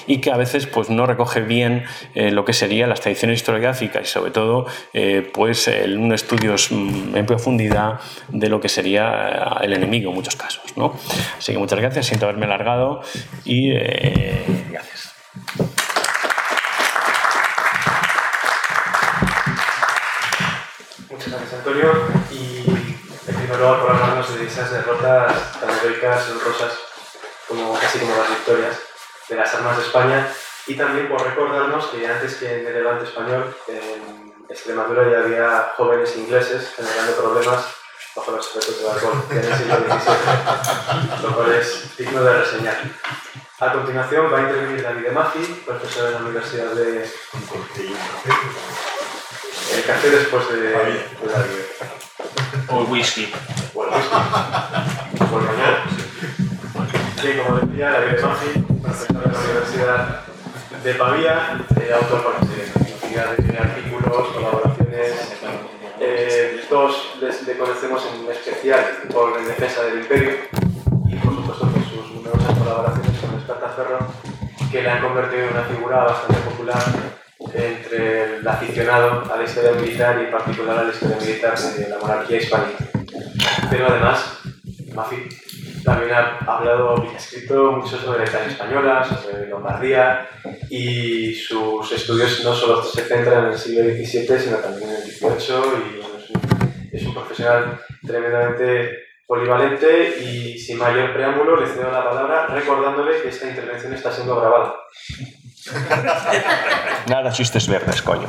y 0.06 0.18
que 0.18 0.30
a 0.30 0.36
veces 0.36 0.66
pues, 0.66 0.90
no 0.90 1.06
recoge 1.06 1.40
bien 1.40 1.84
eh, 2.14 2.30
lo 2.30 2.44
que 2.44 2.52
serían 2.52 2.88
las 2.88 3.00
tradiciones 3.00 3.38
historiográficas 3.38 4.02
y 4.02 4.06
sobre 4.06 4.30
todo 4.30 4.66
eh, 4.92 5.30
pues, 5.32 5.68
un 5.68 6.12
estudio 6.12 6.54
mm, 6.54 7.16
en 7.16 7.26
profundidad 7.26 8.00
de 8.28 8.48
lo 8.48 8.60
que 8.60 8.68
sería 8.68 9.58
eh, 9.60 9.64
el 9.66 9.72
enemigo 9.72 10.10
en 10.10 10.16
muchos 10.16 10.36
casos. 10.36 10.76
¿no? 10.76 10.94
Así 11.38 11.52
que 11.52 11.58
muchas 11.58 11.78
gracias, 11.78 12.06
siento 12.06 12.26
haberme 12.26 12.46
alargado 12.46 13.02
y 13.44 13.72
gracias. 13.72 15.14
Muchas 21.10 21.32
gracias, 21.32 21.54
Antonio. 21.54 22.17
Primer 23.58 23.72
lugar, 23.72 23.86
por 23.86 23.96
hablarnos 23.96 24.38
de 24.38 24.46
esas 24.46 24.70
derrotas 24.70 25.60
tan 25.60 25.68
heroicas, 25.68 26.28
rosas 26.44 26.78
como, 27.48 27.76
casi 27.76 27.98
como 27.98 28.14
las 28.16 28.28
victorias 28.28 28.76
de 29.28 29.34
las 29.34 29.52
armas 29.52 29.76
de 29.76 29.82
España, 29.82 30.28
y 30.68 30.76
también 30.76 31.08
por 31.08 31.20
recordarnos 31.24 31.86
que 31.86 32.06
antes 32.06 32.36
que 32.36 32.60
en 32.60 32.68
el 32.68 32.74
Levante 32.74 33.06
español, 33.06 33.52
en 33.66 34.32
Extremadura 34.48 35.10
ya 35.10 35.18
había 35.24 35.72
jóvenes 35.76 36.16
ingleses 36.16 36.72
generando 36.76 37.16
problemas 37.16 37.64
bajo 38.14 38.30
los 38.30 38.46
efectos 38.46 38.78
del 38.78 38.90
alcohol, 38.90 39.24
en 39.28 39.38
el 39.38 39.56
siglo 39.56 39.74
XVII, 39.74 41.22
lo 41.24 41.34
cual 41.34 41.52
es 41.52 41.96
digno 41.96 42.22
de 42.22 42.32
reseñar. 42.34 42.78
A 43.58 43.72
continuación 43.72 44.32
va 44.32 44.38
a 44.38 44.42
intervenir 44.42 44.84
David 44.84 45.10
Mafi, 45.10 45.62
profesor 45.66 46.04
de 46.04 46.10
la 46.12 46.18
Universidad 46.18 46.70
de... 46.74 47.10
El 49.74 49.84
café 49.84 50.10
después 50.10 50.48
de, 50.50 50.60
de 50.60 50.74
O 52.68 52.84
whisky. 52.84 53.32
O 53.74 53.84
el 53.84 53.90
whisky. 53.90 54.16
Por 55.30 55.42
mañana. 55.42 55.84
Sí, 57.20 57.28
como 57.36 57.58
decía, 57.58 57.90
la 57.90 58.28
Maffi, 58.28 58.60
profesor 58.82 59.22
de 59.22 59.32
la 59.32 59.38
Universidad 59.38 60.20
de 60.84 60.94
Pavía, 60.94 61.60
eh, 61.80 61.92
autor 61.92 62.34
de, 62.46 63.42
de 63.42 63.58
artículos, 63.58 64.28
colaboraciones. 64.28 65.12
Eh, 66.00 66.64
todos 66.68 67.16
le 67.20 67.56
conocemos 67.56 68.02
en 68.14 68.30
especial 68.30 68.84
por 69.12 69.40
la 69.40 69.48
defensa 69.48 69.82
del 69.82 69.98
imperio 69.98 70.36
y 71.08 71.16
por 71.16 71.34
supuesto 71.34 71.66
por 71.66 71.82
sus 71.84 72.12
numerosas 72.12 72.58
colaboraciones 72.58 73.20
con 73.20 73.38
Espartaferro, 73.38 73.98
que 74.70 74.82
le 74.82 74.90
han 74.90 75.02
convertido 75.02 75.42
en 75.42 75.50
una 75.50 75.62
figura 75.62 76.04
bastante 76.04 76.40
popular 76.42 76.82
entre 77.54 78.36
el 78.36 78.48
aficionado 78.48 79.32
a 79.32 79.36
la 79.36 79.44
historia 79.44 79.72
militar 79.72 80.18
y 80.20 80.24
en 80.24 80.30
particular 80.30 80.78
a 80.78 80.84
la 80.84 80.92
historia 80.92 81.16
militar 81.16 81.58
de 81.58 81.88
la 81.88 81.98
monarquía 81.98 82.38
hispánica. 82.38 82.84
Pero 83.70 83.86
además, 83.88 84.40
Mafi 84.94 85.28
también 85.84 86.12
ha 86.12 86.38
hablado 86.46 87.04
y 87.04 87.14
ha 87.14 87.16
escrito 87.16 87.72
mucho 87.72 87.96
sobre 87.96 88.18
la 88.18 88.28
Italia 88.28 88.48
española, 88.48 89.04
sobre 89.04 89.48
Lombardía 89.48 90.28
y 90.68 91.34
sus 91.34 91.92
estudios 91.92 92.42
no 92.44 92.54
solo 92.54 92.82
se 92.82 93.02
centran 93.02 93.46
en 93.46 93.52
el 93.52 93.58
siglo 93.58 93.84
XVII, 93.84 94.38
sino 94.38 94.56
también 94.58 94.90
en 94.90 94.96
el 94.96 95.02
XVIII 95.02 95.56
y 96.92 96.96
es, 96.96 97.02
un, 97.04 97.14
profesional 97.14 97.80
tremendamente 98.06 98.98
polivalente 99.26 100.18
y 100.20 100.58
sin 100.58 100.78
mayor 100.78 101.12
preámbulo 101.12 101.60
le 101.60 101.66
cedo 101.66 101.90
la 101.90 102.04
palabra 102.04 102.46
recordándole 102.46 103.20
que 103.22 103.28
esta 103.28 103.48
intervención 103.48 103.92
está 103.94 104.10
siendo 104.10 104.40
grabada. 104.40 104.74
Nada 107.08 107.30
chistes 107.32 107.68
verdes, 107.68 108.02
coño. 108.02 108.28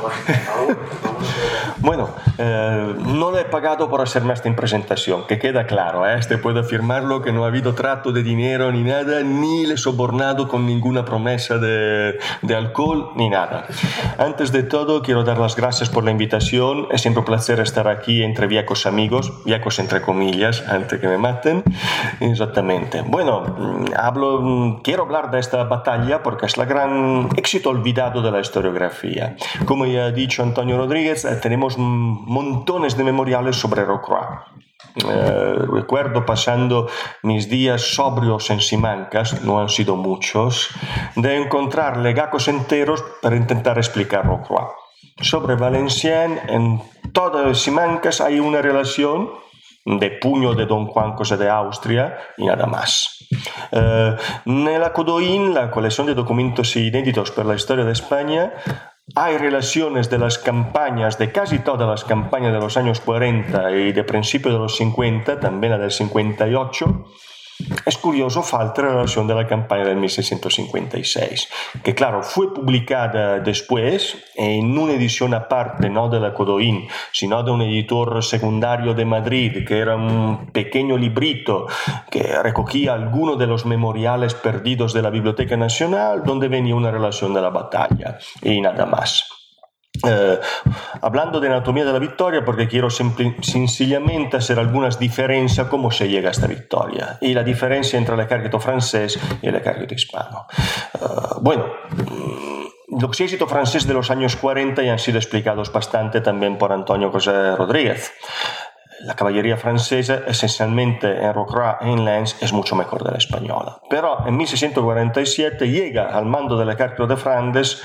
bueno, 1.79 2.09
eh, 2.37 2.95
no 2.97 3.31
le 3.31 3.41
he 3.41 3.45
pagado 3.45 3.89
por 3.89 4.01
hacerme 4.01 4.33
esta 4.33 4.49
presentación, 4.55 5.27
que 5.27 5.37
queda 5.37 5.65
claro, 5.65 6.07
¿eh? 6.07 6.17
este 6.17 6.37
puedo 6.37 6.61
afirmarlo, 6.61 7.21
que 7.21 7.31
no 7.31 7.43
ha 7.43 7.47
habido 7.47 7.75
trato 7.75 8.11
de 8.11 8.23
dinero 8.23 8.71
ni 8.71 8.83
nada, 8.83 9.21
ni 9.21 9.65
le 9.65 9.73
he 9.73 9.77
sobornado 9.77 10.47
con 10.47 10.65
ninguna 10.65 11.05
promesa 11.05 11.57
de, 11.57 12.19
de 12.41 12.55
alcohol 12.55 13.11
ni 13.15 13.29
nada. 13.29 13.65
Antes 14.17 14.51
de 14.51 14.63
todo, 14.63 15.01
quiero 15.01 15.23
dar 15.23 15.37
las 15.37 15.55
gracias 15.55 15.89
por 15.89 16.03
la 16.03 16.11
invitación, 16.11 16.87
es 16.91 17.01
siempre 17.01 17.19
un 17.19 17.25
placer 17.25 17.59
estar 17.59 17.87
aquí 17.87 18.23
entre 18.23 18.47
viejos 18.47 18.85
amigos, 18.85 19.31
viejos 19.45 19.79
entre 19.79 20.01
comillas, 20.01 20.63
antes 20.67 20.99
que 20.99 21.07
me 21.07 21.17
maten. 21.17 21.63
Exactamente. 22.19 23.01
Bueno, 23.01 23.41
mm, 23.41 23.85
hablo, 23.95 24.41
mm, 24.41 24.81
quiero 24.81 25.03
hablar 25.03 25.31
de 25.31 25.39
esta 25.39 25.63
batalla 25.63 26.23
porque 26.23 26.45
es 26.45 26.57
la 26.57 26.65
gran 26.65 27.28
éxito 27.35 27.69
olvidado 27.69 28.21
de 28.21 28.31
la 28.31 28.39
historiografía. 28.39 29.35
Como 29.65 29.85
ya 29.85 30.05
ha 30.05 30.11
dicho 30.11 30.43
Antonio 30.43 30.77
Rodríguez, 30.77 31.25
eh, 31.25 31.35
tenemos 31.41 31.77
montones 31.77 32.97
de 32.97 33.03
memoriales 33.03 33.55
sobre 33.55 33.85
Rocroi. 33.85 34.25
Eh, 34.95 35.55
recuerdo 35.71 36.25
pasando 36.25 36.87
mis 37.23 37.49
días 37.49 37.81
sobrios 37.81 38.49
en 38.49 38.59
Simancas, 38.59 39.41
no 39.43 39.59
han 39.59 39.69
sido 39.69 39.95
muchos, 39.95 40.69
de 41.15 41.37
encontrar 41.37 41.97
legacos 41.97 42.47
enteros 42.47 43.03
para 43.21 43.35
intentar 43.35 43.77
explicar 43.77 44.25
Rocroi. 44.25 44.65
Sobre 45.21 45.55
Valenciennes, 45.55 46.41
en 46.47 46.81
todas 47.11 47.59
Simancas 47.59 48.21
hay 48.21 48.39
una 48.39 48.61
relación 48.61 49.29
de 49.97 50.11
puño 50.11 50.53
de 50.53 50.65
Don 50.65 50.85
Juan 50.85 51.13
José 51.13 51.37
de 51.37 51.49
Austria 51.49 52.17
y 52.37 52.45
nada 52.45 52.67
más. 52.67 53.25
Eh, 53.71 54.15
nella 54.45 54.93
Codoin, 54.93 55.53
la 55.53 55.71
colección 55.71 56.07
de 56.07 56.13
documentos 56.13 56.75
inéditos 56.75 57.31
para 57.31 57.47
la 57.49 57.55
historia 57.55 57.85
de 57.85 57.93
España, 57.93 58.53
hay 59.15 59.37
relaciones 59.37 60.09
de 60.09 60.19
las 60.19 60.37
campañas, 60.37 61.17
de 61.17 61.31
casi 61.31 61.59
todas 61.59 61.89
las 61.89 62.03
campañas 62.03 62.53
de 62.53 62.59
los 62.59 62.77
años 62.77 62.99
40 63.01 63.71
y 63.71 63.91
de 63.91 64.03
principios 64.03 64.53
de 64.53 64.59
los 64.59 64.75
50, 64.77 65.39
también 65.39 65.71
la 65.71 65.79
del 65.79 65.91
58, 65.91 67.05
es 67.85 67.97
curioso 67.97 68.41
falta 68.41 68.81
la 68.81 68.89
relación 68.89 69.27
de 69.27 69.35
la 69.35 69.47
campaña 69.47 69.85
del 69.85 69.97
1656, 69.97 71.49
que 71.83 71.93
claro, 71.93 72.23
fue 72.23 72.53
publicada 72.53 73.39
después 73.39 74.17
en 74.35 74.77
una 74.77 74.93
edición 74.93 75.33
aparte, 75.33 75.89
no 75.89 76.09
de 76.09 76.19
la 76.19 76.33
Codoín, 76.33 76.87
sino 77.11 77.43
de 77.43 77.51
un 77.51 77.61
editor 77.61 78.23
secundario 78.23 78.93
de 78.93 79.05
Madrid, 79.05 79.67
que 79.67 79.79
era 79.79 79.95
un 79.95 80.47
pequeño 80.51 80.97
librito 80.97 81.67
que 82.09 82.41
recogía 82.41 82.93
algunos 82.93 83.37
de 83.37 83.47
los 83.47 83.65
memoriales 83.65 84.33
perdidos 84.33 84.93
de 84.93 85.01
la 85.01 85.09
Biblioteca 85.09 85.57
Nacional, 85.57 86.23
donde 86.23 86.47
venía 86.47 86.75
una 86.75 86.91
relación 86.91 87.33
de 87.33 87.41
la 87.41 87.49
batalla 87.49 88.17
y 88.41 88.61
nada 88.61 88.85
más. 88.85 89.38
Eh, 90.05 90.39
hablando 91.01 91.39
de 91.39 91.47
anatomía 91.47 91.85
de 91.85 91.93
la 91.93 91.99
victoria, 91.99 92.45
porque 92.45 92.67
quiero 92.67 92.89
sencillamente 92.89 94.37
hacer 94.37 94.59
algunas 94.59 94.97
diferencias 94.97 95.67
cómo 95.67 95.91
se 95.91 96.07
llega 96.07 96.29
a 96.29 96.31
esta 96.31 96.47
victoria 96.47 97.17
y 97.21 97.33
la 97.33 97.43
diferencia 97.43 97.97
entre 97.97 98.15
el 98.15 98.21
ejército 98.21 98.59
francés 98.59 99.19
y 99.41 99.47
el 99.47 99.55
ejército 99.55 99.93
hispano. 99.93 100.47
Eh, 100.93 101.05
bueno, 101.41 101.65
mm, 101.89 102.99
los 103.01 103.19
ejércitos 103.19 103.49
franceses 103.49 103.87
de 103.87 103.93
los 103.93 104.09
años 104.09 104.35
40 104.35 104.81
ya 104.83 104.93
han 104.93 104.99
sido 104.99 105.17
explicados 105.17 105.71
bastante 105.71 106.21
también 106.21 106.57
por 106.57 106.71
Antonio 106.71 107.11
José 107.11 107.55
Rodríguez. 107.55 108.13
La 109.01 109.15
caballería 109.15 109.55
francesa, 109.55 110.23
esencialmente 110.27 111.23
en 111.23 111.33
Rocroi 111.33 111.75
y 111.81 111.91
en 111.93 112.03
Lens, 112.03 112.35
es 112.41 112.51
mucho 112.51 112.75
mejor 112.75 113.03
de 113.03 113.11
la 113.11 113.17
española. 113.17 113.79
Pero 113.89 114.27
en 114.27 114.35
1647 114.35 115.69
llega 115.69 116.07
al 116.07 116.25
mando 116.25 116.57
del 116.57 116.69
ejército 116.69 117.07
de 117.07 117.15
Flandes 117.15 117.81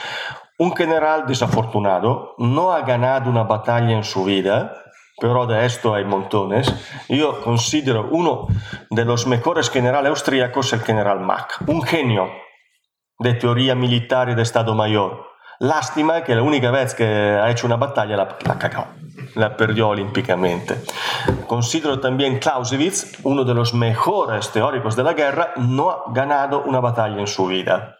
un 0.59 0.77
general 0.77 1.27
desafortunado 1.27 2.35
no 2.39 2.73
ha 2.73 2.83
ganado 2.83 3.29
una 3.29 3.43
batalla 3.43 3.91
en 3.91 4.05
su 4.05 4.25
vida, 4.25 4.73
pero 5.21 5.47
de 5.47 5.67
esto 5.67 5.95
hay 5.95 6.05
montones. 6.05 6.73
Yo 7.09 7.41
considero 7.41 8.09
uno 8.11 8.47
de 8.91 9.05
los 9.05 9.27
mejores 9.27 9.71
generales 9.71 10.11
austríacos 10.11 10.73
el 10.73 10.81
general 10.81 11.21
Mack, 11.21 11.63
un 11.67 11.83
genio 11.83 12.29
de 13.19 13.35
teoría 13.35 13.75
militar 13.75 14.29
y 14.29 14.35
de 14.35 14.43
Estado 14.43 14.75
Mayor. 14.75 15.27
Lástima 15.61 16.25
que 16.25 16.35
la 16.35 16.43
única 16.43 16.71
vez 16.71 16.95
que 16.95 17.05
ha 17.05 17.51
hecho 17.51 17.67
una 17.67 17.77
batalla 17.77 18.17
la, 18.17 18.37
la 18.45 18.59
cagó, 18.59 18.87
la 19.37 19.57
perdió 19.57 19.89
olímpicamente. 19.89 20.83
Considero 21.47 22.01
también 22.01 22.39
Clausewitz, 22.39 23.19
uno 23.23 23.45
de 23.45 23.55
los 23.55 23.73
mejores 23.73 24.51
teóricos 24.51 24.97
de 24.97 25.05
la 25.05 25.15
guerra, 25.15 25.53
no 25.57 25.91
ha 25.91 26.05
ganado 26.13 26.63
una 26.65 26.81
batalla 26.81 27.19
en 27.19 27.29
su 27.29 27.47
vida. 27.47 27.99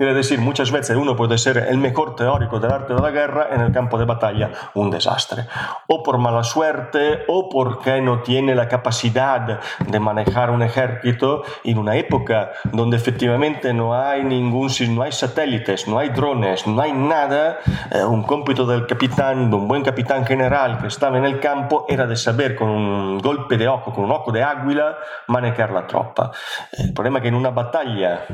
Quiere 0.00 0.14
decir, 0.14 0.40
muchas 0.40 0.72
veces 0.72 0.96
uno 0.96 1.14
puede 1.14 1.36
ser 1.36 1.58
el 1.58 1.76
mejor 1.76 2.16
teórico 2.16 2.58
del 2.58 2.72
arte 2.72 2.94
de 2.94 3.02
la 3.02 3.10
guerra 3.10 3.48
en 3.52 3.60
el 3.60 3.70
campo 3.70 3.98
de 3.98 4.06
batalla 4.06 4.50
un 4.72 4.90
desastre. 4.90 5.44
O 5.88 6.02
por 6.02 6.16
mala 6.16 6.42
suerte, 6.42 7.24
o 7.28 7.50
porque 7.50 8.00
no 8.00 8.22
tiene 8.22 8.54
la 8.54 8.66
capacidad 8.66 9.60
de 9.78 10.00
manejar 10.00 10.52
un 10.52 10.62
ejército 10.62 11.42
en 11.64 11.76
una 11.76 11.96
época 11.96 12.52
donde 12.72 12.96
efectivamente 12.96 13.74
no 13.74 13.94
hay 13.94 14.24
ningún, 14.24 14.70
no 14.88 15.02
hay 15.02 15.12
satélites, 15.12 15.86
no 15.86 15.98
hay 15.98 16.08
drones, 16.08 16.66
no 16.66 16.80
hay 16.80 16.94
nada. 16.94 17.58
Eh, 17.90 18.02
un 18.02 18.22
cómpito 18.22 18.64
del 18.64 18.86
capitán, 18.86 19.50
de 19.50 19.56
un 19.56 19.68
buen 19.68 19.82
capitán 19.82 20.24
general 20.24 20.78
que 20.78 20.86
estaba 20.86 21.18
en 21.18 21.26
el 21.26 21.40
campo, 21.40 21.84
era 21.90 22.06
de 22.06 22.16
saber 22.16 22.56
con 22.56 22.70
un 22.70 23.18
golpe 23.18 23.58
de 23.58 23.68
ojo, 23.68 23.92
con 23.92 24.04
un 24.04 24.12
ojo 24.12 24.32
de 24.32 24.42
águila, 24.42 24.96
manejar 25.26 25.72
la 25.72 25.86
tropa. 25.86 26.30
El 26.72 26.94
problema 26.94 27.18
es 27.18 27.22
que 27.24 27.28
en 27.28 27.34
una 27.34 27.50
batalla 27.50 28.24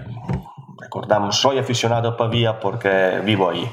Recordamos, 0.87 1.41
soy 1.41 1.59
aficionado 1.59 2.11
a 2.11 2.17
Pavía 2.17 2.61
porque 2.61 3.21
vivo 3.25 3.51
ahí. 3.51 3.69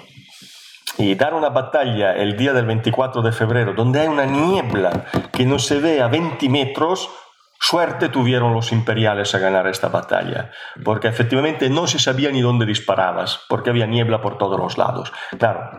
Y 0.98 1.14
dar 1.14 1.36
una 1.36 1.50
batalla 1.50 2.16
el 2.16 2.36
día 2.36 2.54
del 2.54 2.66
24 2.66 3.22
de 3.22 3.32
febrero, 3.32 3.74
donde 3.76 4.00
hay 4.00 4.08
una 4.08 4.26
niebla 4.26 5.06
que 5.32 5.46
no 5.46 5.60
se 5.60 5.80
ve 5.80 6.02
a 6.02 6.08
20 6.08 6.50
metros, 6.50 7.12
suerte 7.60 8.10
tuvieron 8.10 8.56
los 8.56 8.72
imperiales 8.72 9.36
a 9.36 9.38
ganar 9.38 9.68
esta 9.68 9.90
batalla, 9.90 10.50
porque 10.84 11.08
efectivamente 11.08 11.70
no 11.70 11.86
se 11.86 12.00
sabía 12.00 12.32
ni 12.32 12.42
dónde 12.42 12.66
disparabas, 12.66 13.42
porque 13.48 13.70
había 13.70 13.86
niebla 13.86 14.20
por 14.20 14.40
todos 14.40 14.60
los 14.60 14.80
lados. 14.80 15.14
Claro, 15.38 15.70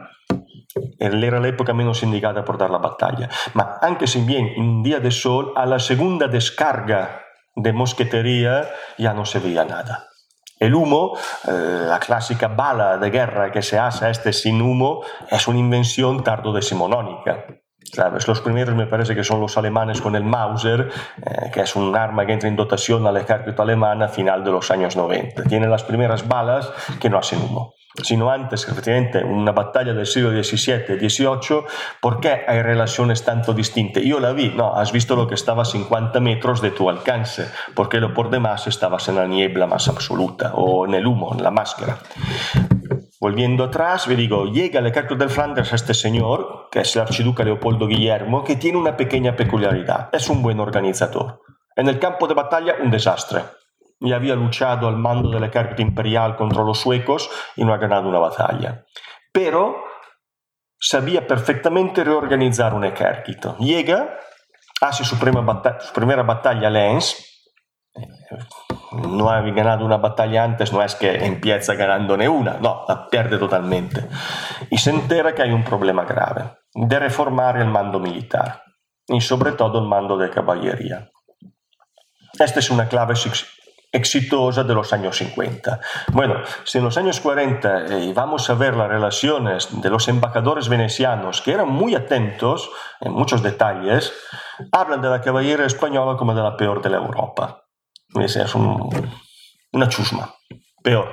era 1.01 1.41
la 1.41 1.49
época 1.49 1.75
menos 1.75 2.05
indicada 2.05 2.45
por 2.45 2.59
dar 2.59 2.71
la 2.71 2.79
batalla. 2.79 3.29
pero 3.53 3.71
aunque 3.83 4.07
si 4.07 4.21
bien 4.21 4.53
en 4.55 4.63
un 4.63 4.83
día 4.85 5.01
de 5.01 5.11
sol, 5.11 5.53
a 5.57 5.67
la 5.67 5.81
segunda 5.81 6.29
descarga 6.29 7.23
de 7.57 7.73
mosquetería 7.73 8.71
ya 8.99 9.15
no 9.15 9.25
se 9.25 9.41
veía 9.41 9.65
nada. 9.65 10.14
El 10.59 10.75
humo, 10.75 11.17
eh, 11.49 11.85
la 11.87 11.99
clásica 11.99 12.49
bala 12.49 12.97
de 12.99 13.11
guerra 13.11 13.51
que 13.51 13.63
se 13.63 13.79
hace 13.79 14.11
este 14.11 14.33
sin 14.33 14.63
humo, 14.63 15.03
es 15.31 15.49
una 15.49 15.59
invención 15.59 16.23
tardo-decimonónica. 16.23 17.47
¿Sabes? 17.93 18.27
Los 18.27 18.41
primeros 18.41 18.75
me 18.75 18.87
parece 18.87 19.15
que 19.15 19.23
son 19.23 19.41
los 19.41 19.57
alemanes 19.59 20.01
con 20.01 20.17
el 20.17 20.25
Mauser, 20.25 20.91
eh, 21.25 21.51
que 21.53 21.61
es 21.61 21.77
un 21.77 21.95
arma 21.95 22.27
que 22.27 22.33
entra 22.33 22.49
en 22.49 22.57
dotación 22.57 23.07
al 23.07 23.17
ejército 23.19 23.63
alemán 23.63 24.03
a 24.03 24.09
final 24.09 24.43
de 24.43 24.51
los 24.51 24.71
años 24.71 24.97
90. 24.97 25.45
Tiene 25.45 25.69
las 25.69 25.85
primeras 25.85 26.27
balas 26.27 26.73
que 27.01 27.11
no 27.11 27.19
hacen 27.19 27.41
humo 27.41 27.75
sino 28.03 28.31
antes, 28.31 28.67
efectivamente, 28.69 29.23
una 29.23 29.53
batalla 29.53 29.95
del 29.95 30.07
siglo 30.07 30.31
XVII, 30.31 30.99
XVIII, 30.99 31.65
¿por 32.01 32.21
qué 32.21 32.45
hay 32.47 32.61
relaciones 32.63 33.25
tanto 33.25 33.53
distintas? 33.53 34.03
Yo 34.03 34.19
la 34.19 34.33
vi, 34.33 34.49
no, 34.49 34.75
has 34.75 34.93
visto 34.93 35.15
lo 35.15 35.29
que 35.29 35.35
estaba 35.35 35.63
a 35.63 35.67
50 35.67 36.19
metros 36.21 36.61
de 36.61 36.73
tu 36.73 36.91
alcance, 36.91 37.47
porque 37.75 38.01
lo 38.01 38.13
por 38.13 38.31
demás 38.31 38.67
estabas 38.67 39.09
en 39.09 39.17
la 39.17 39.27
niebla 39.27 39.67
más 39.67 39.89
absoluta, 39.89 40.55
o 40.55 40.87
en 40.87 40.95
el 40.95 41.07
humo, 41.07 41.33
en 41.35 41.43
la 41.43 41.51
máscara. 41.51 41.99
Volviendo 43.21 43.65
atrás, 43.65 44.09
vi 44.09 44.17
digo, 44.17 44.47
llega 44.47 44.81
el 44.81 44.87
ejército 44.87 45.15
del 45.15 45.31
Flanders 45.31 45.73
a 45.73 45.77
este 45.77 45.95
señor, 45.95 46.69
que 46.71 46.81
es 46.81 46.97
el 46.97 47.03
archiduque 47.03 47.45
Leopoldo 47.45 47.87
Guillermo, 47.87 48.43
que 48.43 48.57
tiene 48.57 48.77
una 48.77 48.97
pequeña 48.97 49.37
peculiaridad, 49.37 50.09
es 50.13 50.29
un 50.29 50.43
buen 50.43 50.59
organizador. 50.59 51.41
En 51.77 51.89
el 51.89 51.99
campo 51.99 52.27
de 52.27 52.35
batalla, 52.35 52.75
un 52.83 52.91
desastre 52.91 53.43
y 54.05 54.13
había 54.13 54.35
luchado 54.35 54.87
al 54.87 54.97
mando 54.97 55.31
del 55.31 55.45
ejército 55.45 55.83
imperial 55.83 56.37
contra 56.37 56.63
los 56.63 56.79
suecos 56.79 57.31
y 57.57 57.65
no 57.65 57.73
ha 57.73 57.79
ganado 57.79 58.09
una 58.09 58.19
batalla. 58.19 58.85
Pero 59.33 59.83
sabía 60.79 61.27
perfectamente 61.27 62.05
reorganizar 62.05 62.75
un 62.75 62.85
ejército. 62.85 63.57
Llega, 63.59 64.19
hace 64.83 65.05
su, 65.05 65.17
su 65.17 65.93
primera 65.95 66.23
batalla 66.23 66.69
Lens, 66.69 67.35
no 68.93 69.31
ha 69.31 69.41
ganado 69.41 69.87
una 69.87 69.97
batalla 69.97 70.45
antes, 70.45 70.73
no 70.73 70.83
es 70.83 70.95
que 70.95 71.25
empieza 71.25 71.75
ganándole 71.75 72.29
una, 72.29 72.59
no, 72.59 72.85
la 72.87 73.09
pierde 73.09 73.39
totalmente. 73.39 74.07
Y 74.71 74.77
se 74.77 74.91
entera 74.91 75.35
que 75.35 75.43
hay 75.43 75.53
un 75.53 75.65
problema 75.65 76.05
grave, 76.05 76.59
de 76.75 76.99
reformar 76.99 77.57
el 77.57 77.69
mando 77.69 77.99
militar 77.99 78.63
y 79.07 79.21
sobre 79.23 79.53
todo 79.53 79.79
el 79.81 79.89
mando 79.89 80.19
de 80.19 80.29
caballería. 80.29 81.11
Esta 82.39 82.59
es 82.59 82.71
una 82.71 82.89
clave 82.89 83.15
exitosa 83.95 84.65
de 84.65 84.75
los 84.75 84.93
años 84.93 85.17
50. 85.17 85.81
Bueno, 86.13 86.43
si 86.65 86.79
en 86.79 86.85
los 86.85 86.99
años 86.99 87.21
40 87.21 87.87
eh, 87.87 88.13
vamos 88.15 88.51
a 88.51 88.55
ver 88.55 88.77
las 88.77 88.89
relaciones 88.89 89.69
de 89.81 89.89
los 89.89 90.09
embajadores 90.09 90.69
venecianos, 90.69 91.41
que 91.41 91.53
eran 91.53 91.69
muy 91.69 91.95
atentos 91.95 92.71
en 93.01 93.13
muchos 93.13 93.43
detalles, 93.43 94.13
hablan 94.73 95.01
de 95.01 95.09
la 95.09 95.21
caballería 95.21 95.65
española 95.65 96.17
como 96.19 96.35
de 96.35 96.43
la 96.43 96.57
peor 96.57 96.83
de 96.83 96.91
la 96.91 96.97
Europa. 96.97 97.65
Es 98.21 98.37
una 99.73 99.89
chusma 99.89 100.35
peor. 100.85 101.09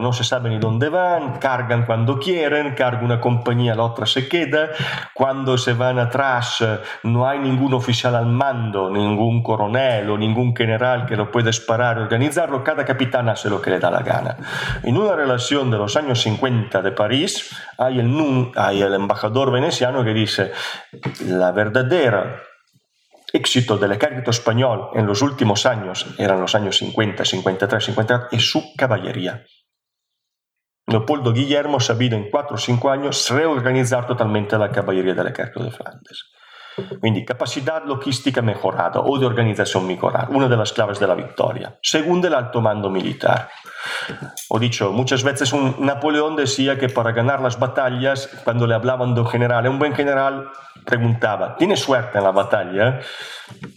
No 0.00 0.12
se 0.12 0.24
sabe 0.24 0.50
ni 0.50 0.58
dónde 0.58 0.88
van, 0.88 1.38
cargan 1.38 1.86
cuando 1.86 2.18
quieren, 2.18 2.74
carga 2.74 3.02
una 3.02 3.20
compañía, 3.20 3.76
la 3.76 3.84
otra 3.84 4.06
se 4.06 4.28
queda. 4.28 4.70
Cuando 5.14 5.56
se 5.56 5.72
van 5.72 6.00
atrás 6.00 6.64
no 7.04 7.24
hay 7.24 7.38
ningún 7.38 7.74
oficial 7.74 8.16
al 8.16 8.26
mando, 8.26 8.90
ningún 8.90 9.40
coronel 9.40 10.10
o 10.10 10.18
ningún 10.18 10.54
general 10.54 11.06
que 11.06 11.16
lo 11.16 11.30
pueda 11.30 11.52
parar 11.64 11.98
y 11.98 12.00
organizarlo, 12.00 12.64
cada 12.64 12.84
capitán 12.84 13.28
hace 13.28 13.48
lo 13.48 13.62
que 13.62 13.70
le 13.70 13.78
da 13.78 13.88
la 13.88 14.02
gana. 14.02 14.36
En 14.82 14.96
una 14.96 15.14
relación 15.14 15.70
de 15.70 15.78
los 15.78 15.96
años 15.96 16.20
50 16.20 16.82
de 16.82 16.90
París 16.90 17.56
hay 17.78 18.00
el, 18.00 18.50
hay 18.56 18.82
el 18.82 18.94
embajador 18.94 19.52
veneciano 19.52 20.02
que 20.02 20.12
dice 20.12 20.50
la 21.24 21.52
verdadera 21.52 22.42
éxito 23.34 23.76
del 23.76 23.92
ejército 23.92 24.30
español 24.30 24.90
en 24.94 25.06
los 25.06 25.20
últimos 25.20 25.66
años, 25.66 26.06
eran 26.18 26.40
los 26.40 26.54
años 26.54 26.78
50, 26.78 27.24
53, 27.24 27.84
54, 27.84 28.28
es 28.30 28.48
su 28.48 28.74
caballería. 28.76 29.44
Leopoldo 30.86 31.32
Guillermo 31.32 31.78
ha 31.78 31.80
sabido 31.80 32.16
en 32.16 32.30
4 32.30 32.54
o 32.54 32.58
5 32.58 32.90
años 32.90 33.28
reorganizar 33.30 34.06
totalmente 34.06 34.56
la 34.56 34.70
caballería 34.70 35.14
del 35.14 35.26
ejército 35.26 35.64
de 35.64 35.70
Flandes. 35.72 36.30
Quindi 37.00 37.24
capacità 37.24 37.78
logistica 37.86 38.42
mejorada 38.42 39.00
o 39.00 39.18
de 39.18 39.26
organización 39.26 39.86
mejorada, 39.86 40.28
una 40.30 40.48
de 40.48 40.56
las 40.56 40.72
claves 40.72 40.98
de 40.98 41.06
la 41.06 41.14
victoria. 41.14 41.78
Segundo, 41.80 42.26
el 42.26 42.34
alto 42.34 42.60
mando 42.60 42.90
militar. 42.90 43.48
Ho 44.48 44.58
dicho, 44.58 44.90
muchas 44.90 45.22
veces 45.22 45.52
un 45.52 45.76
Napoleón 45.78 46.34
decía 46.34 46.76
que 46.76 46.88
para 46.88 47.12
ganar 47.12 47.40
las 47.40 47.58
batallas, 47.60 48.28
cuando 48.42 48.66
le 48.66 48.74
hablaban 48.74 49.14
de 49.14 49.20
un 49.20 49.28
general, 49.28 49.68
un 49.68 49.78
buen 49.78 49.94
general 49.94 50.50
preguntaba, 50.84 51.56
¿tiene 51.56 51.76
suerte 51.76 52.18
en 52.18 52.24
la 52.24 52.30
batalla? 52.30 53.00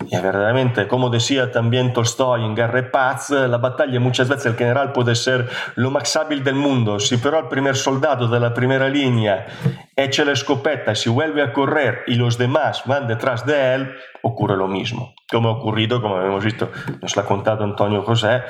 Y 0.09 0.15
verdaderamente, 0.15 0.87
como 0.87 1.09
decía 1.09 1.51
también 1.51 1.93
Tolstoy 1.93 2.43
en 2.43 2.55
Guerra 2.55 2.79
y 2.79 2.89
Paz, 2.91 3.29
la 3.31 3.57
batalla 3.57 3.99
muchas 3.99 4.29
veces 4.29 4.47
el 4.47 4.55
general 4.55 4.91
puede 4.91 5.15
ser 5.15 5.49
lo 5.75 5.91
más 5.91 6.15
hábil 6.15 6.43
del 6.43 6.55
mundo. 6.55 6.99
Si 6.99 7.17
pero 7.17 7.39
el 7.39 7.47
primer 7.47 7.75
soldado 7.75 8.27
de 8.27 8.39
la 8.39 8.53
primera 8.53 8.87
línea 8.89 9.47
echa 9.95 10.23
la 10.23 10.31
escopeta 10.31 10.95
se 10.95 11.09
vuelve 11.09 11.41
a 11.41 11.51
correr 11.51 12.03
y 12.07 12.15
los 12.15 12.37
demás 12.37 12.83
van 12.85 13.07
detrás 13.07 13.45
de 13.45 13.75
él, 13.75 13.95
ocurre 14.21 14.55
lo 14.55 14.67
mismo. 14.67 15.13
Como 15.29 15.49
ha 15.49 15.53
ocurrido, 15.53 16.01
como 16.01 16.21
hemos 16.21 16.43
visto, 16.43 16.71
nos 17.01 17.15
lo 17.15 17.21
ha 17.21 17.25
contado 17.25 17.63
Antonio 17.63 18.03
José, 18.03 18.41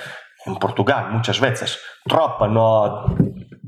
en 0.45 0.55
Portugal 0.55 1.11
muchas 1.11 1.39
veces. 1.39 1.79
Tropa 2.05 2.47
no 2.47 3.05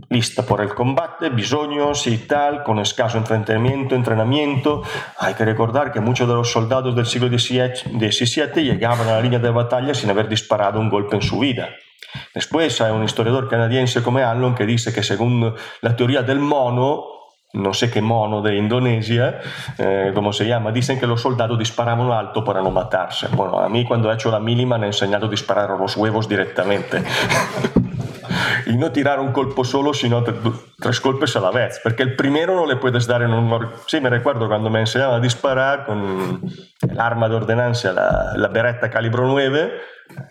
lista 0.10 0.44
por 0.44 0.62
el 0.62 0.74
combate, 0.74 1.30
bisoños 1.30 2.08
y 2.08 2.18
tal, 2.20 2.64
con 2.64 2.80
escaso 2.80 3.18
entrenamiento, 3.18 3.96
entrenamiento. 3.96 4.82
Hay 5.20 5.36
que 5.36 5.46
recordar 5.46 5.92
que 5.92 6.00
muchos 6.00 6.28
de 6.28 6.34
los 6.34 6.52
soldados 6.52 6.96
del 6.96 7.06
siglo 7.06 7.28
XVII 7.28 8.64
llegaban 8.64 9.08
a 9.08 9.14
la 9.14 9.22
línea 9.22 9.40
de 9.40 9.52
batalla 9.52 9.94
sin 9.94 10.10
haber 10.10 10.28
disparado 10.28 10.80
un 10.80 10.90
golpe 10.90 11.16
en 11.16 11.22
su 11.22 11.40
vida. 11.40 11.70
Después 12.34 12.82
hay 12.82 12.92
un 12.92 13.04
historiador 13.04 13.48
canadiense 13.48 14.02
como 14.02 14.20
Allen 14.20 14.56
que 14.56 14.66
dice 14.66 14.92
que 14.92 15.04
según 15.04 15.54
la 15.82 15.96
teoría 15.96 16.24
del 16.24 16.40
mono, 16.40 17.04
no 17.54 17.74
sé 17.74 17.92
qué 17.92 18.02
mono 18.02 18.42
de 18.42 18.56
Indonesia, 18.56 19.40
eh, 19.78 20.12
como 20.16 20.34
se 20.34 20.48
llama, 20.48 20.72
dicen 20.72 21.00
que 21.00 21.06
los 21.06 21.22
soldados 21.22 21.58
disparaban 21.58 22.12
alto 22.12 22.44
para 22.44 22.62
no 22.62 22.72
matarse. 22.72 23.28
Bueno, 23.28 23.60
a 23.60 23.70
mí 23.70 23.86
cuando 23.86 24.12
he 24.12 24.16
hecho 24.16 24.32
la 24.32 24.40
mili 24.40 24.66
me 24.66 24.76
han 24.76 24.86
enseñado 24.86 25.28
a 25.28 25.30
disparar 25.30 25.70
los 25.72 25.96
huevos 25.98 26.28
directamente. 26.28 27.04
y 28.66 28.78
no 28.78 28.92
tirar 28.92 29.20
un 29.20 29.32
colpo 29.32 29.64
solo, 29.64 29.94
sino 29.94 30.24
tres 30.24 31.02
golpes 31.02 31.36
a 31.36 31.40
la 31.40 31.52
vez, 31.52 31.80
porque 31.84 32.04
el 32.04 32.16
primero 32.16 32.56
no 32.56 32.66
le 32.66 32.76
puedes 32.76 33.08
dar 33.08 33.22
en 33.22 33.32
un... 33.32 33.70
Sí, 33.88 34.00
me 34.02 34.10
recuerdo 34.10 34.48
cuando 34.48 34.70
me 34.70 34.80
enseñaban 34.80 35.20
a 35.20 35.20
disparar 35.20 35.86
con 35.86 36.42
el 36.82 37.00
arma 37.00 37.30
de 37.30 37.94
la, 37.94 38.34
la 38.36 38.48
beretta 38.48 38.90
calibro 38.90 39.28
9, 39.28 39.74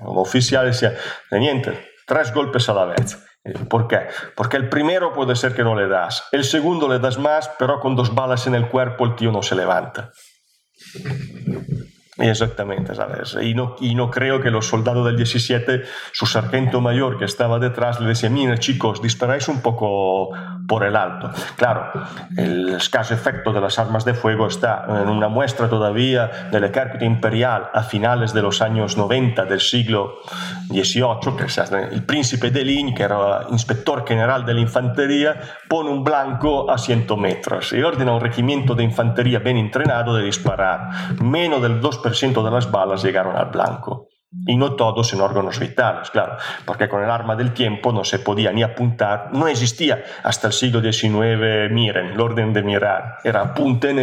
como 0.01 0.23
oficial 0.23 0.67
decía, 0.67 0.95
niente, 1.31 1.93
tres 2.07 2.33
golpes 2.33 2.69
a 2.69 2.75
la 2.75 2.85
vez. 2.87 3.25
¿Por 3.69 3.89
qué? 3.89 4.09
Porque 4.35 4.57
el 4.57 4.69
primero 4.69 5.13
puede 5.13 5.35
ser 5.37 5.55
que 5.55 5.63
no 5.63 5.75
le 5.75 5.89
das, 5.89 6.25
el 6.33 6.45
segundo 6.45 6.89
le 6.89 6.99
das 6.99 7.19
más, 7.19 7.51
pero 7.59 7.81
con 7.81 7.97
dos 7.97 8.15
balas 8.15 8.47
en 8.47 8.55
el 8.55 8.69
cuerpo 8.69 9.07
el 9.07 9.15
tío 9.15 9.33
no 9.33 9.43
se 9.43 9.55
levanta. 9.55 10.13
Exactamente, 12.19 12.97
¿sabes? 12.97 13.37
Y 13.41 13.55
no, 13.55 13.77
y 13.81 13.95
no 13.95 14.11
creo 14.11 14.41
que 14.41 14.51
los 14.51 14.67
soldados 14.67 15.07
del 15.07 15.17
17, 15.17 15.83
su 16.11 16.27
sargento 16.27 16.81
mayor 16.81 17.17
que 17.17 17.25
estaba 17.25 17.61
detrás, 17.61 18.01
le 18.01 18.09
decía, 18.09 18.29
mira 18.29 18.59
chicos, 18.59 19.01
disparáis 19.01 19.47
un 19.47 19.63
poco 19.63 20.31
por 20.67 20.85
el 20.85 20.97
alto. 20.97 21.31
Claro, 21.57 21.93
el 22.37 22.71
escaso 22.71 23.15
efecto 23.15 23.53
de 23.53 23.61
las 23.61 23.79
armas 23.79 24.05
de 24.05 24.15
fuego 24.15 24.49
está 24.49 24.85
en 24.89 25.09
una 25.09 25.29
muestra 25.29 25.69
todavía 25.69 26.49
del 26.51 26.65
ejército 26.65 27.05
imperial 27.05 27.71
a 27.73 27.85
finales 27.85 28.33
de 28.33 28.43
los 28.43 28.61
años 28.63 28.97
90 28.97 29.45
del 29.45 29.61
siglo 29.61 30.17
XVIII, 30.71 31.37
que 31.37 31.95
el 31.95 32.03
príncipe 32.03 32.51
de 32.51 32.65
Ligne, 32.65 32.95
que 32.95 33.05
era 33.05 33.47
inspector 33.51 34.07
general 34.07 34.45
de 34.45 34.55
la 34.55 34.61
infantería, 34.61 35.41
pone 35.69 35.91
un 35.91 36.03
blanco 36.03 36.69
a 36.69 36.79
100 36.79 37.07
metros 37.17 37.73
y 37.73 37.81
ordena 37.81 38.11
a 38.11 38.15
un 38.17 38.21
regimiento 38.21 38.75
de 38.75 38.83
infantería 38.83 39.39
bien 39.39 39.57
entrenado 39.57 40.17
de 40.17 40.25
disparar. 40.25 41.15
Menos 41.23 41.63
del 41.63 41.81
2% 41.81 42.08
de 42.11 42.51
las 42.51 42.71
balas 42.71 43.03
llegaron 43.03 43.37
al 43.37 43.47
blanco. 43.47 44.09
Y 44.47 44.59
no 44.59 44.77
todos 44.77 45.11
en 45.15 45.23
órganos 45.23 45.59
vitales, 45.59 46.11
claro, 46.11 46.37
porque 46.67 46.87
con 46.87 47.03
el 47.03 47.11
arma 47.11 47.35
del 47.35 47.55
tiempo 47.55 47.93
no 47.93 48.05
se 48.05 48.19
podía 48.19 48.53
ni 48.53 48.63
apuntar, 48.63 49.31
no 49.33 49.49
existía 49.49 50.05
hasta 50.23 50.49
el 50.49 50.53
siglo 50.53 50.83
XIX, 50.83 51.71
miren, 51.71 52.09
el 52.09 52.21
orden 52.21 52.53
de 52.53 52.63
mirar, 52.63 53.21
era 53.25 53.41
apunten 53.41 53.99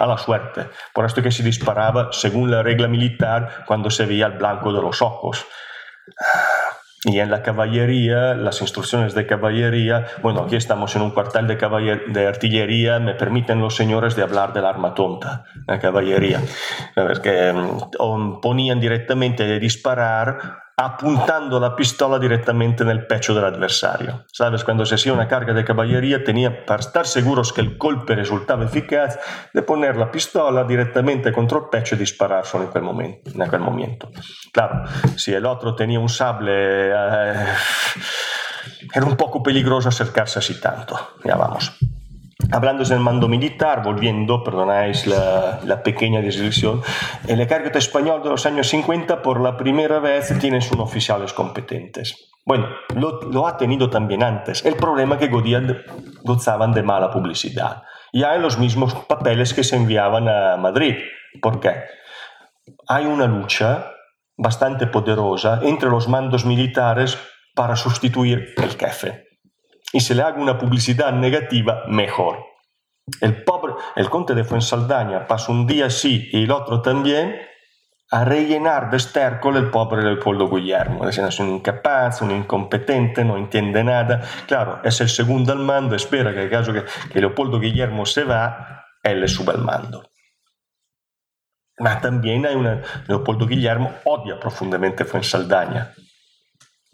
a 0.00 0.06
la 0.06 0.16
suerte, 0.16 0.68
por 0.92 1.06
esto 1.06 1.22
que 1.22 1.32
se 1.32 1.42
disparaba 1.42 2.10
según 2.12 2.52
la 2.52 2.62
regla 2.62 2.86
militar 2.86 3.64
cuando 3.66 3.90
se 3.90 4.06
veía 4.06 4.26
el 4.26 4.38
blanco 4.38 4.72
de 4.72 4.80
los 4.80 5.02
ojos. 5.02 5.44
Y 7.04 7.20
en 7.20 7.30
la 7.30 7.42
caballería, 7.42 8.34
las 8.34 8.62
instrucciones 8.62 9.14
de 9.14 9.26
caballería, 9.26 10.06
bueno, 10.22 10.40
aquí 10.40 10.56
estamos 10.56 10.96
en 10.96 11.02
un 11.02 11.10
cuartel 11.10 11.46
de, 11.46 11.56
de 12.08 12.26
artillería, 12.26 12.98
me 12.98 13.14
permiten 13.14 13.60
los 13.60 13.76
señores 13.76 14.16
de 14.16 14.22
hablar 14.22 14.54
del 14.54 14.64
arma 14.64 14.94
tonta, 14.94 15.44
la 15.66 15.78
caballería. 15.78 16.40
Que 17.22 17.52
mm, 17.52 18.40
ponían 18.40 18.80
directamente 18.80 19.44
de 19.44 19.60
disparar 19.60 20.63
apuntando 20.76 21.60
la 21.60 21.76
pistola 21.76 22.18
directamente 22.18 22.82
en 22.82 22.90
el 22.90 23.06
pecho 23.06 23.34
del 23.34 23.44
adversario. 23.44 24.24
¿Sabes? 24.32 24.64
Cuando 24.64 24.84
se 24.84 24.96
hacía 24.96 25.12
una 25.12 25.28
carga 25.28 25.52
de 25.52 25.64
caballería, 25.64 26.24
tenía, 26.24 26.64
para 26.66 26.80
estar 26.80 27.06
seguros 27.06 27.52
que 27.52 27.60
el 27.60 27.76
golpe 27.76 28.14
resultaba 28.16 28.64
eficaz, 28.64 29.18
de 29.52 29.62
poner 29.62 29.96
la 29.96 30.10
pistola 30.10 30.64
directamente 30.64 31.32
contra 31.32 31.58
el 31.58 31.64
pecho 31.70 31.94
y 31.94 31.98
disparar 31.98 32.44
solo 32.44 32.64
en 32.64 32.70
aquel 32.70 32.82
momento. 32.82 33.30
En 33.32 33.42
aquel 33.42 33.60
momento. 33.60 34.10
Claro, 34.52 34.84
si 35.16 35.32
el 35.32 35.46
otro 35.46 35.74
tenía 35.74 36.00
un 36.00 36.08
sable, 36.08 36.52
eh, 36.90 37.46
era 38.92 39.06
un 39.06 39.16
poco 39.16 39.42
peligroso 39.42 39.88
acercarse 39.88 40.40
así 40.40 40.60
tanto. 40.60 40.98
Ya. 41.24 41.38
Hablando 42.52 42.84
del 42.84 43.00
mando 43.00 43.28
militar, 43.28 43.82
volviendo, 43.82 44.42
perdonáis 44.42 45.06
la, 45.06 45.60
la 45.64 45.82
pequeña 45.82 46.20
descripción, 46.20 46.82
el 47.26 47.40
ejército 47.40 47.78
español 47.78 48.22
de 48.22 48.30
los 48.30 48.46
años 48.46 48.68
50 48.68 49.22
por 49.22 49.40
la 49.40 49.56
primera 49.56 49.98
vez 49.98 50.32
tiene 50.38 50.60
sus 50.60 50.78
oficiales 50.78 51.32
competentes. 51.32 52.30
Bueno, 52.44 52.68
lo, 52.94 53.22
lo 53.22 53.46
ha 53.46 53.56
tenido 53.56 53.88
también 53.90 54.22
antes. 54.22 54.64
El 54.64 54.76
problema 54.76 55.14
es 55.14 55.20
que 55.22 55.28
godían, 55.28 55.82
gozaban 56.22 56.72
de 56.72 56.82
mala 56.82 57.10
publicidad. 57.10 57.82
Y 58.12 58.22
hay 58.22 58.40
los 58.40 58.58
mismos 58.58 58.94
papeles 58.94 59.54
que 59.54 59.64
se 59.64 59.76
enviaban 59.76 60.28
a 60.28 60.56
Madrid. 60.56 60.96
¿Por 61.40 61.58
qué? 61.58 61.74
Hay 62.86 63.06
una 63.06 63.26
lucha 63.26 63.90
bastante 64.36 64.86
poderosa 64.86 65.60
entre 65.62 65.88
los 65.88 66.08
mandos 66.08 66.44
militares 66.44 67.18
para 67.54 67.76
sustituir 67.76 68.54
el 68.56 68.70
jefe 68.70 69.33
y 69.94 70.00
se 70.00 70.14
le 70.14 70.22
haga 70.22 70.42
una 70.42 70.58
publicidad 70.58 71.12
negativa, 71.12 71.84
mejor. 71.86 72.44
El 73.20 73.44
pobre, 73.44 73.74
el 73.94 74.10
conde 74.10 74.34
de 74.34 74.42
Fuensaldaña 74.42 75.26
pasa 75.26 75.52
un 75.52 75.68
día 75.68 75.88
sí 75.88 76.28
y 76.32 76.42
el 76.42 76.50
otro 76.50 76.82
también 76.82 77.36
a 78.10 78.24
rellenar 78.24 78.90
de 78.90 78.96
estércol 78.96 79.56
el 79.56 79.70
pobre 79.70 80.02
Leopoldo 80.02 80.50
Guillermo. 80.50 81.08
Es 81.08 81.38
un 81.38 81.48
incapaz, 81.48 82.22
un 82.22 82.32
incompetente, 82.32 83.24
no 83.24 83.36
entiende 83.36 83.84
nada. 83.84 84.20
Claro, 84.48 84.80
es 84.82 85.00
el 85.00 85.08
segundo 85.08 85.52
al 85.52 85.60
mando, 85.60 85.94
espera 85.94 86.34
que 86.34 86.42
en 86.42 86.50
caso 86.50 86.72
que, 86.72 86.82
que 87.12 87.20
Leopoldo 87.20 87.60
Guillermo 87.60 88.04
se 88.04 88.24
va, 88.24 88.84
él 89.00 89.28
sube 89.28 89.52
al 89.52 89.62
mando. 89.62 90.10
Ma 91.78 92.00
también 92.00 92.46
hay 92.46 92.56
una... 92.56 92.82
Leopoldo 93.06 93.46
Guillermo 93.46 93.92
odia 94.04 94.40
profundamente 94.40 95.04
Fuensaldaña 95.04 95.94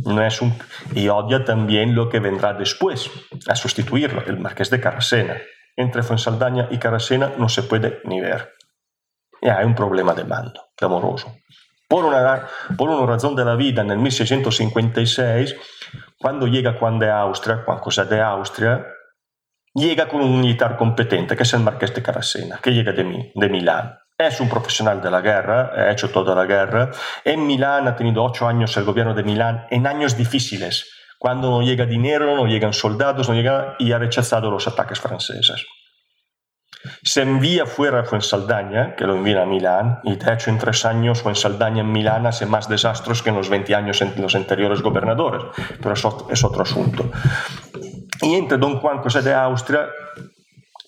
no 0.04 0.24
es 0.24 0.40
un, 0.40 0.54
y 0.94 1.08
odia 1.08 1.44
también 1.44 1.94
lo 1.94 2.08
que 2.08 2.20
vendrá 2.20 2.52
después, 2.52 3.10
a 3.46 3.54
sustituirlo, 3.54 4.22
el 4.26 4.38
marqués 4.38 4.70
de 4.70 4.80
Carrasena. 4.80 5.36
Entre 5.76 6.02
Fuensaldaña 6.02 6.68
y 6.70 6.78
Carrasena 6.78 7.32
no 7.38 7.48
se 7.48 7.62
puede 7.62 8.00
ni 8.04 8.20
ver. 8.20 8.52
Y 9.40 9.48
hay 9.48 9.64
un 9.64 9.74
problema 9.74 10.14
de 10.14 10.24
mando, 10.24 10.68
clamoroso. 10.76 11.34
Por 11.88 12.04
una, 12.04 12.46
por 12.76 12.90
una 12.90 13.06
razón 13.06 13.34
de 13.34 13.44
la 13.44 13.56
vida, 13.56 13.82
en 13.82 13.90
el 13.90 13.98
1656, 13.98 15.56
cuando 16.18 16.46
llega 16.46 16.74
Juan 16.74 16.98
de 16.98 17.10
Austria, 17.10 17.62
Juan 17.64 17.78
José 17.78 18.04
de 18.04 18.20
Austria, 18.20 18.86
llega 19.74 20.08
con 20.08 20.20
un 20.20 20.40
militar 20.40 20.76
competente, 20.76 21.36
que 21.36 21.42
es 21.42 21.54
el 21.54 21.60
marqués 21.60 21.94
de 21.94 22.02
Carrasena, 22.02 22.60
que 22.62 22.72
llega 22.72 22.92
de, 22.92 23.32
de 23.34 23.48
Milán. 23.48 23.99
Es 24.20 24.38
un 24.38 24.50
profesional 24.50 25.00
de 25.00 25.10
la 25.10 25.22
guerra, 25.22 25.72
ha 25.74 25.90
hecho 25.90 26.10
toda 26.10 26.34
la 26.34 26.44
guerra. 26.44 26.90
En 27.24 27.46
Milán 27.46 27.88
ha 27.88 27.96
tenido 27.96 28.22
ocho 28.22 28.46
años 28.46 28.76
el 28.76 28.84
gobierno 28.84 29.14
de 29.14 29.22
Milán 29.22 29.66
en 29.70 29.86
años 29.86 30.14
difíciles, 30.14 30.92
cuando 31.18 31.48
no 31.48 31.62
llega 31.62 31.86
dinero, 31.86 32.36
no 32.36 32.46
llegan 32.46 32.74
soldados, 32.74 33.30
no 33.30 33.34
llega, 33.34 33.76
y 33.78 33.92
ha 33.92 33.98
rechazado 33.98 34.50
los 34.50 34.68
ataques 34.68 35.00
franceses. 35.00 35.64
Se 37.02 37.22
envía 37.22 37.64
fuera 37.64 38.00
a 38.00 38.04
Fuensaldaña, 38.04 38.94
que 38.94 39.06
lo 39.06 39.16
envía 39.16 39.40
a 39.40 39.46
Milán, 39.46 40.00
y 40.04 40.14
de 40.16 40.34
hecho 40.34 40.50
en 40.50 40.58
tres 40.58 40.84
años 40.84 41.22
Fuensaldaña 41.22 41.80
en 41.80 41.90
Milán 41.90 42.26
hace 42.26 42.44
más 42.44 42.68
desastres 42.68 43.22
que 43.22 43.30
en 43.30 43.36
los 43.36 43.48
20 43.48 43.74
años 43.74 44.02
en 44.02 44.20
los 44.20 44.34
anteriores 44.34 44.82
gobernadores, 44.82 45.44
pero 45.80 45.94
eso 45.94 46.28
es 46.30 46.44
otro 46.44 46.60
asunto. 46.60 47.10
Y 48.20 48.34
entre 48.34 48.58
Don 48.58 48.80
Juan 48.80 48.98
José 48.98 49.22
de 49.22 49.32
Austria 49.32 49.88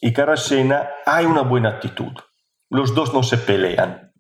y 0.03 0.13
Carasena 0.13 0.87
hay 1.07 1.25
una 1.25 1.41
buena 1.41 1.71
actitud 1.71 2.13
los 2.73 2.95
dos 2.95 3.13
no 3.13 3.23
se 3.23 3.37
pelean. 3.37 4.13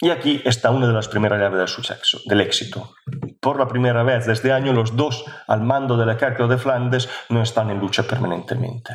Y 0.00 0.10
aquí 0.10 0.40
está 0.44 0.70
una 0.70 0.86
de 0.86 0.92
las 0.92 1.08
primeras 1.08 1.38
llaves 1.38 1.58
del 1.58 1.68
suceso, 1.68 2.20
del 2.24 2.40
éxito. 2.40 2.94
Por 3.40 3.58
la 3.58 3.68
primera 3.68 4.02
vez 4.02 4.20
desde 4.20 4.32
este 4.32 4.52
año, 4.52 4.72
los 4.72 4.96
dos 4.96 5.24
al 5.46 5.60
mando 5.62 5.96
del 5.96 6.08
ejército 6.08 6.48
de 6.48 6.56
Flandes 6.56 7.08
no 7.28 7.42
están 7.42 7.70
en 7.70 7.80
lucha 7.80 8.04
permanentemente. 8.04 8.94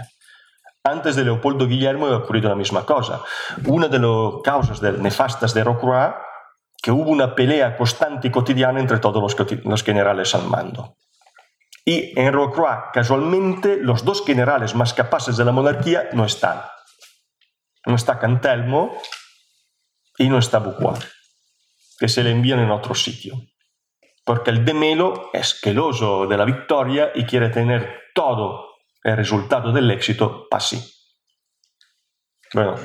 Antes 0.84 1.16
de 1.16 1.26
Leopoldo 1.26 1.68
Guillermo 1.68 2.08
ha 2.08 2.18
ocurrido 2.18 2.50
la 2.50 2.56
misma 2.56 2.86
cosa. 2.86 3.22
Una 3.68 3.88
de 3.88 4.00
las 4.00 4.42
causas 4.44 4.82
nefastas 4.82 5.54
de 5.54 5.64
Rocroi, 5.64 6.12
que 6.82 6.92
hubo 6.92 7.12
una 7.12 7.36
pelea 7.36 7.78
constante 7.78 8.30
y 8.30 8.32
cotidiana 8.32 8.80
entre 8.80 8.98
todos 8.98 9.36
los 9.64 9.84
generales 9.84 10.34
al 10.34 10.48
mando. 10.48 10.96
Y 11.86 12.20
en 12.20 12.34
Rocroi, 12.34 12.78
casualmente, 12.94 13.78
los 13.78 14.04
dos 14.04 14.26
generales 14.26 14.74
más 14.74 14.94
capaces 14.94 15.38
de 15.38 15.46
la 15.46 15.52
monarquía 15.52 16.10
no 16.14 16.26
están 16.26 16.62
no 17.86 17.96
está 17.96 18.20
Cantelmo 18.20 18.98
y 20.18 20.30
no 20.30 20.38
está 20.38 20.60
Bucuá, 20.60 20.98
que 22.00 22.08
se 22.08 22.24
le 22.24 22.32
envían 22.32 22.60
en 22.60 22.72
otro 22.72 22.96
sitio. 22.96 23.42
Porque 24.26 24.52
el 24.52 24.64
de 24.64 24.74
Melo 24.74 25.30
es 25.34 25.60
queloso 25.60 26.28
de 26.28 26.38
la 26.38 26.46
victoria 26.46 27.12
y 27.14 27.26
quiere 27.26 27.50
tener 27.50 28.04
todo 28.16 28.70
el 29.04 29.18
resultado 29.18 29.74
del 29.74 29.92
éxito 29.92 30.48
para 30.50 30.62
sí. 30.62 30.82
Bueno, 32.54 32.76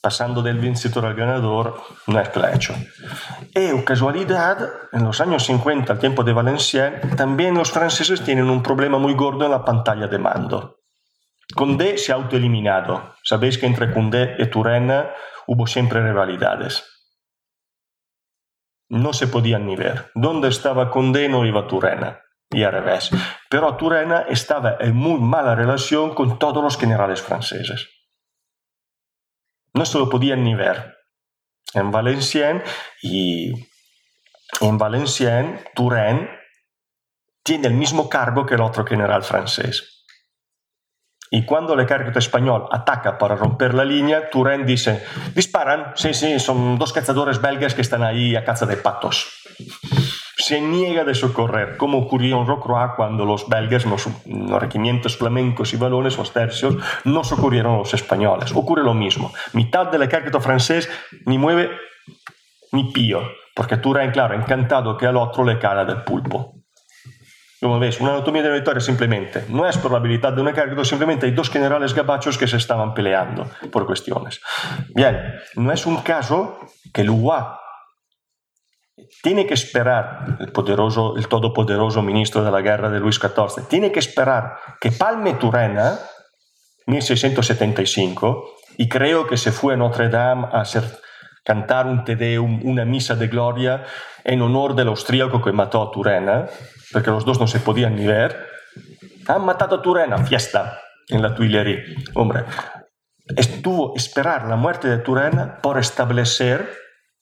pasando 0.00 0.40
del 0.40 0.60
vencedor 0.60 1.06
al 1.06 1.14
ganador, 1.14 1.82
no 2.06 2.20
es 2.20 2.30
hecho. 2.54 2.74
Y, 3.52 3.72
o 3.72 3.84
casualidad, 3.84 4.58
en 4.92 5.02
los 5.02 5.20
años 5.20 5.44
50, 5.46 5.94
al 5.94 5.98
tiempo 5.98 6.22
de 6.22 6.32
Valenciennes, 6.32 7.16
también 7.16 7.54
los 7.54 7.72
franceses 7.72 8.22
tienen 8.22 8.48
un 8.48 8.62
problema 8.62 8.98
muy 8.98 9.14
gordo 9.14 9.46
en 9.46 9.50
la 9.50 9.64
pantalla 9.64 10.06
de 10.06 10.18
mando. 10.18 10.76
Condé 11.54 11.98
se 11.98 12.12
ha 12.12 12.16
autoeliminado. 12.16 13.14
Sabéis 13.22 13.58
que 13.58 13.66
entre 13.66 13.92
Condé 13.92 14.36
y 14.38 14.46
Turena 14.46 15.10
hubo 15.46 15.66
siempre 15.66 16.02
rivalidades. 16.02 16.84
No 18.88 19.12
se 19.12 19.26
podían 19.26 19.66
ni 19.66 19.76
ver. 19.76 20.10
Donde 20.14 20.48
estaba 20.48 20.90
Condé 20.90 21.28
no 21.28 21.44
iba 21.44 21.66
Turena. 21.66 22.20
Y 22.50 22.62
al 22.62 22.72
revés. 22.72 23.10
Pero 23.50 23.76
Turena 23.76 24.26
estaba 24.28 24.76
en 24.80 24.94
muy 24.94 25.20
mala 25.20 25.54
relación 25.54 26.14
con 26.14 26.38
todos 26.38 26.62
los 26.62 26.78
generales 26.78 27.20
franceses. 27.20 27.88
No 29.74 29.84
se 29.84 29.98
lo 29.98 30.08
podían 30.08 30.44
ni 30.44 30.54
ver. 30.54 30.96
En 31.74 31.90
Valenciennes 31.90 32.62
y 33.02 33.52
en 34.60 34.78
Valenciennes, 34.78 35.64
Turenne 35.74 36.30
tiene 37.42 37.68
el 37.68 37.74
mismo 37.74 38.08
cargo 38.08 38.46
que 38.46 38.54
el 38.54 38.60
otro 38.60 38.86
general 38.86 39.22
francés. 39.22 39.95
Y 41.36 41.44
cuando 41.44 41.74
el 41.74 41.80
ejército 41.80 42.18
español 42.18 42.66
ataca 42.70 43.18
para 43.18 43.36
romper 43.36 43.74
la 43.74 43.84
línea, 43.84 44.30
Turenne 44.30 44.64
dice, 44.64 45.04
disparan, 45.34 45.92
sí, 45.94 46.14
sí, 46.14 46.40
son 46.40 46.78
dos 46.78 46.94
cazadores 46.94 47.42
belgas 47.42 47.74
que 47.74 47.82
están 47.82 48.02
ahí 48.02 48.34
a 48.34 48.42
caza 48.42 48.64
de 48.64 48.78
patos. 48.78 49.28
Se 50.38 50.62
niega 50.62 51.04
de 51.04 51.14
socorrer, 51.14 51.76
como 51.76 51.98
ocurrió 51.98 52.40
en 52.40 52.46
Rocroi 52.46 52.88
cuando 52.96 53.26
los 53.26 53.50
belgas, 53.50 53.84
los, 53.84 54.08
los 54.24 54.62
regimientos 54.62 55.18
flamencos 55.18 55.74
y 55.74 55.76
balones, 55.76 56.16
los 56.16 56.32
tercios, 56.32 56.78
no 57.04 57.22
socorrieron 57.22 57.74
a 57.74 57.78
los 57.80 57.92
españoles. 57.92 58.52
Ocurre 58.54 58.82
lo 58.82 58.94
mismo. 58.94 59.30
Mitad 59.52 59.88
del 59.88 60.04
ejército 60.04 60.40
francés 60.40 60.88
ni 61.26 61.36
mueve 61.36 61.68
ni 62.72 62.92
pío, 62.92 63.20
porque 63.54 63.76
Turenne, 63.76 64.10
claro, 64.10 64.34
encantado 64.34 64.96
que 64.96 65.04
al 65.04 65.18
otro 65.18 65.44
le 65.44 65.58
cala 65.58 65.84
del 65.84 66.02
pulpo. 66.02 66.55
Como 67.66 67.80
ves, 67.80 68.00
una 68.00 68.12
anatomía 68.12 68.42
de 68.42 68.52
victoria 68.52 68.80
simplemente 68.80 69.44
no 69.48 69.68
es 69.68 69.76
por 69.76 69.90
la 69.90 69.98
habilidad 69.98 70.32
de 70.32 70.40
un 70.40 70.46
ejército, 70.46 70.84
simplemente 70.84 71.26
hay 71.26 71.32
dos 71.32 71.50
generales 71.50 71.94
gabachos 71.94 72.38
que 72.38 72.46
se 72.46 72.58
estaban 72.58 72.94
peleando 72.94 73.50
por 73.72 73.86
cuestiones. 73.86 74.40
Bien, 74.94 75.34
no 75.56 75.72
es 75.72 75.84
un 75.84 75.96
caso 76.02 76.60
que 76.94 77.00
el 77.00 77.10
UA 77.10 77.60
tiene 79.20 79.48
que 79.48 79.54
esperar, 79.54 80.36
el, 80.38 80.52
poderoso, 80.52 81.16
el 81.16 81.26
todopoderoso 81.26 82.02
ministro 82.02 82.44
de 82.44 82.52
la 82.52 82.60
guerra 82.60 82.88
de 82.88 83.00
Luis 83.00 83.16
XIV, 83.16 83.66
tiene 83.68 83.90
que 83.90 83.98
esperar 83.98 84.58
que 84.80 84.92
palme 84.92 85.32
Turena, 85.32 85.98
1675, 86.86 88.44
y 88.78 88.88
creo 88.88 89.26
que 89.26 89.36
se 89.36 89.50
fue 89.50 89.74
a 89.74 89.76
Notre 89.76 90.08
Dame 90.08 90.46
a 90.52 90.62
cantar 91.42 91.88
un 91.88 92.04
Te 92.04 92.14
Deum, 92.14 92.60
una 92.62 92.84
misa 92.84 93.16
de 93.16 93.26
gloria 93.26 93.82
en 94.22 94.40
honor 94.40 94.76
del 94.76 94.86
austríaco 94.86 95.42
que 95.42 95.50
mató 95.50 95.82
a 95.82 95.90
Turena, 95.90 96.46
porque 96.92 97.10
los 97.10 97.24
dos 97.24 97.40
no 97.40 97.46
se 97.46 97.60
podían 97.60 97.96
ni 97.96 98.06
ver. 98.06 98.46
Han 99.26 99.44
matado 99.44 99.76
a 99.76 99.82
Turena, 99.82 100.18
fiesta 100.18 100.80
en 101.08 101.22
la 101.22 101.34
Tuileries. 101.34 102.10
Hombre, 102.14 102.44
estuvo 103.36 103.94
esperar 103.96 104.46
la 104.46 104.56
muerte 104.56 104.88
de 104.88 104.98
Turena 104.98 105.58
por 105.60 105.78
establecer 105.78 106.70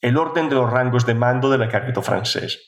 el 0.00 0.18
orden 0.18 0.48
de 0.48 0.56
los 0.56 0.70
rangos 0.70 1.06
de 1.06 1.14
mando 1.14 1.48
del 1.50 1.62
ejército 1.62 2.02
francés. 2.02 2.60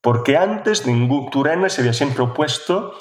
Porque 0.00 0.36
antes 0.36 0.86
ningún 0.86 1.30
Turena 1.30 1.68
se 1.68 1.80
había 1.80 1.92
siempre 1.92 2.22
opuesto 2.22 2.94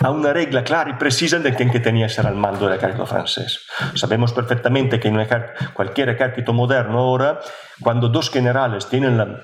a 0.00 0.10
una 0.10 0.32
regla 0.32 0.64
clara 0.64 0.90
y 0.90 0.94
precisa 0.94 1.38
de 1.38 1.54
quién 1.54 1.70
que 1.70 1.80
tenía 1.80 2.06
que 2.06 2.14
ser 2.14 2.26
al 2.26 2.34
mando 2.34 2.66
del 2.66 2.78
ejército 2.78 3.06
francés. 3.06 3.66
Sabemos 3.94 4.32
perfectamente 4.32 4.98
que 4.98 5.08
en 5.08 5.26
cualquier 5.74 6.08
ejército 6.10 6.52
moderno 6.52 6.98
ahora, 6.98 7.40
cuando 7.80 8.08
dos 8.08 8.30
generales 8.30 8.86
tienen 8.88 9.18
la 9.18 9.40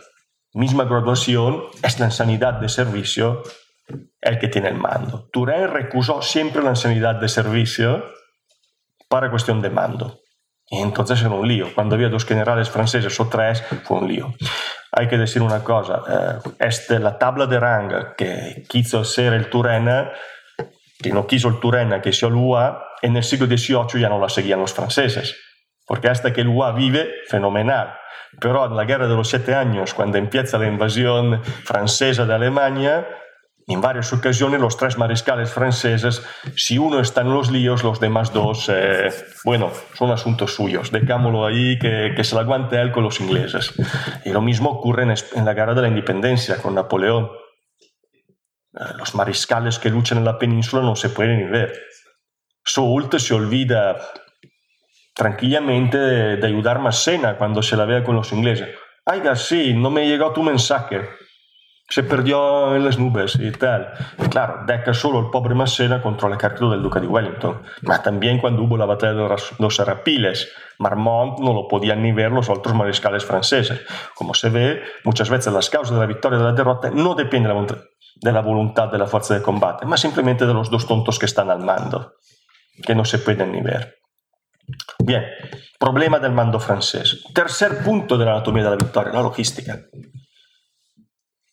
misma 0.52 0.84
graduación, 0.84 1.64
es 1.82 1.98
la 2.00 2.06
insanidad 2.06 2.54
de 2.54 2.68
servicio 2.68 3.42
el 4.20 4.38
que 4.38 4.48
tiene 4.48 4.68
el 4.68 4.76
mando. 4.76 5.28
Turenne 5.32 5.66
recusó 5.66 6.22
siempre 6.22 6.62
la 6.62 6.70
insanidad 6.70 7.16
de 7.16 7.28
servicio 7.28 8.04
para 9.08 9.30
cuestión 9.30 9.60
de 9.60 9.70
mando. 9.70 10.20
Y 10.68 10.78
entonces 10.78 11.20
era 11.20 11.30
un 11.30 11.48
lío. 11.48 11.74
Cuando 11.74 11.96
había 11.96 12.08
dos 12.08 12.24
generales 12.24 12.70
franceses 12.70 13.18
o 13.18 13.28
tres, 13.28 13.62
fue 13.84 13.98
un 13.98 14.08
lío. 14.08 14.34
Hay 14.92 15.08
que 15.08 15.18
decir 15.18 15.42
una 15.42 15.64
cosa, 15.64 16.02
eh, 16.08 16.50
este, 16.60 17.00
la 17.00 17.18
tabla 17.18 17.46
de 17.46 17.58
rang 17.58 18.14
que 18.16 18.64
quiso 18.68 19.04
ser 19.04 19.32
el 19.32 19.50
Turena, 19.50 20.12
que 21.02 21.10
no 21.10 21.26
quiso 21.26 21.48
el 21.48 21.58
Turena, 21.58 22.00
que 22.00 22.10
hizo 22.10 22.28
el 22.28 22.34
UA, 22.34 22.84
en 23.02 23.16
el 23.16 23.24
siglo 23.24 23.46
XVIII 23.46 24.00
ya 24.00 24.08
no 24.08 24.20
la 24.20 24.28
seguían 24.28 24.60
los 24.60 24.72
franceses. 24.72 25.36
Porque 25.86 26.08
hasta 26.08 26.32
que 26.32 26.42
el 26.42 26.48
UA 26.48 26.72
vive, 26.72 27.10
fenomenal. 27.26 27.94
Pero 28.38 28.66
en 28.66 28.76
la 28.76 28.84
guerra 28.84 29.08
de 29.08 29.14
los 29.14 29.28
siete 29.28 29.54
años, 29.54 29.94
cuando 29.94 30.18
empieza 30.18 30.58
la 30.58 30.66
invasión 30.66 31.42
francesa 31.64 32.26
de 32.26 32.34
Alemania, 32.34 33.06
en 33.66 33.80
varias 33.80 34.12
ocasiones 34.12 34.60
los 34.60 34.76
tres 34.76 34.98
mariscales 34.98 35.52
franceses, 35.52 36.22
si 36.56 36.78
uno 36.78 37.00
está 37.00 37.20
en 37.20 37.32
los 37.32 37.50
líos, 37.50 37.84
los 37.84 38.00
demás 38.00 38.32
dos, 38.32 38.68
eh, 38.68 39.10
bueno, 39.44 39.70
son 39.94 40.10
asuntos 40.10 40.54
suyos, 40.54 40.90
dejámoslo 40.90 41.46
ahí, 41.46 41.78
que, 41.78 42.24
se 42.24 42.34
la 42.34 42.40
aguante 42.42 42.80
él 42.80 42.90
con 42.90 43.04
los 43.04 43.20
ingleses. 43.20 43.74
Y 44.24 44.30
lo 44.30 44.40
mismo 44.40 44.70
ocurre 44.70 45.04
en, 45.04 45.44
la 45.44 45.54
guerra 45.54 45.74
de 45.74 45.82
la 45.82 45.88
independencia 45.88 46.56
con 46.56 46.74
Napoleón. 46.74 47.30
Eh, 48.74 48.84
los 48.98 49.14
mariscales 49.14 49.78
que 49.78 49.90
luchan 49.90 50.18
en 50.18 50.24
la 50.24 50.38
península 50.38 50.82
no 50.82 50.96
se 50.96 51.10
pueden 51.10 51.38
ni 51.38 51.50
ver. 51.50 51.72
Soult 52.64 53.16
se 53.18 53.34
olvida 53.34 53.96
tranquilamente 55.14 55.98
de, 55.98 56.36
de 56.36 56.46
ayudar 56.46 56.78
Massena 56.78 57.36
cuando 57.36 57.62
se 57.62 57.76
la 57.76 57.84
vea 57.84 58.04
con 58.04 58.16
los 58.16 58.32
ingleses. 58.32 58.68
Ay, 59.04 59.22
sí, 59.34 59.74
no 59.74 59.90
me 59.90 60.06
llegó 60.06 60.32
tu 60.32 60.42
mensaje 60.42 61.00
se 61.90 62.04
perdió 62.04 62.76
en 62.76 62.84
las 62.84 62.98
nubes 62.98 63.34
y 63.34 63.50
tal. 63.50 63.92
Y 64.16 64.28
claro, 64.28 64.60
deca 64.64 64.94
solo 64.94 65.18
el 65.18 65.30
pobre 65.30 65.56
Massena 65.56 66.00
contra 66.00 66.28
el 66.28 66.34
ejército 66.34 66.70
del 66.70 66.82
duque 66.82 67.00
de 67.00 67.08
Wellington. 67.08 67.62
Pero 67.84 68.00
también 68.00 68.38
cuando 68.38 68.62
hubo 68.62 68.76
la 68.76 68.86
batalla 68.86 69.14
de 69.14 69.36
los 69.58 69.80
Arapiles, 69.80 70.52
Marmont 70.78 71.40
no 71.40 71.52
lo 71.52 71.66
podían 71.66 72.00
ni 72.00 72.12
ver 72.12 72.30
los 72.30 72.48
otros 72.48 72.76
mariscales 72.76 73.24
franceses. 73.24 73.80
Como 74.14 74.34
se 74.34 74.50
ve, 74.50 74.82
muchas 75.04 75.28
veces 75.28 75.52
las 75.52 75.68
causas 75.68 75.94
de 75.94 76.00
la 76.00 76.06
victoria 76.06 76.36
y 76.36 76.38
de 76.38 76.46
la 76.46 76.52
derrota 76.52 76.90
no 76.90 77.16
dependen 77.16 77.66
de 78.22 78.32
la 78.32 78.40
voluntad 78.40 78.88
de 78.88 78.98
la 78.98 79.06
fuerza 79.06 79.34
de 79.34 79.42
combate, 79.42 79.84
más 79.84 80.00
simplemente 80.00 80.46
de 80.46 80.54
los 80.54 80.70
dos 80.70 80.86
tontos 80.86 81.18
que 81.18 81.26
están 81.26 81.50
al 81.50 81.64
mando, 81.64 82.14
que 82.86 82.94
no 82.94 83.04
se 83.04 83.18
pueden 83.18 83.50
ni 83.50 83.62
ver. 83.62 83.99
Bien, 84.98 85.24
problema 85.78 86.18
del 86.18 86.32
mando 86.32 86.60
francés. 86.60 87.24
Tercer 87.34 87.82
punto 87.82 88.16
de 88.18 88.24
la 88.24 88.32
anatomía 88.32 88.64
de 88.64 88.70
la 88.70 88.76
victoria, 88.76 89.12
la 89.12 89.22
logística. 89.22 89.80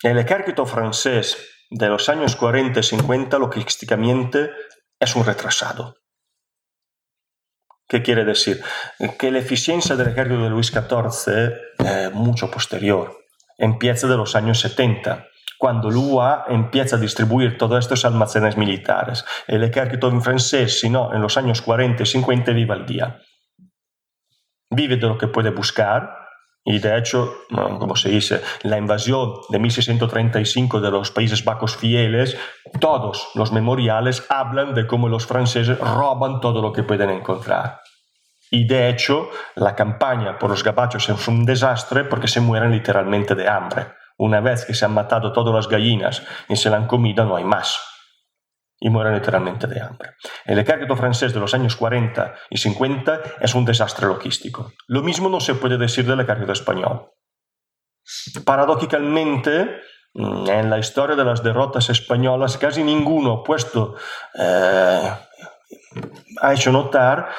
El 0.04 0.18
ejército 0.18 0.66
francés 0.66 1.38
de 1.70 1.88
los 1.88 2.08
años 2.10 2.36
40 2.36 2.80
y 2.80 2.84
50 2.84 3.40
logísticamente 3.40 4.52
es 5.00 5.16
un 5.16 5.26
retrasado. 5.26 5.96
¿Qué 7.88 8.02
quiere 8.02 8.26
decir? 8.26 8.62
Que 9.18 9.32
la 9.32 9.40
eficiencia 9.40 9.96
del 9.96 10.10
ejército 10.10 10.44
de 10.44 10.50
Luis 10.50 10.68
XIV 10.68 11.54
es 11.80 12.14
mucho 12.14 12.52
posterior. 12.52 13.18
Empieza 13.58 14.08
de 14.08 14.18
los 14.18 14.36
años 14.36 14.60
70, 14.60 15.26
cuando 15.58 15.90
l'UA 15.90 16.46
empieza 16.50 16.96
a 16.96 17.00
distribuir 17.00 17.58
todos 17.58 17.80
estos 17.80 18.06
almacenes 18.06 18.58
militares. 18.58 19.26
El 19.48 19.64
ejército 19.64 20.10
francés, 20.22 20.80
si 20.80 20.90
no, 20.90 21.14
en 21.14 21.22
los 21.22 21.38
años 21.38 21.62
40 21.62 22.04
y 22.04 22.06
50 22.06 22.52
vive 22.52 22.74
al 22.74 22.86
día. 22.86 23.20
Vive 24.70 24.98
de 24.98 25.08
lo 25.08 25.18
que 25.18 25.28
puede 25.28 25.50
buscar, 25.50 26.28
y 26.70 26.80
de 26.80 26.98
hecho, 26.98 27.34
como 27.50 27.96
se 27.96 28.10
dice, 28.10 28.42
la 28.64 28.78
invasión 28.78 29.36
de 29.48 29.58
1635 29.58 30.82
de 30.82 30.92
los 30.92 31.12
Países 31.12 31.46
Bajos 31.46 31.78
fieles, 31.78 32.38
todos 32.82 33.30
los 33.36 33.54
memoriales 33.54 34.26
hablan 34.28 34.74
de 34.74 34.86
cómo 34.86 35.08
los 35.08 35.26
franceses 35.26 35.80
roban 35.80 36.42
todo 36.42 36.62
lo 36.62 36.74
que 36.74 36.84
pueden 36.84 37.10
encontrar. 37.10 37.80
Y 38.52 38.68
de 38.68 38.90
hecho, 38.90 39.30
la 39.56 39.76
campaña 39.76 40.38
por 40.38 40.50
los 40.50 40.62
gabachos 40.62 41.08
es 41.08 41.28
un 41.30 41.46
desastre 41.46 42.04
porque 42.04 42.28
se 42.28 42.42
mueren 42.42 42.72
literalmente 42.72 43.34
de 43.34 43.48
hambre. 43.48 43.88
Una 44.18 44.42
vez 44.42 44.66
que 44.66 44.74
se 44.74 44.86
han 44.86 44.94
matado 44.94 45.32
todas 45.32 45.54
las 45.54 45.68
gallinas 45.68 46.24
y 46.50 46.56
se 46.56 46.70
la 46.70 46.78
han 46.78 46.88
comido, 46.88 47.24
no 47.26 47.36
hay 47.36 47.44
más 47.44 47.80
y 48.80 48.90
mueren 48.90 49.16
literalmente 49.16 49.68
de 49.68 49.82
hambre. 49.82 50.12
El 50.46 50.60
ejército 50.60 50.96
francés 50.96 51.34
de 51.34 51.40
los 51.40 51.54
años 51.54 51.76
40 51.76 52.36
y 52.50 52.58
50 52.58 53.22
es 53.42 53.56
un 53.56 53.66
desastre 53.66 54.08
logístico. 54.08 54.72
Lo 54.88 55.02
mismo 55.02 55.30
no 55.30 55.40
se 55.40 55.56
puede 55.56 55.78
decir 55.78 56.06
del 56.06 56.20
ejército 56.20 56.52
español. 56.52 57.12
Paradójicamente, 58.46 59.82
en 60.14 60.70
la 60.70 60.80
historia 60.80 61.16
de 61.16 61.26
las 61.26 61.44
derrotas 61.44 61.90
españolas, 61.90 62.58
casi 62.58 62.84
ninguno 62.84 63.44
puesto, 63.44 63.96
eh, 64.38 65.12
ha 66.42 66.54
hecho 66.54 66.72
notar 66.72 67.30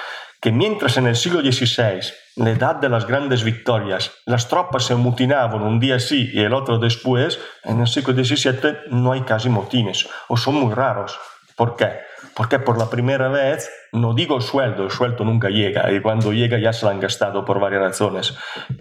que 0.41 0.53
mientras 0.53 0.97
en 0.97 1.07
el 1.07 1.17
siglo 1.17 1.41
XVI, 1.41 2.01
la 2.37 2.51
edad 2.51 2.77
de 2.77 2.89
las 2.89 3.07
grandes 3.07 3.43
victorias, 3.43 4.13
las 4.25 4.49
tropas 4.49 4.85
se 4.85 4.95
mutinaban 4.95 5.63
un 5.63 5.81
día 5.81 5.99
sí 5.99 6.31
y 6.33 6.41
el 6.41 6.55
otro 6.55 6.79
después, 6.79 7.41
en 7.65 7.81
el 7.81 7.89
siglo 7.89 8.15
XVII 8.15 8.91
no 8.91 9.13
hay 9.13 9.23
casi 9.23 9.49
motines, 9.49 10.09
o 10.29 10.37
son 10.37 10.55
muy 10.55 10.73
raros. 10.73 11.19
¿Por 11.57 11.75
qué? 11.75 11.99
Porque 12.35 12.61
por 12.61 12.79
la 12.79 12.89
primera 12.89 13.29
vez, 13.29 13.69
no 13.93 14.15
digo 14.15 14.37
el 14.37 14.43
sueldo, 14.43 14.85
el 14.85 14.93
sueldo 14.93 15.25
nunca 15.25 15.49
llega, 15.49 15.91
y 15.91 16.01
cuando 16.01 16.33
llega 16.33 16.59
ya 16.59 16.73
se 16.73 16.87
lo 16.87 16.93
han 16.93 17.01
gastado 17.01 17.45
por 17.45 17.59
varias 17.59 17.83
razones, 17.83 18.37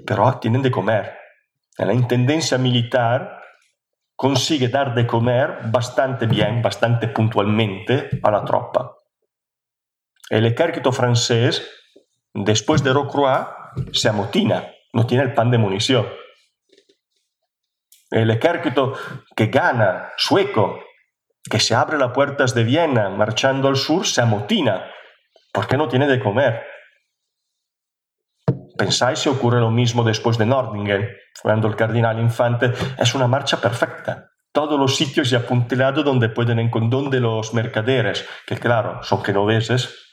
pero 0.06 0.38
tienen 0.40 0.62
de 0.62 0.70
comer. 0.70 1.18
La 1.80 1.94
intendencia 1.94 2.60
militar 2.60 3.42
consigue 4.16 4.68
dar 4.68 4.94
de 4.94 5.08
comer 5.08 5.60
bastante 5.72 6.28
bien, 6.28 6.62
bastante 6.62 7.08
puntualmente 7.08 8.10
a 8.22 8.32
la 8.32 8.44
tropa. 8.44 8.97
El 10.30 10.46
ejército 10.46 10.92
francés, 10.92 11.66
después 12.34 12.84
de 12.84 12.92
Rocroi, 12.92 13.46
se 13.94 14.10
amotina, 14.10 14.72
no 14.94 15.06
tiene 15.08 15.24
el 15.24 15.34
pan 15.34 15.52
de 15.52 15.58
munición. 15.58 16.08
El 18.10 18.30
ejército 18.32 18.94
que 19.36 19.48
gana, 19.48 20.12
sueco, 20.18 20.80
que 21.50 21.60
se 21.60 21.76
abre 21.76 21.98
las 21.98 22.12
puertas 22.12 22.54
de 22.54 22.64
Viena 22.64 23.10
marchando 23.10 23.68
al 23.68 23.78
sur, 23.78 24.06
se 24.06 24.22
amotina, 24.22 24.86
porque 25.54 25.78
no 25.78 25.88
tiene 25.88 26.08
de 26.08 26.20
comer. 26.20 26.64
¿Pensáis 28.78 29.20
si 29.20 29.30
ocurre 29.30 29.60
lo 29.60 29.72
mismo 29.72 30.04
después 30.04 30.38
de 30.38 30.46
Nordingen, 30.46 31.10
cuando 31.42 31.68
el 31.68 31.76
cardenal 31.76 32.20
Infante 32.20 32.72
es 32.98 33.16
una 33.16 33.28
marcha 33.28 33.60
perfecta? 33.60 34.30
Todos 34.52 34.80
los 34.80 34.96
sitios 34.96 35.32
y 35.32 35.36
apuntilados 35.36 36.04
donde 36.04 36.30
pueden 36.30 36.60
encontrar 36.60 37.02
donde 37.02 37.20
los 37.20 37.54
mercaderes, 37.54 38.28
que 38.46 38.58
claro, 38.58 39.04
son 39.04 39.24
genoveses, 39.24 40.07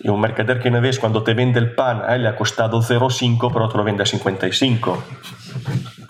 y 0.00 0.08
un 0.08 0.20
mercader 0.20 0.60
genovés 0.60 0.98
cuando 0.98 1.22
te 1.22 1.34
vende 1.34 1.58
el 1.58 1.74
pan, 1.74 2.02
a 2.06 2.14
él 2.14 2.22
le 2.22 2.28
ha 2.28 2.36
costado 2.36 2.80
0,5, 2.80 3.50
pero 3.52 3.68
te 3.68 3.78
lo 3.78 3.84
vende 3.84 4.02
a 4.02 4.06
55. 4.06 5.04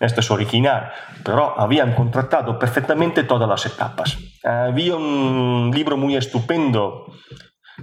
Esto 0.01 0.21
es 0.21 0.31
original, 0.31 0.91
pero 1.25 1.59
habían 1.59 1.95
contratado 1.95 2.59
perfectamente 2.59 3.25
todas 3.25 3.49
las 3.49 3.67
etapas. 3.67 4.19
Había 4.43 4.97
un 4.97 5.71
libro 5.75 5.97
muy 5.97 6.17
estupendo 6.17 7.07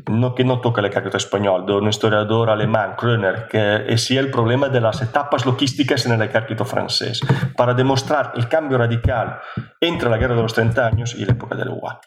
no, 0.07 0.35
que 0.35 0.43
no 0.43 0.59
toca 0.61 0.81
el 0.81 0.87
ejército 0.87 1.17
español, 1.17 1.65
de 1.65 1.73
un 1.73 1.87
historiador 1.87 2.49
alemán, 2.49 2.95
Kröner, 2.95 3.47
que 3.47 3.57
decía 3.57 4.19
el 4.19 4.31
problema 4.31 4.69
de 4.69 4.81
las 4.81 5.01
etapas 5.01 5.45
logísticas 5.45 6.05
en 6.05 6.13
el 6.13 6.21
ejército 6.21 6.65
francés, 6.65 7.21
para 7.55 7.73
demostrar 7.73 8.33
el 8.35 8.47
cambio 8.47 8.77
radical 8.77 9.39
entre 9.81 10.09
la 10.09 10.17
guerra 10.17 10.35
de 10.35 10.41
los 10.41 10.53
30 10.53 10.85
años 10.85 11.15
y 11.15 11.25
la 11.25 11.33
época 11.33 11.55
del 11.55 11.69
UA. 11.69 11.99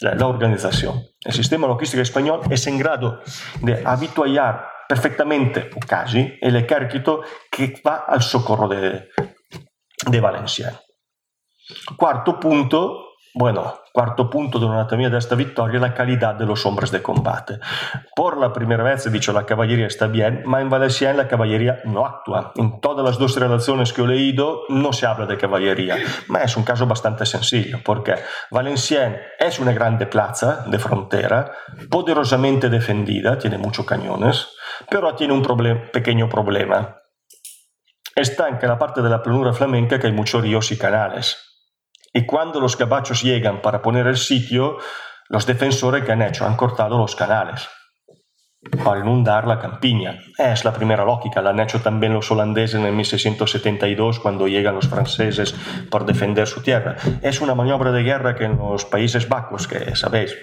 La, 0.00 0.14
la 0.14 0.26
organización. 0.26 1.02
El 1.24 1.32
sistema 1.32 1.66
logístico 1.66 2.02
español 2.02 2.40
es 2.50 2.66
en 2.66 2.78
grado 2.78 3.20
de 3.60 3.82
habituallar 3.84 4.66
perfectamente, 4.88 5.70
o 5.76 5.80
casi, 5.80 6.36
el 6.40 6.56
ejército 6.56 7.22
que 7.50 7.80
va 7.86 8.04
al 8.08 8.22
socorro 8.22 8.66
de, 8.66 9.10
de 10.06 10.20
Valencia. 10.20 10.80
Cuarto 11.96 12.40
punto, 12.40 13.09
bueno, 13.34 13.80
cuarto 13.92 14.28
punto 14.28 14.58
de 14.58 14.66
la 14.66 14.72
anatomía 14.72 15.08
de 15.08 15.18
esta 15.18 15.36
victoria, 15.36 15.78
la 15.78 15.94
calidad 15.94 16.34
de 16.34 16.46
los 16.46 16.66
hombres 16.66 16.90
de 16.90 17.00
combate. 17.00 17.60
Por 18.16 18.38
la 18.38 18.52
primera 18.52 18.82
vez 18.82 19.06
he 19.06 19.10
dicho 19.10 19.32
la 19.32 19.46
caballería 19.46 19.86
está 19.86 20.08
bien, 20.08 20.42
pero 20.44 20.58
en 20.58 20.68
Valenciennes 20.68 21.16
la 21.16 21.28
caballería 21.28 21.80
no 21.84 22.04
actúa. 22.04 22.52
En 22.56 22.80
todas 22.80 23.04
las 23.04 23.18
dos 23.18 23.36
relaciones 23.38 23.92
que 23.92 24.02
he 24.02 24.06
leído 24.06 24.62
no 24.68 24.92
se 24.92 25.06
habla 25.06 25.26
de 25.26 25.36
caballería, 25.36 25.96
pero 26.28 26.44
es 26.44 26.56
un 26.56 26.64
caso 26.64 26.86
bastante 26.86 27.24
sencillo, 27.24 27.78
porque 27.84 28.16
Valenciennes 28.50 29.20
es 29.38 29.60
una 29.60 29.72
grande 29.72 30.06
plaza 30.06 30.64
de 30.66 30.78
frontera, 30.78 31.52
poderosamente 31.88 32.68
defendida, 32.68 33.38
tiene 33.38 33.58
muchos 33.58 33.86
cañones, 33.86 34.48
pero 34.88 35.14
tiene 35.14 35.34
un 35.34 35.42
problem 35.42 35.90
pequeño 35.92 36.28
problema. 36.28 36.96
Está 38.14 38.58
que 38.58 38.66
la 38.66 38.78
parte 38.78 39.02
de 39.02 39.08
la 39.08 39.22
flamenca 39.52 39.98
que 40.00 40.08
hay 40.08 40.12
muchos 40.12 40.42
ríos 40.42 40.72
y 40.72 40.78
canales. 40.78 41.49
Y 42.12 42.26
cuando 42.26 42.60
los 42.60 42.76
gabachos 42.76 43.22
llegan 43.22 43.62
para 43.62 43.82
poner 43.82 44.06
el 44.06 44.16
sitio, 44.16 44.78
los 45.28 45.46
defensores 45.46 46.04
que 46.04 46.12
han 46.12 46.22
hecho 46.22 46.44
han 46.44 46.56
cortado 46.56 46.98
los 46.98 47.14
canales 47.14 47.68
para 48.84 49.00
inundar 49.00 49.46
la 49.46 49.58
campiña. 49.58 50.18
Es 50.36 50.64
la 50.64 50.72
primera 50.72 51.04
lógica, 51.04 51.40
la 51.40 51.50
han 51.50 51.60
hecho 51.60 51.80
también 51.80 52.12
los 52.12 52.30
holandeses 52.30 52.78
en 52.78 52.86
el 52.86 52.92
1672 52.92 54.20
cuando 54.20 54.48
llegan 54.48 54.74
los 54.74 54.88
franceses 54.88 55.54
para 55.90 56.04
defender 56.04 56.46
su 56.46 56.62
tierra. 56.62 56.96
Es 57.22 57.40
una 57.40 57.54
maniobra 57.54 57.90
de 57.92 58.02
guerra 58.02 58.34
que 58.34 58.44
en 58.44 58.58
los 58.58 58.84
Países 58.84 59.28
Bajos, 59.28 59.66
que 59.66 59.96
sabéis, 59.96 60.36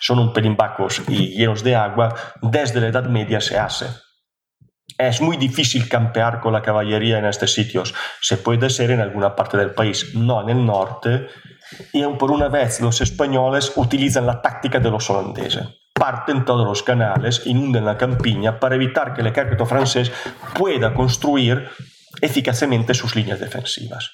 son 0.00 0.18
un 0.18 0.32
pelín 0.32 0.56
bajos 0.56 1.02
y 1.08 1.36
llenos 1.36 1.62
de 1.62 1.76
agua, 1.76 2.14
desde 2.40 2.80
la 2.80 2.88
Edad 2.88 3.04
Media 3.04 3.40
se 3.40 3.58
hace. 3.58 3.86
Es 5.08 5.20
muy 5.20 5.36
difícil 5.36 5.88
campear 5.88 6.38
con 6.38 6.52
la 6.52 6.62
caballería 6.62 7.18
en 7.18 7.24
estos 7.24 7.52
sitios. 7.52 7.92
Se 8.20 8.36
puede 8.36 8.66
hacer 8.66 8.92
en 8.92 9.00
alguna 9.00 9.34
parte 9.34 9.56
del 9.56 9.72
país, 9.72 10.14
no 10.14 10.40
en 10.42 10.50
el 10.50 10.64
norte. 10.64 11.26
Y 11.92 12.04
por 12.04 12.30
una 12.30 12.48
vez 12.48 12.80
los 12.80 13.00
españoles 13.00 13.72
utilizan 13.74 14.26
la 14.26 14.40
táctica 14.40 14.78
de 14.78 14.90
los 14.92 15.10
holandeses. 15.10 15.66
Parten 15.92 16.44
todos 16.44 16.64
los 16.64 16.84
canales, 16.84 17.42
inunden 17.46 17.84
la 17.84 17.98
campiña 17.98 18.60
para 18.60 18.76
evitar 18.76 19.12
que 19.12 19.22
el 19.22 19.26
ejército 19.26 19.66
francés 19.66 20.12
pueda 20.54 20.94
construir 20.94 21.68
eficazmente 22.20 22.94
sus 22.94 23.16
líneas 23.16 23.40
defensivas. 23.40 24.12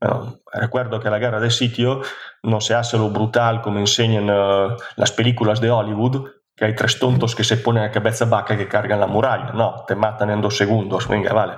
Bueno, 0.00 0.38
recuerdo 0.52 1.00
que 1.00 1.10
la 1.10 1.18
guerra 1.18 1.40
de 1.40 1.50
sitio 1.50 2.02
no 2.44 2.60
se 2.60 2.74
hace 2.74 2.98
lo 2.98 3.10
brutal 3.10 3.62
como 3.62 3.80
enseñan 3.80 4.30
uh, 4.30 4.76
las 4.96 5.10
películas 5.10 5.60
de 5.60 5.70
Hollywood, 5.70 6.28
que 6.56 6.64
hay 6.64 6.74
tres 6.74 6.98
tontos 6.98 7.34
que 7.34 7.42
se 7.42 7.56
ponen 7.56 7.82
a 7.82 7.90
cabeza 7.90 8.26
vaca 8.26 8.56
que 8.56 8.68
cargan 8.68 9.00
la 9.00 9.06
muralla. 9.06 9.52
No, 9.52 9.84
te 9.86 9.96
matan 9.96 10.30
en 10.30 10.40
dos 10.40 10.56
segundos. 10.56 11.08
Venga, 11.08 11.32
vale. 11.32 11.54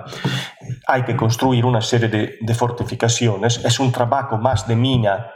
Hay 0.87 1.03
que 1.03 1.15
construir 1.15 1.65
una 1.65 1.81
serie 1.81 2.09
de, 2.09 2.37
de 2.41 2.53
fortificaciones. 2.55 3.63
Es 3.63 3.79
un 3.79 3.91
trabajo 3.91 4.37
más 4.37 4.67
de 4.67 4.75
mina. 4.75 5.31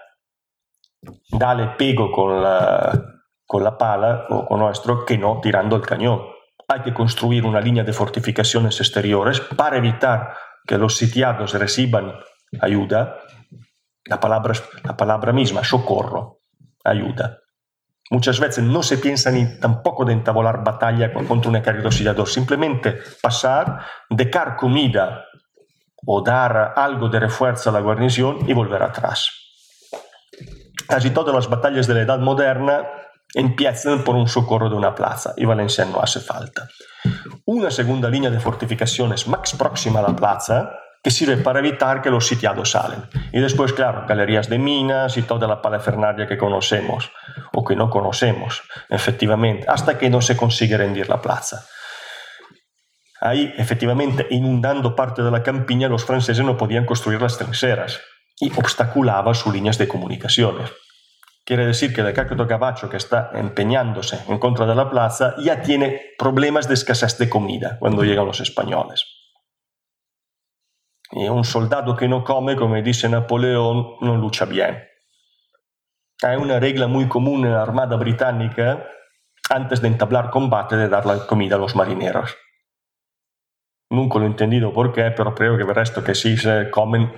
Dale 1.29 1.75
pego 1.77 2.11
con 2.11 2.41
la, 2.41 2.91
con 3.45 3.63
la 3.63 3.77
pala 3.77 4.25
o 4.29 4.47
con 4.47 4.59
nuestro 4.59 5.05
que 5.05 5.17
no 5.17 5.39
tirando 5.41 5.75
el 5.75 5.83
cañón. 5.83 6.21
Hay 6.67 6.81
que 6.81 6.93
construir 6.93 7.45
una 7.45 7.61
línea 7.61 7.83
de 7.83 7.93
fortificaciones 7.93 8.79
exteriores 8.79 9.41
para 9.41 9.77
evitar 9.77 10.33
que 10.65 10.77
los 10.77 10.95
sitiados 10.95 11.53
reciban 11.53 12.13
ayuda. 12.59 13.17
La 14.05 14.19
palabra, 14.19 14.53
la 14.83 14.97
palabra 14.97 15.33
misma, 15.33 15.63
socorro, 15.63 16.39
ayuda. 16.83 17.39
Muchas 18.11 18.41
veces 18.41 18.61
no 18.65 18.83
se 18.83 18.97
piensa 18.97 19.31
ni 19.31 19.57
tampoco 19.57 20.03
de 20.03 20.11
entablar 20.11 20.65
batalla 20.65 21.13
contra 21.13 21.49
un 21.49 21.55
ejército 21.55 21.88
auxiliador, 21.88 22.27
simplemente 22.27 22.97
pasar, 23.21 23.85
dejar 24.09 24.57
comida 24.57 25.23
o 26.05 26.21
dar 26.21 26.73
algo 26.75 27.07
de 27.07 27.21
refuerzo 27.21 27.69
a 27.69 27.73
la 27.73 27.79
guarnición 27.79 28.49
y 28.49 28.51
volver 28.51 28.83
atrás. 28.83 29.31
Casi 30.89 31.11
todas 31.11 31.33
las 31.33 31.49
batallas 31.49 31.88
de 31.88 31.93
la 31.93 32.01
Edad 32.01 32.19
Moderna 32.19 32.83
empiezan 33.33 34.03
por 34.03 34.17
un 34.17 34.27
socorro 34.27 34.69
de 34.69 34.75
una 34.75 34.93
plaza 34.93 35.33
y 35.38 35.45
Valencia 35.45 35.85
no 35.85 36.01
hace 36.01 36.19
falta. 36.19 36.67
Una 37.45 37.71
segunda 37.71 38.09
línea 38.09 38.29
de 38.29 38.41
fortificaciones 38.41 39.25
más 39.29 39.53
próxima 39.53 39.99
a 39.99 40.03
la 40.03 40.15
plaza 40.17 40.69
que 41.03 41.11
sirve 41.11 41.38
para 41.38 41.60
evitar 41.60 42.02
que 42.02 42.11
los 42.11 42.28
sitiados 42.28 42.72
salen. 42.72 43.03
Y 43.32 43.40
después, 43.40 43.73
claro, 43.73 44.06
galerías 44.07 44.49
de 44.49 44.60
minas 44.60 45.18
y 45.18 45.23
toda 45.23 45.48
la 45.48 45.61
palafernaria 45.61 46.28
que 46.28 46.38
conocemos 46.38 47.11
o 47.53 47.65
que 47.65 47.76
no 47.76 47.90
conocemos, 47.90 48.61
efectivamente, 48.90 49.65
hasta 49.68 49.98
que 49.98 50.10
no 50.10 50.22
se 50.22 50.38
consigue 50.38 50.78
rendir 50.78 51.10
la 51.10 51.22
plaza. 51.22 51.65
Ahí, 53.19 53.53
efectivamente, 53.57 54.28
inundando 54.30 54.95
parte 54.95 55.22
de 55.22 55.32
la 55.32 55.44
campiña, 55.44 55.88
los 55.88 56.06
franceses 56.06 56.44
no 56.44 56.57
podían 56.57 56.86
construir 56.86 57.22
las 57.22 57.38
trincheras 57.38 57.99
y 58.40 58.52
obstaculaba 58.57 59.34
sus 59.34 59.53
líneas 59.53 59.78
de 59.78 59.88
comunicaciones. 59.88 60.72
Quiere 61.45 61.65
decir 61.65 61.94
que 61.94 62.02
el 62.02 62.07
ejército 62.07 62.45
gabacho 62.45 62.90
que 62.90 62.98
está 62.98 63.32
empeñándose 63.34 64.19
en 64.28 64.38
contra 64.40 64.65
de 64.65 64.76
la 64.76 64.90
plaza 64.90 65.36
ya 65.40 65.61
tiene 65.61 66.02
problemas 66.18 66.68
de 66.68 66.76
escasez 66.76 67.18
de 67.18 67.30
comida 67.30 67.78
cuando 67.80 68.03
llegan 68.03 68.26
los 68.26 68.40
españoles. 68.40 69.06
Y 71.11 71.27
un 71.27 71.43
soldado 71.43 71.95
que 71.95 72.07
no 72.07 72.23
come, 72.23 72.55
como 72.55 72.75
dice 72.81 73.09
Napoleón, 73.09 73.95
no 74.01 74.17
lucha 74.17 74.45
bien. 74.45 74.83
Hay 76.23 76.38
una 76.38 76.59
regla 76.59 76.88
muy 76.88 77.07
común 77.07 77.45
en 77.45 77.53
la 77.53 77.63
Armada 77.63 77.97
Británica, 77.97 78.88
antes 79.49 79.81
de 79.81 79.88
entablar 79.88 80.29
combate, 80.29 80.77
de 80.77 80.88
dar 80.88 81.05
la 81.05 81.25
comida 81.25 81.55
a 81.55 81.59
los 81.59 81.75
marineros. 81.75 82.35
Nunca 83.89 84.19
lo 84.19 84.25
he 84.25 84.27
entendido 84.27 84.71
por 84.71 84.93
qué, 84.93 85.11
pero 85.11 85.35
creo 85.35 85.57
que 85.57 85.65
resto 85.65 86.01
que 86.01 86.15
sí 86.15 86.38
se 86.38 86.69
comen, 86.69 87.11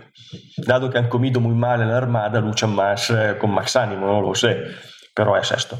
dado 0.58 0.90
que 0.90 0.98
han 0.98 1.08
comido 1.08 1.40
muy 1.40 1.54
mal 1.54 1.82
en 1.82 1.92
la 1.92 2.68
más 2.68 3.12
eh, 3.12 3.38
con 3.40 3.52
más 3.52 3.76
ánimo, 3.76 4.08
no 4.08 4.22
lo 4.22 4.34
sé, 4.34 4.58
pero 5.14 5.38
es 5.38 5.52
esto. 5.52 5.80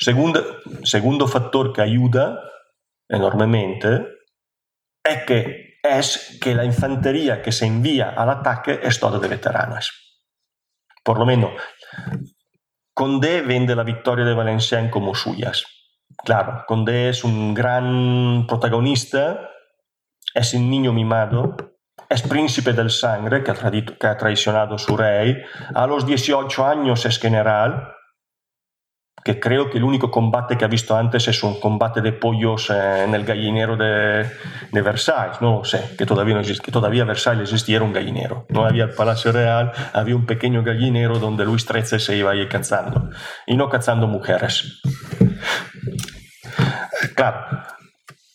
Segundo, 0.00 0.42
segundo 0.82 1.28
factor 1.28 1.72
que 1.72 1.82
ayuda 1.82 2.40
enormemente 3.08 4.04
es 5.04 5.24
que 5.26 5.69
es 5.82 6.38
que 6.40 6.54
la 6.54 6.64
infantería 6.64 7.42
que 7.42 7.52
se 7.52 7.66
envía 7.66 8.10
al 8.10 8.30
ataque 8.30 8.80
es 8.82 9.00
toda 9.00 9.18
de 9.18 9.28
veteranas. 9.28 9.90
Por 11.02 11.18
lo 11.18 11.26
menos, 11.26 11.52
Condé 12.94 13.40
vende 13.40 13.74
la 13.74 13.82
victoria 13.82 14.24
de 14.24 14.34
Valenciennes 14.34 14.92
como 14.92 15.14
suyas. 15.14 15.64
claro, 16.24 16.64
Condé 16.66 17.08
es 17.08 17.24
un 17.24 17.54
gran 17.54 18.46
protagonista, 18.46 19.50
es 20.34 20.52
un 20.54 20.68
niño 20.68 20.92
mimado, 20.92 21.56
es 22.08 22.22
príncipe 22.22 22.72
del 22.72 22.90
sangre 22.90 23.42
que 23.42 23.52
ha, 23.52 23.70
que 23.70 24.06
ha 24.06 24.16
traicionado 24.18 24.74
a 24.74 24.78
su 24.78 24.96
rey, 24.96 25.36
a 25.74 25.86
los 25.86 26.04
18 26.04 26.66
años 26.66 27.06
es 27.06 27.18
general, 27.18 27.94
que 29.24 29.38
creo 29.38 29.70
que 29.70 29.78
el 29.78 29.84
único 29.84 30.10
que 30.56 30.64
ha 30.64 30.68
visto 30.68 30.96
antes 30.96 31.28
es 31.28 31.42
un 31.42 31.60
combate 31.60 32.00
de 32.00 32.12
pollos 32.12 32.70
eh, 32.70 33.04
en 33.04 33.14
el 33.14 33.24
gallinero 33.24 33.76
de, 33.76 34.30
de, 34.72 34.82
Versailles. 34.82 35.40
No 35.40 35.58
lo 35.58 35.64
sé, 35.64 35.94
que 35.96 36.06
todavía, 36.06 36.34
no 36.34 36.40
existe, 36.40 36.64
que 36.64 36.72
todavía 36.72 37.04
Versailles 37.04 37.42
existiera 37.42 37.84
un 37.84 37.92
gallinero. 37.92 38.46
No 38.48 38.64
había 38.64 38.84
el 38.84 38.90
Palacio 38.90 39.32
Real, 39.32 39.72
había 39.92 40.16
un 40.16 40.26
pequeño 40.26 40.62
gallinero 40.62 41.18
donde 41.18 41.44
Luis 41.44 41.66
XIII 41.66 42.00
se 42.00 42.16
iba 42.16 42.30
a 42.30 42.34
ir 42.34 42.48
cazando. 42.48 43.10
Y 43.46 43.56
no 43.56 43.68
mujeres. 44.06 44.80
Claro, 47.14 47.64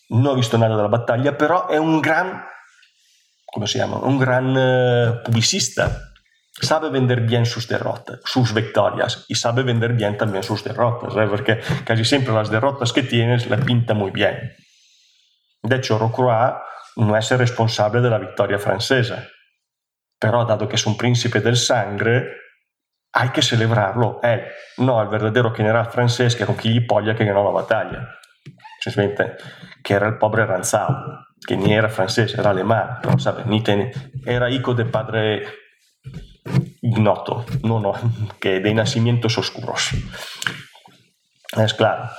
no 0.09 0.33
he 0.33 0.35
visto 0.35 0.57
nada 0.57 0.75
de 0.75 0.83
la 0.83 0.87
batalla, 0.87 1.37
pero 1.37 1.69
es 1.69 1.79
un 1.79 2.01
gran, 2.01 2.45
¿cómo 3.45 3.65
se 3.65 3.79
llama? 3.79 3.97
Un 3.97 4.19
gran 4.19 4.55
uh, 4.55 5.23
publicista 5.23 6.14
sabe 6.61 6.89
vender 6.89 7.21
bien 7.21 7.45
sus 7.45 7.67
derrotas, 7.67 8.19
sus 8.23 8.53
victorias 8.53 9.25
y 9.27 9.35
sabe 9.35 9.63
vender 9.63 9.93
bien 9.93 10.17
también 10.17 10.43
sus 10.43 10.63
derrotas, 10.63 11.15
¿eh? 11.15 11.27
porque 11.29 11.59
casi 11.85 12.05
siempre 12.05 12.33
las 12.33 12.49
derrotas 12.49 12.93
que 12.93 13.03
tienes 13.03 13.49
la 13.49 13.57
pinta 13.57 13.93
muy 13.93 14.11
bien. 14.11 14.55
De 15.61 15.75
hecho, 15.75 15.97
Rocroi 15.97 16.53
no 16.97 17.17
es 17.17 17.31
el 17.31 17.39
responsable 17.39 18.01
de 18.01 18.09
la 18.09 18.19
victoria 18.19 18.57
francesa, 18.57 19.27
pero 20.19 20.45
dado 20.45 20.67
que 20.67 20.75
es 20.75 20.85
un 20.87 20.95
príncipe 20.95 21.41
del 21.41 21.57
sangre, 21.57 22.25
hay 23.13 23.29
que 23.29 23.41
celebrarlo 23.41 24.19
él, 24.23 24.43
no 24.77 24.99
al 24.99 25.09
verdadero 25.09 25.53
general 25.53 25.87
francés 25.87 26.35
que 26.35 26.43
era 26.43 26.51
un 26.51 26.59
gilipollas 26.59 27.17
que 27.17 27.25
ganó 27.25 27.43
la 27.43 27.51
batalla. 27.51 28.09
Semplicemente 28.79 29.35
que 29.83 29.93
era 29.93 30.07
el 30.07 30.17
pobre 30.17 30.45
Ranzau, 30.45 30.87
que 31.45 31.57
ni 31.57 31.73
era 31.73 31.89
francés, 31.89 32.33
era 32.37 32.51
alemán, 32.51 32.99
no 33.03 33.19
sabe, 33.19 33.43
ni 33.45 33.61
ten... 33.61 33.91
era 34.25 34.49
hijo 34.49 34.73
de 34.73 34.85
padre 34.85 35.43
ignoto, 36.85 37.45
no, 37.63 37.79
no, 37.79 37.93
que 38.39 38.59
de 38.59 38.73
nacimientos 38.73 39.37
oscuros. 39.37 39.91
Es 41.57 41.73
claro. 41.73 42.09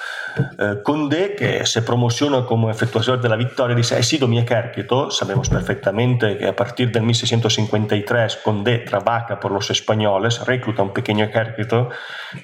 Eh, 0.58 0.82
Condé, 0.82 1.34
que 1.34 1.64
se 1.66 1.82
promociona 1.82 2.44
como 2.44 2.70
efectuador 2.70 3.20
de 3.20 3.28
la 3.28 3.36
victoria, 3.36 3.74
dice, 3.74 3.98
he 3.98 4.02
sido 4.02 4.28
mi 4.28 4.38
ejército. 4.38 5.10
Sabemos 5.10 5.48
perfectamente 5.48 6.38
que 6.38 6.46
a 6.46 6.56
partir 6.56 6.90
del 6.92 7.02
1653 7.04 8.36
Condé 8.44 8.78
trabaja 8.78 9.40
por 9.40 9.52
los 9.52 9.70
españoles, 9.70 10.44
recluta 10.46 10.82
un 10.82 10.92
pequeño 10.92 11.24
ejército, 11.24 11.88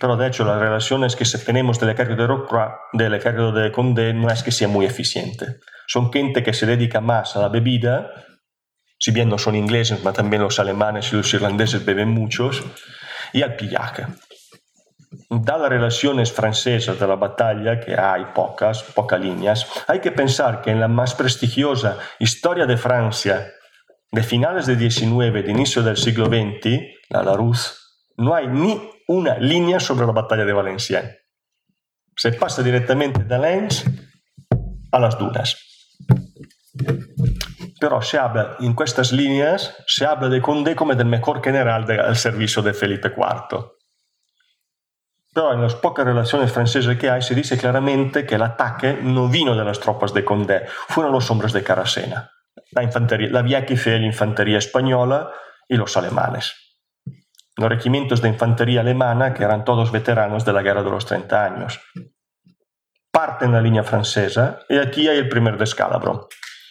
pero 0.01 0.17
de 0.17 0.29
hecho 0.29 0.45
las 0.45 0.59
relaciones 0.59 1.17
que 1.17 1.25
tenemos 1.45 1.79
del 1.81 1.91
ejército 1.91 2.23
de, 2.23 2.29
Rocroi, 2.29 2.69
del 2.93 3.15
ejército 3.15 3.53
de 3.53 3.73
Condé 3.73 4.15
no 4.15 4.31
es 4.31 4.43
que 4.43 4.53
sea 4.53 4.69
muy 4.69 4.87
eficiente. 4.87 5.61
Son 5.87 6.13
gente 6.13 6.43
que 6.43 6.53
se 6.53 6.67
dedica 6.67 7.01
más 7.01 7.37
a 7.37 7.41
la 7.41 7.49
bebida, 7.49 8.11
si 9.03 9.11
bien 9.11 9.29
no 9.29 9.37
son 9.37 9.57
ingleses, 9.57 9.99
pero 9.99 10.13
también 10.13 10.43
los 10.43 10.61
alemanes 10.61 11.13
y 11.13 11.17
los 11.17 11.35
irlandeses 11.35 11.85
beben 11.85 12.11
muchos, 12.11 12.63
y 13.33 13.43
al 13.43 13.57
pillaje. 13.57 14.07
Dadas 15.29 15.63
las 15.63 15.71
relaciones 15.71 16.31
francesas 16.31 17.01
de 17.01 17.09
la 17.09 17.17
batalla, 17.17 17.81
que 17.81 17.97
hay 17.97 18.27
pocas, 18.33 18.85
pocas 18.85 19.21
líneas, 19.21 19.67
hay 19.89 19.99
que 19.99 20.13
pensar 20.13 20.63
que 20.63 20.71
en 20.71 20.79
la 20.79 20.87
más 20.87 21.17
prestigiosa 21.17 21.99
historia 22.21 22.65
de 22.65 22.77
Francia 22.77 23.53
de 24.13 24.23
finales 24.23 24.67
del 24.67 24.79
XIX, 24.79 25.33
de 25.33 25.51
inicio 25.51 25.83
del 25.83 25.97
siglo 25.97 26.27
XX, 26.27 26.79
la 27.11 27.25
Larousse, 27.25 27.75
no 28.19 28.37
hay 28.37 28.47
ni 28.47 28.89
una 29.09 29.37
línea 29.37 29.81
sobre 29.81 30.07
la 30.07 30.13
batalla 30.13 30.45
de 30.45 30.53
Valenciennes. 30.53 31.17
Se 32.15 32.33
pasa 32.35 32.63
directamente 32.63 33.25
de 33.25 33.39
Lens 33.39 33.85
a 34.93 35.01
las 35.01 35.19
dunas. 35.19 35.57
Pero 37.83 38.01
se 38.01 38.17
habla, 38.17 38.59
en 38.61 38.77
estas 38.85 39.11
líneas, 39.11 39.75
se 39.89 40.07
habla 40.07 40.29
de 40.29 40.41
Condé 40.41 40.77
como 40.77 40.95
del 40.95 41.09
mejor 41.09 41.43
general 41.43 41.85
del 41.85 42.15
servicio 42.15 42.63
de 42.63 42.75
Felipe 42.75 43.09
IV. 43.09 43.73
Pero 45.35 45.53
en 45.53 45.63
las 45.63 45.75
pocas 45.75 46.05
relaciones 46.05 46.53
francesas 46.53 46.97
que 46.97 47.11
hay 47.11 47.23
se 47.23 47.35
dice 47.35 47.59
claramente 47.59 48.25
que 48.25 48.37
el 48.37 48.43
ataque 48.43 49.01
no 49.03 49.27
vino 49.27 49.57
de 49.57 49.65
las 49.65 49.81
tropas 49.81 50.15
de 50.15 50.25
Condé, 50.25 50.65
fueron 50.91 51.13
los 51.13 51.29
hombres 51.33 51.53
de 51.53 51.65
Caracena, 51.65 52.31
la, 52.71 52.85
infantería, 52.85 53.31
la 53.33 53.43
vieja 53.43 53.73
y 53.73 53.77
fiel 53.77 54.05
infantería 54.05 54.59
española 54.59 55.33
y 55.69 55.75
los 55.75 55.97
alemanes. 55.97 56.55
Los 57.57 57.69
regimientos 57.69 58.23
de 58.23 58.29
infantería 58.29 58.83
alemana, 58.83 59.35
que 59.35 59.43
eran 59.43 59.65
todos 59.65 59.91
veteranos 59.91 60.45
de 60.45 60.53
la 60.53 60.63
guerra 60.63 60.85
de 60.85 60.91
los 60.91 61.05
30 61.05 61.45
años. 61.45 61.81
Parten 63.11 63.51
la 63.51 63.61
línea 63.61 63.83
francesa 63.83 64.61
y 64.69 64.79
aquí 64.79 65.09
hay 65.09 65.19
el 65.19 65.29
primer 65.29 65.59
descalabro. 65.59 66.29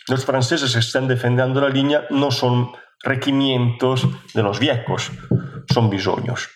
Los 0.08 0.26
franceses 0.26 0.74
que 0.74 0.80
están 0.80 1.08
defendiendo 1.08 1.62
la 1.62 1.70
línea 1.70 2.06
no 2.10 2.32
son 2.32 2.72
requimientos 3.04 4.08
de 4.34 4.44
los 4.44 4.60
viejos, 4.60 5.12
son 5.72 5.90
bisoños. 5.90 6.50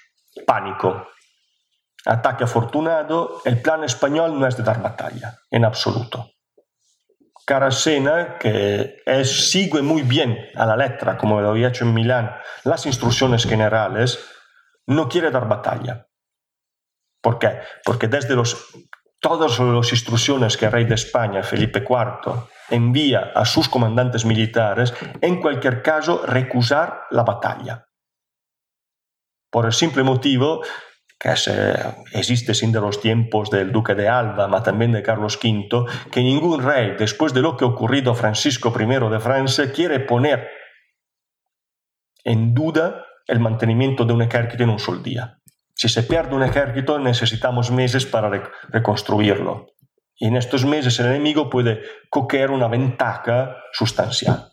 Pánico. 0.45 1.07
Ataque 2.05 2.43
afortunado. 2.43 3.41
El 3.45 3.61
plan 3.61 3.83
español 3.83 4.39
no 4.39 4.47
es 4.47 4.57
de 4.57 4.63
dar 4.63 4.81
batalla, 4.81 5.39
en 5.49 5.65
absoluto. 5.65 6.31
Caracena, 7.45 8.37
que 8.39 9.03
es, 9.05 9.51
sigue 9.51 9.81
muy 9.81 10.01
bien 10.01 10.37
a 10.55 10.65
la 10.65 10.75
letra, 10.75 11.17
como 11.17 11.39
lo 11.41 11.49
había 11.49 11.67
hecho 11.67 11.85
en 11.85 11.93
Milán, 11.93 12.35
las 12.63 12.87
instrucciones 12.87 13.45
generales, 13.45 14.19
no 14.87 15.07
quiere 15.07 15.29
dar 15.29 15.47
batalla. 15.47 16.07
¿Por 17.21 17.37
qué? 17.37 17.59
Porque 17.83 18.07
desde 18.07 18.35
los, 18.35 18.67
todas 19.27 19.57
las 19.57 19.91
instrucciones 19.91 20.55
que 20.55 20.65
el 20.65 20.71
rey 20.71 20.85
de 20.85 20.93
España, 20.93 21.41
Felipe 21.41 21.79
IV, 21.79 22.43
envía 22.69 23.31
a 23.33 23.43
sus 23.43 23.67
comandantes 23.67 24.23
militares, 24.23 24.93
en 25.19 25.41
cualquier 25.41 25.81
caso, 25.81 26.23
recusar 26.27 27.05
la 27.09 27.23
batalla. 27.23 27.87
Por 29.49 29.65
el 29.65 29.73
simple 29.73 30.03
motivo 30.03 30.61
que 31.17 31.33
existe 32.11 32.53
sin 32.53 32.71
de 32.71 32.81
los 32.81 33.01
tiempos 33.01 33.49
del 33.49 33.71
duque 33.71 33.95
de 33.95 34.07
Alba, 34.07 34.47
pero 34.47 34.61
también 34.61 34.91
de 34.91 35.01
Carlos 35.01 35.39
V, 35.43 35.85
que 36.11 36.21
ningún 36.21 36.61
rey, 36.61 36.95
después 36.95 37.33
de 37.33 37.41
lo 37.41 37.57
que 37.57 37.65
ha 37.65 37.69
ocurrido 37.69 38.11
a 38.11 38.15
Francisco 38.15 38.71
I 38.79 38.85
de 39.09 39.19
Francia, 39.19 39.71
quiere 39.71 40.01
poner 40.01 40.47
en 42.23 42.53
duda 42.53 43.03
el 43.25 43.39
mantenimiento 43.39 44.05
de 44.05 44.13
un 44.13 44.21
ejército 44.21 44.61
en 44.61 44.69
un 44.69 44.79
solo 44.79 44.99
día. 44.99 45.39
Si 45.75 45.89
se 45.89 46.03
pierde 46.03 46.35
un 46.35 46.43
ejército, 46.43 46.97
necesitamos 46.99 47.69
meses 47.69 48.05
para 48.05 48.29
reconstruirlo. 48.69 49.67
Y 50.17 50.27
en 50.27 50.37
estos 50.37 50.65
meses 50.65 50.97
el 50.99 51.07
enemigo 51.07 51.49
puede 51.49 51.81
coger 52.09 52.49
una 52.49 52.69
ventaja 52.69 53.57
sustancial. 53.73 54.51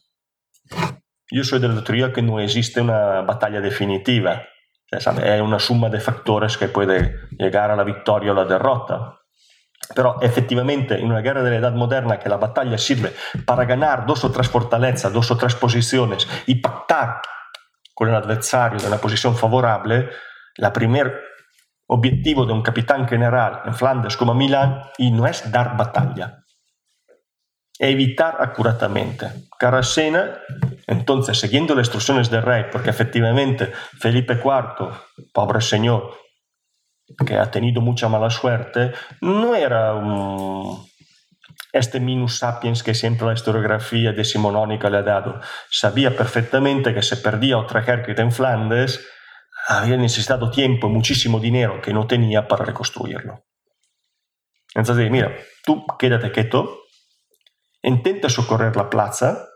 Yo 1.30 1.44
soy 1.44 1.60
de 1.60 1.68
la 1.68 1.84
teoría 1.84 2.12
que 2.12 2.22
no 2.22 2.40
existe 2.40 2.80
una 2.80 3.22
batalla 3.22 3.60
definitiva. 3.60 4.42
Es 4.90 5.06
una 5.06 5.60
suma 5.60 5.88
de 5.88 6.00
factores 6.00 6.58
que 6.58 6.68
puede 6.68 7.14
llegar 7.38 7.70
a 7.70 7.76
la 7.76 7.84
victoria 7.84 8.32
o 8.32 8.34
la 8.34 8.44
derrota. 8.44 9.20
Pero 9.94 10.20
efectivamente, 10.20 10.98
en 10.98 11.06
una 11.06 11.20
guerra 11.20 11.42
de 11.42 11.50
la 11.50 11.56
edad 11.56 11.72
moderna, 11.72 12.18
que 12.18 12.28
la 12.28 12.36
batalla 12.36 12.76
sirve 12.76 13.14
para 13.46 13.64
ganar 13.64 14.06
dos 14.06 14.24
o 14.24 14.32
tres 14.32 14.48
fortalezas, 14.48 15.12
dos 15.12 15.30
o 15.30 15.36
tres 15.36 15.54
posiciones 15.54 16.28
y 16.46 16.56
pactar 16.56 17.22
con 17.94 18.08
el 18.08 18.14
adversario 18.14 18.80
de 18.80 18.88
una 18.88 18.98
posición 18.98 19.36
favorable, 19.36 20.10
la 20.56 20.72
primera 20.72 21.12
objetivo 21.86 22.46
de 22.46 22.52
un 22.52 22.62
capitán 22.62 23.06
general 23.06 23.62
en 23.66 23.74
Flandes 23.74 24.16
como 24.16 24.34
Milán 24.34 24.82
y 24.98 25.10
no 25.10 25.26
es 25.26 25.50
dar 25.50 25.76
batalla, 25.76 26.44
evitar 27.78 28.36
acuradamente. 28.40 29.26
Caracena, 29.58 30.38
entonces, 30.86 31.38
siguiendo 31.38 31.74
las 31.74 31.86
instrucciones 31.86 32.30
del 32.30 32.42
rey, 32.42 32.64
porque 32.70 32.90
efectivamente 32.90 33.72
Felipe 33.98 34.34
IV, 34.34 34.88
pobre 35.32 35.60
señor, 35.60 36.14
que 37.26 37.36
ha 37.36 37.50
tenido 37.50 37.80
mucha 37.80 38.08
mala 38.08 38.30
suerte, 38.30 38.92
no 39.20 39.54
era 39.54 39.94
un, 39.94 40.86
este 41.72 42.00
minus 42.00 42.38
sapiens 42.38 42.82
que 42.82 42.94
siempre 42.94 43.26
la 43.26 43.34
historiografía 43.34 44.12
decimonónica 44.12 44.88
le 44.88 44.98
ha 44.98 45.02
dado. 45.02 45.40
Sabía 45.70 46.16
perfectamente 46.16 46.94
que 46.94 47.02
se 47.02 47.16
perdía 47.16 47.58
otro 47.58 47.80
ejército 47.80 48.22
en 48.22 48.32
Flandes, 48.32 49.06
había 49.68 49.96
necesitado 49.96 50.50
tiempo 50.50 50.88
muchísimo 50.88 51.38
dinero 51.38 51.80
que 51.80 51.92
no 51.92 52.06
tenía 52.06 52.48
para 52.48 52.64
reconstruirlo. 52.64 53.44
Entonces, 54.74 55.10
mira, 55.10 55.36
tú 55.64 55.84
quédate 55.98 56.32
quieto, 56.32 56.84
intenta 57.82 58.28
socorrer 58.28 58.74
la 58.76 58.88
plaza, 58.88 59.48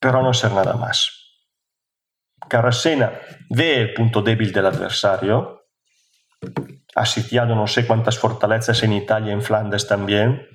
pero 0.00 0.22
no 0.22 0.30
hacer 0.30 0.52
nada 0.52 0.74
más. 0.74 1.18
Caracena 2.48 3.20
ve 3.48 3.80
el 3.80 3.94
punto 3.94 4.20
débil 4.20 4.52
del 4.52 4.66
adversario, 4.66 5.62
ha 6.94 7.06
sitiado 7.06 7.54
no 7.54 7.66
sé 7.66 7.86
cuántas 7.86 8.18
fortalezas 8.18 8.82
en 8.82 8.92
Italia 8.92 9.30
y 9.30 9.34
en 9.34 9.42
Flandes 9.42 9.86
también, 9.86 10.46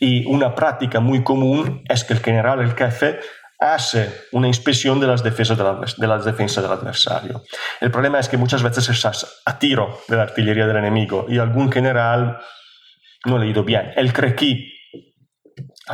y 0.00 0.24
una 0.26 0.54
práctica 0.54 1.00
muy 1.00 1.22
común 1.22 1.82
es 1.88 2.04
que 2.04 2.14
el 2.14 2.20
general, 2.20 2.60
el 2.60 2.74
jefe, 2.74 3.18
hace 3.58 4.26
una 4.32 4.48
inspección 4.48 5.00
de 5.00 5.06
las, 5.06 5.22
defensas 5.22 5.56
de, 5.56 6.06
las 6.06 6.24
defensas 6.24 6.62
del 6.62 6.72
adversario. 6.72 7.42
El 7.80 7.90
problema 7.90 8.18
es 8.18 8.28
que 8.28 8.36
muchas 8.36 8.62
veces 8.62 8.88
estás 8.88 9.42
a 9.44 9.58
tiro 9.58 10.00
de 10.08 10.16
la 10.16 10.24
artillería 10.24 10.66
del 10.66 10.76
enemigo 10.76 11.26
y 11.28 11.38
algún 11.38 11.72
general 11.72 12.38
no 13.24 13.36
he 13.36 13.40
leído 13.40 13.64
bien. 13.64 13.92
El 13.96 14.12
Crequi, 14.12 14.72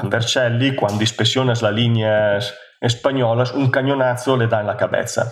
Vercelli, 0.05 0.75
cuando 0.75 1.03
inspeccionas 1.03 1.63
las 1.63 1.73
líneas 1.73 2.55
españolas, 2.81 3.53
un 3.53 3.71
cañonazo 3.71 4.37
le 4.37 4.49
da 4.49 4.61
en 4.61 4.67
la 4.67 4.77
cabeza. 4.77 5.31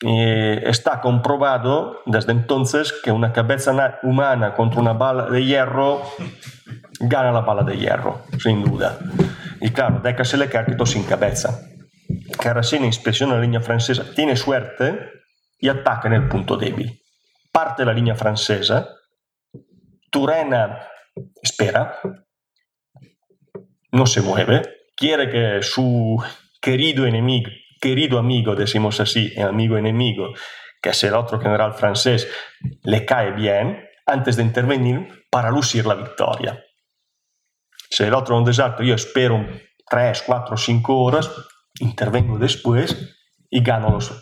Está 0.00 1.00
comprobado 1.00 2.02
desde 2.06 2.32
entonces 2.32 2.92
que 2.92 3.12
una 3.12 3.32
cabeza 3.32 3.98
humana 4.02 4.54
contra 4.54 4.80
una 4.80 4.92
bala 4.92 5.26
de 5.26 5.44
hierro 5.44 6.02
gana 7.00 7.32
la 7.32 7.40
bala 7.40 7.62
de 7.62 7.76
hierro, 7.76 8.22
sin 8.38 8.64
duda. 8.64 8.98
Y 9.60 9.70
claro, 9.70 10.00
déjase 10.02 10.36
le 10.36 10.48
queda 10.48 10.66
sin 10.86 11.04
cabeza. 11.04 11.60
Carracena 12.38 12.86
inspecciona 12.86 13.34
la 13.34 13.40
línea 13.40 13.60
francesa, 13.60 14.04
tiene 14.14 14.36
suerte 14.36 14.98
y 15.58 15.68
ataca 15.68 16.08
en 16.08 16.14
el 16.14 16.28
punto 16.28 16.56
débil. 16.56 17.00
Parte 17.52 17.84
la 17.84 17.92
línea 17.92 18.14
francesa, 18.14 18.88
Turena 20.10 20.88
espera, 21.42 21.98
no 23.92 24.06
se 24.06 24.20
mueve, 24.20 24.62
quiere 24.94 25.30
que 25.30 25.62
su 25.62 26.22
querido 26.60 27.06
enemigo, 27.06 27.50
querido 27.80 28.18
amigo, 28.18 28.54
decimos 28.54 29.00
así, 29.00 29.32
amigo 29.40 29.76
enemigo, 29.78 30.34
que 30.82 30.90
es 30.90 31.04
el 31.04 31.14
otro 31.14 31.40
general 31.40 31.74
le 32.84 33.04
cae 33.06 33.32
bien 33.32 33.84
antes 34.06 34.36
de 34.36 34.42
intervenir 34.42 35.26
para 35.30 35.50
lucir 35.50 35.86
la 35.86 35.94
victoria. 35.94 36.65
Si 37.90 38.02
el 38.02 38.14
otro 38.14 38.36
un 38.36 38.44
desastre, 38.44 38.86
yo 38.86 38.94
espero 38.94 39.46
3, 39.88 40.22
4, 40.26 40.56
5 40.56 41.02
horas, 41.02 41.30
intervengo 41.80 42.38
después 42.38 43.14
y 43.50 43.62
gano 43.62 43.90
los, 43.90 44.12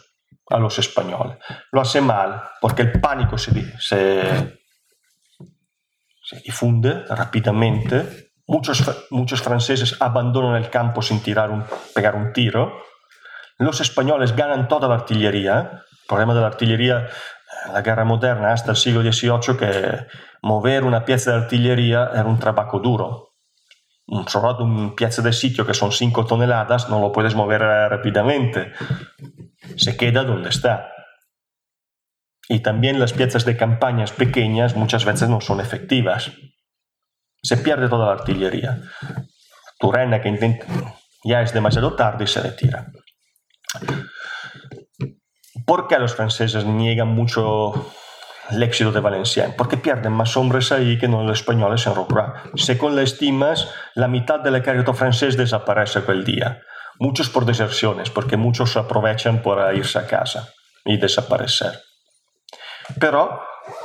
a 0.50 0.58
los 0.58 0.78
españoles. 0.78 1.38
Lo 1.72 1.80
hace 1.80 2.00
mal 2.00 2.42
porque 2.60 2.82
el 2.82 3.00
pánico 3.00 3.38
se, 3.38 3.52
se, 3.78 4.58
se 6.22 6.40
difunde 6.40 7.04
rápidamente. 7.08 8.32
Muchos, 8.46 9.06
muchos 9.10 9.40
franceses 9.40 9.96
abandonan 10.00 10.62
el 10.62 10.68
campo 10.68 11.00
sin 11.00 11.22
tirar 11.22 11.50
un, 11.50 11.64
pegar 11.94 12.14
un 12.14 12.32
tiro. 12.32 12.82
Los 13.58 13.80
españoles 13.80 14.36
ganan 14.36 14.68
toda 14.68 14.88
la 14.88 14.96
artillería. 14.96 15.82
El 15.90 16.06
problema 16.06 16.34
de 16.34 16.40
la 16.42 16.48
artillería 16.48 17.08
en 17.66 17.72
la 17.72 17.80
guerra 17.80 18.04
moderna 18.04 18.52
hasta 18.52 18.72
el 18.72 18.76
siglo 18.76 19.00
XVIII 19.00 19.56
que 19.56 20.06
mover 20.42 20.84
una 20.84 21.06
pieza 21.06 21.30
de 21.30 21.44
artillería 21.44 22.10
era 22.12 22.24
un 22.24 22.38
trabajo 22.38 22.78
duro 22.78 23.33
sobre 24.26 24.62
un 24.62 24.94
piazza 24.94 25.22
de 25.22 25.32
sitio 25.32 25.66
que 25.66 25.74
son 25.74 25.92
5 25.92 26.26
toneladas, 26.26 26.88
no 26.88 27.00
lo 27.00 27.12
puedes 27.12 27.34
mover 27.34 27.62
rápidamente. 27.62 28.72
Se 29.76 29.96
queda 29.96 30.24
donde 30.24 30.50
está. 30.50 30.90
Y 32.48 32.60
también 32.60 33.00
las 33.00 33.12
piezas 33.12 33.44
de 33.44 33.56
campañas 33.56 34.12
pequeñas 34.12 34.76
muchas 34.76 35.04
veces 35.04 35.28
no 35.28 35.40
son 35.40 35.60
efectivas. 35.60 36.32
Se 37.42 37.56
pierde 37.56 37.88
toda 37.88 38.06
la 38.06 38.12
artillería. 38.12 38.82
Turena 39.78 40.20
que 40.20 40.28
intenta, 40.28 40.66
ya 41.24 41.42
es 41.42 41.52
demasiado 41.52 41.94
tarde 41.94 42.24
y 42.24 42.26
se 42.26 42.40
retira. 42.40 42.92
¿Por 45.66 45.88
qué 45.88 45.98
los 45.98 46.14
franceses 46.14 46.64
niegan 46.66 47.08
mucho 47.08 47.92
el 48.50 48.62
éxito 48.62 48.92
de 48.92 49.00
Valenciennes, 49.00 49.54
porque 49.56 49.76
pierden 49.76 50.12
más 50.12 50.36
hombres 50.36 50.72
ahí 50.72 50.98
que 50.98 51.08
los 51.08 51.38
españoles 51.38 51.86
en 51.86 51.94
Rocroi. 51.94 52.26
Según 52.54 52.96
las 52.96 53.12
estimas, 53.12 53.68
la 53.94 54.08
mitad 54.08 54.40
del 54.40 54.56
ejército 54.56 54.94
francés 54.94 55.36
desaparece 55.36 56.00
aquel 56.00 56.24
día. 56.24 56.60
Muchos 56.98 57.28
por 57.28 57.44
deserciones, 57.44 58.10
porque 58.10 58.36
muchos 58.36 58.76
aprovechan 58.76 59.42
para 59.42 59.74
irse 59.74 59.98
a 59.98 60.06
casa 60.06 60.50
y 60.84 60.96
desaparecer. 60.98 61.72
Pero 63.00 63.40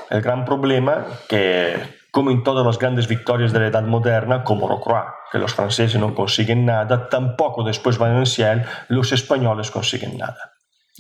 el 0.09 0.21
gran 0.21 0.45
problema 0.45 1.05
que, 1.27 1.79
como 2.11 2.31
en 2.31 2.43
todas 2.43 2.65
las 2.65 2.77
grandes 2.77 3.07
victorias 3.07 3.53
de 3.53 3.59
la 3.59 3.67
Edad 3.67 3.83
Moderna, 3.83 4.43
como 4.43 4.67
Rocroi, 4.67 5.03
que 5.31 5.39
los 5.39 5.53
franceses 5.53 5.99
no 5.99 6.13
consiguen 6.13 6.65
nada, 6.65 7.07
tampoco 7.09 7.63
después 7.63 7.97
Valenciennes 7.97 8.67
los 8.89 9.11
españoles 9.11 9.71
consiguen 9.71 10.17
nada. 10.17 10.53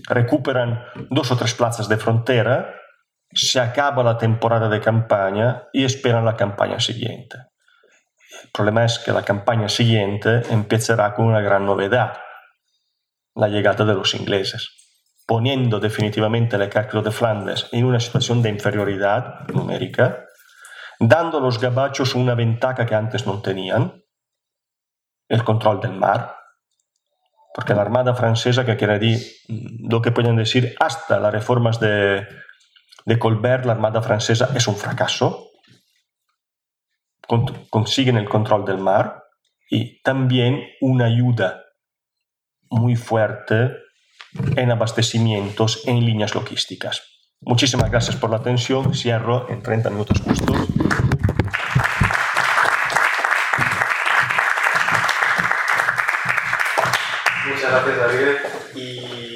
Recuperan 0.07 0.85
dos 1.09 1.31
o 1.31 1.35
tres 1.35 1.53
plazas 1.53 1.89
de 1.89 1.97
frontera, 1.97 2.73
se 3.31 3.59
acaba 3.59 4.03
la 4.03 4.17
temporada 4.17 4.69
de 4.69 4.81
campaña 4.81 5.67
y 5.71 5.83
esperan 5.83 6.25
la 6.25 6.35
campaña 6.35 6.79
siguiente. 6.79 7.37
El 8.43 8.49
problema 8.51 8.85
es 8.85 8.99
que 8.99 9.11
la 9.11 9.23
campaña 9.23 9.69
siguiente 9.69 10.41
empezará 10.49 11.13
con 11.13 11.25
una 11.25 11.41
gran 11.41 11.65
novedad, 11.65 12.17
la 13.35 13.47
llegada 13.47 13.85
de 13.85 13.93
los 13.93 14.13
ingleses, 14.15 14.69
poniendo 15.27 15.79
definitivamente 15.79 16.55
el 16.55 16.63
ejército 16.63 17.01
de 17.01 17.11
Flandes 17.11 17.67
en 17.71 17.85
una 17.85 17.99
situación 17.99 18.41
de 18.41 18.49
inferioridad 18.49 19.47
numérica, 19.49 20.25
dando 20.99 21.37
a 21.37 21.41
los 21.41 21.59
gabachos 21.59 22.15
una 22.15 22.35
ventaja 22.35 22.85
que 22.85 22.95
antes 22.95 23.25
no 23.25 23.41
tenían, 23.41 24.03
el 25.27 25.43
control 25.43 25.79
del 25.79 25.93
mar, 25.93 26.35
porque 27.53 27.75
la 27.75 27.81
armada 27.81 28.15
francesa, 28.15 28.65
que 28.65 28.77
quiere 28.77 28.97
decir 28.97 29.19
lo 29.87 30.01
que 30.01 30.11
pueden 30.11 30.35
decir 30.35 30.75
hasta 30.79 31.19
las 31.19 31.31
reformas 31.31 31.79
de 31.79 32.27
de 33.09 33.17
Colbert, 33.17 33.65
la 33.65 33.71
Armada 33.71 34.03
francesa 34.03 34.51
es 34.55 34.67
un 34.67 34.75
fracaso. 34.75 35.49
Consiguen 37.71 38.17
el 38.17 38.29
control 38.29 38.65
del 38.65 38.77
mar 38.77 39.23
y 39.67 39.99
también 40.03 40.61
una 40.79 41.05
ayuda 41.05 41.63
muy 42.69 42.95
fuerte 42.95 43.71
en 44.55 44.69
abastecimientos, 44.69 45.87
en 45.87 46.05
líneas 46.05 46.35
logísticas. 46.35 47.01
Muchísimas 47.41 47.89
gracias 47.89 48.15
por 48.15 48.29
la 48.29 48.37
atención. 48.37 48.93
Cierro 48.93 49.49
en 49.49 49.63
30 49.63 49.89
minutos 49.89 50.21
justos. 50.21 50.55
Muchas 57.47 57.71
gracias, 57.71 57.97
David. 57.97 59.28